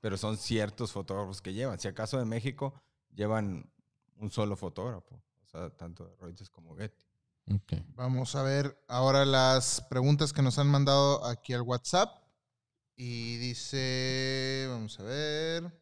Pero 0.00 0.16
son 0.16 0.36
ciertos 0.36 0.92
fotógrafos 0.92 1.40
que 1.40 1.52
llevan. 1.52 1.78
Si 1.78 1.88
acaso 1.88 2.18
de 2.18 2.24
México 2.24 2.74
llevan 3.14 3.70
un 4.16 4.30
solo 4.30 4.56
fotógrafo, 4.56 5.22
o 5.42 5.48
sea, 5.48 5.70
tanto 5.70 6.06
de 6.06 6.16
Reuters 6.16 6.50
como 6.50 6.76
Getty. 6.76 7.04
Ok. 7.54 7.72
Vamos 7.94 8.34
a 8.34 8.42
ver 8.42 8.78
ahora 8.88 9.24
las 9.24 9.80
preguntas 9.88 10.32
que 10.32 10.42
nos 10.42 10.58
han 10.58 10.68
mandado 10.68 11.24
aquí 11.24 11.54
al 11.54 11.62
WhatsApp. 11.62 12.22
Y 13.00 13.36
dice, 13.36 14.66
vamos 14.68 14.98
a 14.98 15.04
ver, 15.04 15.72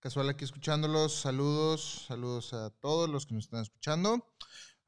casual 0.00 0.30
aquí 0.30 0.44
escuchándolos, 0.44 1.20
saludos, 1.20 2.06
saludos 2.08 2.54
a 2.54 2.70
todos 2.70 3.08
los 3.10 3.26
que 3.26 3.34
nos 3.34 3.44
están 3.44 3.60
escuchando. 3.60 4.26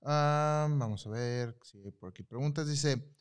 Ah, 0.00 0.68
vamos 0.70 1.06
a 1.06 1.10
ver 1.10 1.58
si 1.62 1.78
hay 1.78 1.90
por 1.90 2.08
aquí 2.08 2.22
preguntas. 2.22 2.66
Dice, 2.66 3.15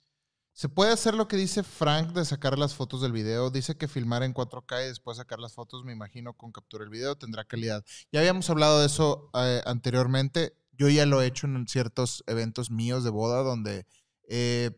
¿se 0.55 0.69
puede 0.69 0.93
hacer 0.93 1.13
lo 1.15 1.27
que 1.27 1.35
dice 1.35 1.63
Frank 1.63 2.13
de 2.13 2.23
sacar 2.23 2.57
las 2.57 2.73
fotos 2.73 3.01
del 3.01 3.11
video? 3.11 3.51
Dice 3.51 3.75
que 3.75 3.89
filmar 3.89 4.23
en 4.23 4.33
4K 4.33 4.85
y 4.85 4.87
después 4.87 5.17
sacar 5.17 5.39
las 5.39 5.53
fotos, 5.53 5.83
me 5.83 5.91
imagino, 5.91 6.33
con 6.33 6.53
captura 6.53 6.85
del 6.85 6.89
video 6.89 7.17
tendrá 7.17 7.43
calidad. 7.43 7.83
Ya 8.11 8.21
habíamos 8.21 8.49
hablado 8.49 8.79
de 8.79 8.85
eso 8.85 9.29
eh, 9.33 9.61
anteriormente. 9.65 10.57
Yo 10.71 10.87
ya 10.87 11.05
lo 11.05 11.21
he 11.21 11.27
hecho 11.27 11.45
en 11.45 11.67
ciertos 11.67 12.23
eventos 12.25 12.71
míos 12.71 13.03
de 13.03 13.09
boda 13.09 13.43
donde 13.43 13.85
eh, 14.29 14.71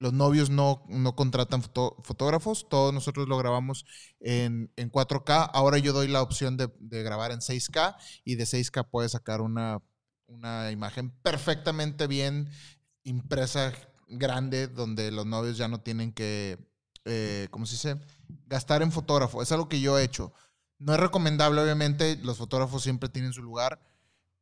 los 0.00 0.12
novios 0.12 0.50
no, 0.50 0.84
no 0.88 1.14
contratan 1.14 1.62
fotógrafos, 1.62 2.68
todos 2.68 2.92
nosotros 2.92 3.28
lo 3.28 3.38
grabamos 3.38 3.84
en, 4.18 4.72
en 4.76 4.90
4K. 4.90 5.50
Ahora 5.54 5.78
yo 5.78 5.92
doy 5.92 6.08
la 6.08 6.20
opción 6.20 6.56
de, 6.56 6.68
de 6.80 7.02
grabar 7.04 7.30
en 7.30 7.38
6K 7.38 7.96
y 8.24 8.34
de 8.34 8.44
6K 8.44 8.90
puedes 8.90 9.12
sacar 9.12 9.40
una, 9.40 9.80
una 10.26 10.70
imagen 10.72 11.10
perfectamente 11.22 12.08
bien 12.08 12.50
impresa, 13.04 13.72
grande, 14.06 14.68
donde 14.68 15.10
los 15.10 15.26
novios 15.26 15.56
ya 15.56 15.68
no 15.68 15.80
tienen 15.80 16.12
que, 16.12 16.58
eh, 17.04 17.48
¿cómo 17.50 17.66
se 17.66 17.72
dice? 17.72 18.00
Gastar 18.46 18.82
en 18.82 18.92
fotógrafo. 18.92 19.42
Es 19.42 19.52
algo 19.52 19.68
que 19.68 19.80
yo 19.80 19.98
he 19.98 20.04
hecho. 20.04 20.32
No 20.78 20.94
es 20.94 21.00
recomendable, 21.00 21.60
obviamente, 21.60 22.16
los 22.22 22.36
fotógrafos 22.36 22.82
siempre 22.82 23.08
tienen 23.08 23.32
su 23.32 23.42
lugar, 23.42 23.80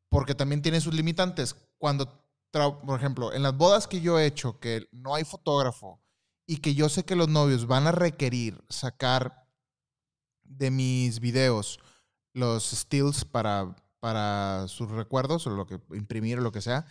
porque 0.09 0.35
también 0.35 0.63
tienen 0.63 0.81
sus 0.81 0.95
limitantes. 0.95 1.57
Cuando, 1.79 2.23
por 2.51 2.99
ejemplo, 2.99 3.33
en 3.33 3.43
las 3.43 3.57
bodas 3.57 3.87
que 3.87 4.01
yo 4.01 4.19
he 4.19 4.27
hecho, 4.27 4.59
que 4.59 4.89
no 4.93 5.15
hay 5.15 5.25
fotógrafo 5.25 6.01
y 6.47 6.59
que 6.59 6.75
yo 6.75 6.89
sé 6.89 7.05
que 7.05 7.17
los 7.17 7.29
novios 7.29 7.67
van 7.67 7.87
a 7.87 7.93
requerir 7.93 8.63
sacar 8.69 9.47
de 10.43 10.71
mis 10.71 11.21
videos 11.21 11.79
los 12.33 12.71
stills 12.71 13.25
para, 13.25 13.75
para 14.01 14.67
sus 14.69 14.91
recuerdos 14.91 15.47
o 15.47 15.51
lo 15.51 15.67
que 15.67 15.81
imprimir 15.93 16.39
o 16.39 16.43
lo 16.43 16.53
que 16.53 16.61
sea, 16.61 16.87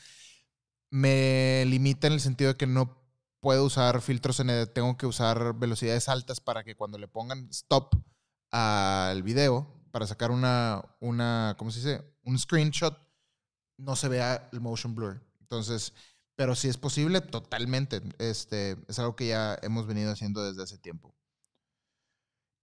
me 0.94 1.66
limita 1.66 2.06
en 2.06 2.14
el 2.14 2.20
sentido 2.20 2.52
de 2.52 2.58
que 2.58 2.68
no 2.68 2.96
puedo 3.40 3.66
usar 3.66 4.00
filtros 4.00 4.40
en 4.40 4.72
tengo 4.74 4.96
que 4.96 5.08
usar 5.08 5.56
velocidades 5.56 6.08
altas 6.08 6.40
para 6.40 6.64
que 6.64 6.76
cuando 6.76 7.00
le 7.00 7.08
pongan 7.08 7.50
stop 7.50 7.96
al 8.52 9.24
video 9.24 9.68
para 9.90 10.06
sacar 10.06 10.30
una, 10.30 10.86
una 11.00 11.56
¿cómo 11.58 11.72
se 11.72 11.80
dice? 11.80 12.16
Un 12.26 12.38
screenshot, 12.38 12.96
no 13.78 13.96
se 13.96 14.08
vea 14.08 14.48
el 14.54 14.62
motion 14.62 14.94
blur. 14.94 15.20
Entonces, 15.40 15.94
pero 16.36 16.54
si 16.54 16.68
es 16.68 16.78
posible, 16.78 17.22
totalmente. 17.22 18.04
Este, 18.20 18.78
es 18.88 19.00
algo 19.00 19.16
que 19.16 19.30
ya 19.30 19.58
hemos 19.64 19.88
venido 19.88 20.12
haciendo 20.12 20.44
desde 20.44 20.62
hace 20.62 20.78
tiempo. 20.78 21.16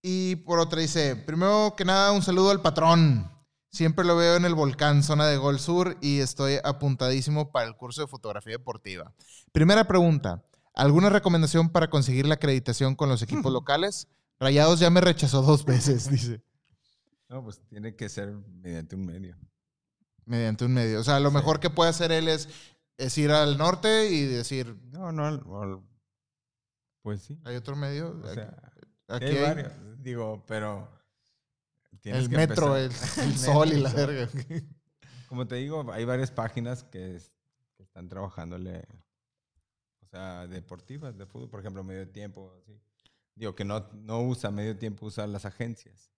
Y 0.01 0.37
por 0.37 0.59
otra 0.59 0.79
dice, 0.79 1.17
primero 1.17 1.73
que 1.75 1.83
nada, 1.83 2.13
un 2.13 2.21
saludo 2.21 2.51
al 2.51 2.61
patrón. 2.61 3.29
Siempre 3.71 4.03
lo 4.05 4.17
veo 4.17 4.35
en 4.35 4.43
el 4.45 4.53
volcán, 4.53 5.01
zona 5.01 5.27
de 5.27 5.37
Gol 5.37 5.57
Sur, 5.59 5.97
y 6.01 6.19
estoy 6.19 6.57
apuntadísimo 6.63 7.51
para 7.51 7.67
el 7.67 7.75
curso 7.77 8.01
de 8.01 8.07
fotografía 8.07 8.53
deportiva. 8.53 9.13
Primera 9.53 9.85
pregunta, 9.85 10.43
¿alguna 10.73 11.09
recomendación 11.09 11.69
para 11.69 11.89
conseguir 11.89 12.25
la 12.27 12.33
acreditación 12.35 12.95
con 12.95 13.07
los 13.07 13.21
equipos 13.21 13.51
locales? 13.53 14.07
Rayados 14.39 14.79
ya 14.79 14.89
me 14.89 14.99
rechazó 14.99 15.41
dos 15.41 15.63
veces, 15.63 16.09
dice. 16.09 16.43
No, 17.29 17.43
pues 17.43 17.61
tiene 17.69 17.95
que 17.95 18.09
ser 18.09 18.33
mediante 18.33 18.95
un 18.95 19.05
medio. 19.05 19.37
Mediante 20.25 20.65
un 20.65 20.73
medio. 20.73 20.99
O 20.99 21.03
sea, 21.03 21.19
lo 21.21 21.29
Sí. 21.29 21.35
mejor 21.35 21.61
que 21.61 21.69
puede 21.69 21.91
hacer 21.91 22.11
él 22.11 22.27
es, 22.27 22.49
es 22.97 23.17
ir 23.17 23.31
al 23.31 23.57
norte 23.57 24.09
y 24.09 24.25
decir, 24.25 24.75
No, 24.91 25.13
no, 25.13 25.29
o- 25.45 25.83
pues 27.03 27.21
sí. 27.21 27.39
¿hay 27.45 27.55
otro 27.55 27.77
medio? 27.77 28.19
O 28.21 28.33
sea, 28.33 28.53
Aquí 29.07 29.25
hay 29.25 29.37
hay 29.37 29.41
varios, 29.43 29.73
digo, 30.03 30.43
pero 30.45 30.89
el 32.09 32.29
que 32.29 32.35
metro, 32.37 32.75
el, 32.77 32.91
sol 33.37 33.71
y 33.73 33.79
la 33.79 33.93
verga. 33.93 34.29
Como 35.29 35.47
te 35.47 35.55
digo, 35.55 35.91
hay 35.93 36.03
varias 36.05 36.31
páginas 36.31 36.83
que, 36.83 37.15
es- 37.15 37.31
que 37.77 37.83
están 37.83 38.09
trabajándole, 38.09 38.85
o 40.01 40.07
sea, 40.07 40.47
deportivas 40.47 41.17
de 41.17 41.25
fútbol, 41.25 41.49
por 41.49 41.59
ejemplo, 41.59 41.83
medio 41.83 42.09
tiempo, 42.09 42.53
así. 42.61 42.79
Digo 43.35 43.55
que 43.55 43.63
no, 43.63 43.87
no 43.93 44.21
usa 44.21 44.51
medio 44.51 44.77
tiempo, 44.77 45.05
usa 45.05 45.25
las 45.27 45.45
agencias. 45.45 46.11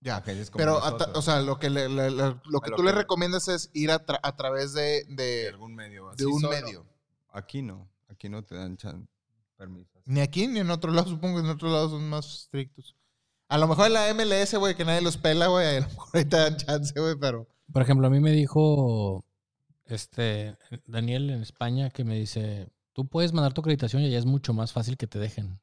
Ya. 0.00 0.18
Agencias 0.18 0.50
como 0.50 0.58
Pero, 0.62 0.96
ta- 0.96 1.10
o 1.14 1.22
sea, 1.22 1.40
lo 1.40 1.58
que, 1.58 1.70
le- 1.70 1.88
le- 1.88 2.10
le- 2.10 2.36
lo 2.44 2.60
que 2.60 2.70
tú 2.76 2.82
le 2.82 2.92
recomiendas 2.92 3.48
es 3.48 3.70
ir 3.72 3.90
a, 3.90 4.04
tra- 4.04 4.20
a 4.22 4.36
través 4.36 4.72
de, 4.74 5.04
de 5.08 5.14
de, 5.14 5.48
algún 5.48 5.74
medio. 5.74 6.10
de 6.16 6.26
un 6.26 6.40
solo. 6.40 6.52
medio. 6.52 6.86
Aquí 7.30 7.62
no, 7.62 7.88
aquí 8.08 8.28
no 8.28 8.44
te 8.44 8.54
dan 8.56 8.76
chan, 8.76 9.08
permiso. 9.56 10.00
Ni 10.04 10.20
aquí 10.20 10.46
ni 10.46 10.60
en 10.60 10.70
otro 10.70 10.92
lado, 10.92 11.08
supongo 11.08 11.38
que 11.40 11.44
en 11.46 11.50
otros 11.50 11.72
lados 11.72 11.90
son 11.92 12.08
más 12.08 12.26
estrictos. 12.42 12.94
A 13.48 13.58
lo 13.58 13.68
mejor 13.68 13.86
en 13.86 13.92
la 13.92 14.12
MLS, 14.12 14.54
güey, 14.54 14.74
que 14.74 14.84
nadie 14.84 15.02
los 15.02 15.16
pela, 15.16 15.46
güey, 15.46 15.76
a 15.76 15.80
lo 15.80 15.86
mejor 15.86 16.08
ahí 16.14 16.24
te 16.24 16.36
dan 16.36 16.56
chance, 16.56 16.98
güey, 16.98 17.14
pero... 17.20 17.46
Por 17.72 17.82
ejemplo, 17.82 18.06
a 18.06 18.10
mí 18.10 18.20
me 18.20 18.32
dijo 18.32 19.24
este 19.84 20.56
Daniel 20.86 21.30
en 21.30 21.42
España 21.42 21.90
que 21.90 22.04
me 22.04 22.16
dice, 22.16 22.68
tú 22.92 23.06
puedes 23.06 23.32
mandar 23.32 23.54
tu 23.54 23.60
acreditación 23.60 24.02
y 24.02 24.06
allá 24.06 24.18
es 24.18 24.26
mucho 24.26 24.52
más 24.52 24.72
fácil 24.72 24.96
que 24.96 25.06
te 25.06 25.18
dejen. 25.18 25.60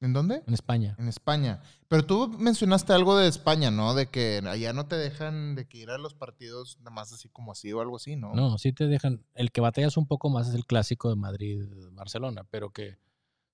¿En 0.00 0.12
dónde? 0.12 0.42
En 0.46 0.52
España. 0.52 0.96
En 0.98 1.08
España. 1.08 1.62
Pero 1.88 2.04
tú 2.04 2.28
mencionaste 2.38 2.92
algo 2.92 3.16
de 3.16 3.26
España, 3.26 3.70
¿no? 3.70 3.94
De 3.94 4.06
que 4.06 4.42
allá 4.46 4.74
no 4.74 4.86
te 4.86 4.96
dejan 4.96 5.54
de 5.54 5.66
que 5.66 5.78
ir 5.78 5.90
a 5.90 5.96
los 5.96 6.14
partidos 6.14 6.78
nada 6.80 6.90
más 6.90 7.12
así 7.12 7.30
como 7.30 7.52
así 7.52 7.72
o 7.72 7.80
algo 7.80 7.96
así, 7.96 8.16
¿no? 8.16 8.34
No, 8.34 8.58
sí 8.58 8.72
te 8.72 8.86
dejan. 8.86 9.24
El 9.34 9.50
que 9.50 9.62
batallas 9.62 9.96
un 9.96 10.06
poco 10.06 10.28
más 10.28 10.48
es 10.48 10.54
el 10.54 10.66
clásico 10.66 11.08
de 11.08 11.16
Madrid-Barcelona, 11.16 12.44
pero 12.50 12.70
que 12.70 12.98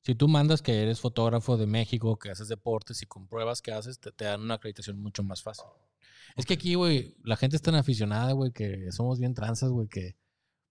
si 0.02 0.14
tú 0.14 0.28
mandas 0.28 0.62
que 0.62 0.82
eres 0.82 1.01
fotógrafo 1.01 1.56
de 1.56 1.66
México, 1.66 2.18
que 2.18 2.31
haces 2.31 2.48
deportes 2.48 3.02
y 3.02 3.06
compruebas 3.06 3.60
que 3.62 3.72
haces, 3.72 3.98
te, 4.01 4.12
te 4.12 4.24
dan 4.24 4.40
una 4.43 4.55
acreditación 4.55 4.98
mucho 5.01 5.22
más 5.22 5.43
fácil. 5.43 5.64
Es 6.36 6.47
que 6.47 6.55
aquí, 6.55 6.74
güey, 6.74 7.16
la 7.24 7.36
gente 7.36 7.56
es 7.56 7.62
tan 7.62 7.74
aficionada, 7.74 8.32
güey, 8.32 8.52
que 8.52 8.90
somos 8.93 9.18
bien 9.18 9.35
tranzas, 9.35 9.70
güey, 9.70 9.89
que 9.89 10.16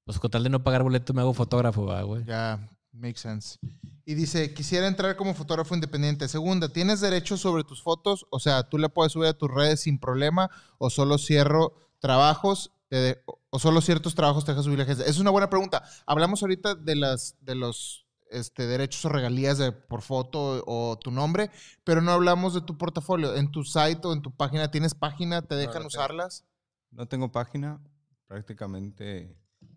pues 0.06 0.18
con 0.20 0.32
tal 0.32 0.44
de 0.44 0.50
no 0.50 0.64
pagar 0.64 0.82
boleto 0.84 1.14
me 1.14 1.22
hago 1.22 1.34
fotógrafo, 1.34 1.86
güey. 2.06 2.24
Ya, 2.26 2.70
makes 2.94 3.20
sense. 3.20 3.58
Y 4.06 4.16
dice, 4.16 4.54
quisiera 4.56 4.88
entrar 4.88 5.16
como 5.16 5.36
fotógrafo 5.36 5.76
independiente. 5.76 6.28
Segunda, 6.28 6.70
¿tienes 6.70 7.00
derechos 7.00 7.42
sobre 7.42 7.64
tus 7.64 7.84
fotos? 7.84 8.26
O 8.32 8.40
sea, 8.40 8.64
tú 8.70 8.80
le 8.80 8.90
puedes 8.90 9.12
subir 9.12 9.28
a 9.28 9.38
tus 9.38 9.52
redes 9.52 9.82
sin 9.82 10.00
problema 10.00 10.50
o 10.80 10.90
solo 10.90 11.20
cierro 11.20 11.76
trabajos 12.00 12.72
de- 12.90 13.22
o 13.52 13.60
solo 13.60 13.82
ciertos 13.82 14.16
trabajos 14.16 14.46
te 14.46 14.52
deja 14.54 14.64
subir 14.64 14.80
la 14.80 14.86
agencia. 14.86 15.06
Es 15.06 15.20
una 15.20 15.30
buena 15.30 15.50
pregunta. 15.52 15.84
Hablamos 16.08 16.42
ahorita 16.42 16.74
de 16.74 16.96
las 16.96 17.36
de 17.42 17.54
los 17.54 18.08
este, 18.30 18.68
derechos 18.68 19.04
o 19.06 19.10
regalías 19.10 19.58
de, 19.58 19.72
por 19.72 20.02
foto 20.02 20.64
o 20.66 20.98
tu 20.98 21.12
nombre, 21.12 21.52
pero 21.84 22.02
no 22.02 22.12
hablamos 22.12 22.54
de 22.54 22.62
tu 22.62 22.78
portafolio. 22.78 23.36
En 23.36 23.52
tu 23.52 23.64
site 23.64 24.02
o 24.08 24.14
en 24.14 24.22
tu 24.22 24.32
página, 24.36 24.72
¿tienes 24.72 24.96
página? 24.96 25.42
¿Te 25.42 25.56
dejan 25.56 25.84
no 25.84 25.88
tengo. 25.88 25.88
usarlas? 25.88 26.46
No 26.92 27.08
tengo 27.08 27.32
página, 27.32 27.82
prácticamente. 28.28 29.36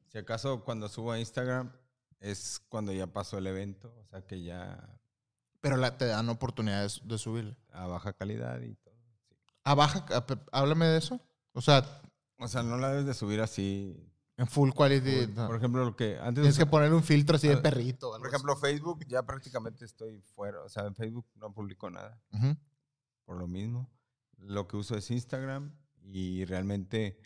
Si 0.08 0.18
acaso 0.18 0.64
cuando 0.64 0.88
subo 0.88 1.12
a 1.12 1.18
Instagram 1.18 1.72
es 2.20 2.60
cuando 2.68 2.92
ya 2.92 3.06
pasó 3.06 3.38
el 3.38 3.46
evento, 3.46 3.94
o 4.00 4.04
sea 4.06 4.22
que 4.26 4.42
ya 4.42 4.98
Pero 5.60 5.76
la, 5.76 5.96
te 5.98 6.06
dan 6.06 6.28
oportunidades 6.28 7.00
de 7.04 7.18
subirla. 7.18 7.56
a 7.70 7.86
baja 7.86 8.12
calidad 8.12 8.60
y 8.60 8.74
todo. 8.76 8.94
sí. 9.28 9.36
¿A 9.64 9.74
baja? 9.74 10.04
a 10.10 10.24
háblame 10.52 10.86
de 10.86 10.98
eso. 10.98 11.20
O 11.52 11.60
sea, 11.60 11.84
O 12.38 12.48
sea, 12.48 12.62
no 12.62 12.76
la 12.76 12.90
debes 12.90 13.06
de 13.06 13.14
subir 13.14 13.40
así. 13.40 14.11
En 14.36 14.46
full 14.46 14.70
quality. 14.72 15.26
Por, 15.26 15.36
no. 15.36 15.46
por 15.46 15.56
ejemplo, 15.56 15.84
lo 15.84 15.96
que 15.96 16.18
antes. 16.18 16.42
Tienes 16.42 16.58
que 16.58 16.66
poner 16.66 16.92
un 16.92 17.02
filtro 17.02 17.36
así 17.36 17.48
de 17.48 17.54
Ah, 17.54 17.62
perrito. 17.62 18.10
por 18.18 18.26
ejemplo, 18.28 18.56
Facebook 18.56 19.04
ya 19.06 19.22
prácticamente 19.24 19.84
estoy 19.84 20.20
fuera. 20.34 20.62
O 20.62 20.68
sea, 20.68 20.86
en 20.86 20.94
Facebook 20.94 21.26
no 21.36 21.52
publico 21.52 21.90
nada. 21.90 22.20
por 23.24 23.36
lo 23.36 23.46
mismo. 23.46 23.90
Lo 24.38 24.66
que 24.66 24.76
uso 24.76 24.96
es 24.96 25.10
Instagram 25.10 25.72
y 26.02 26.44
realmente, 26.46 27.20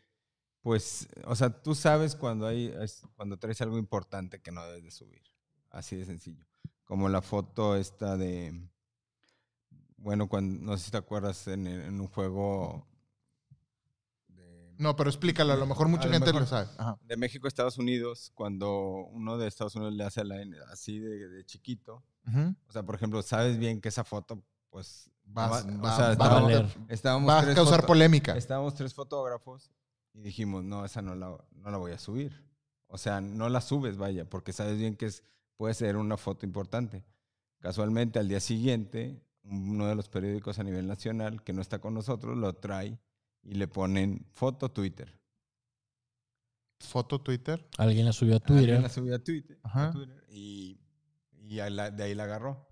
pues, 0.60 1.08
o 1.24 1.34
sea, 1.34 1.50
tú 1.62 1.74
sabes 1.74 2.14
cuando 2.14 2.46
hay, 2.46 2.74
cuando 3.14 3.38
traes 3.38 3.60
algo 3.62 3.78
importante 3.78 4.42
que 4.42 4.52
no 4.52 4.64
debes 4.66 4.84
de 4.84 4.90
subir. 4.90 5.22
Así 5.70 5.96
de 5.96 6.04
sencillo. 6.04 6.44
Como 6.84 7.08
la 7.08 7.22
foto 7.22 7.74
esta 7.76 8.16
de, 8.16 8.68
bueno, 9.96 10.28
cuando, 10.28 10.62
no 10.64 10.76
sé 10.76 10.84
si 10.86 10.90
te 10.90 10.98
acuerdas 10.98 11.46
en, 11.48 11.66
en 11.66 12.00
un 12.00 12.06
juego 12.08 12.86
No, 14.78 14.96
pero 14.96 15.10
explícalo. 15.10 15.52
A 15.52 15.56
lo 15.56 15.66
mejor 15.66 15.88
mucha 15.88 16.04
A 16.04 16.06
lo 16.06 16.12
gente 16.12 16.26
mejor. 16.26 16.42
lo 16.42 16.46
sabe. 16.46 16.68
Ajá. 16.78 16.98
de 17.02 17.16
México 17.16 17.46
a 17.46 17.48
Estados 17.48 17.78
Unidos, 17.78 18.30
cuando 18.34 18.70
uno 19.12 19.38
de 19.38 19.48
Estados 19.48 19.74
Unidos 19.76 19.94
le 19.94 20.04
hace 20.04 20.24
la 20.24 20.40
N 20.42 20.56
así 20.70 20.98
de, 20.98 21.28
de 21.28 21.44
chiquito. 21.44 22.02
O 22.68 22.72
sea, 22.72 22.82
por 22.82 22.94
ejemplo, 22.96 23.22
sabes 23.22 23.56
bien 23.58 23.80
que 23.80 23.88
esa 23.88 24.02
foto, 24.04 24.42
pues, 24.70 25.10
Va, 25.26 25.48
va- 25.48 25.62
va- 25.62 25.92
o 25.92 25.96
sea, 25.96 26.06
va- 26.06 26.12
estábamos- 26.12 26.42
valer. 26.52 26.66
estábamos 26.88 27.28
va 27.30 27.38
a 27.38 27.42
tres 27.42 27.54
causar 27.54 27.76
foto- 27.80 27.86
polémica. 27.88 28.36
Estábamos 28.36 28.74
tres 28.74 28.94
fotógrafos 28.94 29.70
y 30.12 30.20
dijimos, 30.22 30.64
no, 30.64 30.84
esa 30.84 31.02
no 31.02 31.14
la, 31.14 31.36
no 31.52 31.70
la 31.70 31.76
voy 31.76 31.92
a 31.92 31.98
subir. 31.98 32.44
O 32.88 32.98
sea, 32.98 33.20
no 33.20 33.48
la 33.48 33.60
subes, 33.60 33.96
vaya, 33.96 34.28
porque 34.28 34.52
sabes 34.52 34.78
bien 34.78 34.96
que 34.96 35.06
es, 35.06 35.22
puede 35.56 35.74
ser 35.74 35.96
una 35.96 36.16
foto 36.16 36.46
importante. 36.46 37.04
Casualmente, 37.60 38.18
al 38.18 38.28
día 38.28 38.40
siguiente, 38.40 39.20
uno 39.44 39.86
de 39.86 39.94
los 39.94 40.08
periódicos 40.08 40.58
a 40.58 40.64
nivel 40.64 40.86
nacional, 40.86 41.42
que 41.42 41.52
no 41.52 41.62
está 41.62 41.78
con 41.80 41.94
nosotros, 41.94 42.36
lo 42.36 42.52
trae 42.54 42.98
y 43.48 43.54
le 43.54 43.68
ponen 43.68 44.26
foto 44.32 44.70
Twitter. 44.70 45.18
Foto 46.80 47.20
Twitter. 47.20 47.66
Alguien 47.78 48.04
la 48.06 48.12
subió 48.12 48.34
a 48.34 48.36
Alguien 48.38 48.58
Twitter. 48.58 48.80
la 48.82 48.88
subió 48.88 49.14
a 49.16 49.18
Twitter, 49.18 49.58
a 49.62 49.68
Ajá. 49.68 49.90
Twitter 49.92 50.24
y, 50.28 50.78
y 51.42 51.60
a 51.60 51.70
la- 51.70 51.90
de 51.90 52.02
ahí 52.04 52.14
la 52.14 52.24
agarró. 52.24 52.68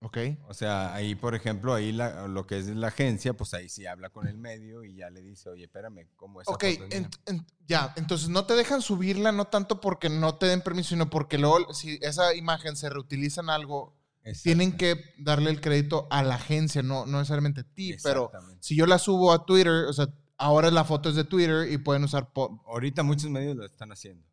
Ok. 0.00 0.18
O 0.48 0.54
sea, 0.54 0.94
ahí, 0.94 1.14
por 1.14 1.34
ejemplo, 1.34 1.72
ahí 1.74 1.90
la- 1.92 2.28
lo 2.28 2.46
que 2.46 2.58
es 2.58 2.66
la 2.68 2.88
agencia, 2.88 3.32
pues 3.34 3.54
ahí 3.54 3.68
sí 3.68 3.86
habla 3.86 4.10
con 4.10 4.28
el 4.28 4.36
medio 4.36 4.84
y 4.84 4.96
ya 4.96 5.08
le 5.08 5.22
dice, 5.22 5.48
oye, 5.48 5.64
espérame, 5.64 6.08
¿cómo 6.16 6.42
es? 6.42 6.48
Ok, 6.48 6.64
ent- 6.64 7.18
ent- 7.24 7.46
ya. 7.66 7.94
Entonces 7.96 8.28
no 8.28 8.44
te 8.44 8.54
dejan 8.54 8.82
subirla 8.82 9.32
no 9.32 9.46
tanto 9.46 9.80
porque 9.80 10.10
no 10.10 10.36
te 10.36 10.46
den 10.46 10.60
permiso, 10.60 10.90
sino 10.90 11.08
porque 11.08 11.38
luego 11.38 11.72
si 11.72 11.98
esa 12.02 12.34
imagen 12.34 12.76
se 12.76 12.90
reutiliza 12.90 13.40
en 13.40 13.48
algo, 13.50 13.95
tienen 14.42 14.76
que 14.76 15.00
darle 15.18 15.50
el 15.50 15.60
crédito 15.60 16.06
a 16.10 16.22
la 16.22 16.34
agencia, 16.36 16.82
no, 16.82 17.06
no 17.06 17.18
necesariamente 17.18 17.60
a 17.60 17.64
ti. 17.64 17.96
Pero 18.02 18.30
si 18.60 18.76
yo 18.76 18.86
la 18.86 18.98
subo 18.98 19.32
a 19.32 19.44
Twitter, 19.46 19.86
o 19.88 19.92
sea, 19.92 20.08
ahora 20.36 20.70
la 20.70 20.84
foto 20.84 21.08
es 21.08 21.14
de 21.14 21.24
Twitter 21.24 21.70
y 21.70 21.78
pueden 21.78 22.04
usar... 22.04 22.30
Ahorita 22.66 23.02
muchos 23.02 23.30
medios 23.30 23.56
lo 23.56 23.64
están 23.64 23.92
haciendo. 23.92 24.26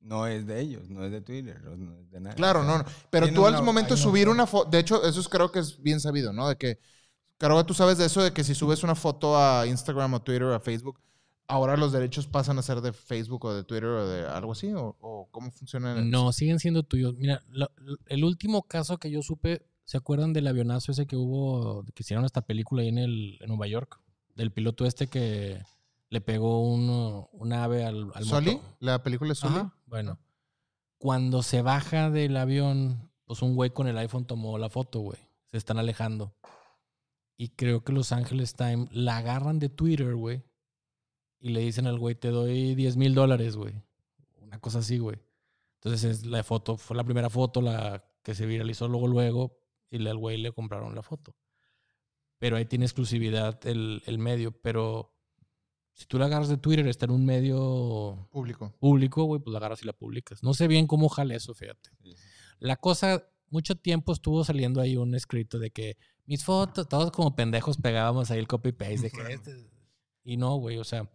No 0.00 0.26
es 0.26 0.46
de 0.46 0.60
ellos, 0.60 0.88
no 0.88 1.04
es 1.04 1.10
de 1.10 1.20
Twitter, 1.20 1.60
no 1.64 1.98
es 1.98 2.10
de 2.10 2.20
nadie. 2.20 2.36
Claro, 2.36 2.60
O 2.60 2.64
sea, 2.64 2.72
no, 2.72 2.78
no. 2.78 2.84
Pero 3.10 3.32
tú 3.32 3.46
al 3.46 3.62
momento 3.62 3.94
de 3.94 4.00
subir 4.00 4.28
opción. 4.28 4.36
una 4.36 4.46
foto, 4.46 4.70
de 4.70 4.78
hecho, 4.78 5.04
eso 5.04 5.20
es- 5.20 5.28
creo 5.28 5.50
que 5.50 5.58
es 5.58 5.82
bien 5.82 5.98
sabido, 6.00 6.32
¿no? 6.32 6.48
De 6.48 6.56
que, 6.56 6.78
creo 7.38 7.56
que 7.58 7.64
tú 7.64 7.74
sabes 7.74 7.98
de 7.98 8.06
eso, 8.06 8.22
de 8.22 8.32
que 8.32 8.44
si 8.44 8.54
subes 8.54 8.82
una 8.84 8.94
foto 8.94 9.36
a 9.36 9.66
Instagram 9.66 10.14
o 10.14 10.22
Twitter 10.22 10.44
o 10.44 10.54
a 10.54 10.60
Facebook, 10.60 11.00
ahora 11.48 11.76
los 11.76 11.92
derechos 11.92 12.26
pasan 12.26 12.58
a 12.58 12.62
ser 12.62 12.80
de 12.80 12.92
Facebook 12.92 13.44
o 13.44 13.54
de 13.54 13.64
Twitter 13.64 13.84
o 13.88 14.08
de 14.08 14.26
algo 14.26 14.52
así, 14.52 14.72
o, 14.72 14.96
o 15.00 15.28
cómo 15.30 15.50
funciona. 15.50 15.94
No, 16.02 16.32
siguen 16.32 16.58
siendo 16.58 16.82
tuyos. 16.82 17.14
Mira, 17.16 17.42
lo- 17.48 17.70
el 18.06 18.24
último 18.24 18.62
caso 18.62 18.98
que 18.98 19.10
yo 19.10 19.22
supe, 19.22 19.66
¿se 19.84 19.96
acuerdan 19.96 20.32
del 20.32 20.46
avionazo 20.48 20.92
ese 20.92 21.06
que 21.06 21.16
hubo, 21.16 21.84
que 21.94 22.02
hicieron 22.02 22.24
esta 22.24 22.42
película 22.42 22.82
ahí 22.82 22.88
en, 22.88 22.98
el, 22.98 23.38
en 23.40 23.48
Nueva 23.48 23.66
York? 23.68 24.00
Del 24.34 24.50
piloto 24.52 24.84
este 24.86 25.06
que 25.06 25.62
le 26.10 26.20
pegó 26.20 26.62
un, 26.62 27.26
un 27.32 27.52
ave 27.52 27.84
al, 27.84 28.10
al 28.14 28.24
¿Soli? 28.24 28.52
motor. 28.56 28.76
¿La 28.80 29.02
película 29.02 29.32
es 29.32 29.38
Soli? 29.38 29.54
Ajá, 29.56 29.74
Bueno, 29.86 30.18
cuando 30.98 31.42
se 31.42 31.62
baja 31.62 32.10
del 32.10 32.36
avión, 32.36 33.10
pues 33.24 33.42
un 33.42 33.54
güey 33.54 33.70
con 33.70 33.86
el 33.88 33.98
iPhone 33.98 34.26
tomó 34.26 34.58
la 34.58 34.68
foto, 34.70 35.00
güey. 35.00 35.18
Se 35.50 35.56
están 35.56 35.78
alejando. 35.78 36.34
Y 37.38 37.50
creo 37.50 37.84
que 37.84 37.92
Los 37.92 38.12
Ángeles 38.12 38.54
Times 38.54 38.88
la 38.92 39.18
agarran 39.18 39.58
de 39.58 39.68
Twitter, 39.68 40.14
güey. 40.14 40.42
Y 41.38 41.50
le 41.50 41.60
dicen 41.60 41.86
al 41.86 41.98
güey, 41.98 42.14
te 42.14 42.28
doy 42.28 42.74
10 42.74 42.96
mil 42.96 43.14
dólares, 43.14 43.56
güey. 43.56 43.74
Una 44.40 44.58
cosa 44.60 44.78
así, 44.80 44.98
güey. 44.98 45.16
Entonces 45.74 46.04
es 46.04 46.26
la 46.26 46.42
foto, 46.42 46.76
fue 46.76 46.96
la 46.96 47.04
primera 47.04 47.30
foto, 47.30 47.60
la 47.60 48.04
que 48.22 48.34
se 48.34 48.46
viralizó 48.46 48.88
luego, 48.88 49.06
luego. 49.06 49.58
Y 49.90 50.04
al 50.06 50.16
güey 50.18 50.38
le 50.38 50.52
compraron 50.52 50.94
la 50.94 51.02
foto. 51.02 51.36
Pero 52.38 52.56
ahí 52.56 52.64
tiene 52.66 52.84
exclusividad 52.84 53.64
el, 53.66 54.02
el 54.06 54.18
medio. 54.18 54.50
Pero 54.60 55.14
si 55.92 56.06
tú 56.06 56.18
la 56.18 56.26
agarras 56.26 56.48
de 56.48 56.56
Twitter, 56.58 56.86
está 56.88 57.04
en 57.06 57.12
un 57.12 57.24
medio 57.24 58.28
Público. 58.30 58.74
público, 58.78 59.24
güey, 59.24 59.40
pues 59.40 59.52
la 59.52 59.58
agarras 59.58 59.82
y 59.82 59.86
la 59.86 59.92
publicas. 59.92 60.42
No 60.42 60.52
sé 60.54 60.66
bien 60.68 60.86
cómo 60.86 61.08
jale 61.08 61.36
eso, 61.36 61.54
fíjate. 61.54 61.90
Sí. 62.02 62.14
La 62.58 62.76
cosa, 62.76 63.24
mucho 63.48 63.76
tiempo 63.76 64.12
estuvo 64.12 64.42
saliendo 64.44 64.80
ahí 64.80 64.96
un 64.96 65.14
escrito 65.14 65.58
de 65.58 65.70
que 65.70 65.96
mis 66.24 66.44
fotos, 66.44 66.88
todos 66.88 67.10
como 67.12 67.36
pendejos 67.36 67.76
pegábamos 67.78 68.30
ahí 68.30 68.38
el 68.38 68.48
copy-paste 68.48 68.98
de 69.02 69.10
que 69.10 69.32
este- 69.32 69.70
Y 70.24 70.36
no, 70.36 70.56
güey, 70.56 70.78
o 70.78 70.84
sea, 70.84 71.08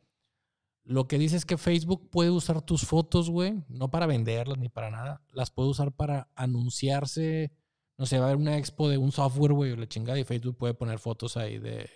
lo 0.83 1.07
que 1.07 1.17
dice 1.17 1.37
es 1.37 1.45
que 1.45 1.57
Facebook 1.57 2.09
puede 2.09 2.31
usar 2.31 2.61
tus 2.61 2.85
fotos, 2.85 3.29
güey, 3.29 3.63
no 3.69 3.91
para 3.91 4.07
venderlas 4.07 4.57
ni 4.57 4.69
para 4.69 4.89
nada. 4.89 5.21
Las 5.31 5.51
puede 5.51 5.69
usar 5.69 5.91
para 5.91 6.29
anunciarse. 6.35 7.51
No 7.97 8.05
sé, 8.05 8.17
va 8.17 8.25
a 8.25 8.27
haber 8.29 8.37
una 8.37 8.57
expo 8.57 8.89
de 8.89 8.97
un 8.97 9.11
software, 9.11 9.53
güey, 9.53 9.71
o 9.71 9.75
la 9.75 9.87
chingada, 9.87 10.19
y 10.19 10.23
Facebook 10.23 10.57
puede 10.57 10.73
poner 10.73 10.97
fotos 10.97 11.37
ahí 11.37 11.59
de, 11.59 11.87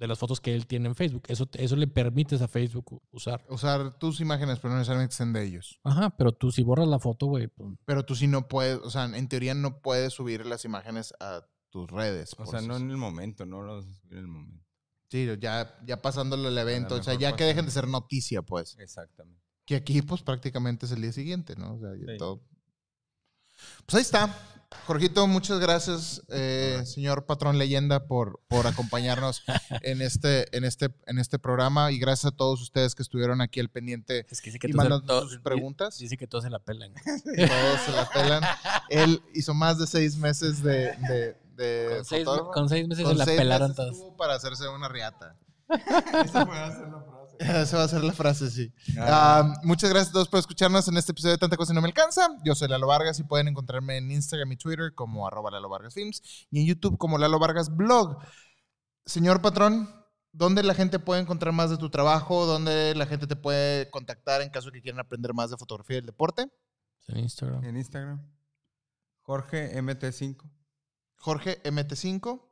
de 0.00 0.06
las 0.06 0.18
fotos 0.18 0.40
que 0.40 0.54
él 0.54 0.66
tiene 0.66 0.88
en 0.88 0.94
Facebook. 0.94 1.24
Eso, 1.28 1.48
eso 1.52 1.76
le 1.76 1.86
permites 1.86 2.40
a 2.40 2.48
Facebook 2.48 3.02
usar. 3.10 3.44
Usar 3.50 3.98
tus 3.98 4.20
imágenes, 4.20 4.58
pero 4.58 4.72
no 4.72 4.78
necesariamente 4.78 5.14
sean 5.14 5.34
de 5.34 5.44
ellos. 5.44 5.78
Ajá, 5.84 6.10
pero 6.16 6.32
tú 6.32 6.50
si 6.50 6.62
borras 6.62 6.88
la 6.88 6.98
foto, 6.98 7.26
güey, 7.26 7.48
pues, 7.48 7.76
Pero 7.84 8.06
tú 8.06 8.14
sí 8.14 8.26
no 8.26 8.48
puedes, 8.48 8.78
o 8.78 8.90
sea, 8.90 9.04
en 9.04 9.28
teoría 9.28 9.52
no 9.52 9.82
puedes 9.82 10.14
subir 10.14 10.46
las 10.46 10.64
imágenes 10.64 11.12
a 11.20 11.46
tus 11.68 11.90
redes. 11.90 12.34
O 12.38 12.46
sea, 12.46 12.62
no 12.62 12.78
en 12.78 12.90
el 12.90 12.96
momento, 12.96 13.44
no 13.44 13.60
lo 13.60 13.76
vas 13.76 13.86
a 13.86 13.92
subir 13.92 14.14
en 14.14 14.24
el 14.24 14.28
momento. 14.28 14.69
Sí, 15.10 15.28
ya, 15.40 15.76
ya 15.84 16.00
pasándolo 16.00 16.48
el 16.48 16.56
evento, 16.56 16.94
o 16.94 17.02
sea, 17.02 17.14
ya 17.14 17.34
que 17.34 17.44
dejen 17.44 17.64
de 17.66 17.72
ser 17.72 17.88
noticia, 17.88 18.42
pues. 18.42 18.76
Exactamente. 18.78 19.42
Que 19.66 19.74
aquí, 19.74 20.02
pues, 20.02 20.22
prácticamente 20.22 20.86
es 20.86 20.92
el 20.92 21.02
día 21.02 21.12
siguiente, 21.12 21.56
¿no? 21.56 21.74
O 21.74 21.80
sea, 21.80 21.90
ya 21.96 22.12
Sí. 22.12 22.18
todo. 22.18 22.40
Pues 23.86 23.94
ahí 23.96 24.02
está. 24.02 24.34
Jorgito, 24.86 25.26
muchas 25.26 25.58
gracias, 25.58 26.22
eh, 26.28 26.80
señor 26.84 27.26
patrón 27.26 27.58
leyenda, 27.58 28.06
por, 28.06 28.40
por 28.46 28.68
acompañarnos 28.68 29.42
en 29.82 30.00
este, 30.00 30.56
en, 30.56 30.64
este, 30.64 30.94
en 31.06 31.18
este 31.18 31.40
programa. 31.40 31.90
Y 31.90 31.98
gracias 31.98 32.32
a 32.32 32.36
todos 32.36 32.62
ustedes 32.62 32.94
que 32.94 33.02
estuvieron 33.02 33.40
aquí 33.40 33.58
al 33.58 33.68
pendiente 33.68 34.26
Es 34.30 34.40
que 34.40 34.50
dice 34.50 34.60
que 34.60 34.68
y 34.68 34.72
mandando 34.72 35.28
sus 35.28 35.40
preguntas. 35.40 35.98
Dice 35.98 36.16
que 36.16 36.28
todos 36.28 36.44
se 36.44 36.50
la 36.50 36.60
pelan. 36.60 36.94
Todos 36.94 37.80
se 37.84 37.90
la 37.90 38.08
pelan. 38.10 38.42
Él 38.90 39.20
hizo 39.34 39.54
más 39.54 39.76
de 39.78 39.88
seis 39.88 40.16
meses 40.16 40.62
de, 40.62 40.92
de, 41.08 41.36
de 41.60 41.94
Con 41.96 42.04
seis, 42.04 42.24
fotógrafo. 42.24 42.50
con 42.52 42.68
seis 42.68 42.88
meses 42.88 43.04
Con 43.04 43.12
se 43.12 43.18
la 43.18 43.24
seis 43.24 43.38
pelaron 43.38 43.68
meses 43.68 43.76
todos. 43.76 43.98
tuvo 43.98 44.16
para 44.16 44.34
hacerse 44.34 44.68
una 44.68 44.88
riata. 44.88 45.36
Esa 46.24 46.46
puede 46.46 46.72
ser 46.72 46.88
la 46.88 47.02
frase. 47.02 47.36
Esa 47.62 47.76
va 47.78 47.84
a 47.84 47.88
ser 47.88 48.04
la 48.04 48.12
frase, 48.12 48.50
sí. 48.50 48.72
Ah, 48.98 49.54
muchas 49.62 49.88
gracias 49.88 50.10
a 50.10 50.12
todos 50.12 50.28
por 50.28 50.40
escucharnos 50.40 50.86
en 50.88 50.96
este 50.96 51.12
episodio 51.12 51.32
de 51.34 51.38
Tanta 51.38 51.56
Cosa 51.56 51.72
y 51.72 51.74
No 51.76 51.80
Me 51.80 51.88
Alcanza. 51.88 52.28
Yo 52.44 52.54
soy 52.54 52.68
Lalo 52.68 52.86
Vargas 52.86 53.18
y 53.18 53.22
pueden 53.24 53.48
encontrarme 53.48 53.96
en 53.96 54.10
Instagram 54.10 54.52
y 54.52 54.56
Twitter 54.56 54.92
como 54.94 55.26
arroba 55.26 55.50
Lalo 55.50 55.68
Vargas 55.68 55.94
Films 55.94 56.20
y 56.50 56.60
en 56.60 56.66
YouTube 56.66 56.98
como 56.98 57.16
Lalo 57.18 57.38
Vargas 57.38 57.74
Blog. 57.74 58.18
Señor 59.06 59.40
patrón, 59.40 59.88
¿dónde 60.32 60.62
la 60.62 60.74
gente 60.74 60.98
puede 60.98 61.22
encontrar 61.22 61.54
más 61.54 61.70
de 61.70 61.78
tu 61.78 61.88
trabajo? 61.88 62.44
¿Dónde 62.46 62.94
la 62.94 63.06
gente 63.06 63.26
te 63.26 63.36
puede 63.36 63.88
contactar 63.90 64.42
en 64.42 64.50
caso 64.50 64.70
que 64.70 64.82
quieran 64.82 65.00
aprender 65.00 65.32
más 65.32 65.50
de 65.50 65.56
fotografía 65.56 65.96
y 65.96 66.00
del 66.00 66.06
deporte? 66.06 66.46
En 67.08 67.18
Instagram. 67.20 67.64
en 67.64 67.76
Instagram. 67.78 68.30
Jorge 69.22 69.80
MT5. 69.82 70.36
Jorge 71.20 71.62
MT5. 71.62 72.42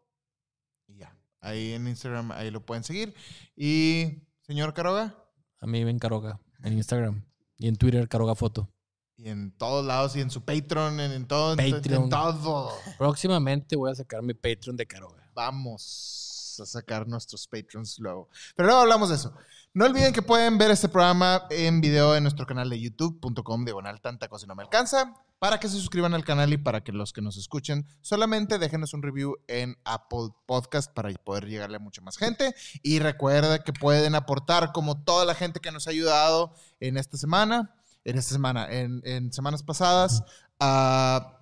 Y 0.86 0.98
ya. 0.98 1.14
Ahí 1.40 1.72
en 1.72 1.86
Instagram, 1.88 2.30
ahí 2.32 2.50
lo 2.50 2.64
pueden 2.64 2.84
seguir. 2.84 3.14
Y, 3.56 4.22
señor 4.42 4.72
Caroga, 4.74 5.14
A 5.60 5.66
mí 5.66 5.82
ven 5.84 5.98
Caroga 5.98 6.40
en 6.62 6.72
Instagram 6.74 7.24
y 7.58 7.68
en 7.68 7.76
Twitter 7.76 8.08
Caroga 8.08 8.34
Foto. 8.34 8.72
y 9.16 9.28
en 9.28 9.50
todos 9.56 9.84
lados, 9.84 10.14
y 10.14 10.20
en 10.20 10.30
su 10.30 10.42
Patreon, 10.44 11.00
en, 11.00 11.10
en 11.12 11.26
todo. 11.26 11.54
en- 11.54 11.60
en 11.60 11.72
Patreon. 11.72 12.08
todo. 12.08 12.72
Próximamente 12.98 13.74
voy 13.76 13.90
a 13.90 13.94
sacar 13.96 14.22
mi 14.22 14.32
Patreon 14.34 14.76
de 14.76 14.86
Caroga. 14.86 15.28
Vamos 15.34 16.56
a 16.62 16.66
sacar 16.66 17.06
nuestros 17.06 17.46
patrons 17.48 17.98
luego. 17.98 18.28
Pero 18.56 18.66
luego 18.68 18.82
hablamos 18.82 19.08
de 19.08 19.14
eso. 19.16 19.32
No 19.74 19.84
olviden 19.84 20.14
que 20.14 20.22
pueden 20.22 20.56
ver 20.56 20.70
este 20.70 20.88
programa 20.88 21.42
en 21.50 21.82
video 21.82 22.16
en 22.16 22.24
nuestro 22.24 22.46
canal 22.46 22.70
de 22.70 22.80
youtube.com 22.80 23.64
diagonal 23.66 24.00
tanta 24.00 24.26
cosa 24.26 24.46
no 24.46 24.54
me 24.54 24.62
alcanza. 24.62 25.14
Para 25.38 25.60
que 25.60 25.68
se 25.68 25.76
suscriban 25.76 26.14
al 26.14 26.24
canal 26.24 26.52
y 26.52 26.56
para 26.56 26.82
que 26.82 26.90
los 26.90 27.12
que 27.12 27.20
nos 27.20 27.36
escuchen 27.36 27.86
solamente 28.00 28.58
déjenos 28.58 28.94
un 28.94 29.02
review 29.02 29.36
en 29.46 29.76
Apple 29.84 30.30
Podcast 30.46 30.92
para 30.94 31.12
poder 31.22 31.46
llegarle 31.46 31.76
a 31.76 31.80
mucha 31.80 32.00
más 32.00 32.16
gente. 32.16 32.54
Y 32.82 32.98
recuerda 32.98 33.62
que 33.62 33.74
pueden 33.74 34.14
aportar 34.14 34.72
como 34.72 35.04
toda 35.04 35.26
la 35.26 35.34
gente 35.34 35.60
que 35.60 35.70
nos 35.70 35.86
ha 35.86 35.90
ayudado 35.90 36.54
en 36.80 36.96
esta 36.96 37.18
semana, 37.18 37.74
en 38.04 38.18
esta 38.18 38.32
semana, 38.32 38.66
en, 38.70 39.32
semanas 39.32 39.62
pasadas, 39.62 40.24
a, 40.58 41.34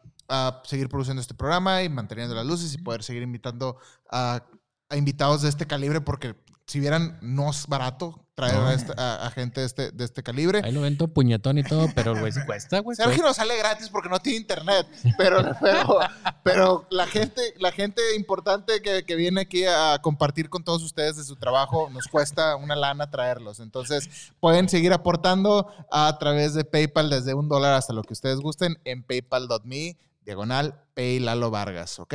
seguir 0.64 0.88
produciendo 0.88 1.22
este 1.22 1.34
programa 1.34 1.84
y 1.84 1.88
manteniendo 1.88 2.34
las 2.34 2.44
luces 2.44 2.74
y 2.74 2.78
poder 2.78 3.04
seguir 3.04 3.22
invitando 3.22 3.78
a 4.10 4.42
invitados 4.90 5.42
de 5.42 5.48
este 5.48 5.66
calibre 5.66 6.00
porque 6.00 6.34
si 6.66 6.80
vieran 6.80 7.18
no 7.22 7.50
es 7.50 7.66
barato 7.66 8.22
traer 8.34 8.54
No. 8.56 8.66
a, 8.66 8.74
este- 8.74 8.92
a- 9.00 9.26
a 9.26 9.30
gente 9.30 9.60
de 9.60 9.66
este, 9.66 9.90
de 9.92 10.04
este 10.04 10.22
calibre. 10.22 10.60
Ahí 10.62 10.70
lo 10.72 10.82
ven 10.82 10.98
todo 10.98 11.08
puñetón 11.08 11.56
y 11.56 11.62
todo, 11.62 11.88
pero 11.94 12.14
güey 12.18 12.32
cuesta, 12.44 12.80
güey. 12.80 12.94
Sergio 12.96 13.22
nos 13.22 13.36
sale 13.36 13.56
gratis 13.56 13.88
porque 13.88 14.10
no 14.10 14.18
tiene 14.18 14.38
internet, 14.38 14.86
pero, 15.16 15.38
pero, 15.62 15.98
pero 16.42 16.86
la, 16.90 17.06
gente, 17.06 17.40
la 17.58 17.72
gente 17.72 18.02
importante 18.16 18.82
que, 18.82 19.04
que 19.04 19.14
viene 19.16 19.42
aquí 19.42 19.64
a 19.64 19.98
compartir 20.02 20.50
con 20.50 20.64
todos 20.64 20.82
ustedes 20.82 21.16
de 21.16 21.24
su 21.24 21.36
trabajo 21.36 21.88
nos 21.90 22.08
cuesta 22.08 22.56
una 22.56 22.76
lana 22.76 23.10
traerlos. 23.10 23.58
Entonces 23.60 24.10
pueden 24.40 24.68
seguir 24.68 24.92
aportando 24.92 25.72
a 25.90 26.18
través 26.18 26.52
de 26.52 26.64
PayPal 26.64 27.08
desde 27.08 27.32
un 27.32 27.48
dólar 27.48 27.72
hasta 27.74 27.94
lo 27.94 28.02
que 28.02 28.12
ustedes 28.12 28.40
gusten 28.40 28.76
en 28.84 29.02
paypal.me 29.02 29.96
diagonal 30.26 30.82
Pay 30.94 31.20
Lalo 31.20 31.50
Vargas, 31.50 32.00
¿ok? 32.00 32.14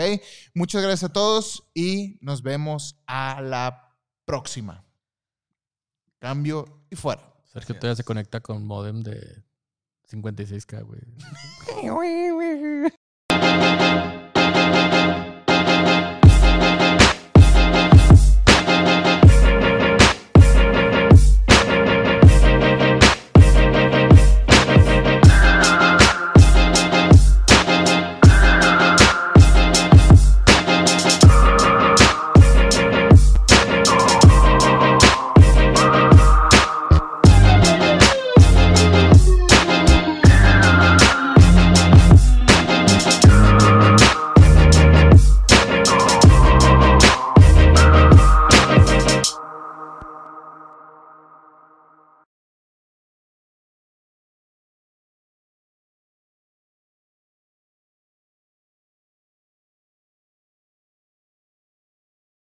Muchas 0.53 0.83
gracias 0.83 1.09
a 1.09 1.13
todos 1.13 1.63
y 1.73 2.17
nos 2.21 2.43
vemos 2.43 2.97
a 3.07 3.39
la 3.41 3.87
próxima. 4.31 4.85
Cambio 6.19 6.85
y 6.89 6.95
fuera. 6.95 7.21
Sergio 7.43 7.75
todavía 7.75 7.97
se 7.97 8.05
conecta 8.05 8.39
con 8.39 8.65
modem 8.65 9.03
de 9.03 9.43
56k, 10.09 10.85
güey. 10.85 11.01